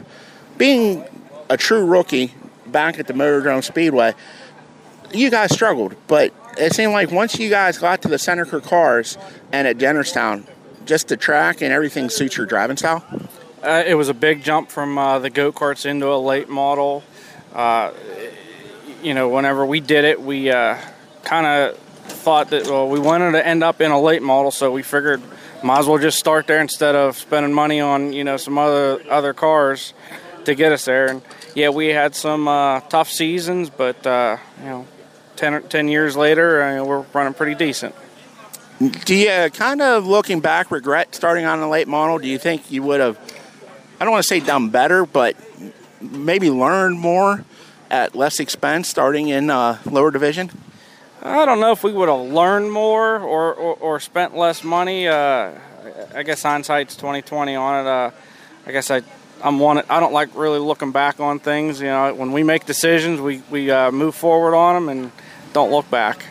being 0.58 1.04
a 1.48 1.56
true 1.56 1.86
rookie 1.86 2.34
back 2.66 2.98
at 2.98 3.06
the 3.06 3.14
Motordrome 3.14 3.64
Speedway, 3.64 4.12
you 5.14 5.30
guys 5.30 5.54
struggled, 5.54 5.96
but 6.06 6.34
it 6.60 6.74
seemed 6.74 6.92
like 6.92 7.10
once 7.10 7.38
you 7.38 7.48
guys 7.50 7.78
got 7.78 8.02
to 8.02 8.08
the 8.08 8.18
Seneca 8.18 8.60
cars 8.60 9.16
and 9.52 9.66
at 9.66 9.78
Jennerstown, 9.78 10.46
just 10.84 11.08
the 11.08 11.16
track 11.16 11.62
and 11.62 11.72
everything 11.72 12.08
suits 12.10 12.36
your 12.36 12.46
driving 12.46 12.76
style. 12.76 13.04
Uh, 13.62 13.82
it 13.86 13.94
was 13.94 14.08
a 14.08 14.14
big 14.14 14.42
jump 14.42 14.70
from 14.70 14.96
uh, 14.96 15.18
the 15.18 15.30
go 15.30 15.52
karts 15.52 15.86
into 15.86 16.08
a 16.08 16.16
late 16.16 16.48
model. 16.48 17.02
Uh, 17.54 17.92
you 19.02 19.14
know, 19.14 19.28
whenever 19.28 19.64
we 19.64 19.80
did 19.80 20.04
it, 20.04 20.20
we 20.20 20.50
uh, 20.50 20.78
kind 21.24 21.46
of 21.46 21.76
thought 21.78 22.50
that 22.50 22.66
well, 22.66 22.88
we 22.88 22.98
wanted 22.98 23.32
to 23.32 23.46
end 23.46 23.62
up 23.62 23.80
in 23.80 23.90
a 23.90 24.00
late 24.00 24.22
model, 24.22 24.50
so 24.50 24.70
we 24.70 24.82
figured 24.82 25.22
might 25.62 25.80
as 25.80 25.86
well 25.86 25.98
just 25.98 26.18
start 26.18 26.46
there 26.46 26.60
instead 26.60 26.94
of 26.94 27.16
spending 27.16 27.52
money 27.52 27.80
on 27.80 28.12
you 28.12 28.24
know 28.24 28.36
some 28.36 28.58
other 28.58 29.02
other 29.10 29.32
cars 29.32 29.92
to 30.44 30.54
get 30.54 30.72
us 30.72 30.86
there. 30.86 31.06
And 31.06 31.22
yeah, 31.54 31.68
we 31.68 31.88
had 31.88 32.14
some 32.14 32.48
uh, 32.48 32.80
tough 32.80 33.10
seasons, 33.10 33.70
but 33.70 34.06
uh, 34.06 34.38
you 34.60 34.64
know, 34.66 34.86
10, 35.40 35.62
10 35.68 35.88
years 35.88 36.18
later, 36.18 36.62
uh, 36.62 36.84
we're 36.84 37.00
running 37.14 37.32
pretty 37.32 37.54
decent. 37.54 37.94
Do 39.06 39.14
you 39.14 39.48
kind 39.50 39.80
of 39.80 40.06
looking 40.06 40.40
back 40.40 40.70
regret 40.70 41.14
starting 41.14 41.46
on 41.46 41.60
a 41.60 41.68
late 41.68 41.88
model? 41.88 42.18
Do 42.18 42.28
you 42.28 42.36
think 42.38 42.70
you 42.70 42.82
would 42.82 43.00
have, 43.00 43.18
I 43.98 44.04
don't 44.04 44.12
want 44.12 44.22
to 44.22 44.28
say 44.28 44.40
done 44.40 44.68
better, 44.68 45.06
but 45.06 45.36
maybe 45.98 46.50
learned 46.50 46.98
more 46.98 47.46
at 47.90 48.14
less 48.14 48.38
expense 48.38 48.88
starting 48.88 49.28
in 49.28 49.48
uh, 49.48 49.78
lower 49.86 50.10
division? 50.10 50.50
I 51.22 51.46
don't 51.46 51.60
know 51.60 51.72
if 51.72 51.82
we 51.84 51.92
would 51.92 52.10
have 52.10 52.20
learned 52.20 52.70
more 52.70 53.18
or, 53.18 53.54
or, 53.54 53.74
or 53.76 54.00
spent 54.00 54.36
less 54.36 54.62
money. 54.62 55.08
Uh, 55.08 55.52
I 56.14 56.22
guess 56.22 56.42
hindsight's 56.42 56.96
twenty 56.96 57.20
twenty 57.20 57.54
on 57.54 57.84
it. 57.84 57.88
Uh, 57.88 58.10
I 58.66 58.72
guess 58.72 58.90
I 58.90 59.02
I'm 59.42 59.58
one. 59.58 59.82
I 59.88 60.00
don't 60.00 60.12
like 60.12 60.34
really 60.34 60.58
looking 60.58 60.92
back 60.92 61.20
on 61.20 61.38
things. 61.38 61.80
You 61.80 61.88
know, 61.88 62.14
when 62.14 62.32
we 62.32 62.42
make 62.42 62.64
decisions, 62.64 63.20
we 63.20 63.42
we 63.50 63.70
uh, 63.70 63.90
move 63.90 64.14
forward 64.14 64.54
on 64.54 64.74
them 64.74 64.88
and 64.88 65.12
don't 65.52 65.70
look 65.70 65.90
back. 65.90 66.24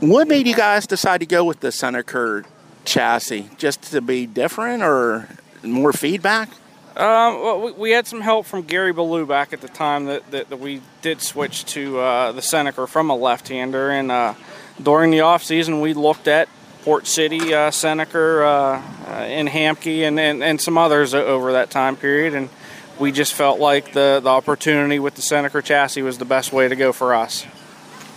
What 0.00 0.26
made 0.26 0.46
you 0.46 0.54
guys 0.54 0.86
decide 0.86 1.20
to 1.20 1.26
go 1.26 1.44
with 1.44 1.60
the 1.60 1.70
Seneca 1.70 2.42
chassis? 2.84 3.50
Just 3.56 3.82
to 3.92 4.00
be 4.00 4.26
different 4.26 4.82
or 4.82 5.28
more 5.62 5.92
feedback? 5.92 6.48
Um, 6.96 7.40
well, 7.40 7.60
we, 7.60 7.72
we, 7.72 7.90
had 7.92 8.06
some 8.06 8.20
help 8.20 8.44
from 8.44 8.62
Gary 8.62 8.92
Ballou 8.92 9.24
back 9.24 9.54
at 9.54 9.62
the 9.62 9.68
time 9.68 10.04
that, 10.06 10.30
that, 10.30 10.50
that 10.50 10.58
we 10.58 10.82
did 11.00 11.22
switch 11.22 11.64
to 11.66 11.98
uh, 12.00 12.32
the 12.32 12.42
Seneca 12.42 12.86
from 12.86 13.08
a 13.08 13.16
left-hander, 13.16 13.90
and 13.90 14.12
uh, 14.12 14.34
during 14.82 15.10
the 15.10 15.20
off 15.20 15.42
season, 15.42 15.80
we 15.80 15.94
looked 15.94 16.28
at 16.28 16.50
Port 16.82 17.06
City, 17.06 17.54
uh, 17.54 17.70
Seneca, 17.70 18.44
uh, 18.44 18.82
and 19.08 19.48
Hamke, 19.48 20.06
and, 20.06 20.20
and, 20.20 20.42
and 20.42 20.60
some 20.60 20.76
others 20.76 21.14
over 21.14 21.52
that 21.52 21.70
time 21.70 21.96
period, 21.96 22.34
and 22.34 22.50
we 22.98 23.10
just 23.10 23.32
felt 23.32 23.58
like 23.58 23.92
the, 23.92 24.20
the 24.22 24.28
opportunity 24.28 24.98
with 24.98 25.14
the 25.14 25.22
Seneca 25.22 25.62
chassis 25.62 26.02
was 26.02 26.18
the 26.18 26.26
best 26.26 26.52
way 26.52 26.68
to 26.68 26.76
go 26.76 26.92
for 26.92 27.14
us. 27.14 27.46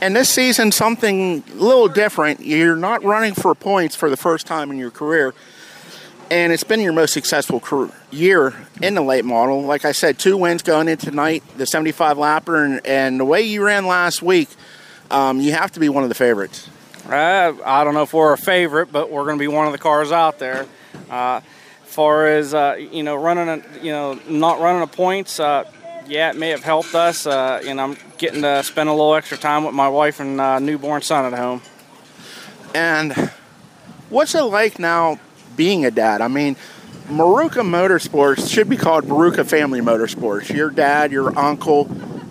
And 0.06 0.15
this 0.15 0.30
season, 0.30 0.72
something 0.72 1.44
a 1.49 1.56
little 1.56 1.88
different. 1.88 2.40
You're 2.41 2.76
not 2.76 3.03
running 3.03 3.34
for 3.34 3.56
points 3.56 3.95
for 3.95 4.07
the 4.07 4.15
first 4.15 4.45
time 4.45 4.69
in 4.69 4.77
your 4.77 4.91
career, 4.91 5.34
and 6.30 6.53
it's 6.53 6.64
been 6.64 6.80
your 6.80 6.94
most 6.94 7.11
successful 7.11 7.60
career, 7.60 7.90
year 8.11 8.53
in 8.84 8.94
the 8.94 9.02
late 9.02 9.26
model. 9.26 9.64
Like 9.64 9.84
I 9.84 9.94
said, 9.94 10.19
two 10.19 10.38
wins 10.38 10.61
going 10.61 10.90
into 10.90 11.07
tonight, 11.07 11.41
the 11.57 11.65
75 11.65 12.18
lapper, 12.18 12.64
and, 12.64 12.86
and 12.86 13.19
the 13.19 13.26
way 13.26 13.41
you 13.41 13.65
ran 13.65 13.88
last 13.88 14.22
week, 14.22 14.49
um, 15.10 15.41
you 15.41 15.53
have 15.53 15.72
to 15.72 15.80
be 15.80 15.90
one 15.90 16.03
of 16.03 16.10
the 16.10 16.14
favorites. 16.14 16.69
Uh, 17.10 17.53
I 17.65 17.84
don't 17.84 17.95
know 17.95 18.03
if 18.03 18.14
we're 18.14 18.34
a 18.34 18.38
favorite, 18.38 18.91
but 18.91 19.10
we're 19.10 19.23
going 19.23 19.40
to 19.40 19.41
be 19.41 19.48
one 19.48 19.65
of 19.65 19.72
the 19.72 19.80
cars 19.80 20.11
out 20.11 20.38
there. 20.38 20.68
Uh, 21.10 21.41
far 21.86 22.27
as 22.27 22.53
uh, 22.53 22.76
you 22.77 23.02
know, 23.02 23.15
running, 23.15 23.49
a, 23.49 23.84
you 23.84 23.91
know, 23.91 24.19
not 24.30 24.60
running 24.60 24.84
a 24.84 24.88
points, 24.88 25.40
uh, 25.40 25.64
yeah, 26.07 26.30
it 26.30 26.36
may 26.36 26.49
have 26.49 26.64
helped 26.64 26.95
us. 26.95 27.26
Uh, 27.26 27.61
and 27.65 27.80
I'm 27.80 27.98
getting 28.18 28.41
to 28.41 28.64
spend 28.64 28.90
a 28.90 28.91
little 28.91 29.15
extra 29.15 29.38
time 29.38 29.64
with 29.64 29.73
my 29.73 29.90
wife 29.90 30.19
and 30.19 30.40
uh, 30.40 30.60
newborn 30.60 31.02
son 31.02 31.32
at 31.32 31.38
home. 31.38 31.61
And 32.73 33.14
what's 34.10 34.36
it 34.36 34.41
like 34.41 34.80
now 34.80 35.19
being 35.56 35.86
a 35.86 35.91
dad? 35.91 36.22
I 36.22 36.27
mean, 36.27 36.56
Maruca 37.07 37.61
Motorsports 37.61 38.52
should 38.52 38.68
be 38.68 38.77
called 38.77 39.06
Maruca 39.06 39.45
Family 39.45 39.80
Motorsports. 39.80 40.53
Your 40.53 40.69
dad, 40.69 41.11
your 41.11 41.38
uncle, 41.38 41.90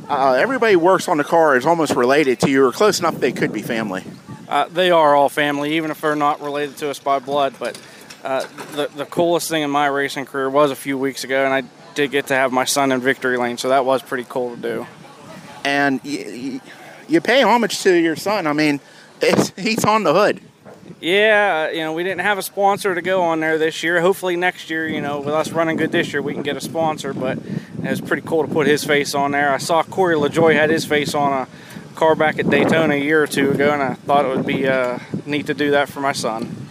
uh, 0.08 0.32
everybody 0.32 0.76
works 0.76 1.08
on 1.08 1.16
the 1.16 1.24
car 1.24 1.56
is 1.56 1.64
almost 1.64 1.94
related 1.94 2.40
to 2.40 2.50
you, 2.50 2.64
or 2.64 2.72
close 2.72 2.98
enough 2.98 3.14
they 3.16 3.32
could 3.32 3.52
be 3.52 3.62
family. 3.62 4.04
Uh, 4.48 4.68
they 4.68 4.90
are 4.90 5.14
all 5.14 5.28
family, 5.28 5.76
even 5.76 5.90
if 5.90 6.00
they're 6.00 6.16
not 6.16 6.40
related 6.42 6.76
to 6.78 6.90
us 6.90 6.98
by 6.98 7.18
blood. 7.18 7.54
But 7.58 7.80
uh, 8.22 8.46
the 8.72 8.90
the 8.94 9.06
coolest 9.06 9.48
thing 9.48 9.62
in 9.62 9.70
my 9.70 9.86
racing 9.86 10.26
career 10.26 10.50
was 10.50 10.70
a 10.70 10.76
few 10.76 10.98
weeks 10.98 11.24
ago, 11.24 11.44
and 11.44 11.54
I 11.54 11.83
did 11.94 12.10
get 12.10 12.26
to 12.28 12.34
have 12.34 12.52
my 12.52 12.64
son 12.64 12.92
in 12.92 13.00
victory 13.00 13.36
lane, 13.36 13.58
so 13.58 13.68
that 13.68 13.84
was 13.84 14.02
pretty 14.02 14.26
cool 14.28 14.56
to 14.56 14.60
do. 14.60 14.86
And 15.64 16.00
you, 16.04 16.60
you 17.08 17.20
pay 17.20 17.42
homage 17.42 17.80
to 17.82 17.94
your 17.94 18.16
son. 18.16 18.46
I 18.46 18.52
mean, 18.52 18.80
he's 19.56 19.84
on 19.84 20.02
the 20.02 20.12
hood. 20.12 20.40
Yeah, 21.00 21.70
you 21.70 21.78
know, 21.80 21.92
we 21.92 22.02
didn't 22.02 22.20
have 22.20 22.38
a 22.38 22.42
sponsor 22.42 22.94
to 22.94 23.02
go 23.02 23.22
on 23.22 23.40
there 23.40 23.58
this 23.58 23.82
year. 23.82 24.00
Hopefully 24.00 24.36
next 24.36 24.70
year, 24.70 24.88
you 24.88 25.00
know, 25.00 25.20
with 25.20 25.34
us 25.34 25.50
running 25.50 25.76
good 25.76 25.92
this 25.92 26.12
year, 26.12 26.22
we 26.22 26.34
can 26.34 26.42
get 26.42 26.56
a 26.56 26.60
sponsor. 26.60 27.12
But 27.14 27.38
it 27.38 27.90
was 27.90 28.00
pretty 28.00 28.26
cool 28.26 28.46
to 28.46 28.52
put 28.52 28.66
his 28.66 28.84
face 28.84 29.14
on 29.14 29.32
there. 29.32 29.52
I 29.52 29.58
saw 29.58 29.82
Corey 29.82 30.16
LaJoie 30.16 30.54
had 30.54 30.70
his 30.70 30.84
face 30.84 31.14
on 31.14 31.32
a 31.32 31.48
car 31.94 32.14
back 32.14 32.38
at 32.38 32.50
Daytona 32.50 32.94
a 32.94 32.98
year 32.98 33.22
or 33.22 33.26
two 33.26 33.50
ago, 33.50 33.72
and 33.72 33.82
I 33.82 33.94
thought 33.94 34.24
it 34.24 34.36
would 34.36 34.46
be 34.46 34.66
uh, 34.66 34.98
neat 35.26 35.46
to 35.46 35.54
do 35.54 35.70
that 35.72 35.88
for 35.88 36.00
my 36.00 36.12
son. 36.12 36.63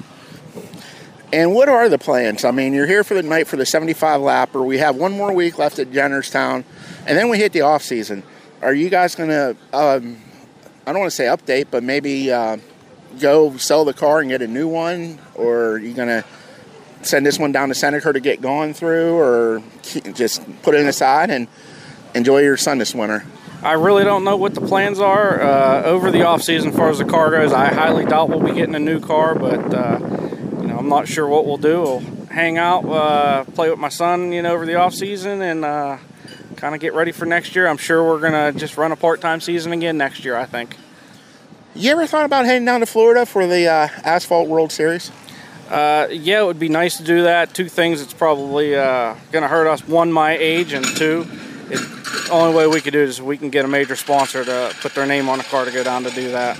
And 1.33 1.55
what 1.55 1.67
are 1.67 1.89
the 1.89 1.97
plans? 1.97 2.45
I 2.45 2.51
mean, 2.51 2.73
you're 2.73 2.85
here 2.85 3.03
for 3.03 3.15
the 3.15 3.23
night 3.23 3.47
for 3.47 3.55
the 3.55 3.65
75 3.65 4.21
lapper. 4.21 4.63
We 4.63 4.77
have 4.77 4.97
one 4.97 5.13
more 5.13 5.33
week 5.33 5.57
left 5.57 5.79
at 5.79 5.89
Jennerstown, 5.89 6.63
and 7.07 7.17
then 7.17 7.27
we 7.27 7.39
hit 7.39 7.53
the 7.53 7.61
off 7.61 7.81
season. 7.81 8.21
Are 8.61 8.71
you 8.71 8.87
guys 8.87 9.15
going 9.15 9.29
to? 9.29 9.57
Um, 9.73 10.21
I 10.85 10.91
don't 10.91 10.99
want 10.99 11.09
to 11.09 11.15
say 11.15 11.25
update, 11.25 11.69
but 11.71 11.81
maybe 11.81 12.31
uh, 12.31 12.57
go 13.19 13.57
sell 13.57 13.83
the 13.83 13.95
car 13.95 14.19
and 14.19 14.29
get 14.29 14.43
a 14.43 14.47
new 14.47 14.67
one, 14.67 15.17
or 15.33 15.71
are 15.71 15.77
you 15.79 15.95
going 15.95 16.07
to 16.07 16.23
send 17.01 17.25
this 17.25 17.39
one 17.39 17.51
down 17.51 17.69
to 17.69 17.73
Seneca 17.73 18.13
to 18.13 18.19
get 18.19 18.39
gone 18.39 18.75
through, 18.75 19.15
or 19.15 19.63
just 20.13 20.43
put 20.61 20.75
it 20.75 20.85
aside 20.85 21.31
and 21.31 21.47
enjoy 22.13 22.41
your 22.41 22.57
son 22.57 22.77
this 22.77 22.93
winter? 22.93 23.25
I 23.63 23.71
really 23.71 24.03
don't 24.03 24.23
know 24.23 24.37
what 24.37 24.53
the 24.53 24.61
plans 24.61 24.99
are 24.99 25.41
uh, 25.41 25.81
over 25.81 26.11
the 26.11 26.27
off 26.27 26.43
season 26.43 26.69
as 26.69 26.75
far 26.75 26.89
as 26.89 26.99
the 26.99 27.05
car 27.05 27.31
goes. 27.31 27.51
I 27.51 27.73
highly 27.73 28.05
doubt 28.05 28.29
we'll 28.29 28.39
be 28.41 28.53
getting 28.53 28.75
a 28.75 28.79
new 28.79 28.99
car, 28.99 29.33
but 29.33 29.73
uh, 29.73 30.22
I'm 30.83 30.89
not 30.89 31.07
sure 31.07 31.25
what 31.29 31.45
we'll 31.45 31.55
do. 31.55 31.81
We'll 31.81 31.99
hang 32.25 32.57
out, 32.57 32.83
uh, 32.83 33.45
play 33.45 33.69
with 33.69 33.79
my 33.79 33.87
son, 33.87 34.33
you 34.33 34.41
know, 34.41 34.53
over 34.53 34.65
the 34.65 34.75
off 34.75 34.93
season, 34.93 35.41
and 35.41 35.63
uh, 35.63 35.97
kind 36.57 36.75
of 36.75 36.81
get 36.81 36.93
ready 36.93 37.13
for 37.13 37.25
next 37.25 37.55
year. 37.55 37.69
I'm 37.69 37.77
sure 37.77 38.03
we're 38.03 38.19
gonna 38.19 38.51
just 38.51 38.75
run 38.75 38.91
a 38.91 38.97
part 38.97 39.21
time 39.21 39.39
season 39.39 39.71
again 39.71 39.97
next 39.97 40.25
year. 40.25 40.35
I 40.35 40.43
think. 40.43 40.75
You 41.73 41.89
ever 41.91 42.05
thought 42.05 42.25
about 42.25 42.43
heading 42.43 42.65
down 42.65 42.81
to 42.81 42.85
Florida 42.85 43.25
for 43.25 43.47
the 43.47 43.65
uh, 43.65 43.87
Asphalt 44.03 44.49
World 44.49 44.73
Series? 44.73 45.09
Uh, 45.69 46.09
yeah, 46.11 46.41
it 46.41 46.45
would 46.47 46.59
be 46.59 46.67
nice 46.67 46.97
to 46.97 47.03
do 47.03 47.23
that. 47.23 47.53
Two 47.53 47.69
things 47.69 48.01
it's 48.01 48.13
probably 48.13 48.75
uh, 48.75 49.15
going 49.31 49.43
to 49.43 49.47
hurt 49.47 49.67
us. 49.67 49.87
One, 49.87 50.11
my 50.11 50.37
age, 50.37 50.73
and 50.73 50.85
two, 50.85 51.25
it, 51.69 51.77
the 51.77 52.29
only 52.29 52.53
way 52.55 52.67
we 52.67 52.81
could 52.81 52.91
do 52.91 53.01
it 53.01 53.07
is 53.07 53.21
we 53.21 53.37
can 53.37 53.49
get 53.49 53.63
a 53.63 53.69
major 53.69 53.95
sponsor 53.95 54.43
to 54.43 54.75
put 54.81 54.93
their 54.93 55.05
name 55.05 55.29
on 55.29 55.37
the 55.37 55.45
car 55.45 55.63
to 55.63 55.71
go 55.71 55.81
down 55.81 56.03
to 56.03 56.11
do 56.11 56.31
that. 56.31 56.59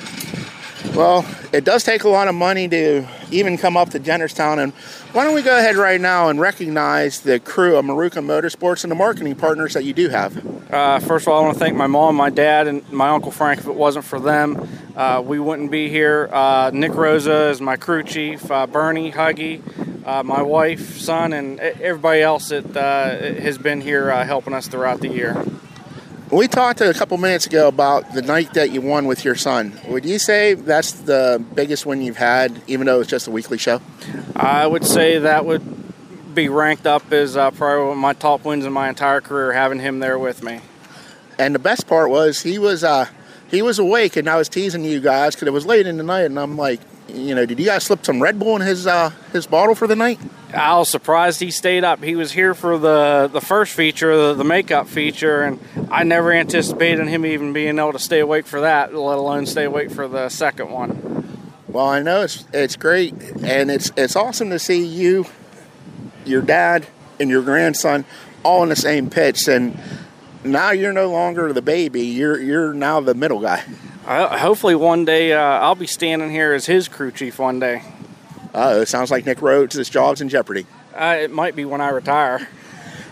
Well, 0.91 1.25
it 1.51 1.63
does 1.63 1.83
take 1.83 2.03
a 2.03 2.09
lot 2.09 2.27
of 2.27 2.35
money 2.35 2.67
to 2.67 3.07
even 3.31 3.57
come 3.57 3.75
up 3.75 3.89
to 3.91 3.99
Jennerstown. 3.99 4.61
And 4.61 4.73
why 5.13 5.23
don't 5.23 5.33
we 5.33 5.41
go 5.41 5.57
ahead 5.57 5.75
right 5.75 5.99
now 5.99 6.29
and 6.29 6.39
recognize 6.39 7.21
the 7.21 7.39
crew 7.39 7.77
of 7.77 7.85
Maruca 7.85 8.23
Motorsports 8.23 8.83
and 8.83 8.91
the 8.91 8.95
marketing 8.95 9.35
partners 9.35 9.73
that 9.73 9.85
you 9.85 9.93
do 9.93 10.09
have? 10.09 10.71
Uh, 10.71 10.99
first 10.99 11.25
of 11.25 11.33
all, 11.33 11.41
I 11.41 11.45
want 11.45 11.53
to 11.55 11.59
thank 11.59 11.75
my 11.75 11.87
mom, 11.87 12.15
my 12.15 12.29
dad, 12.29 12.67
and 12.67 12.87
my 12.91 13.09
uncle 13.09 13.31
Frank. 13.31 13.59
If 13.59 13.67
it 13.67 13.73
wasn't 13.73 14.05
for 14.05 14.19
them, 14.19 14.67
uh, 14.95 15.23
we 15.25 15.39
wouldn't 15.39 15.71
be 15.71 15.89
here. 15.89 16.29
Uh, 16.31 16.69
Nick 16.71 16.93
Rosa 16.93 17.49
is 17.49 17.59
my 17.59 17.75
crew 17.75 18.03
chief, 18.03 18.51
uh, 18.51 18.67
Bernie, 18.67 19.11
Huggy, 19.11 19.61
uh, 20.05 20.21
my 20.21 20.43
wife, 20.43 20.99
son, 20.99 21.33
and 21.33 21.59
everybody 21.59 22.21
else 22.21 22.49
that 22.49 22.77
uh, 22.77 23.41
has 23.41 23.57
been 23.57 23.81
here 23.81 24.11
helping 24.25 24.53
us 24.53 24.67
throughout 24.67 24.99
the 24.99 25.09
year. 25.09 25.43
We 26.33 26.47
talked 26.47 26.81
a 26.81 26.91
couple 26.95 27.15
minutes 27.19 27.45
ago 27.45 27.67
about 27.67 28.15
the 28.15 28.23
night 28.23 28.55
that 28.55 28.71
you 28.71 28.81
won 28.81 29.05
with 29.05 29.23
your 29.23 29.35
son. 29.35 29.79
Would 29.87 30.03
you 30.03 30.17
say 30.17 30.55
that's 30.55 30.93
the 30.93 31.45
biggest 31.53 31.85
win 31.85 32.01
you've 32.01 32.17
had, 32.17 32.59
even 32.65 32.87
though 32.87 33.01
it's 33.01 33.09
just 33.09 33.27
a 33.27 33.31
weekly 33.31 33.59
show? 33.59 33.81
I 34.35 34.65
would 34.65 34.83
say 34.83 35.19
that 35.19 35.45
would 35.45 35.61
be 36.33 36.49
ranked 36.49 36.87
up 36.87 37.11
as 37.13 37.37
uh, 37.37 37.51
probably 37.51 37.83
one 37.83 37.91
of 37.91 37.97
my 37.99 38.13
top 38.13 38.45
wins 38.45 38.65
in 38.65 38.73
my 38.73 38.89
entire 38.89 39.21
career, 39.21 39.53
having 39.53 39.77
him 39.77 39.99
there 39.99 40.17
with 40.17 40.41
me. 40.41 40.61
And 41.37 41.53
the 41.53 41.59
best 41.59 41.85
part 41.85 42.09
was 42.09 42.41
he 42.41 42.57
was 42.57 42.83
uh, 42.83 43.05
he 43.51 43.61
was 43.61 43.77
awake, 43.77 44.15
and 44.15 44.27
I 44.27 44.35
was 44.35 44.49
teasing 44.49 44.83
you 44.83 45.01
guys 45.01 45.35
because 45.35 45.47
it 45.47 45.53
was 45.53 45.67
late 45.67 45.85
in 45.85 45.97
the 45.97 46.03
night, 46.03 46.23
and 46.25 46.39
I'm 46.39 46.57
like, 46.57 46.79
you 47.07 47.35
know, 47.35 47.45
did 47.45 47.59
you 47.59 47.65
guys 47.65 47.83
slip 47.83 48.05
some 48.05 48.21
Red 48.21 48.39
Bull 48.39 48.55
in 48.55 48.61
his 48.61 48.87
uh, 48.87 49.11
his 49.31 49.47
bottle 49.47 49.75
for 49.75 49.87
the 49.87 49.95
night? 49.95 50.19
I 50.53 50.77
was 50.77 50.89
surprised 50.89 51.39
he 51.39 51.51
stayed 51.51 51.83
up. 51.83 52.03
He 52.03 52.15
was 52.15 52.31
here 52.31 52.53
for 52.53 52.77
the 52.77 53.29
the 53.31 53.41
first 53.41 53.73
feature, 53.73 54.15
the, 54.15 54.33
the 54.33 54.43
makeup 54.43 54.87
feature, 54.87 55.41
and 55.41 55.59
I 55.91 56.03
never 56.03 56.31
anticipated 56.31 57.07
him 57.07 57.25
even 57.25 57.53
being 57.53 57.79
able 57.79 57.93
to 57.93 57.99
stay 57.99 58.19
awake 58.19 58.45
for 58.45 58.61
that, 58.61 58.93
let 58.93 59.17
alone 59.17 59.45
stay 59.45 59.65
awake 59.65 59.91
for 59.91 60.07
the 60.07 60.29
second 60.29 60.71
one. 60.71 61.39
Well, 61.67 61.87
I 61.87 62.01
know 62.01 62.21
it's 62.21 62.45
it's 62.53 62.75
great, 62.75 63.13
and 63.43 63.71
it's 63.71 63.91
it's 63.97 64.15
awesome 64.15 64.49
to 64.51 64.59
see 64.59 64.85
you, 64.85 65.25
your 66.25 66.41
dad, 66.41 66.87
and 67.19 67.29
your 67.29 67.41
grandson 67.41 68.05
all 68.43 68.63
in 68.63 68.69
the 68.69 68.75
same 68.75 69.09
pitch, 69.09 69.47
and 69.47 69.79
now 70.43 70.71
you're 70.71 70.93
no 70.93 71.09
longer 71.09 71.51
the 71.51 71.61
baby. 71.61 72.01
You're 72.01 72.39
you're 72.39 72.73
now 72.73 72.99
the 72.99 73.15
middle 73.15 73.39
guy. 73.39 73.63
Uh, 74.05 74.37
hopefully, 74.37 74.75
one 74.75 75.05
day 75.05 75.31
uh, 75.31 75.39
I'll 75.39 75.75
be 75.75 75.87
standing 75.87 76.29
here 76.29 76.53
as 76.53 76.65
his 76.65 76.87
crew 76.89 77.11
chief 77.11 77.39
one 77.39 77.59
day. 77.59 77.83
Uh, 78.53 78.79
it 78.81 78.87
sounds 78.87 79.09
like 79.09 79.25
Nick 79.25 79.41
Rhodes' 79.41 79.75
his 79.75 79.89
job's 79.89 80.19
in 80.19 80.29
jeopardy. 80.29 80.65
Uh, 80.93 81.17
it 81.21 81.31
might 81.31 81.55
be 81.55 81.65
when 81.65 81.81
I 81.81 81.89
retire. 81.89 82.47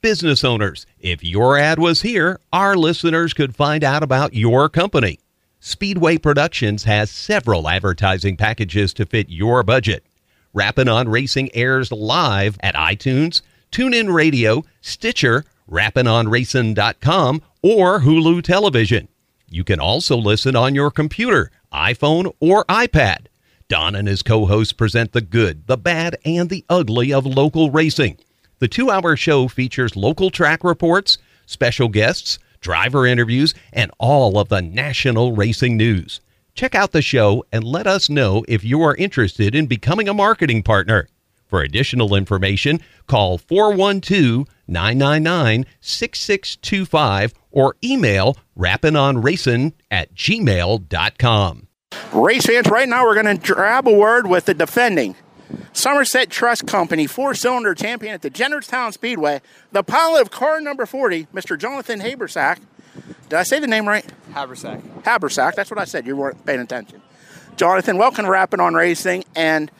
Business 0.00 0.42
owners, 0.42 0.84
if 0.98 1.22
your 1.22 1.56
ad 1.56 1.78
was 1.78 2.02
here, 2.02 2.40
our 2.52 2.76
listeners 2.76 3.32
could 3.32 3.54
find 3.54 3.84
out 3.84 4.02
about 4.02 4.34
your 4.34 4.68
company. 4.68 5.20
Speedway 5.60 6.18
Productions 6.18 6.82
has 6.82 7.08
several 7.08 7.68
advertising 7.68 8.36
packages 8.36 8.92
to 8.94 9.06
fit 9.06 9.28
your 9.30 9.62
budget. 9.62 10.04
Rappin' 10.52 10.88
on 10.88 11.08
Racing 11.08 11.54
airs 11.54 11.92
live 11.92 12.58
at 12.64 12.74
iTunes, 12.74 13.42
TuneIn 13.70 14.12
Radio, 14.12 14.64
Stitcher, 14.80 15.44
rappinonracing.com, 15.70 17.42
or 17.62 18.00
Hulu 18.00 18.42
Television. 18.42 19.06
You 19.48 19.62
can 19.62 19.78
also 19.78 20.16
listen 20.16 20.56
on 20.56 20.74
your 20.74 20.90
computer, 20.90 21.52
iPhone, 21.72 22.34
or 22.40 22.64
iPad. 22.64 23.26
Don 23.72 23.94
and 23.94 24.06
his 24.06 24.22
co 24.22 24.44
hosts 24.44 24.74
present 24.74 25.12
the 25.12 25.22
good, 25.22 25.66
the 25.66 25.78
bad, 25.78 26.18
and 26.26 26.50
the 26.50 26.62
ugly 26.68 27.10
of 27.10 27.24
local 27.24 27.70
racing. 27.70 28.18
The 28.58 28.68
two 28.68 28.90
hour 28.90 29.16
show 29.16 29.48
features 29.48 29.96
local 29.96 30.28
track 30.28 30.62
reports, 30.62 31.16
special 31.46 31.88
guests, 31.88 32.38
driver 32.60 33.06
interviews, 33.06 33.54
and 33.72 33.90
all 33.98 34.38
of 34.38 34.50
the 34.50 34.60
national 34.60 35.34
racing 35.34 35.78
news. 35.78 36.20
Check 36.54 36.74
out 36.74 36.92
the 36.92 37.00
show 37.00 37.46
and 37.50 37.64
let 37.64 37.86
us 37.86 38.10
know 38.10 38.44
if 38.46 38.62
you 38.62 38.82
are 38.82 38.94
interested 38.96 39.54
in 39.54 39.64
becoming 39.64 40.06
a 40.06 40.12
marketing 40.12 40.62
partner. 40.62 41.08
For 41.46 41.62
additional 41.62 42.14
information, 42.14 42.78
call 43.06 43.38
412 43.38 44.46
999 44.68 45.64
6625 45.80 47.32
or 47.50 47.76
email 47.82 48.36
rappinonracing 48.54 49.72
at 49.90 50.14
gmail.com. 50.14 51.68
Race 52.12 52.46
fans, 52.46 52.68
right 52.68 52.88
now 52.88 53.04
we're 53.04 53.20
going 53.20 53.38
to 53.38 53.52
grab 53.52 53.86
a 53.88 53.92
word 53.92 54.26
with 54.26 54.46
the 54.46 54.54
defending 54.54 55.16
Somerset 55.72 56.30
Trust 56.30 56.66
Company 56.66 57.06
four 57.06 57.34
cylinder 57.34 57.74
champion 57.74 58.14
at 58.14 58.22
the 58.22 58.30
Jennerstown 58.30 58.92
Speedway, 58.92 59.40
the 59.70 59.82
pilot 59.82 60.22
of 60.22 60.30
car 60.30 60.60
number 60.60 60.86
40, 60.86 61.26
Mr. 61.26 61.58
Jonathan 61.58 62.00
Habersack. 62.00 62.58
Did 63.28 63.38
I 63.38 63.42
say 63.42 63.58
the 63.58 63.66
name 63.66 63.88
right? 63.88 64.06
Habersack. 64.32 64.82
Habersack, 65.02 65.54
that's 65.54 65.70
what 65.70 65.78
I 65.78 65.84
said. 65.84 66.06
You 66.06 66.16
weren't 66.16 66.44
paying 66.44 66.60
attention. 66.60 67.00
Jonathan, 67.56 67.96
welcome 67.96 68.24
to 68.24 68.30
Rappin' 68.30 68.60
on 68.60 68.74
Racing, 68.74 69.24
and 69.34 69.70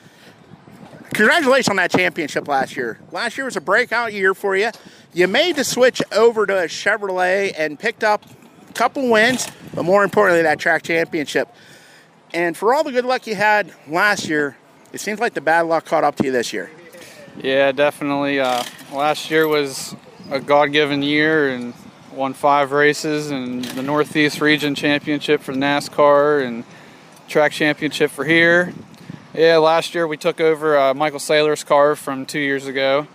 congratulations 1.12 1.68
on 1.68 1.76
that 1.76 1.90
championship 1.90 2.48
last 2.48 2.76
year. 2.76 2.98
Last 3.10 3.36
year 3.36 3.44
was 3.44 3.56
a 3.56 3.60
breakout 3.60 4.12
year 4.12 4.34
for 4.34 4.56
you. 4.56 4.70
You 5.12 5.28
made 5.28 5.56
the 5.56 5.64
switch 5.64 6.02
over 6.12 6.46
to 6.46 6.58
a 6.58 6.64
Chevrolet 6.64 7.52
and 7.56 7.78
picked 7.78 8.04
up 8.04 8.24
a 8.68 8.72
couple 8.72 9.10
wins, 9.10 9.46
but 9.74 9.84
more 9.84 10.04
importantly, 10.04 10.42
that 10.42 10.58
track 10.58 10.82
championship. 10.82 11.48
And 12.34 12.56
for 12.56 12.72
all 12.72 12.82
the 12.82 12.92
good 12.92 13.04
luck 13.04 13.26
you 13.26 13.34
had 13.34 13.72
last 13.86 14.28
year, 14.28 14.56
it 14.92 15.00
seems 15.00 15.20
like 15.20 15.34
the 15.34 15.40
bad 15.40 15.62
luck 15.62 15.84
caught 15.84 16.04
up 16.04 16.16
to 16.16 16.24
you 16.24 16.32
this 16.32 16.52
year. 16.52 16.70
Yeah, 17.36 17.72
definitely. 17.72 18.40
Uh, 18.40 18.62
last 18.92 19.30
year 19.30 19.46
was 19.46 19.94
a 20.30 20.40
God-given 20.40 21.02
year 21.02 21.50
and 21.50 21.74
won 22.14 22.34
five 22.34 22.72
races 22.72 23.30
and 23.30 23.64
the 23.64 23.82
Northeast 23.82 24.40
Region 24.40 24.74
Championship 24.74 25.40
for 25.40 25.52
NASCAR 25.52 26.46
and 26.46 26.64
track 27.28 27.52
championship 27.52 28.10
for 28.10 28.24
here. 28.24 28.72
Yeah, 29.34 29.58
last 29.58 29.94
year 29.94 30.06
we 30.06 30.18
took 30.18 30.40
over 30.40 30.78
uh, 30.78 30.94
Michael 30.94 31.18
Saylor's 31.18 31.64
car 31.64 31.96
from 31.96 32.26
two 32.26 32.38
years 32.38 32.66
ago 32.66 33.06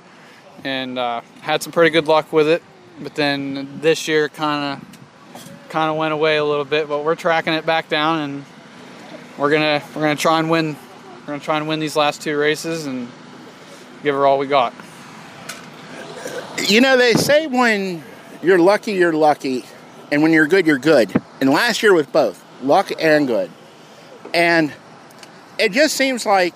and 0.63 0.97
uh, 0.97 1.21
had 1.41 1.61
some 1.61 1.71
pretty 1.71 1.91
good 1.91 2.07
luck 2.07 2.33
with 2.33 2.47
it. 2.47 2.63
But 2.99 3.13
then 3.13 3.79
this 3.81 4.07
year 4.07 4.29
kind 4.29 4.81
of 4.81 5.69
kind 5.69 5.91
of 5.91 5.97
went 5.97 6.13
away 6.13 6.37
a 6.37 6.43
little 6.43 6.65
bit. 6.65 6.87
But 6.87 7.03
we're 7.03 7.15
tracking 7.15 7.53
it 7.53 7.65
back 7.65 7.89
down 7.89 8.19
and 8.19 8.45
we're 9.37 9.51
gonna 9.51 9.83
we're 9.95 10.01
gonna 10.01 10.15
try 10.15 10.39
and 10.39 10.49
win. 10.49 10.75
We're 11.21 11.33
gonna 11.33 11.39
try 11.39 11.57
and 11.57 11.67
win 11.67 11.79
these 11.79 11.95
last 11.95 12.21
two 12.21 12.37
races 12.37 12.85
and 12.85 13.07
give 14.03 14.15
her 14.15 14.25
all 14.25 14.37
we 14.37 14.47
got. 14.47 14.73
You 16.67 16.81
know, 16.81 16.97
they 16.97 17.13
say 17.13 17.47
when 17.47 18.03
you're 18.41 18.57
lucky, 18.57 18.93
you're 18.93 19.13
lucky, 19.13 19.63
and 20.11 20.23
when 20.23 20.33
you're 20.33 20.47
good, 20.47 20.65
you're 20.65 20.79
good. 20.79 21.13
And 21.39 21.49
last 21.49 21.83
year 21.83 21.93
was 21.93 22.07
both 22.07 22.43
luck 22.63 22.91
and 22.99 23.27
good. 23.27 23.51
And 24.33 24.73
it 25.59 25.71
just 25.71 25.95
seems 25.95 26.25
like 26.25 26.55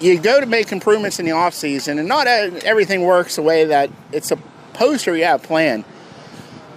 you 0.00 0.18
go 0.20 0.40
to 0.40 0.46
make 0.46 0.70
improvements 0.70 1.18
in 1.18 1.26
the 1.26 1.32
off 1.32 1.54
season, 1.54 1.98
and 1.98 2.06
not 2.06 2.26
everything 2.28 3.02
works 3.02 3.36
the 3.36 3.42
way 3.42 3.64
that 3.64 3.90
it's 4.12 4.28
supposed 4.28 5.04
to. 5.04 5.14
You 5.16 5.24
have 5.24 5.42
planned. 5.42 5.84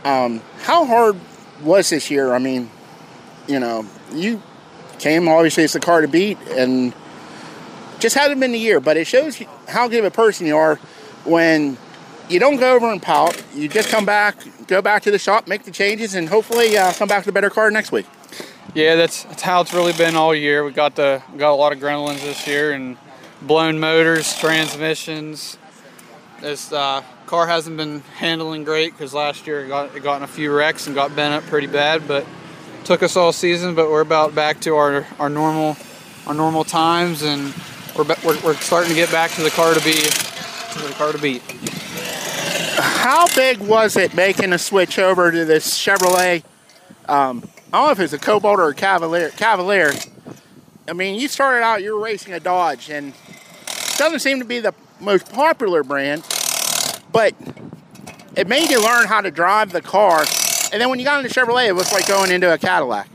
Um, 0.03 0.41
how 0.63 0.85
hard 0.85 1.15
was 1.61 1.91
this 1.91 2.09
year? 2.09 2.33
I 2.33 2.39
mean, 2.39 2.71
you 3.47 3.59
know, 3.59 3.85
you 4.13 4.41
came 5.01 5.27
obviously 5.27 5.63
as 5.63 5.73
the 5.73 5.79
car 5.79 6.01
to 6.01 6.07
beat, 6.07 6.37
and 6.51 6.93
just 7.99 8.15
hasn't 8.15 8.39
been 8.39 8.51
the 8.51 8.59
year. 8.59 8.79
But 8.79 8.97
it 8.97 9.05
shows 9.05 9.41
how 9.67 9.87
good 9.87 9.99
of 9.99 10.05
a 10.05 10.11
person 10.11 10.47
you 10.47 10.55
are 10.55 10.75
when 11.25 11.77
you 12.29 12.39
don't 12.39 12.57
go 12.57 12.75
over 12.75 12.89
and 12.91 13.01
pout. 13.01 13.43
You 13.53 13.67
just 13.67 13.89
come 13.89 14.05
back, 14.05 14.37
go 14.67 14.81
back 14.81 15.03
to 15.03 15.11
the 15.11 15.19
shop, 15.19 15.47
make 15.47 15.63
the 15.63 15.71
changes, 15.71 16.15
and 16.15 16.29
hopefully 16.29 16.77
uh, 16.77 16.93
come 16.93 17.07
back 17.07 17.25
with 17.25 17.29
a 17.29 17.33
better 17.33 17.49
car 17.49 17.69
next 17.71 17.91
week. 17.91 18.05
Yeah, 18.73 18.95
that's, 18.95 19.23
that's 19.23 19.41
how 19.41 19.61
it's 19.61 19.73
really 19.73 19.91
been 19.91 20.15
all 20.15 20.33
year. 20.33 20.63
We 20.63 20.71
got 20.71 20.95
the 20.95 21.21
got 21.37 21.51
a 21.51 21.55
lot 21.55 21.73
of 21.73 21.79
grenolins 21.79 22.21
this 22.21 22.47
year 22.47 22.71
and 22.71 22.97
blown 23.41 23.79
motors, 23.79 24.37
transmissions. 24.39 25.57
This 26.39 26.71
uh, 26.71 27.03
car 27.25 27.47
hasn't 27.47 27.75
been 27.75 27.99
handling 28.15 28.63
great 28.63 28.93
because 28.93 29.13
last 29.13 29.45
year 29.45 29.65
it 29.65 29.67
got 29.67 29.95
it 29.95 30.03
got 30.03 30.17
in 30.17 30.23
a 30.23 30.27
few 30.27 30.55
wrecks 30.55 30.87
and 30.87 30.95
got 30.95 31.15
bent 31.15 31.33
up 31.33 31.43
pretty 31.49 31.67
bad. 31.67 32.07
But 32.07 32.25
took 32.83 33.03
us 33.03 33.15
all 33.15 33.31
season. 33.31 33.75
But 33.75 33.89
we're 33.89 34.01
about 34.01 34.35
back 34.35 34.59
to 34.61 34.75
our, 34.75 35.05
our 35.19 35.29
normal 35.29 35.77
our 36.27 36.33
normal 36.33 36.63
times, 36.63 37.23
and 37.23 37.53
we're, 37.97 38.05
we're, 38.23 38.39
we're 38.41 38.55
starting 38.55 38.89
to 38.89 38.95
get 38.95 39.11
back 39.11 39.31
to 39.31 39.41
the 39.41 39.49
car 39.49 39.73
to 39.73 39.83
be 39.83 39.93
to 39.93 40.87
the 40.87 40.93
car 40.97 41.11
to 41.11 41.17
beat. 41.17 41.41
How 42.77 43.27
big 43.35 43.59
was 43.59 43.97
it 43.97 44.13
making 44.13 44.53
a 44.53 44.57
switch 44.57 44.97
over 44.97 45.31
to 45.31 45.45
this 45.45 45.77
Chevrolet? 45.77 46.43
Um, 47.07 47.43
I 47.73 47.77
don't 47.77 47.85
know 47.87 47.91
if 47.91 47.99
it's 47.99 48.13
a 48.13 48.19
Cobalt 48.19 48.59
or 48.59 48.69
a 48.69 48.75
Cavalier. 48.75 49.29
Cavalier. 49.31 49.93
I 50.87 50.93
mean, 50.93 51.19
you 51.19 51.27
started 51.27 51.63
out, 51.63 51.81
you 51.81 51.95
were 51.95 52.03
racing 52.03 52.33
a 52.33 52.39
Dodge, 52.39 52.89
and 52.89 53.13
doesn't 53.97 54.19
seem 54.19 54.39
to 54.39 54.45
be 54.45 54.59
the 54.59 54.73
most 54.99 55.31
popular 55.31 55.83
brand, 55.83 56.25
but 57.11 57.33
it 58.35 58.47
made 58.47 58.69
you 58.69 58.81
learn 58.83 59.07
how 59.07 59.21
to 59.21 59.31
drive 59.31 59.71
the 59.71 59.81
car. 59.81 60.25
And 60.71 60.81
then 60.81 60.89
when 60.89 60.99
you 60.99 61.05
got 61.05 61.23
into 61.23 61.37
Chevrolet, 61.37 61.67
it 61.67 61.73
was 61.73 61.91
like 61.91 62.07
going 62.07 62.31
into 62.31 62.51
a 62.51 62.57
Cadillac. 62.57 63.09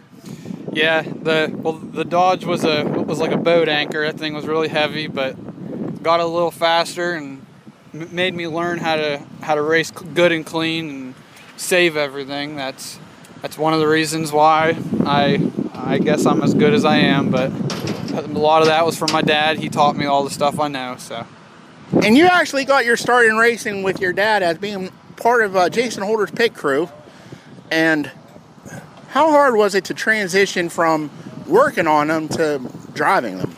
Yeah, 0.73 1.03
the 1.03 1.51
well, 1.55 1.73
the 1.73 2.05
Dodge 2.05 2.45
was 2.45 2.65
a 2.65 2.85
was 2.85 3.19
like 3.19 3.33
a 3.33 3.39
boat 3.39 3.69
anchor. 3.69 4.05
That 4.05 4.19
thing 4.19 4.35
was 4.35 4.47
really 4.47 4.69
heavy, 4.69 5.07
but 5.07 6.03
got 6.03 6.21
a 6.21 6.27
little 6.27 6.51
faster 6.51 7.15
and 7.15 7.45
made 7.93 8.35
me 8.35 8.47
learn 8.47 8.79
how 8.79 8.97
to 8.97 9.23
how 9.41 9.55
to 9.55 9.63
race 9.63 9.91
good 9.91 10.33
and 10.33 10.45
clean 10.45 10.91
and 10.91 11.15
save 11.57 11.97
everything. 11.97 12.57
That's 12.57 12.99
that's 13.41 13.57
one 13.57 13.73
of 13.73 13.81
the 13.81 13.89
reasons 13.89 14.33
why 14.33 14.77
I 15.07 15.51
I 15.73 15.99
guess 15.99 16.27
I'm 16.27 16.43
as 16.43 16.53
good 16.53 16.75
as 16.75 16.85
I 16.85 16.99
am. 16.99 17.31
But 17.31 17.51
a 18.13 18.23
lot 18.27 18.61
of 18.61 18.69
that 18.69 18.85
was 18.85 18.99
from 18.99 19.13
my 19.13 19.23
dad. 19.23 19.59
He 19.59 19.71
taught 19.71 19.97
me 19.97 20.05
all 20.05 20.25
the 20.25 20.31
stuff 20.31 20.61
I 20.61 20.69
know. 20.69 20.97
So. 20.99 21.27
And 22.05 22.19
you 22.19 22.27
actually 22.27 22.65
got 22.65 22.85
your 22.85 22.97
start 22.97 23.27
in 23.27 23.37
racing 23.37 23.83
with 23.83 24.01
your 24.01 24.13
dad 24.13 24.43
as 24.43 24.59
being 24.59 24.91
part 25.17 25.45
of 25.45 25.57
uh, 25.57 25.71
Jason 25.71 26.03
Holder's 26.03 26.31
pit 26.31 26.55
crew. 26.55 26.91
And 27.71 28.11
how 29.09 29.31
hard 29.31 29.57
was 29.57 29.75
it 29.75 29.85
to 29.87 29.95
transition 29.95 30.69
from 30.69 31.11
working 31.47 31.87
on 31.87 32.09
them 32.09 32.29
to 32.29 32.61
driving 32.95 33.39
them? 33.39 33.57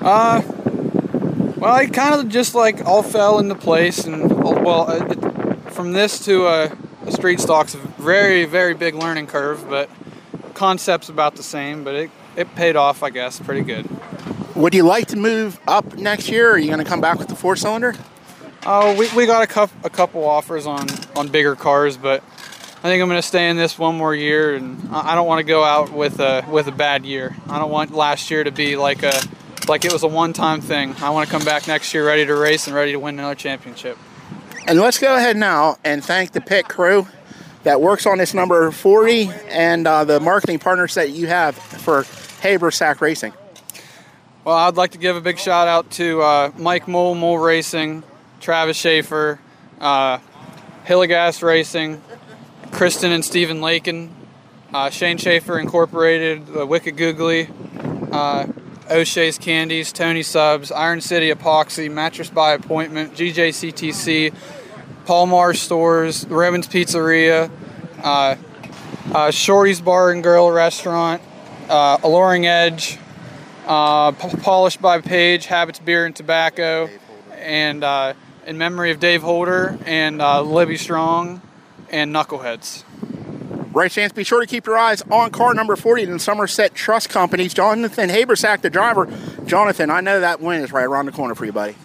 Uh, 0.00 0.42
well, 1.56 1.74
I 1.74 1.86
kind 1.86 2.14
of 2.14 2.28
just 2.28 2.54
like 2.54 2.84
all 2.84 3.02
fell 3.02 3.38
into 3.38 3.54
place, 3.54 4.04
and 4.04 4.30
well, 4.30 4.88
it, 4.90 5.72
from 5.72 5.92
this 5.92 6.24
to 6.26 6.46
a, 6.46 6.76
a 7.06 7.12
street 7.12 7.40
stock's 7.40 7.74
a 7.74 7.78
very, 7.78 8.44
very 8.44 8.74
big 8.74 8.94
learning 8.94 9.26
curve, 9.26 9.68
but 9.68 9.90
concept's 10.54 11.08
about 11.08 11.34
the 11.36 11.42
same. 11.42 11.82
But 11.82 11.94
it 11.94 12.10
it 12.36 12.54
paid 12.54 12.76
off, 12.76 13.02
I 13.02 13.10
guess, 13.10 13.40
pretty 13.40 13.62
good. 13.62 13.88
Would 14.54 14.74
you 14.74 14.84
like 14.84 15.06
to 15.08 15.16
move 15.16 15.58
up 15.66 15.96
next 15.96 16.28
year? 16.28 16.50
Or 16.50 16.52
are 16.52 16.58
you 16.58 16.66
going 16.66 16.78
to 16.78 16.88
come 16.88 17.00
back 17.00 17.18
with 17.18 17.28
the 17.28 17.36
four 17.36 17.56
cylinder? 17.56 17.94
Oh, 18.64 18.94
we, 18.96 19.08
we 19.14 19.26
got 19.26 19.42
a, 19.42 19.46
couple 19.46 19.76
a 19.84 19.90
couple 19.90 20.24
offers 20.24 20.66
on 20.66 20.86
on 21.16 21.28
bigger 21.28 21.56
cars, 21.56 21.96
but 21.96 22.22
I 22.78 22.82
think 22.82 23.02
I'm 23.02 23.08
going 23.08 23.20
to 23.20 23.26
stay 23.26 23.48
in 23.48 23.56
this 23.56 23.76
one 23.76 23.96
more 23.96 24.14
year, 24.14 24.54
and 24.54 24.88
I 24.92 25.16
don't 25.16 25.26
want 25.26 25.40
to 25.40 25.44
go 25.44 25.64
out 25.64 25.90
with 25.90 26.20
a 26.20 26.44
with 26.48 26.68
a 26.68 26.72
bad 26.72 27.04
year. 27.04 27.34
I 27.48 27.58
don't 27.58 27.72
want 27.72 27.90
last 27.90 28.30
year 28.30 28.44
to 28.44 28.52
be 28.52 28.76
like 28.76 29.02
a 29.02 29.20
like 29.66 29.84
it 29.84 29.92
was 29.92 30.04
a 30.04 30.08
one-time 30.08 30.60
thing. 30.60 30.94
I 31.00 31.10
want 31.10 31.28
to 31.28 31.32
come 31.32 31.44
back 31.44 31.66
next 31.66 31.92
year 31.92 32.06
ready 32.06 32.24
to 32.24 32.36
race 32.36 32.68
and 32.68 32.76
ready 32.76 32.92
to 32.92 33.00
win 33.00 33.18
another 33.18 33.34
championship. 33.34 33.98
And 34.68 34.78
let's 34.78 34.98
go 34.98 35.16
ahead 35.16 35.36
now 35.36 35.78
and 35.84 36.04
thank 36.04 36.30
the 36.30 36.40
pit 36.40 36.68
crew 36.68 37.08
that 37.64 37.80
works 37.80 38.06
on 38.06 38.18
this 38.18 38.32
number 38.32 38.70
40 38.70 39.30
and 39.48 39.86
uh, 39.86 40.04
the 40.04 40.20
marketing 40.20 40.60
partners 40.60 40.94
that 40.94 41.10
you 41.10 41.26
have 41.26 41.56
for 41.56 42.04
Habersack 42.42 43.00
Racing. 43.00 43.32
Well, 44.44 44.56
I'd 44.56 44.76
like 44.76 44.92
to 44.92 44.98
give 44.98 45.16
a 45.16 45.20
big 45.20 45.38
shout 45.38 45.66
out 45.66 45.90
to 45.92 46.22
uh, 46.22 46.52
Mike 46.56 46.86
Mole, 46.86 47.16
Mole 47.16 47.38
Racing, 47.38 48.04
Travis 48.40 48.76
Schaefer, 48.76 49.40
uh, 49.80 50.18
Hilligas 50.86 51.42
Racing, 51.42 52.00
Kristen 52.70 53.12
and 53.12 53.24
Stephen 53.24 53.60
Lakin, 53.60 54.14
uh, 54.72 54.90
Shane 54.90 55.18
Schaefer 55.18 55.58
Incorporated, 55.58 56.44
uh, 56.56 56.66
Wicked 56.66 56.96
Googly, 56.96 57.48
uh, 58.12 58.46
O'Shea's 58.90 59.38
Candies, 59.38 59.92
Tony 59.92 60.22
Subs, 60.22 60.70
Iron 60.72 61.00
City 61.00 61.30
Epoxy, 61.30 61.90
Mattress 61.90 62.30
by 62.30 62.52
Appointment, 62.52 63.14
GJCTC, 63.14 64.32
Palmar 65.06 65.54
Stores, 65.54 66.26
Rebens 66.26 66.68
Pizzeria, 66.68 67.50
uh, 68.02 68.36
uh, 69.14 69.30
Shorty's 69.30 69.80
Bar 69.80 70.12
and 70.12 70.22
Grill 70.22 70.50
Restaurant, 70.50 71.22
uh, 71.68 71.98
Alluring 72.02 72.46
Edge, 72.46 72.98
uh, 73.66 74.12
Polished 74.12 74.80
by 74.80 75.00
Page, 75.00 75.46
Habits 75.46 75.78
Beer 75.78 76.06
and 76.06 76.14
Tobacco, 76.14 76.88
and 77.34 77.84
uh, 77.84 78.14
in 78.46 78.56
memory 78.56 78.90
of 78.90 79.00
Dave 79.00 79.22
Holder 79.22 79.78
and 79.84 80.22
uh, 80.22 80.42
Libby 80.42 80.76
Strong 80.76 81.42
and 81.90 82.14
Knuckleheads. 82.14 82.84
Right 83.72 83.92
fans, 83.92 84.12
be 84.12 84.24
sure 84.24 84.40
to 84.40 84.46
keep 84.46 84.66
your 84.66 84.78
eyes 84.78 85.02
on 85.10 85.30
car 85.30 85.54
number 85.54 85.76
40 85.76 86.04
in 86.04 86.18
Somerset 86.18 86.74
Trust 86.74 87.10
Companies. 87.10 87.54
Jonathan 87.54 88.08
Habersack, 88.08 88.62
the 88.62 88.70
driver. 88.70 89.06
Jonathan, 89.46 89.90
I 89.90 90.00
know 90.00 90.20
that 90.20 90.40
win 90.40 90.62
is 90.62 90.72
right 90.72 90.84
around 90.84 91.06
the 91.06 91.12
corner 91.12 91.34
for 91.34 91.44
you, 91.44 91.52
buddy. 91.52 91.76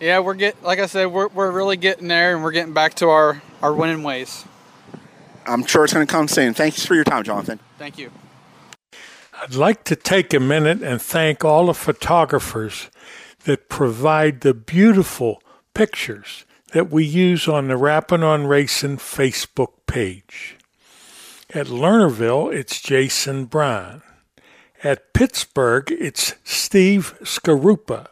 Yeah, 0.00 0.18
we're 0.18 0.34
get 0.34 0.62
like 0.62 0.80
I 0.80 0.86
said, 0.86 1.06
we're, 1.06 1.28
we're 1.28 1.50
really 1.50 1.76
getting 1.76 2.08
there, 2.08 2.34
and 2.34 2.42
we're 2.42 2.50
getting 2.50 2.74
back 2.74 2.94
to 2.94 3.08
our 3.08 3.40
our 3.62 3.72
winning 3.72 4.02
ways. 4.02 4.44
I'm 5.46 5.64
sure 5.64 5.84
it's 5.84 5.92
going 5.92 6.06
to 6.06 6.12
come 6.12 6.28
soon. 6.28 6.54
Thanks 6.54 6.84
for 6.84 6.94
your 6.94 7.04
time, 7.04 7.22
Jonathan. 7.24 7.60
Thank 7.78 7.98
you. 7.98 8.10
I'd 9.40 9.54
like 9.54 9.84
to 9.84 9.96
take 9.96 10.34
a 10.34 10.40
minute 10.40 10.82
and 10.82 11.00
thank 11.00 11.44
all 11.44 11.66
the 11.66 11.74
photographers 11.74 12.90
that 13.44 13.68
provide 13.68 14.42
the 14.42 14.54
beautiful 14.54 15.42
pictures 15.74 16.44
that 16.72 16.90
we 16.90 17.04
use 17.04 17.46
on 17.46 17.68
the 17.68 17.76
Rappin' 17.76 18.22
on 18.22 18.46
Racing 18.46 18.96
Facebook 18.96 19.72
page. 19.86 20.56
At 21.50 21.66
Lernerville, 21.66 22.52
it's 22.52 22.80
Jason 22.80 23.44
Brown. 23.44 24.02
At 24.82 25.12
Pittsburgh, 25.12 25.92
it's 25.92 26.34
Steve 26.44 27.14
Scarupa. 27.22 28.06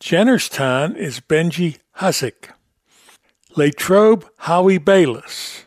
Jennerstown 0.00 0.96
is 0.96 1.20
Benji 1.20 1.78
Husick. 1.98 2.50
Latrobe, 3.56 4.28
Howie 4.38 4.80
Balis. 4.80 5.62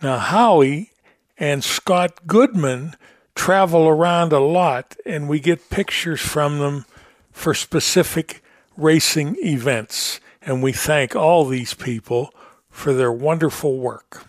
Now, 0.00 0.18
Howie 0.18 0.92
and 1.36 1.64
Scott 1.64 2.26
Goodman 2.28 2.94
travel 3.34 3.88
around 3.88 4.32
a 4.32 4.38
lot, 4.38 4.96
and 5.04 5.28
we 5.28 5.40
get 5.40 5.68
pictures 5.68 6.20
from 6.20 6.60
them 6.60 6.86
for 7.32 7.54
specific 7.54 8.40
racing 8.76 9.36
events. 9.42 10.20
And 10.46 10.62
we 10.62 10.72
thank 10.72 11.16
all 11.16 11.46
these 11.46 11.72
people 11.72 12.32
for 12.68 12.92
their 12.92 13.10
wonderful 13.10 13.78
work. 13.78 14.26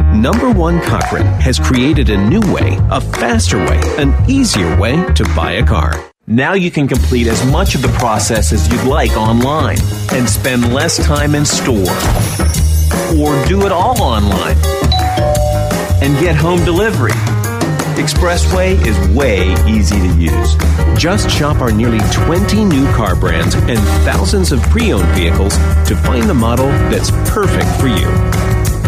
Number 0.00 0.50
One 0.50 0.80
Cochran 0.80 1.26
has 1.40 1.58
created 1.58 2.08
a 2.08 2.16
new 2.16 2.40
way, 2.52 2.78
a 2.90 3.00
faster 3.00 3.58
way, 3.58 3.80
an 3.98 4.14
easier 4.30 4.78
way 4.78 5.04
to 5.14 5.24
buy 5.36 5.52
a 5.52 5.66
car. 5.66 6.02
Now 6.26 6.54
you 6.54 6.70
can 6.70 6.88
complete 6.88 7.26
as 7.26 7.44
much 7.52 7.74
of 7.74 7.82
the 7.82 7.94
process 7.98 8.52
as 8.52 8.72
you'd 8.72 8.84
like 8.84 9.14
online 9.18 9.76
and 10.12 10.28
spend 10.28 10.72
less 10.72 11.04
time 11.04 11.34
in 11.34 11.44
store. 11.44 11.92
Or 13.18 13.44
do 13.44 13.66
it 13.66 13.72
all 13.72 14.00
online 14.02 14.56
and 16.02 16.18
get 16.20 16.36
home 16.36 16.64
delivery. 16.64 17.12
Expressway 17.96 18.74
is 18.84 18.98
way 19.16 19.52
easy 19.68 19.96
to 19.96 20.14
use. 20.18 20.56
Just 20.96 21.30
shop 21.30 21.60
our 21.60 21.70
nearly 21.70 22.00
20 22.12 22.64
new 22.64 22.84
car 22.92 23.14
brands 23.14 23.54
and 23.54 23.78
thousands 24.04 24.50
of 24.50 24.60
pre 24.62 24.92
owned 24.92 25.06
vehicles 25.14 25.56
to 25.86 25.94
find 25.96 26.28
the 26.28 26.34
model 26.34 26.66
that's 26.90 27.10
perfect 27.30 27.70
for 27.80 27.86
you. 27.86 28.08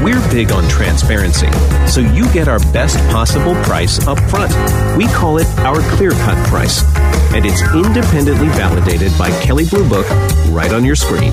We're 0.02 0.20
big 0.30 0.50
on 0.50 0.68
transparency, 0.68 1.50
so 1.86 2.00
you 2.00 2.30
get 2.32 2.48
our 2.48 2.58
best 2.72 2.98
possible 3.10 3.54
price 3.62 4.06
up 4.06 4.18
front. 4.28 4.52
We 4.96 5.06
call 5.06 5.38
it 5.38 5.46
our 5.60 5.80
clear 5.96 6.10
cut 6.10 6.36
price, 6.48 6.84
and 7.32 7.46
it's 7.46 7.62
independently 7.74 8.48
validated 8.48 9.12
by 9.16 9.30
Kelley 9.40 9.66
Blue 9.66 9.88
Book 9.88 10.06
right 10.50 10.72
on 10.72 10.84
your 10.84 10.96
screen. 10.96 11.32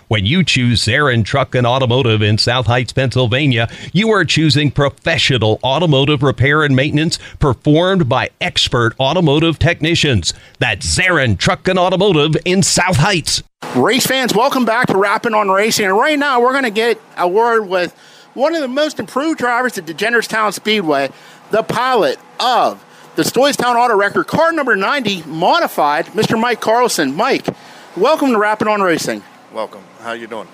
When 0.11 0.25
you 0.25 0.43
choose 0.43 0.83
Zarin 0.83 1.23
Truck 1.23 1.55
and 1.55 1.65
Automotive 1.65 2.21
in 2.21 2.37
South 2.37 2.65
Heights, 2.65 2.91
Pennsylvania, 2.91 3.69
you 3.93 4.11
are 4.11 4.25
choosing 4.25 4.69
professional 4.69 5.57
automotive 5.63 6.21
repair 6.21 6.63
and 6.63 6.75
maintenance 6.75 7.17
performed 7.39 8.09
by 8.09 8.29
expert 8.41 8.93
automotive 8.99 9.57
technicians. 9.57 10.33
That's 10.59 10.85
Zarin 10.85 11.37
Truck 11.37 11.65
and 11.69 11.79
Automotive 11.79 12.35
in 12.43 12.61
South 12.61 12.97
Heights. 12.97 13.41
Race 13.73 14.05
fans, 14.05 14.35
welcome 14.35 14.65
back 14.65 14.87
to 14.87 14.97
Rappin' 14.97 15.33
on 15.33 15.47
Racing. 15.47 15.85
And 15.85 15.95
right 15.95 16.19
now, 16.19 16.41
we're 16.41 16.51
going 16.51 16.65
to 16.65 16.71
get 16.71 16.99
a 17.15 17.25
word 17.25 17.69
with 17.69 17.93
one 18.33 18.53
of 18.53 18.59
the 18.59 18.67
most 18.67 18.99
improved 18.99 19.39
drivers 19.39 19.77
at 19.77 19.87
the 19.87 19.93
Jennerstown 19.93 20.53
Speedway, 20.53 21.09
the 21.51 21.63
pilot 21.63 22.19
of 22.37 22.83
the 23.15 23.23
Stoystown 23.23 23.75
Auto 23.75 23.95
Record, 23.95 24.27
car 24.27 24.51
number 24.51 24.75
90, 24.75 25.23
modified, 25.23 26.07
Mr. 26.07 26.37
Mike 26.37 26.59
Carlson. 26.59 27.15
Mike, 27.15 27.47
welcome 27.95 28.31
to 28.31 28.37
Rappin' 28.37 28.67
on 28.67 28.81
Racing. 28.81 29.23
Welcome. 29.53 29.83
How 30.01 30.13
you 30.13 30.27
doing? 30.27 30.47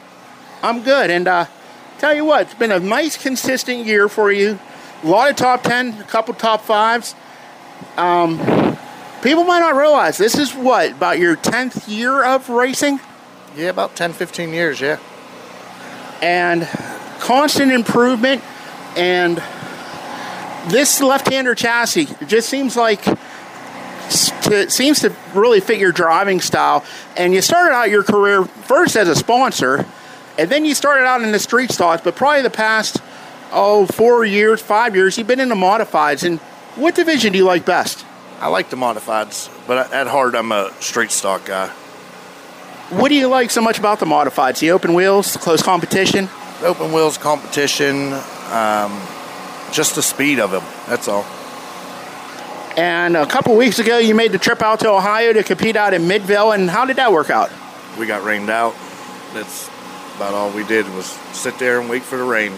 I'm 0.61 0.84
good, 0.84 1.10
and 1.10 1.28
uh, 1.28 1.45
tell 1.99 2.14
you 2.14 2.26
what, 2.26 2.41
it's 2.44 2.53
been 2.53 2.72
a 2.72 2.80
nice, 2.80 3.15
consistent 3.22 3.86
year 3.86 4.10
for 4.10 4.32
you. 4.32 4.60
A 5.03 5.07
lot 5.07 5.30
of 5.30 5.36
top 5.36 5.64
ten, 5.64 5.99
a 5.99 6.03
couple 6.03 6.34
top 6.34 6.61
fives. 6.61 7.15
Um, 7.95 8.38
people 9.22 9.44
might 9.44 9.60
not 9.60 9.76
realize 9.76 10.18
this 10.18 10.38
is 10.38 10.53
what 10.53 10.91
about 10.91 11.19
your 11.19 11.36
tenth 11.36 11.88
year 11.88 12.24
of 12.24 12.49
racing. 12.49 12.99
Yeah, 13.56 13.69
about 13.69 13.95
10, 13.95 14.14
15 14.14 14.49
years. 14.49 14.82
Yeah. 14.82 14.99
and 16.22 16.68
constant 17.19 17.72
improvement 17.72 18.44
and 18.95 19.38
this 20.72 21.02
left-hander 21.02 21.56
chassis 21.56 22.07
it 22.22 22.28
just 22.28 22.49
seems 22.49 22.76
like 22.76 23.03
it 24.52 24.72
seems 24.72 24.99
to 25.02 25.14
really 25.34 25.60
fit 25.60 25.78
your 25.80 25.91
driving 25.91 26.40
style 26.41 26.84
and 27.15 27.34
you 27.34 27.41
started 27.41 27.74
out 27.74 27.90
your 27.90 28.03
career 28.03 28.44
first 28.45 28.95
as 28.95 29.07
a 29.07 29.15
sponsor 29.15 29.86
and 30.38 30.49
then 30.49 30.65
you 30.65 30.76
started 30.76 31.06
out 31.06 31.22
in 31.22 31.32
the 31.32 31.40
street 31.40 31.72
stocks 31.72 32.02
but 32.03 32.15
probably 32.15 32.41
the 32.41 32.49
past 32.49 32.98
oh 33.52 33.86
four 33.88 34.26
years 34.26 34.61
five 34.61 34.95
years 34.95 35.18
you've 35.18 35.28
been 35.28 35.40
in 35.40 35.49
the 35.49 35.56
modifieds 35.56 36.24
and 36.24 36.40
what 36.76 36.95
division 36.95 37.32
do 37.32 37.38
you 37.40 37.45
like 37.45 37.65
best 37.65 38.06
I 38.40 38.49
like 38.49 38.69
the 38.69 38.78
modifieds, 38.78 39.49
but 39.65 39.91
at 39.91 40.06
heart, 40.06 40.36
I'm 40.36 40.52
a 40.52 40.72
street 40.80 41.10
stock 41.10 41.45
guy. 41.45 41.69
what 42.90 43.10
do 43.10 43.15
you 43.15 43.28
like 43.28 43.49
so 43.49 43.61
much 43.61 43.80
about 43.80 43.99
the 43.99 44.06
modifieds 44.06 44.60
the 44.60 44.69
open 44.72 44.94
wheels 44.94 45.34
the 45.34 45.40
close 45.40 45.64
competition 45.64 46.30
The 46.61 46.68
Open 46.68 46.91
wheels 46.91 47.18
competition, 47.18 48.14
um, 48.52 48.91
just 49.72 49.94
the 49.95 50.02
speed 50.02 50.40
of 50.40 50.49
them. 50.52 50.64
That's 50.88 51.07
all. 51.07 51.24
And 52.78 53.18
a 53.18 53.26
couple 53.26 53.56
weeks 53.56 53.80
ago, 53.80 53.98
you 53.98 54.14
made 54.14 54.32
the 54.32 54.38
trip 54.38 54.62
out 54.62 54.82
to 54.82 54.91
Ohio 54.91 55.34
to 55.34 55.44
compete 55.44 55.76
out 55.76 55.95
in 55.95 56.08
Midvale. 56.08 56.52
And 56.52 56.70
how 56.70 56.86
did 56.86 56.98
that 56.98 57.12
work 57.12 57.32
out? 57.32 57.49
We 57.98 58.06
got 58.06 58.24
rained 58.24 58.52
out. 58.52 58.76
That's 59.34 59.68
about 60.16 60.36
all 60.36 60.52
we 60.52 60.64
did 60.64 60.88
was 60.94 61.08
sit 61.34 61.58
there 61.58 61.80
and 61.82 61.90
wait 61.90 62.04
for 62.04 62.18
the 62.18 62.24
rain. 62.24 62.52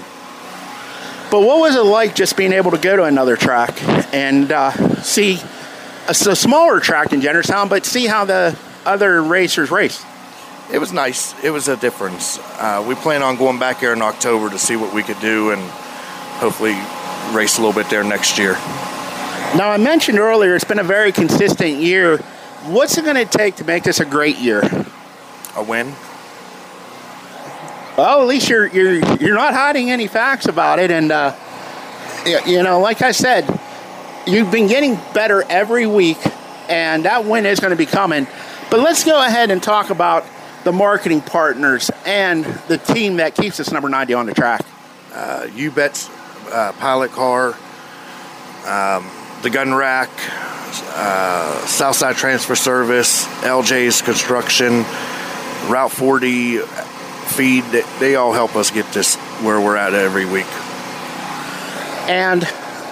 But 1.32 1.41
what 1.41 1.60
was 1.60 1.78
it 1.78 1.84
like 1.84 2.16
just 2.16 2.36
being 2.36 2.52
able 2.52 2.72
to 2.72 2.78
go 2.78 2.98
to 2.98 3.04
another 3.06 3.38
track 3.38 3.82
and 4.14 4.52
uh, 4.52 4.72
see 5.02 5.40
a 6.10 6.14
smaller 6.14 6.82
track 6.82 7.14
in 7.14 7.22
Jennerstown, 7.22 7.70
but 7.70 7.86
see 7.86 8.06
how 8.06 8.26
the 8.26 8.58
other 8.86 9.24
racers 9.24 9.72
race? 9.72 10.04
It 10.74 10.80
was 10.80 10.91
nice. 10.91 11.41
It 11.44 11.52
was 11.52 11.70
a 11.70 11.78
difference. 11.78 12.40
Uh, 12.58 12.84
we 12.86 12.96
plan 12.96 13.24
on 13.24 13.38
going 13.38 13.58
back 13.58 13.80
there 13.80 13.94
in 13.94 14.02
October 14.02 14.50
to 14.50 14.60
see 14.60 14.76
what 14.76 14.94
we 14.94 15.02
could 15.02 15.20
do 15.22 15.52
and 15.52 15.62
hopefully 16.41 16.76
race 17.34 17.58
a 17.58 17.62
little 17.62 17.80
bit 17.80 17.90
there 17.90 18.04
next 18.04 18.38
year. 18.38 18.58
Now, 19.56 19.72
I 19.72 19.78
mentioned 19.78 20.20
earlier 20.20 20.56
it's 20.56 20.64
been 20.64 20.80
a 20.80 20.84
very 20.84 21.12
consistent 21.12 21.78
year. 21.78 22.18
What's 22.68 22.98
it 22.98 23.04
going 23.04 23.16
to 23.16 23.26
take 23.26 23.56
to 23.56 23.64
make 23.64 23.84
this 23.84 24.00
a 24.00 24.06
great 24.06 24.38
year? 24.38 24.62
A 25.56 25.64
win. 25.64 25.94
Well, 27.98 28.22
at 28.22 28.28
least 28.28 28.48
you're 28.48 28.68
you're 28.68 28.94
you're 29.18 29.36
not 29.36 29.54
hiding 29.54 29.92
any 29.92 30.08
facts 30.08 30.46
about 30.46 30.80
it, 30.80 30.92
and 30.92 31.12
uh, 31.12 31.36
you 32.46 32.64
know, 32.64 32.80
like 32.80 33.02
I 33.02 33.12
said, 33.12 33.46
you've 34.26 34.52
been 34.52 34.68
getting 34.68 34.96
better 35.14 35.44
every 35.50 35.86
week, 35.88 36.20
and 36.70 37.04
that 37.06 37.26
win 37.26 37.46
is 37.46 37.60
going 37.60 37.72
to 37.72 37.78
be 37.78 37.86
coming. 37.86 38.28
But 38.70 38.80
let's 38.82 39.04
go 39.04 39.22
ahead 39.26 39.52
and 39.52 39.62
talk 39.62 39.90
about 39.90 40.26
the 40.64 40.72
marketing 40.72 41.22
partners 41.22 41.90
and 42.06 42.46
the 42.68 42.78
team 42.78 43.18
that 43.18 43.36
keeps 43.36 43.60
us 43.60 43.72
number 43.72 43.90
90 43.90 44.14
on 44.14 44.28
the 44.28 44.34
track. 44.34 44.62
Uh, 45.14 45.48
UBET's 45.50 46.10
uh, 46.54 46.72
pilot 46.74 47.12
car, 47.12 47.56
um, 48.66 49.10
the 49.41 49.49
gun 49.49 49.74
rack, 49.74 50.10
uh, 50.95 51.66
Southside 51.66 52.16
Transfer 52.16 52.56
Service, 52.56 53.26
LJ's 53.44 54.02
Construction, 54.02 54.84
Route 55.70 55.91
40 55.91 56.60
feed, 56.60 57.64
they 57.99 58.16
all 58.16 58.34
help 58.34 58.56
us 58.56 58.72
get 58.72 58.91
this 58.91 59.16
where 59.41 59.61
we're 59.61 59.76
at 59.76 59.94
every 59.94 60.26
week. 60.26 60.48
And 62.10 62.48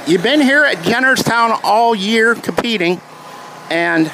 you've 0.07 0.23
been 0.23 0.41
here 0.41 0.63
at 0.63 0.77
Jennerstown 0.77 1.59
all 1.63 1.95
year 1.95 2.35
competing, 2.35 3.01
and 3.69 4.11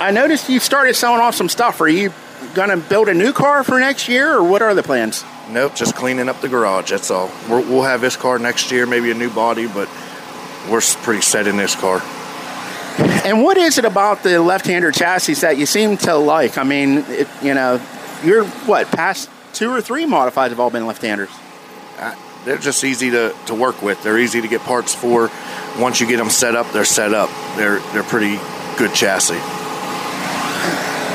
I 0.00 0.10
noticed 0.10 0.48
you 0.48 0.60
started 0.60 0.94
selling 0.94 1.20
off 1.20 1.34
some 1.34 1.48
stuff. 1.48 1.80
Are 1.80 1.88
you 1.88 2.12
going 2.54 2.70
to 2.70 2.76
build 2.76 3.08
a 3.08 3.14
new 3.14 3.32
car 3.32 3.64
for 3.64 3.78
next 3.80 4.08
year, 4.08 4.34
or 4.34 4.44
what 4.44 4.60
are 4.60 4.74
the 4.74 4.82
plans? 4.82 5.24
Nope, 5.48 5.74
just 5.74 5.94
cleaning 5.94 6.28
up 6.28 6.40
the 6.40 6.48
garage. 6.48 6.90
That's 6.90 7.10
all. 7.10 7.30
we 7.48 7.56
will 7.56 7.82
have 7.82 8.00
this 8.00 8.16
car 8.16 8.38
next 8.38 8.70
year, 8.72 8.86
maybe 8.86 9.10
a 9.10 9.14
new 9.14 9.30
body, 9.30 9.66
but 9.66 9.88
we're 10.70 10.80
pretty 11.02 11.22
set 11.22 11.46
in 11.46 11.56
this 11.56 11.74
car. 11.74 12.00
And 13.24 13.42
what 13.42 13.56
is 13.56 13.78
it 13.78 13.84
about 13.84 14.22
the 14.22 14.40
left-hander 14.40 14.92
chassis 14.92 15.34
that 15.34 15.58
you 15.58 15.66
seem 15.66 15.96
to 15.98 16.14
like? 16.14 16.58
I 16.58 16.62
mean, 16.62 16.98
it, 17.08 17.28
you 17.42 17.54
know, 17.54 17.80
you're 18.22 18.44
what 18.44 18.86
past 18.88 19.28
two 19.52 19.70
or 19.70 19.80
three 19.80 20.04
modifieds 20.04 20.50
have 20.50 20.60
all 20.60 20.70
been 20.70 20.86
left-handers. 20.86 21.30
Uh, 21.98 22.14
they're 22.44 22.58
just 22.58 22.84
easy 22.84 23.10
to, 23.10 23.34
to 23.46 23.54
work 23.54 23.82
with. 23.82 24.02
They're 24.02 24.18
easy 24.18 24.40
to 24.40 24.48
get 24.48 24.60
parts 24.60 24.94
for. 24.94 25.30
Once 25.78 26.00
you 26.00 26.06
get 26.06 26.18
them 26.18 26.30
set 26.30 26.54
up, 26.54 26.70
they're 26.72 26.84
set 26.84 27.14
up. 27.14 27.30
They're 27.56 27.80
they're 27.92 28.02
pretty 28.04 28.38
good 28.76 28.94
chassis. 28.94 29.40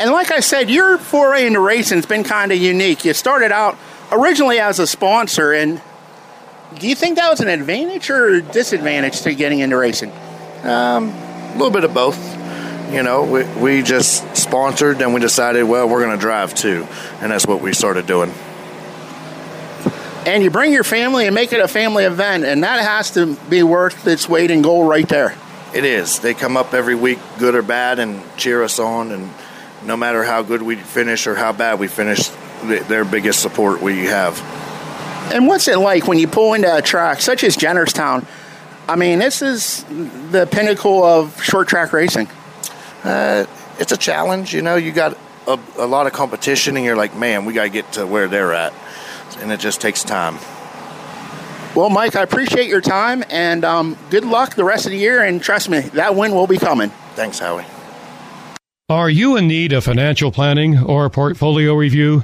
And 0.02 0.12
like 0.12 0.32
I 0.32 0.40
said, 0.40 0.70
your 0.70 0.98
foray 0.98 1.46
into 1.46 1.60
racing's 1.60 2.06
been 2.06 2.24
kind 2.24 2.52
of 2.52 2.58
unique. 2.58 3.06
You 3.06 3.14
started 3.14 3.52
out 3.52 3.78
originally 4.12 4.60
as 4.60 4.80
a 4.80 4.88
sponsor, 4.88 5.54
and 5.54 5.82
do 6.78 6.88
you 6.88 6.96
think 6.96 7.18
that 7.18 7.30
was 7.30 7.40
an 7.40 7.48
advantage 7.48 8.10
or 8.10 8.42
disadvantage 8.42 9.22
to 9.22 9.34
getting 9.34 9.60
into 9.60 9.78
racing? 9.78 10.12
Um, 10.64 11.10
a 11.10 11.54
little 11.54 11.72
bit 11.72 11.84
of 11.84 11.94
both. 11.94 12.18
You 12.92 13.04
know, 13.04 13.24
we, 13.24 13.44
we 13.60 13.82
just 13.84 14.36
sponsored, 14.36 15.02
and 15.02 15.14
we 15.14 15.22
decided, 15.22 15.64
well, 15.64 15.88
we're 15.88 16.04
going 16.04 16.18
to 16.18 16.22
drive 16.22 16.54
too, 16.56 16.88
and 17.22 17.32
that's 17.32 17.46
what 17.46 17.62
we 17.62 17.74
started 17.74 18.08
doing. 18.08 18.32
And 20.26 20.44
you 20.44 20.50
bring 20.50 20.74
your 20.74 20.84
family 20.84 21.26
and 21.26 21.36
make 21.36 21.54
it 21.54 21.60
a 21.60 21.68
family 21.68 22.04
event, 22.04 22.46
and 22.46 22.64
that 22.64 22.82
has 22.82 23.12
to 23.12 23.36
be 23.50 23.64
worth 23.64 24.06
its 24.08 24.28
weight 24.28 24.52
in 24.52 24.62
gold 24.62 24.90
right 24.90 25.08
there. 25.08 25.36
It 25.74 25.86
is. 25.86 26.20
They 26.20 26.34
come 26.34 26.58
up 26.58 26.74
every 26.74 26.96
week, 26.96 27.20
good 27.38 27.56
or 27.56 27.62
bad, 27.62 28.00
and 28.00 28.22
cheer 28.38 28.64
us 28.64 28.80
on. 28.80 29.12
And 29.12 29.30
no 29.86 29.96
matter 29.96 30.24
how 30.24 30.42
good 30.42 30.62
we 30.62 30.76
finish 30.76 31.28
or 31.28 31.36
how 31.36 31.52
bad 31.52 31.80
we 31.80 31.88
finish, 31.88 32.30
their 32.64 33.06
biggest 33.06 33.40
support 33.40 33.82
we 33.82 34.06
have. 34.06 34.38
And 35.34 35.48
what's 35.48 35.68
it 35.68 35.78
like 35.78 36.08
when 36.08 36.18
you 36.18 36.28
pull 36.28 36.54
into 36.54 36.76
a 36.76 36.82
track 36.82 37.22
such 37.22 37.44
as 37.44 37.56
Jennerstown? 37.56 38.26
I 38.88 38.96
mean, 38.96 39.20
this 39.20 39.42
is 39.42 39.84
the 40.32 40.48
pinnacle 40.52 41.04
of 41.04 41.42
short 41.44 41.68
track 41.68 41.94
racing. 41.94 42.28
Uh, 43.04 43.46
it's 43.78 43.92
a 43.92 43.98
challenge. 43.98 44.54
You 44.54 44.62
know, 44.62 44.76
you 44.76 44.92
got 44.92 45.18
a, 45.48 45.60
a 45.78 45.86
lot 45.86 46.08
of 46.08 46.14
competition, 46.14 46.76
and 46.76 46.84
you're 46.84 46.98
like, 46.98 47.16
man, 47.16 47.46
we 47.46 47.54
got 47.54 47.64
to 47.64 47.70
get 47.70 47.92
to 47.94 48.08
where 48.08 48.28
they're 48.28 48.54
at. 48.54 48.74
And 49.40 49.52
it 49.52 49.60
just 49.60 49.80
takes 49.80 50.04
time. 50.04 50.38
Well, 51.76 51.92
Mike, 51.92 52.16
I 52.16 52.24
appreciate 52.24 52.68
your 52.68 52.82
time 52.82 53.24
and 53.30 53.64
um, 53.64 53.96
good 54.10 54.26
luck 54.26 54.56
the 54.56 54.64
rest 54.64 54.86
of 54.86 54.92
the 54.92 54.98
year. 54.98 55.24
And 55.24 55.42
trust 55.42 55.70
me, 55.70 55.82
that 55.94 56.16
win 56.16 56.34
will 56.34 56.48
be 56.48 56.58
coming. 56.58 56.90
Thanks, 57.14 57.38
Howie. 57.38 57.66
Are 58.90 59.10
you 59.10 59.38
in 59.38 59.48
need 59.48 59.72
of 59.72 59.84
financial 59.84 60.32
planning 60.32 60.80
or 60.80 61.10
portfolio 61.12 61.76
review? 61.76 62.24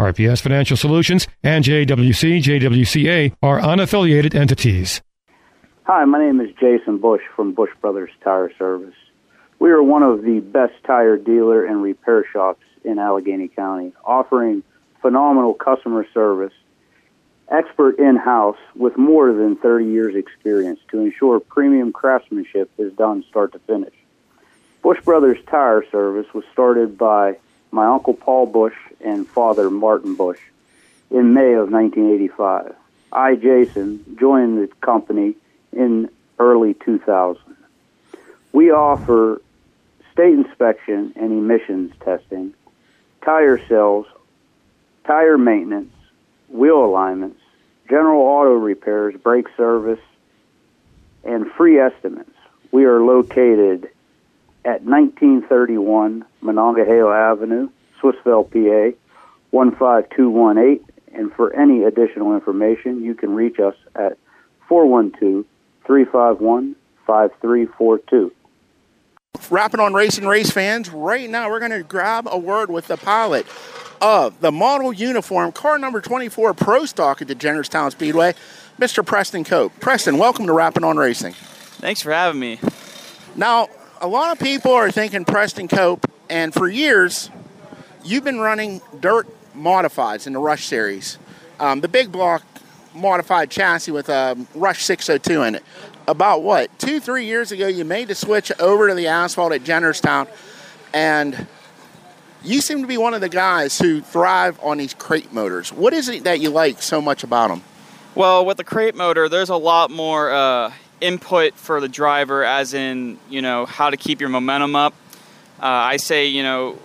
RPS 0.00 0.40
Financial 0.40 0.76
Solutions 0.76 1.28
and 1.42 1.64
JWC, 1.64 2.42
JWCA 2.42 3.34
are 3.42 3.60
unaffiliated 3.60 4.34
entities. 4.34 5.02
Hi, 5.84 6.04
my 6.04 6.18
name 6.18 6.40
is 6.40 6.50
Jason 6.58 6.98
Bush 6.98 7.22
from 7.36 7.52
Bush 7.52 7.70
Brothers 7.80 8.10
Tire 8.24 8.50
Service. 8.58 8.94
We 9.58 9.70
are 9.70 9.82
one 9.82 10.02
of 10.02 10.22
the 10.22 10.40
best 10.40 10.72
tire 10.84 11.18
dealer 11.18 11.66
and 11.66 11.82
repair 11.82 12.24
shops 12.32 12.64
in 12.82 12.98
Allegheny 12.98 13.48
County, 13.48 13.92
offering 14.04 14.62
phenomenal 15.02 15.52
customer 15.52 16.06
service, 16.14 16.54
expert 17.48 17.98
in-house 17.98 18.56
with 18.74 18.96
more 18.96 19.32
than 19.32 19.56
30 19.56 19.84
years 19.86 20.14
experience 20.14 20.80
to 20.90 21.00
ensure 21.00 21.40
premium 21.40 21.92
craftsmanship 21.92 22.70
is 22.78 22.92
done 22.94 23.22
start 23.28 23.52
to 23.52 23.58
finish. 23.60 23.94
Bush 24.82 25.00
Brothers 25.02 25.38
Tire 25.46 25.84
Service 25.90 26.32
was 26.32 26.44
started 26.52 26.96
by 26.96 27.36
my 27.70 27.86
uncle 27.86 28.14
Paul 28.14 28.46
Bush 28.46 28.76
and 29.04 29.26
father 29.28 29.70
Martin 29.70 30.14
Bush 30.14 30.40
in 31.10 31.34
May 31.34 31.54
of 31.54 31.70
1985. 31.70 32.74
I, 33.12 33.34
Jason, 33.34 34.16
joined 34.18 34.58
the 34.58 34.68
company 34.80 35.34
in 35.72 36.08
early 36.38 36.74
2000. 36.74 37.42
We 38.52 38.70
offer 38.70 39.40
state 40.12 40.34
inspection 40.34 41.12
and 41.16 41.32
emissions 41.32 41.92
testing, 42.04 42.54
tire 43.24 43.60
sales, 43.68 44.06
tire 45.06 45.38
maintenance, 45.38 45.92
wheel 46.48 46.84
alignments, 46.84 47.40
general 47.88 48.22
auto 48.22 48.52
repairs, 48.52 49.14
brake 49.22 49.46
service, 49.56 50.00
and 51.24 51.50
free 51.52 51.78
estimates. 51.78 52.30
We 52.72 52.84
are 52.84 53.00
located 53.00 53.90
at 54.64 54.82
1931 54.84 56.24
Monongahela 56.40 57.32
Avenue, 57.32 57.68
Swissvale, 58.00 58.44
PA, 58.50 58.96
15218. 59.50 60.84
And 61.12 61.32
for 61.32 61.54
any 61.54 61.82
additional 61.82 62.34
information, 62.34 63.02
you 63.02 63.14
can 63.14 63.34
reach 63.34 63.58
us 63.58 63.74
at 63.96 64.16
412 64.68 65.44
351 65.86 66.76
5342. 67.06 68.32
Rappin' 69.50 69.80
on 69.80 69.94
racing 69.94 70.26
race 70.26 70.50
fans, 70.50 70.90
right 70.90 71.28
now 71.28 71.50
we're 71.50 71.58
going 71.58 71.72
to 71.72 71.82
grab 71.82 72.28
a 72.30 72.38
word 72.38 72.70
with 72.70 72.86
the 72.86 72.96
pilot 72.96 73.46
of 74.00 74.40
the 74.40 74.52
model 74.52 74.92
uniform 74.92 75.52
car 75.52 75.78
number 75.78 76.00
24 76.00 76.54
Pro 76.54 76.84
Stock 76.84 77.20
at 77.20 77.28
the 77.28 77.34
Jennerstown 77.34 77.90
Speedway, 77.90 78.34
Mr. 78.78 79.04
Preston 79.04 79.44
Cope. 79.44 79.72
Preston, 79.80 80.18
welcome 80.18 80.46
to 80.46 80.52
Rappin' 80.52 80.84
on 80.84 80.96
Racing. 80.96 81.32
Thanks 81.32 82.00
for 82.00 82.12
having 82.12 82.40
me. 82.40 82.60
Now, 83.34 83.68
a 84.00 84.08
lot 84.08 84.32
of 84.32 84.38
people 84.38 84.72
are 84.72 84.90
thinking 84.90 85.24
Preston 85.24 85.68
Cope, 85.68 86.06
and 86.28 86.54
for 86.54 86.68
years, 86.68 87.30
you've 88.04 88.24
been 88.24 88.40
running 88.40 88.80
dirt 89.00 89.26
modifieds 89.54 90.26
in 90.26 90.32
the 90.32 90.38
Rush 90.38 90.64
series. 90.64 91.18
Um, 91.58 91.80
the 91.80 91.88
big 91.88 92.10
block 92.10 92.42
modified 92.94 93.50
chassis 93.50 93.90
with 93.90 94.08
a 94.08 94.36
Rush 94.54 94.84
602 94.84 95.42
in 95.42 95.54
it. 95.56 95.64
About 96.08 96.42
what 96.42 96.76
two, 96.78 96.98
three 96.98 97.26
years 97.26 97.52
ago, 97.52 97.68
you 97.68 97.84
made 97.84 98.08
the 98.08 98.14
switch 98.14 98.50
over 98.58 98.88
to 98.88 98.94
the 98.94 99.06
asphalt 99.06 99.52
at 99.52 99.62
Jennerstown, 99.62 100.28
and 100.92 101.46
you 102.42 102.60
seem 102.60 102.80
to 102.80 102.88
be 102.88 102.96
one 102.96 103.14
of 103.14 103.20
the 103.20 103.28
guys 103.28 103.78
who 103.78 104.00
thrive 104.00 104.58
on 104.62 104.78
these 104.78 104.94
crate 104.94 105.32
motors. 105.32 105.72
What 105.72 105.92
is 105.92 106.08
it 106.08 106.24
that 106.24 106.40
you 106.40 106.50
like 106.50 106.82
so 106.82 107.00
much 107.00 107.22
about 107.22 107.48
them? 107.48 107.62
Well, 108.14 108.44
with 108.44 108.56
the 108.56 108.64
crate 108.64 108.96
motor, 108.96 109.28
there's 109.28 109.50
a 109.50 109.56
lot 109.56 109.90
more 109.90 110.32
uh, 110.32 110.72
input 111.00 111.54
for 111.54 111.80
the 111.80 111.88
driver, 111.88 112.42
as 112.42 112.74
in, 112.74 113.18
you 113.28 113.40
know, 113.40 113.66
how 113.66 113.90
to 113.90 113.96
keep 113.96 114.20
your 114.20 114.30
momentum 114.30 114.74
up. 114.74 114.94
Uh, 115.60 115.66
I 115.66 115.96
say, 115.98 116.26
you 116.26 116.42
know, 116.42 116.78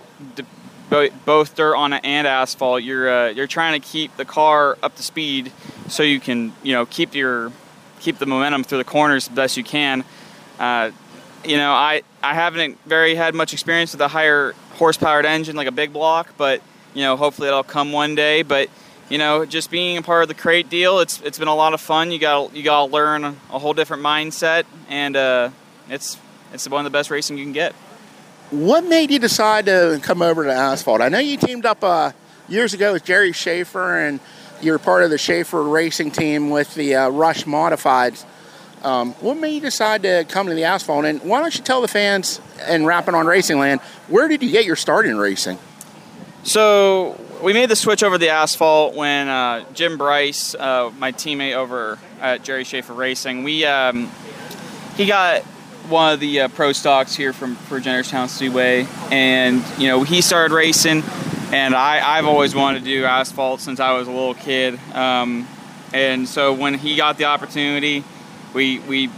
both 0.88 1.54
dirt 1.54 1.76
on 1.76 1.92
it 1.92 2.04
and 2.04 2.26
asphalt, 2.26 2.82
you're 2.82 3.08
uh, 3.08 3.28
you're 3.30 3.46
trying 3.46 3.80
to 3.80 3.86
keep 3.86 4.16
the 4.16 4.24
car 4.24 4.78
up 4.82 4.94
to 4.96 5.02
speed 5.02 5.52
so 5.88 6.02
you 6.02 6.20
can, 6.20 6.52
you 6.62 6.72
know, 6.72 6.86
keep 6.86 7.14
your 7.14 7.52
keep 8.00 8.18
the 8.18 8.26
momentum 8.26 8.64
through 8.64 8.78
the 8.78 8.84
corners 8.84 9.28
the 9.28 9.34
best 9.34 9.56
you 9.56 9.64
can. 9.64 10.04
Uh, 10.58 10.90
you 11.44 11.56
know, 11.56 11.72
I 11.72 12.02
I 12.22 12.34
haven't 12.34 12.78
very 12.84 13.14
had 13.14 13.34
much 13.34 13.52
experience 13.52 13.92
with 13.92 14.00
a 14.00 14.08
higher 14.08 14.54
horsepowered 14.74 15.26
engine 15.26 15.56
like 15.56 15.68
a 15.68 15.72
big 15.72 15.92
block, 15.92 16.34
but 16.36 16.62
you 16.94 17.02
know, 17.02 17.16
hopefully 17.16 17.48
it'll 17.48 17.62
come 17.62 17.92
one 17.92 18.14
day. 18.14 18.42
But 18.42 18.68
you 19.08 19.18
know, 19.18 19.44
just 19.44 19.70
being 19.70 19.96
a 19.96 20.02
part 20.02 20.22
of 20.22 20.28
the 20.28 20.34
crate 20.34 20.68
deal, 20.68 21.00
it's 21.00 21.20
it's 21.22 21.38
been 21.38 21.48
a 21.48 21.54
lot 21.54 21.74
of 21.74 21.80
fun. 21.80 22.10
You 22.10 22.18
got 22.18 22.54
you 22.54 22.62
got 22.62 22.86
to 22.86 22.92
learn 22.92 23.24
a 23.24 23.58
whole 23.58 23.74
different 23.74 24.02
mindset, 24.02 24.64
and 24.88 25.16
uh, 25.16 25.50
it's 25.88 26.18
it's 26.52 26.68
one 26.68 26.84
of 26.84 26.92
the 26.92 26.96
best 26.96 27.10
racing 27.10 27.38
you 27.38 27.44
can 27.44 27.52
get. 27.52 27.74
What 28.50 28.84
made 28.84 29.10
you 29.10 29.18
decide 29.18 29.66
to 29.66 29.98
come 30.04 30.22
over 30.22 30.44
to 30.44 30.52
asphalt? 30.52 31.00
I 31.00 31.08
know 31.08 31.18
you 31.18 31.36
teamed 31.36 31.66
up 31.66 31.82
uh, 31.82 32.12
years 32.48 32.74
ago 32.74 32.92
with 32.92 33.04
Jerry 33.04 33.32
Schaefer, 33.32 33.98
and 33.98 34.20
you're 34.62 34.78
part 34.78 35.02
of 35.02 35.10
the 35.10 35.18
Schaefer 35.18 35.60
racing 35.64 36.12
team 36.12 36.50
with 36.50 36.72
the 36.76 36.94
uh, 36.94 37.08
Rush 37.08 37.42
Modifieds. 37.42 38.24
Um, 38.84 39.14
what 39.14 39.36
made 39.36 39.54
you 39.54 39.60
decide 39.60 40.04
to 40.04 40.24
come 40.28 40.46
to 40.46 40.54
the 40.54 40.62
asphalt? 40.62 41.06
And 41.06 41.20
why 41.22 41.40
don't 41.40 41.58
you 41.58 41.64
tell 41.64 41.80
the 41.80 41.88
fans 41.88 42.40
and 42.60 42.86
Rappin' 42.86 43.16
on 43.16 43.26
Racing 43.26 43.58
Land, 43.58 43.80
where 44.06 44.28
did 44.28 44.44
you 44.44 44.52
get 44.52 44.64
your 44.64 44.76
start 44.76 45.06
in 45.06 45.18
racing? 45.18 45.58
So 46.44 47.20
we 47.42 47.52
made 47.52 47.68
the 47.68 47.74
switch 47.74 48.04
over 48.04 48.16
the 48.16 48.28
asphalt 48.28 48.94
when 48.94 49.26
uh, 49.26 49.64
Jim 49.72 49.98
Bryce, 49.98 50.54
uh, 50.54 50.92
my 50.98 51.10
teammate 51.10 51.56
over 51.56 51.98
at 52.20 52.44
Jerry 52.44 52.62
Schaefer 52.62 52.92
Racing, 52.92 53.42
we 53.42 53.64
um, 53.64 54.08
he 54.96 55.06
got 55.06 55.42
one 55.88 56.12
of 56.12 56.20
the 56.20 56.40
uh, 56.40 56.48
pro 56.48 56.72
stocks 56.72 57.14
here 57.14 57.32
from 57.32 57.56
for 57.56 57.80
Jennerstown 57.80 58.28
Speedway, 58.28 58.86
and 59.10 59.64
you 59.78 59.88
know 59.88 60.02
he 60.02 60.20
started 60.20 60.54
racing, 60.54 61.02
and 61.52 61.74
I 61.74 62.18
I've 62.18 62.26
always 62.26 62.54
wanted 62.54 62.80
to 62.80 62.84
do 62.84 63.04
asphalt 63.04 63.60
since 63.60 63.80
I 63.80 63.92
was 63.92 64.08
a 64.08 64.10
little 64.10 64.34
kid, 64.34 64.78
um, 64.94 65.46
and 65.92 66.28
so 66.28 66.52
when 66.52 66.74
he 66.74 66.96
got 66.96 67.18
the 67.18 67.26
opportunity, 67.26 68.04
we 68.54 68.78
we 68.80 69.10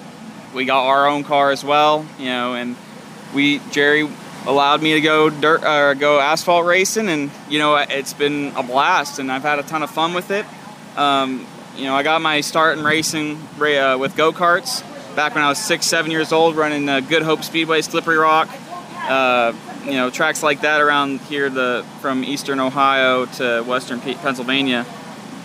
we 0.55 0.65
got 0.65 0.87
our 0.87 1.07
own 1.07 1.25
car 1.25 1.51
as 1.51 1.65
well, 1.65 2.07
you 2.19 2.27
know, 2.27 2.55
and 2.55 2.77
we 3.35 3.61
Jerry 3.71 4.09
allowed 4.47 4.83
me 4.83 4.95
to 4.95 5.01
go 5.01 5.31
dirt 5.31 5.63
or 5.63 5.91
uh, 5.91 5.95
go 5.95 6.21
asphalt 6.21 6.67
racing, 6.67 7.09
and 7.09 7.31
you 7.49 7.59
know 7.59 7.77
it's 7.77 8.13
been 8.13 8.53
a 8.57 8.63
blast, 8.63 9.19
and 9.19 9.33
I've 9.33 9.43
had 9.43 9.59
a 9.59 9.63
ton 9.63 9.83
of 9.83 9.91
fun 9.91 10.15
with 10.15 10.31
it. 10.31 10.47
Um, 10.97 11.47
you 11.77 11.85
know, 11.85 11.95
I 11.95 12.03
got 12.03 12.21
my 12.21 12.41
start 12.41 12.77
in 12.77 12.85
racing 12.85 13.37
uh, 13.61 13.97
with 13.99 14.17
go 14.17 14.33
karts 14.33 14.83
back 15.19 15.35
when 15.35 15.43
I 15.43 15.49
was 15.49 15.59
six, 15.59 15.85
seven 15.85 16.13
years 16.13 16.33
old, 16.33 16.55
running 16.55 16.89
uh, 16.89 17.01
Good 17.01 17.23
Hope 17.23 17.43
Speedway, 17.43 17.83
Slippery 17.83 18.19
Rock. 18.19 18.49
Uh, 19.03 19.53
you 19.85 19.95
know, 19.95 20.11
tracks 20.11 20.45
like 20.45 20.61
that 20.61 20.81
around 20.81 21.21
here, 21.23 21.51
the 21.51 21.85
from 22.01 22.23
eastern 22.23 22.61
Ohio 22.61 23.27
to 23.27 23.65
western 23.67 24.01
Pennsylvania, 24.01 24.87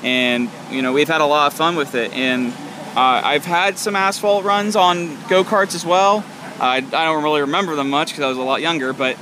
and 0.04 0.48
you 0.70 0.84
know 0.84 0.94
we've 0.94 1.08
had 1.08 1.22
a 1.22 1.26
lot 1.26 1.48
of 1.48 1.58
fun 1.58 1.76
with 1.76 1.96
it. 1.96 2.14
And 2.14 2.54
uh, 2.96 3.22
I've 3.26 3.46
had 3.46 3.80
some 3.80 3.96
asphalt 3.96 4.46
runs 4.46 4.76
on 4.76 5.08
go 5.28 5.44
karts 5.44 5.74
as 5.74 5.84
well. 5.84 6.24
I, 6.60 6.76
I 6.76 6.82
don't 7.06 7.24
really 7.24 7.42
remember 7.42 7.76
them 7.76 7.90
much 7.90 8.10
because 8.10 8.26
I 8.26 8.30
was 8.30 8.38
a 8.38 8.44
lot 8.44 8.62
younger, 8.62 8.94
but 8.94 9.18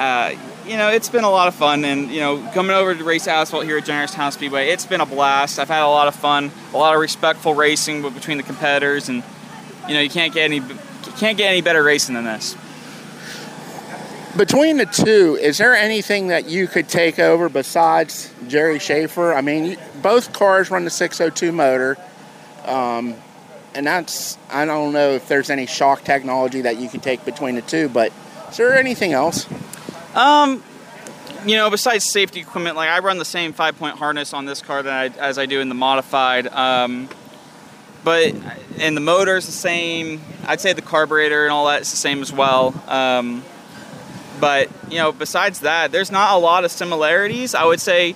uh, 0.00 0.32
you 0.66 0.76
know, 0.76 0.88
it's 0.88 1.08
been 1.08 1.22
a 1.22 1.30
lot 1.30 1.46
of 1.46 1.54
fun. 1.54 1.84
And, 1.84 2.10
you 2.10 2.18
know, 2.18 2.50
coming 2.52 2.74
over 2.74 2.96
to 2.96 3.04
race 3.04 3.28
asphalt 3.28 3.64
here 3.64 3.78
at 3.78 3.84
Jennerstown 3.84 4.32
Speedway, 4.32 4.70
it's 4.70 4.86
been 4.86 5.02
a 5.02 5.06
blast. 5.06 5.60
I've 5.60 5.68
had 5.68 5.84
a 5.84 5.86
lot 5.86 6.08
of 6.08 6.16
fun, 6.16 6.50
a 6.72 6.78
lot 6.78 6.94
of 6.94 7.00
respectful 7.00 7.54
racing 7.54 8.02
between 8.02 8.38
the 8.38 8.42
competitors. 8.42 9.08
And, 9.08 9.22
you 9.88 9.94
know, 9.94 10.00
you 10.00 10.10
can't 10.10 10.32
get 10.32 10.44
any, 10.44 10.60
can't 11.16 11.36
get 11.36 11.48
any 11.48 11.60
better 11.60 11.82
racing 11.82 12.14
than 12.14 12.24
this. 12.24 12.56
Between 14.36 14.78
the 14.78 14.86
two, 14.86 15.38
is 15.40 15.58
there 15.58 15.74
anything 15.74 16.28
that 16.28 16.46
you 16.46 16.66
could 16.66 16.88
take 16.88 17.18
over 17.20 17.48
besides 17.48 18.32
Jerry 18.48 18.80
Schaefer? 18.80 19.32
I 19.32 19.40
mean, 19.40 19.76
both 20.02 20.32
cars 20.32 20.70
run 20.70 20.84
the 20.84 20.90
602 20.90 21.52
motor. 21.52 21.96
Um, 22.64 23.14
and 23.74 23.86
that's 23.86 24.38
I 24.50 24.64
don't 24.64 24.92
know 24.92 25.10
if 25.10 25.28
there's 25.28 25.50
any 25.50 25.66
shock 25.66 26.04
technology 26.04 26.62
that 26.62 26.78
you 26.78 26.88
could 26.88 27.02
take 27.02 27.24
between 27.24 27.56
the 27.56 27.62
two, 27.62 27.88
but 27.88 28.12
is 28.50 28.56
there 28.56 28.74
anything 28.74 29.12
else? 29.12 29.46
Um, 30.14 30.62
you 31.44 31.56
know, 31.56 31.70
besides 31.70 32.10
safety 32.10 32.40
equipment, 32.40 32.76
like 32.76 32.88
I 32.88 33.00
run 33.00 33.18
the 33.18 33.24
same 33.24 33.52
five 33.52 33.76
point 33.78 33.98
harness 33.98 34.32
on 34.32 34.46
this 34.46 34.62
car 34.62 34.82
that 34.82 34.92
I, 34.92 35.18
as 35.18 35.38
I 35.38 35.46
do 35.46 35.60
in 35.60 35.68
the 35.68 35.74
modified. 35.74 36.46
Um, 36.46 37.08
but 38.04 38.34
and 38.78 38.96
the 38.96 39.00
motor 39.00 39.24
motor's 39.24 39.46
the 39.46 39.52
same. 39.52 40.20
I'd 40.46 40.60
say 40.60 40.74
the 40.74 40.82
carburetor 40.82 41.44
and 41.44 41.52
all 41.52 41.66
that 41.66 41.82
is 41.82 41.90
the 41.90 41.96
same 41.96 42.20
as 42.20 42.32
well. 42.32 42.74
Um, 42.88 43.42
but 44.38 44.68
you 44.90 44.98
know, 44.98 45.12
besides 45.12 45.60
that, 45.60 45.92
there's 45.92 46.10
not 46.10 46.34
a 46.34 46.38
lot 46.38 46.64
of 46.64 46.70
similarities. 46.70 47.54
I 47.54 47.64
would 47.64 47.80
say 47.80 48.14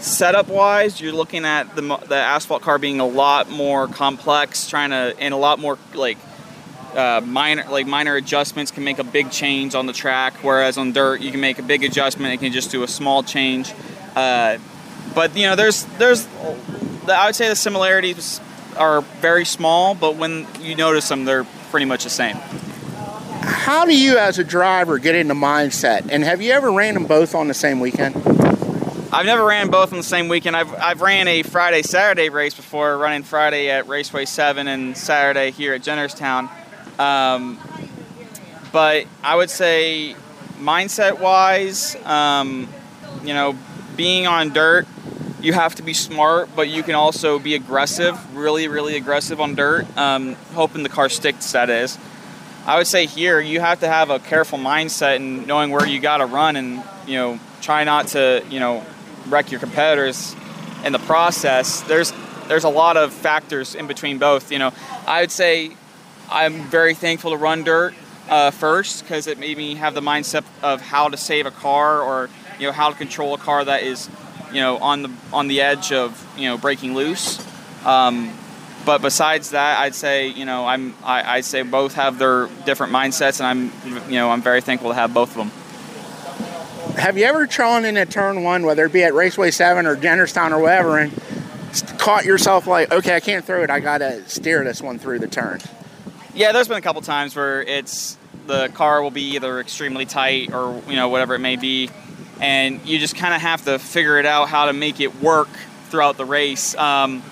setup 0.00 0.48
wise, 0.48 1.00
you're 1.00 1.12
looking 1.12 1.44
at 1.44 1.74
the, 1.74 1.82
the 2.08 2.16
asphalt 2.16 2.62
car 2.62 2.78
being 2.78 3.00
a 3.00 3.06
lot 3.06 3.48
more 3.50 3.88
complex, 3.88 4.68
trying 4.68 4.90
to, 4.90 5.16
and 5.18 5.32
a 5.32 5.36
lot 5.36 5.58
more 5.58 5.78
like 5.94 6.18
uh, 6.94 7.22
minor, 7.24 7.64
like 7.70 7.86
minor 7.86 8.16
adjustments 8.16 8.70
can 8.70 8.84
make 8.84 8.98
a 8.98 9.04
big 9.04 9.30
change 9.30 9.74
on 9.74 9.86
the 9.86 9.92
track. 9.92 10.34
Whereas 10.42 10.76
on 10.76 10.92
dirt, 10.92 11.20
you 11.20 11.30
can 11.30 11.40
make 11.40 11.58
a 11.58 11.62
big 11.62 11.84
adjustment, 11.84 12.34
it 12.34 12.38
can 12.38 12.52
just 12.52 12.70
do 12.70 12.82
a 12.82 12.88
small 12.88 13.22
change. 13.22 13.72
Uh, 14.14 14.58
but 15.14 15.36
you 15.36 15.46
know, 15.46 15.56
there's, 15.56 15.84
there's, 15.98 16.26
I 17.08 17.26
would 17.26 17.34
say 17.34 17.48
the 17.48 17.56
similarities 17.56 18.40
are 18.76 19.00
very 19.00 19.44
small, 19.44 19.94
but 19.94 20.16
when 20.16 20.46
you 20.60 20.74
notice 20.74 21.08
them, 21.08 21.24
they're 21.24 21.44
pretty 21.70 21.86
much 21.86 22.04
the 22.04 22.10
same. 22.10 22.36
How 23.42 23.84
do 23.84 23.96
you, 23.96 24.18
as 24.18 24.38
a 24.38 24.44
driver, 24.44 24.98
get 24.98 25.14
into 25.14 25.34
mindset? 25.34 26.08
And 26.10 26.24
have 26.24 26.40
you 26.40 26.52
ever 26.52 26.72
ran 26.72 26.94
them 26.94 27.06
both 27.06 27.34
on 27.34 27.48
the 27.48 27.54
same 27.54 27.80
weekend? 27.80 28.16
I've 29.12 29.26
never 29.26 29.44
ran 29.44 29.70
both 29.70 29.92
on 29.92 29.98
the 29.98 30.02
same 30.02 30.28
weekend. 30.28 30.56
I've, 30.56 30.74
I've 30.74 31.00
ran 31.00 31.28
a 31.28 31.42
Friday 31.42 31.82
Saturday 31.82 32.30
race 32.30 32.54
before, 32.54 32.98
running 32.98 33.22
Friday 33.22 33.70
at 33.70 33.86
Raceway 33.86 34.24
7 34.24 34.66
and 34.66 34.96
Saturday 34.96 35.50
here 35.50 35.74
at 35.74 35.82
Jennerstown. 35.82 36.50
Um, 36.98 37.60
but 38.72 39.06
I 39.22 39.36
would 39.36 39.50
say, 39.50 40.16
mindset 40.58 41.20
wise, 41.20 41.96
um, 42.04 42.68
you 43.22 43.34
know, 43.34 43.56
being 43.96 44.26
on 44.26 44.52
dirt, 44.52 44.88
you 45.44 45.52
have 45.52 45.74
to 45.74 45.82
be 45.82 45.92
smart, 45.92 46.48
but 46.56 46.68
you 46.70 46.82
can 46.82 46.94
also 46.94 47.38
be 47.38 47.54
aggressive, 47.54 48.18
really, 48.34 48.66
really 48.66 48.96
aggressive 48.96 49.42
on 49.42 49.54
dirt, 49.54 49.84
um, 49.98 50.34
hoping 50.54 50.82
the 50.82 50.88
car 50.88 51.10
sticks, 51.10 51.52
that 51.52 51.68
is. 51.68 51.98
I 52.66 52.78
would 52.78 52.86
say 52.86 53.04
here, 53.04 53.40
you 53.40 53.60
have 53.60 53.80
to 53.80 53.86
have 53.86 54.08
a 54.08 54.18
careful 54.18 54.58
mindset 54.58 55.16
and 55.16 55.46
knowing 55.46 55.70
where 55.70 55.86
you 55.86 56.00
got 56.00 56.18
to 56.18 56.26
run 56.26 56.56
and, 56.56 56.82
you 57.06 57.18
know, 57.18 57.38
try 57.60 57.84
not 57.84 58.08
to, 58.08 58.42
you 58.48 58.58
know, 58.58 58.82
wreck 59.28 59.50
your 59.50 59.60
competitors 59.60 60.34
in 60.82 60.92
the 60.92 60.98
process. 61.00 61.82
There's 61.82 62.12
there's 62.48 62.64
a 62.64 62.70
lot 62.70 62.96
of 62.96 63.12
factors 63.12 63.74
in 63.74 63.86
between 63.86 64.18
both. 64.18 64.50
You 64.50 64.58
know, 64.58 64.72
I 65.06 65.20
would 65.20 65.30
say 65.30 65.72
I'm 66.30 66.62
very 66.62 66.94
thankful 66.94 67.32
to 67.32 67.36
run 67.36 67.64
dirt 67.64 67.94
uh, 68.30 68.50
first 68.50 69.02
because 69.02 69.26
it 69.26 69.38
made 69.38 69.58
me 69.58 69.74
have 69.74 69.94
the 69.94 70.00
mindset 70.00 70.44
of 70.62 70.80
how 70.80 71.08
to 71.08 71.18
save 71.18 71.44
a 71.44 71.50
car 71.50 72.00
or 72.00 72.30
you 72.58 72.66
know 72.66 72.72
how 72.72 72.88
to 72.90 72.96
control 72.96 73.34
a 73.34 73.38
car 73.38 73.64
that 73.64 73.82
is 73.82 74.08
you 74.54 74.60
know 74.60 74.78
on 74.78 75.02
the 75.02 75.10
on 75.32 75.48
the 75.48 75.60
edge 75.60 75.92
of 75.92 76.26
you 76.38 76.48
know 76.48 76.56
breaking 76.56 76.94
loose. 76.94 77.44
Um, 77.84 78.32
but 78.86 79.00
besides 79.00 79.50
that, 79.50 79.80
I'd 79.80 79.94
say 79.94 80.28
you 80.28 80.44
know 80.44 80.66
I'm 80.66 80.94
I, 81.04 81.36
I'd 81.36 81.44
say 81.44 81.62
both 81.62 81.94
have 81.94 82.18
their 82.18 82.48
different 82.64 82.92
mindsets, 82.92 83.40
and 83.40 83.46
I'm 83.46 84.10
you 84.10 84.16
know 84.16 84.30
I'm 84.30 84.42
very 84.42 84.60
thankful 84.60 84.90
to 84.90 84.94
have 84.94 85.12
both 85.12 85.30
of 85.30 85.36
them 85.36 85.50
have 86.96 87.18
you 87.18 87.24
ever 87.24 87.46
thrown 87.46 87.84
in 87.84 87.96
a 87.96 88.06
turn 88.06 88.42
one, 88.42 88.64
whether 88.64 88.84
it 88.86 88.92
be 88.92 89.02
at 89.02 89.14
Raceway 89.14 89.50
7 89.50 89.86
or 89.86 89.96
Jennerstown 89.96 90.52
or 90.52 90.60
whatever, 90.60 90.98
and 90.98 91.12
caught 91.98 92.24
yourself 92.24 92.66
like, 92.66 92.92
okay, 92.92 93.16
I 93.16 93.20
can't 93.20 93.44
throw 93.44 93.62
it, 93.62 93.70
I 93.70 93.80
got 93.80 93.98
to 93.98 94.28
steer 94.28 94.62
this 94.64 94.80
one 94.80 94.98
through 94.98 95.18
the 95.18 95.28
turn? 95.28 95.60
Yeah, 96.34 96.52
there's 96.52 96.68
been 96.68 96.78
a 96.78 96.82
couple 96.82 97.02
times 97.02 97.34
where 97.34 97.62
it's 97.62 98.16
the 98.46 98.68
car 98.68 99.02
will 99.02 99.10
be 99.10 99.34
either 99.34 99.60
extremely 99.60 100.04
tight 100.04 100.52
or 100.52 100.82
you 100.88 100.96
know 100.96 101.08
whatever 101.08 101.34
it 101.34 101.38
may 101.38 101.56
be, 101.56 101.90
and 102.44 102.86
you 102.86 102.98
just 102.98 103.16
kind 103.16 103.32
of 103.34 103.40
have 103.40 103.64
to 103.64 103.78
figure 103.78 104.18
it 104.18 104.26
out 104.26 104.50
how 104.50 104.66
to 104.66 104.74
make 104.74 105.00
it 105.00 105.22
work 105.22 105.48
throughout 105.88 106.18
the 106.18 106.26
race. 106.26 106.76
Um, 106.76 107.22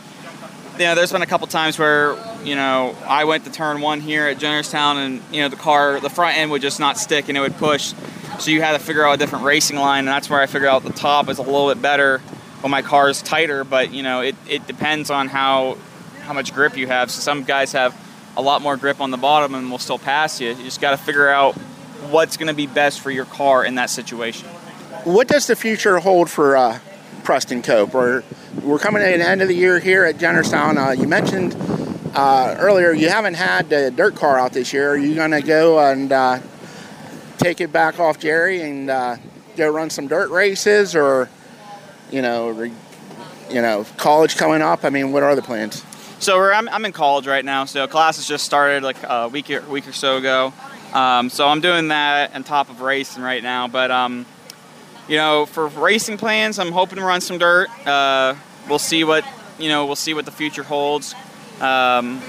you 0.78 0.86
know, 0.86 0.94
there's 0.94 1.12
been 1.12 1.20
a 1.20 1.26
couple 1.26 1.46
times 1.48 1.78
where 1.78 2.16
you 2.44 2.54
know 2.54 2.96
I 3.06 3.24
went 3.24 3.44
to 3.44 3.52
turn 3.52 3.82
one 3.82 4.00
here 4.00 4.26
at 4.26 4.38
Jennerstown, 4.38 4.96
and 4.96 5.22
you 5.30 5.42
know 5.42 5.50
the 5.50 5.56
car, 5.56 6.00
the 6.00 6.08
front 6.08 6.38
end 6.38 6.50
would 6.50 6.62
just 6.62 6.80
not 6.80 6.96
stick, 6.96 7.28
and 7.28 7.36
it 7.36 7.40
would 7.40 7.56
push 7.56 7.92
So 8.38 8.50
you 8.50 8.62
had 8.62 8.72
to 8.72 8.78
figure 8.78 9.06
out 9.06 9.12
a 9.12 9.18
different 9.18 9.44
racing 9.44 9.76
line, 9.76 10.00
and 10.00 10.08
that's 10.08 10.30
where 10.30 10.40
I 10.40 10.46
figured 10.46 10.70
out 10.70 10.82
the 10.82 10.92
top 10.92 11.28
is 11.28 11.38
a 11.38 11.42
little 11.42 11.68
bit 11.68 11.82
better 11.82 12.18
when 12.62 12.70
my 12.70 12.80
car 12.80 13.10
is 13.10 13.20
tighter. 13.20 13.64
But 13.64 13.92
you 13.92 14.02
know, 14.02 14.22
it, 14.22 14.34
it 14.48 14.66
depends 14.66 15.10
on 15.10 15.28
how 15.28 15.76
how 16.22 16.32
much 16.32 16.54
grip 16.54 16.78
you 16.78 16.86
have. 16.86 17.10
So 17.10 17.20
some 17.20 17.44
guys 17.44 17.72
have 17.72 17.94
a 18.34 18.40
lot 18.40 18.62
more 18.62 18.78
grip 18.78 19.02
on 19.02 19.10
the 19.10 19.18
bottom 19.18 19.54
and 19.54 19.70
will 19.70 19.78
still 19.78 19.98
pass 19.98 20.40
you. 20.40 20.54
You 20.54 20.64
just 20.64 20.80
got 20.80 20.92
to 20.92 20.96
figure 20.96 21.28
out 21.28 21.54
what's 22.08 22.38
going 22.38 22.48
to 22.48 22.54
be 22.54 22.66
best 22.66 23.00
for 23.00 23.10
your 23.10 23.26
car 23.26 23.62
in 23.62 23.74
that 23.74 23.90
situation. 23.90 24.48
What 25.04 25.26
does 25.26 25.48
the 25.48 25.56
future 25.56 25.98
hold 25.98 26.30
for 26.30 26.56
uh, 26.56 26.78
Preston 27.24 27.62
Cope? 27.62 27.92
We're, 27.92 28.22
we're 28.62 28.78
coming 28.78 29.02
at 29.02 29.16
the 29.16 29.28
end 29.28 29.42
of 29.42 29.48
the 29.48 29.54
year 29.54 29.80
here 29.80 30.04
at 30.04 30.18
Jennerstown. 30.18 30.76
Uh, 30.76 30.92
you 30.92 31.08
mentioned 31.08 31.56
uh, 32.14 32.54
earlier 32.60 32.92
you 32.92 33.08
haven't 33.08 33.34
had 33.34 33.68
the 33.68 33.90
dirt 33.90 34.14
car 34.14 34.38
out 34.38 34.52
this 34.52 34.72
year. 34.72 34.90
Are 34.90 34.96
you 34.96 35.16
going 35.16 35.32
to 35.32 35.42
go 35.42 35.80
and 35.80 36.12
uh, 36.12 36.38
take 37.38 37.60
it 37.60 37.72
back 37.72 37.98
off 37.98 38.20
Jerry 38.20 38.62
and 38.62 38.88
uh, 38.88 39.16
go 39.56 39.68
run 39.70 39.90
some 39.90 40.06
dirt 40.06 40.30
races, 40.30 40.94
or 40.94 41.28
you 42.12 42.22
know, 42.22 42.50
re, 42.50 42.70
you 43.50 43.60
know, 43.60 43.84
college 43.96 44.36
coming 44.36 44.62
up? 44.62 44.84
I 44.84 44.90
mean, 44.90 45.10
what 45.10 45.24
are 45.24 45.34
the 45.34 45.42
plans? 45.42 45.84
So 46.20 46.40
I'm, 46.40 46.68
I'm 46.68 46.84
in 46.84 46.92
college 46.92 47.26
right 47.26 47.44
now. 47.44 47.64
So 47.64 47.88
classes 47.88 48.28
just 48.28 48.44
started 48.44 48.84
like 48.84 49.02
a 49.02 49.26
week 49.26 49.50
or, 49.50 49.62
week 49.62 49.88
or 49.88 49.92
so 49.92 50.18
ago. 50.18 50.52
Um, 50.92 51.28
so 51.28 51.48
I'm 51.48 51.60
doing 51.60 51.88
that 51.88 52.36
on 52.36 52.44
top 52.44 52.70
of 52.70 52.82
racing 52.82 53.24
right 53.24 53.42
now. 53.42 53.66
But 53.66 53.90
um, 53.90 54.26
you 55.12 55.18
know, 55.18 55.44
for 55.44 55.66
racing 55.66 56.16
plans, 56.16 56.58
I'm 56.58 56.72
hoping 56.72 56.96
to 56.96 57.04
run 57.04 57.20
some 57.20 57.36
dirt. 57.36 57.68
Uh, 57.86 58.34
we'll 58.66 58.78
see 58.78 59.04
what 59.04 59.26
you 59.58 59.68
know. 59.68 59.84
We'll 59.84 59.94
see 59.94 60.14
what 60.14 60.24
the 60.24 60.30
future 60.30 60.62
holds. 60.62 61.14
Um, 61.60 62.22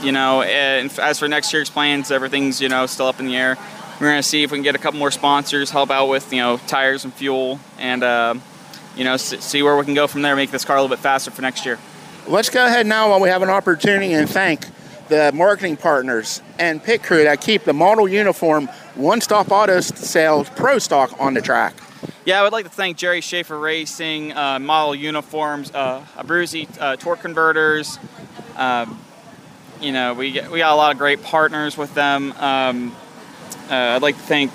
you 0.00 0.10
know, 0.10 0.40
as 0.40 1.18
for 1.18 1.28
next 1.28 1.52
year's 1.52 1.68
plans, 1.68 2.10
everything's 2.10 2.62
you 2.62 2.70
know 2.70 2.86
still 2.86 3.08
up 3.08 3.20
in 3.20 3.26
the 3.26 3.36
air. 3.36 3.58
We're 4.00 4.08
gonna 4.08 4.22
see 4.22 4.42
if 4.42 4.52
we 4.52 4.56
can 4.56 4.62
get 4.62 4.74
a 4.74 4.78
couple 4.78 4.98
more 4.98 5.10
sponsors, 5.10 5.68
help 5.68 5.90
out 5.90 6.06
with 6.06 6.32
you 6.32 6.38
know 6.38 6.56
tires 6.66 7.04
and 7.04 7.12
fuel, 7.12 7.60
and 7.78 8.02
uh, 8.02 8.36
you 8.96 9.04
know 9.04 9.18
see 9.18 9.62
where 9.62 9.76
we 9.76 9.84
can 9.84 9.92
go 9.92 10.06
from 10.06 10.22
there. 10.22 10.34
Make 10.34 10.50
this 10.50 10.64
car 10.64 10.78
a 10.78 10.80
little 10.80 10.96
bit 10.96 11.02
faster 11.02 11.30
for 11.30 11.42
next 11.42 11.66
year. 11.66 11.78
Let's 12.26 12.48
go 12.48 12.64
ahead 12.64 12.86
now 12.86 13.10
while 13.10 13.20
we 13.20 13.28
have 13.28 13.42
an 13.42 13.50
opportunity 13.50 14.14
and 14.14 14.30
thank 14.30 14.64
the 15.10 15.30
marketing 15.34 15.76
partners 15.76 16.40
and 16.58 16.82
pit 16.82 17.02
crew 17.02 17.24
that 17.24 17.42
keep 17.42 17.64
the 17.64 17.74
model 17.74 18.08
uniform 18.08 18.66
one 18.94 19.20
stop 19.20 19.50
auto 19.50 19.80
sales 19.80 20.48
pro 20.56 20.78
stock 20.78 21.12
on 21.20 21.34
the 21.34 21.42
track. 21.42 21.74
Yeah, 22.24 22.40
I 22.40 22.42
would 22.42 22.52
like 22.52 22.64
to 22.64 22.70
thank 22.70 22.96
Jerry 22.96 23.20
Schaefer 23.20 23.58
Racing, 23.58 24.32
uh, 24.32 24.58
Model 24.58 24.94
Uniforms, 24.94 25.70
uh, 25.74 26.04
Abruzzi 26.16 26.68
uh, 26.80 26.96
Torque 26.96 27.20
Converters. 27.20 27.98
Um, 28.56 28.98
you 29.80 29.92
know, 29.92 30.14
we, 30.14 30.40
we 30.50 30.58
got 30.58 30.72
a 30.72 30.76
lot 30.76 30.92
of 30.92 30.98
great 30.98 31.22
partners 31.22 31.76
with 31.76 31.94
them. 31.94 32.32
Um, 32.32 32.96
uh, 33.70 33.74
I'd 33.74 34.02
like 34.02 34.16
to 34.16 34.22
thank 34.22 34.52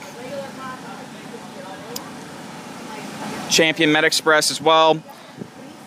Champion 3.51 3.91
Med 3.91 4.03
Express 4.03 4.51
as 4.51 4.59
well 4.59 5.01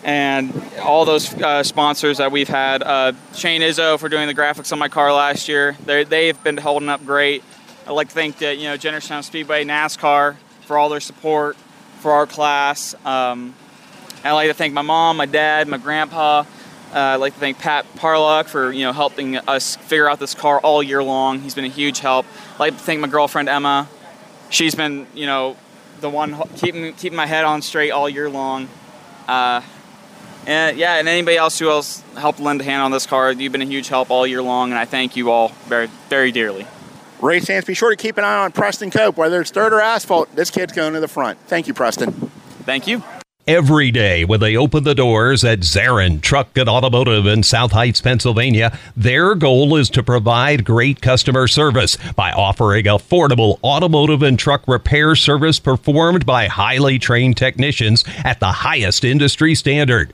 and 0.03 0.53
all 0.81 1.05
those 1.05 1.33
uh, 1.33 1.63
sponsors 1.63 2.17
that 2.17 2.31
we've 2.31 2.49
had. 2.49 2.83
Uh, 2.83 3.13
Shane 3.35 3.61
Izzo 3.61 3.97
for 3.97 4.09
doing 4.09 4.27
the 4.27 4.33
graphics 4.33 4.71
on 4.71 4.79
my 4.79 4.89
car 4.89 5.13
last 5.13 5.47
year. 5.47 5.77
they 5.85 6.03
they've 6.03 6.41
been 6.43 6.57
holding 6.57 6.89
up 6.89 7.05
great. 7.05 7.43
I'd 7.85 7.91
like 7.91 8.09
to 8.09 8.13
thank 8.13 8.37
the, 8.37 8.55
you 8.55 8.65
know 8.65 8.77
Jennerstown 8.77 9.23
Speedway, 9.23 9.63
NASCAR 9.63 10.35
for 10.63 10.77
all 10.77 10.89
their 10.89 10.99
support 10.99 11.57
for 11.99 12.11
our 12.11 12.27
class. 12.27 12.95
Um, 13.05 13.55
I'd 14.23 14.33
like 14.33 14.49
to 14.49 14.53
thank 14.53 14.73
my 14.73 14.81
mom, 14.81 15.17
my 15.17 15.25
dad, 15.25 15.67
my 15.67 15.77
grandpa. 15.77 16.45
Uh, 16.93 16.99
I'd 16.99 17.15
like 17.15 17.33
to 17.33 17.39
thank 17.39 17.59
Pat 17.59 17.85
Parlock 17.95 18.47
for 18.47 18.71
you 18.71 18.85
know 18.85 18.93
helping 18.93 19.37
us 19.37 19.77
figure 19.77 20.09
out 20.09 20.19
this 20.19 20.33
car 20.33 20.59
all 20.59 20.83
year 20.83 21.01
long. 21.01 21.39
He's 21.39 21.55
been 21.55 21.65
a 21.65 21.69
huge 21.69 21.99
help. 21.99 22.25
I'd 22.53 22.59
like 22.59 22.73
to 22.73 22.79
thank 22.79 22.99
my 22.99 23.07
girlfriend 23.07 23.49
Emma. 23.49 23.89
She's 24.49 24.75
been 24.75 25.07
you 25.13 25.25
know 25.25 25.57
the 26.01 26.09
one 26.09 26.39
keeping 26.55 26.93
keeping 26.93 27.17
my 27.17 27.25
head 27.25 27.45
on 27.45 27.61
straight 27.61 27.91
all 27.91 28.07
year 28.07 28.29
long. 28.29 28.69
Uh, 29.27 29.61
and 30.45 30.77
yeah, 30.77 30.95
and 30.95 31.07
anybody 31.07 31.37
else 31.37 31.57
who 31.57 31.69
else 31.69 32.01
helped 32.17 32.39
lend 32.39 32.61
a 32.61 32.63
hand 32.63 32.81
on 32.83 32.91
this 32.91 33.05
car, 33.05 33.31
you've 33.31 33.51
been 33.51 33.61
a 33.61 33.65
huge 33.65 33.87
help 33.87 34.11
all 34.11 34.27
year 34.27 34.41
long, 34.41 34.71
and 34.71 34.77
I 34.77 34.85
thank 34.85 35.15
you 35.15 35.31
all 35.31 35.49
very, 35.67 35.87
very 36.09 36.31
dearly. 36.31 36.67
Race 37.23 37.45
fans, 37.45 37.63
be 37.63 37.73
sure 37.73 37.89
to 37.89 37.95
keep 37.95 38.17
an 38.17 38.25
eye 38.25 38.43
on 38.43 38.51
Preston 38.51 38.91
Cope. 38.91 39.15
Whether 39.15 39.39
it's 39.39 39.51
dirt 39.51 39.71
or 39.71 39.79
asphalt, 39.79 40.35
this 40.35 40.51
kid's 40.51 40.73
going 40.73 40.93
to 40.93 40.99
the 40.99 41.07
front. 41.07 41.39
Thank 41.47 41.67
you, 41.67 41.73
Preston. 41.73 42.11
Thank 42.65 42.85
you. 42.85 43.01
Every 43.45 43.91
day 43.91 44.23
when 44.23 44.39
they 44.39 44.55
open 44.55 44.85
the 44.85 44.95
doors 44.95 45.43
at 45.43 45.59
Zarin 45.59 46.21
Truck 46.21 46.57
and 46.57 46.69
Automotive 46.69 47.25
in 47.25 47.43
South 47.43 47.73
Heights, 47.73 47.99
Pennsylvania, 47.99 48.77
their 48.95 49.35
goal 49.35 49.75
is 49.75 49.89
to 49.91 50.03
provide 50.03 50.63
great 50.63 51.01
customer 51.01 51.47
service 51.47 51.97
by 52.15 52.31
offering 52.31 52.85
affordable 52.85 53.57
automotive 53.61 54.21
and 54.21 54.39
truck 54.39 54.65
repair 54.65 55.13
service 55.15 55.59
performed 55.59 56.25
by 56.25 56.47
highly 56.47 56.97
trained 56.99 57.35
technicians 57.35 58.05
at 58.23 58.39
the 58.39 58.51
highest 58.51 59.03
industry 59.03 59.55
standard. 59.55 60.13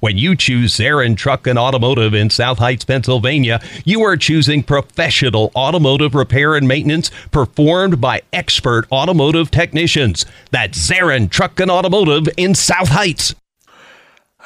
When 0.00 0.16
you 0.16 0.36
choose 0.36 0.76
Zarin 0.76 1.16
Truck 1.16 1.48
and 1.48 1.58
Automotive 1.58 2.14
in 2.14 2.30
South 2.30 2.58
Heights, 2.58 2.84
Pennsylvania, 2.84 3.60
you 3.84 4.02
are 4.02 4.16
choosing 4.16 4.62
professional 4.62 5.50
automotive 5.56 6.14
repair 6.14 6.54
and 6.54 6.68
maintenance 6.68 7.10
performed 7.32 8.00
by 8.00 8.22
expert 8.32 8.86
automotive 8.92 9.50
technicians. 9.50 10.24
That's 10.52 10.78
Zarin 10.78 11.28
Truck 11.28 11.58
and 11.58 11.70
Automotive 11.70 12.28
in 12.36 12.54
South 12.54 12.88
Heights. 12.88 13.34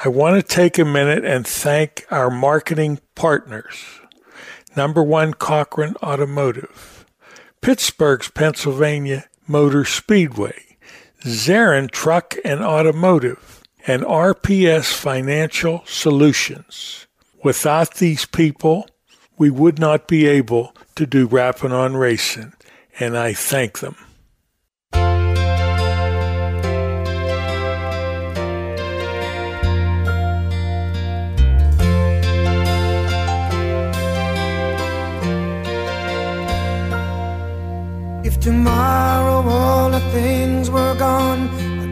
I 0.05 0.09
want 0.09 0.37
to 0.37 0.43
take 0.43 0.79
a 0.79 0.87
minute 0.87 1.25
and 1.25 1.47
thank 1.47 2.07
our 2.11 2.31
marketing 2.31 3.01
partners. 3.15 3.77
Number 4.75 5.03
one, 5.03 5.35
Cochran 5.35 5.97
Automotive, 6.03 7.05
Pittsburgh's 7.61 8.31
Pennsylvania 8.31 9.27
Motor 9.47 9.85
Speedway, 9.85 10.79
Zarin 11.21 11.91
Truck 11.91 12.37
and 12.43 12.63
Automotive, 12.63 13.62
and 13.87 14.03
RPS 14.03 14.93
Financial 14.93 15.83
Solutions. 15.87 17.07
Without 17.43 17.95
these 17.95 18.25
people, 18.25 18.87
we 19.37 19.51
would 19.51 19.79
not 19.79 20.07
be 20.07 20.27
able 20.27 20.75
to 20.95 21.07
do 21.07 21.27
Rappin' 21.27 21.73
on 21.73 21.97
Racing, 21.97 22.53
and 23.01 23.17
I 23.17 23.33
thank 23.33 23.81
them. 23.81 23.97
If 38.25 38.39
tomorrow 38.39 39.49
all 39.49 39.91
the 39.91 40.01
things 40.13 40.71
were 40.71 40.95
gone, 40.95 41.72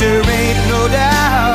there 0.00 0.22
ain't 0.30 0.68
no 0.70 0.88
doubt 0.88 1.49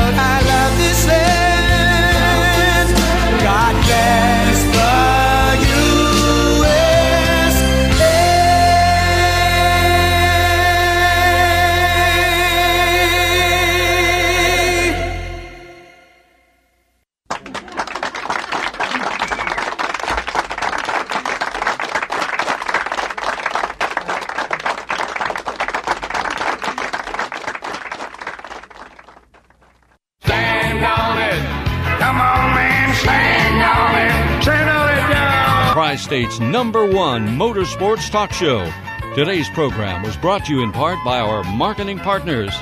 Number 36.40 36.86
one 36.86 37.28
motorsports 37.28 38.10
talk 38.12 38.34
show. 38.34 38.70
Today's 39.16 39.50
program 39.50 40.04
was 40.04 40.18
brought 40.18 40.46
to 40.46 40.54
you 40.54 40.62
in 40.64 40.72
part 40.72 40.98
by 41.06 41.20
our 41.20 41.44
marketing 41.44 42.00
partners. 42.00 42.54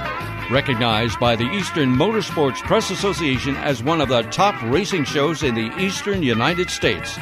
Recognized 0.51 1.19
by 1.19 1.35
the 1.35 1.49
Eastern 1.51 1.95
Motorsports 1.95 2.61
Press 2.63 2.91
Association 2.91 3.55
as 3.57 3.81
one 3.81 4.01
of 4.01 4.09
the 4.09 4.21
top 4.23 4.61
racing 4.63 5.05
shows 5.05 5.41
in 5.41 5.55
the 5.55 5.75
Eastern 5.79 6.21
United 6.21 6.69
States. 6.69 7.15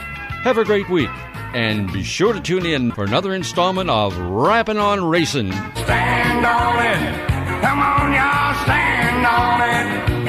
Have 0.44 0.58
a 0.58 0.66
great 0.66 0.90
week, 0.90 1.10
and 1.54 1.92
be 1.94 2.04
sure 2.04 2.34
to 2.34 2.42
tune 2.42 2.66
in 2.66 2.92
for 2.92 3.06
another 3.06 3.34
installment 3.34 3.90
of 3.90 4.18
Rappin' 4.18 4.78
on 4.78 5.06
Racing. 5.06 5.52
Stand 5.52 6.46
on 6.46 6.86
it. 6.86 7.62
Come 7.62 7.80
on, 7.80 8.12
y'all, 8.12 8.64
stand 8.64 9.26
on 9.26 10.18
it. 10.18 10.21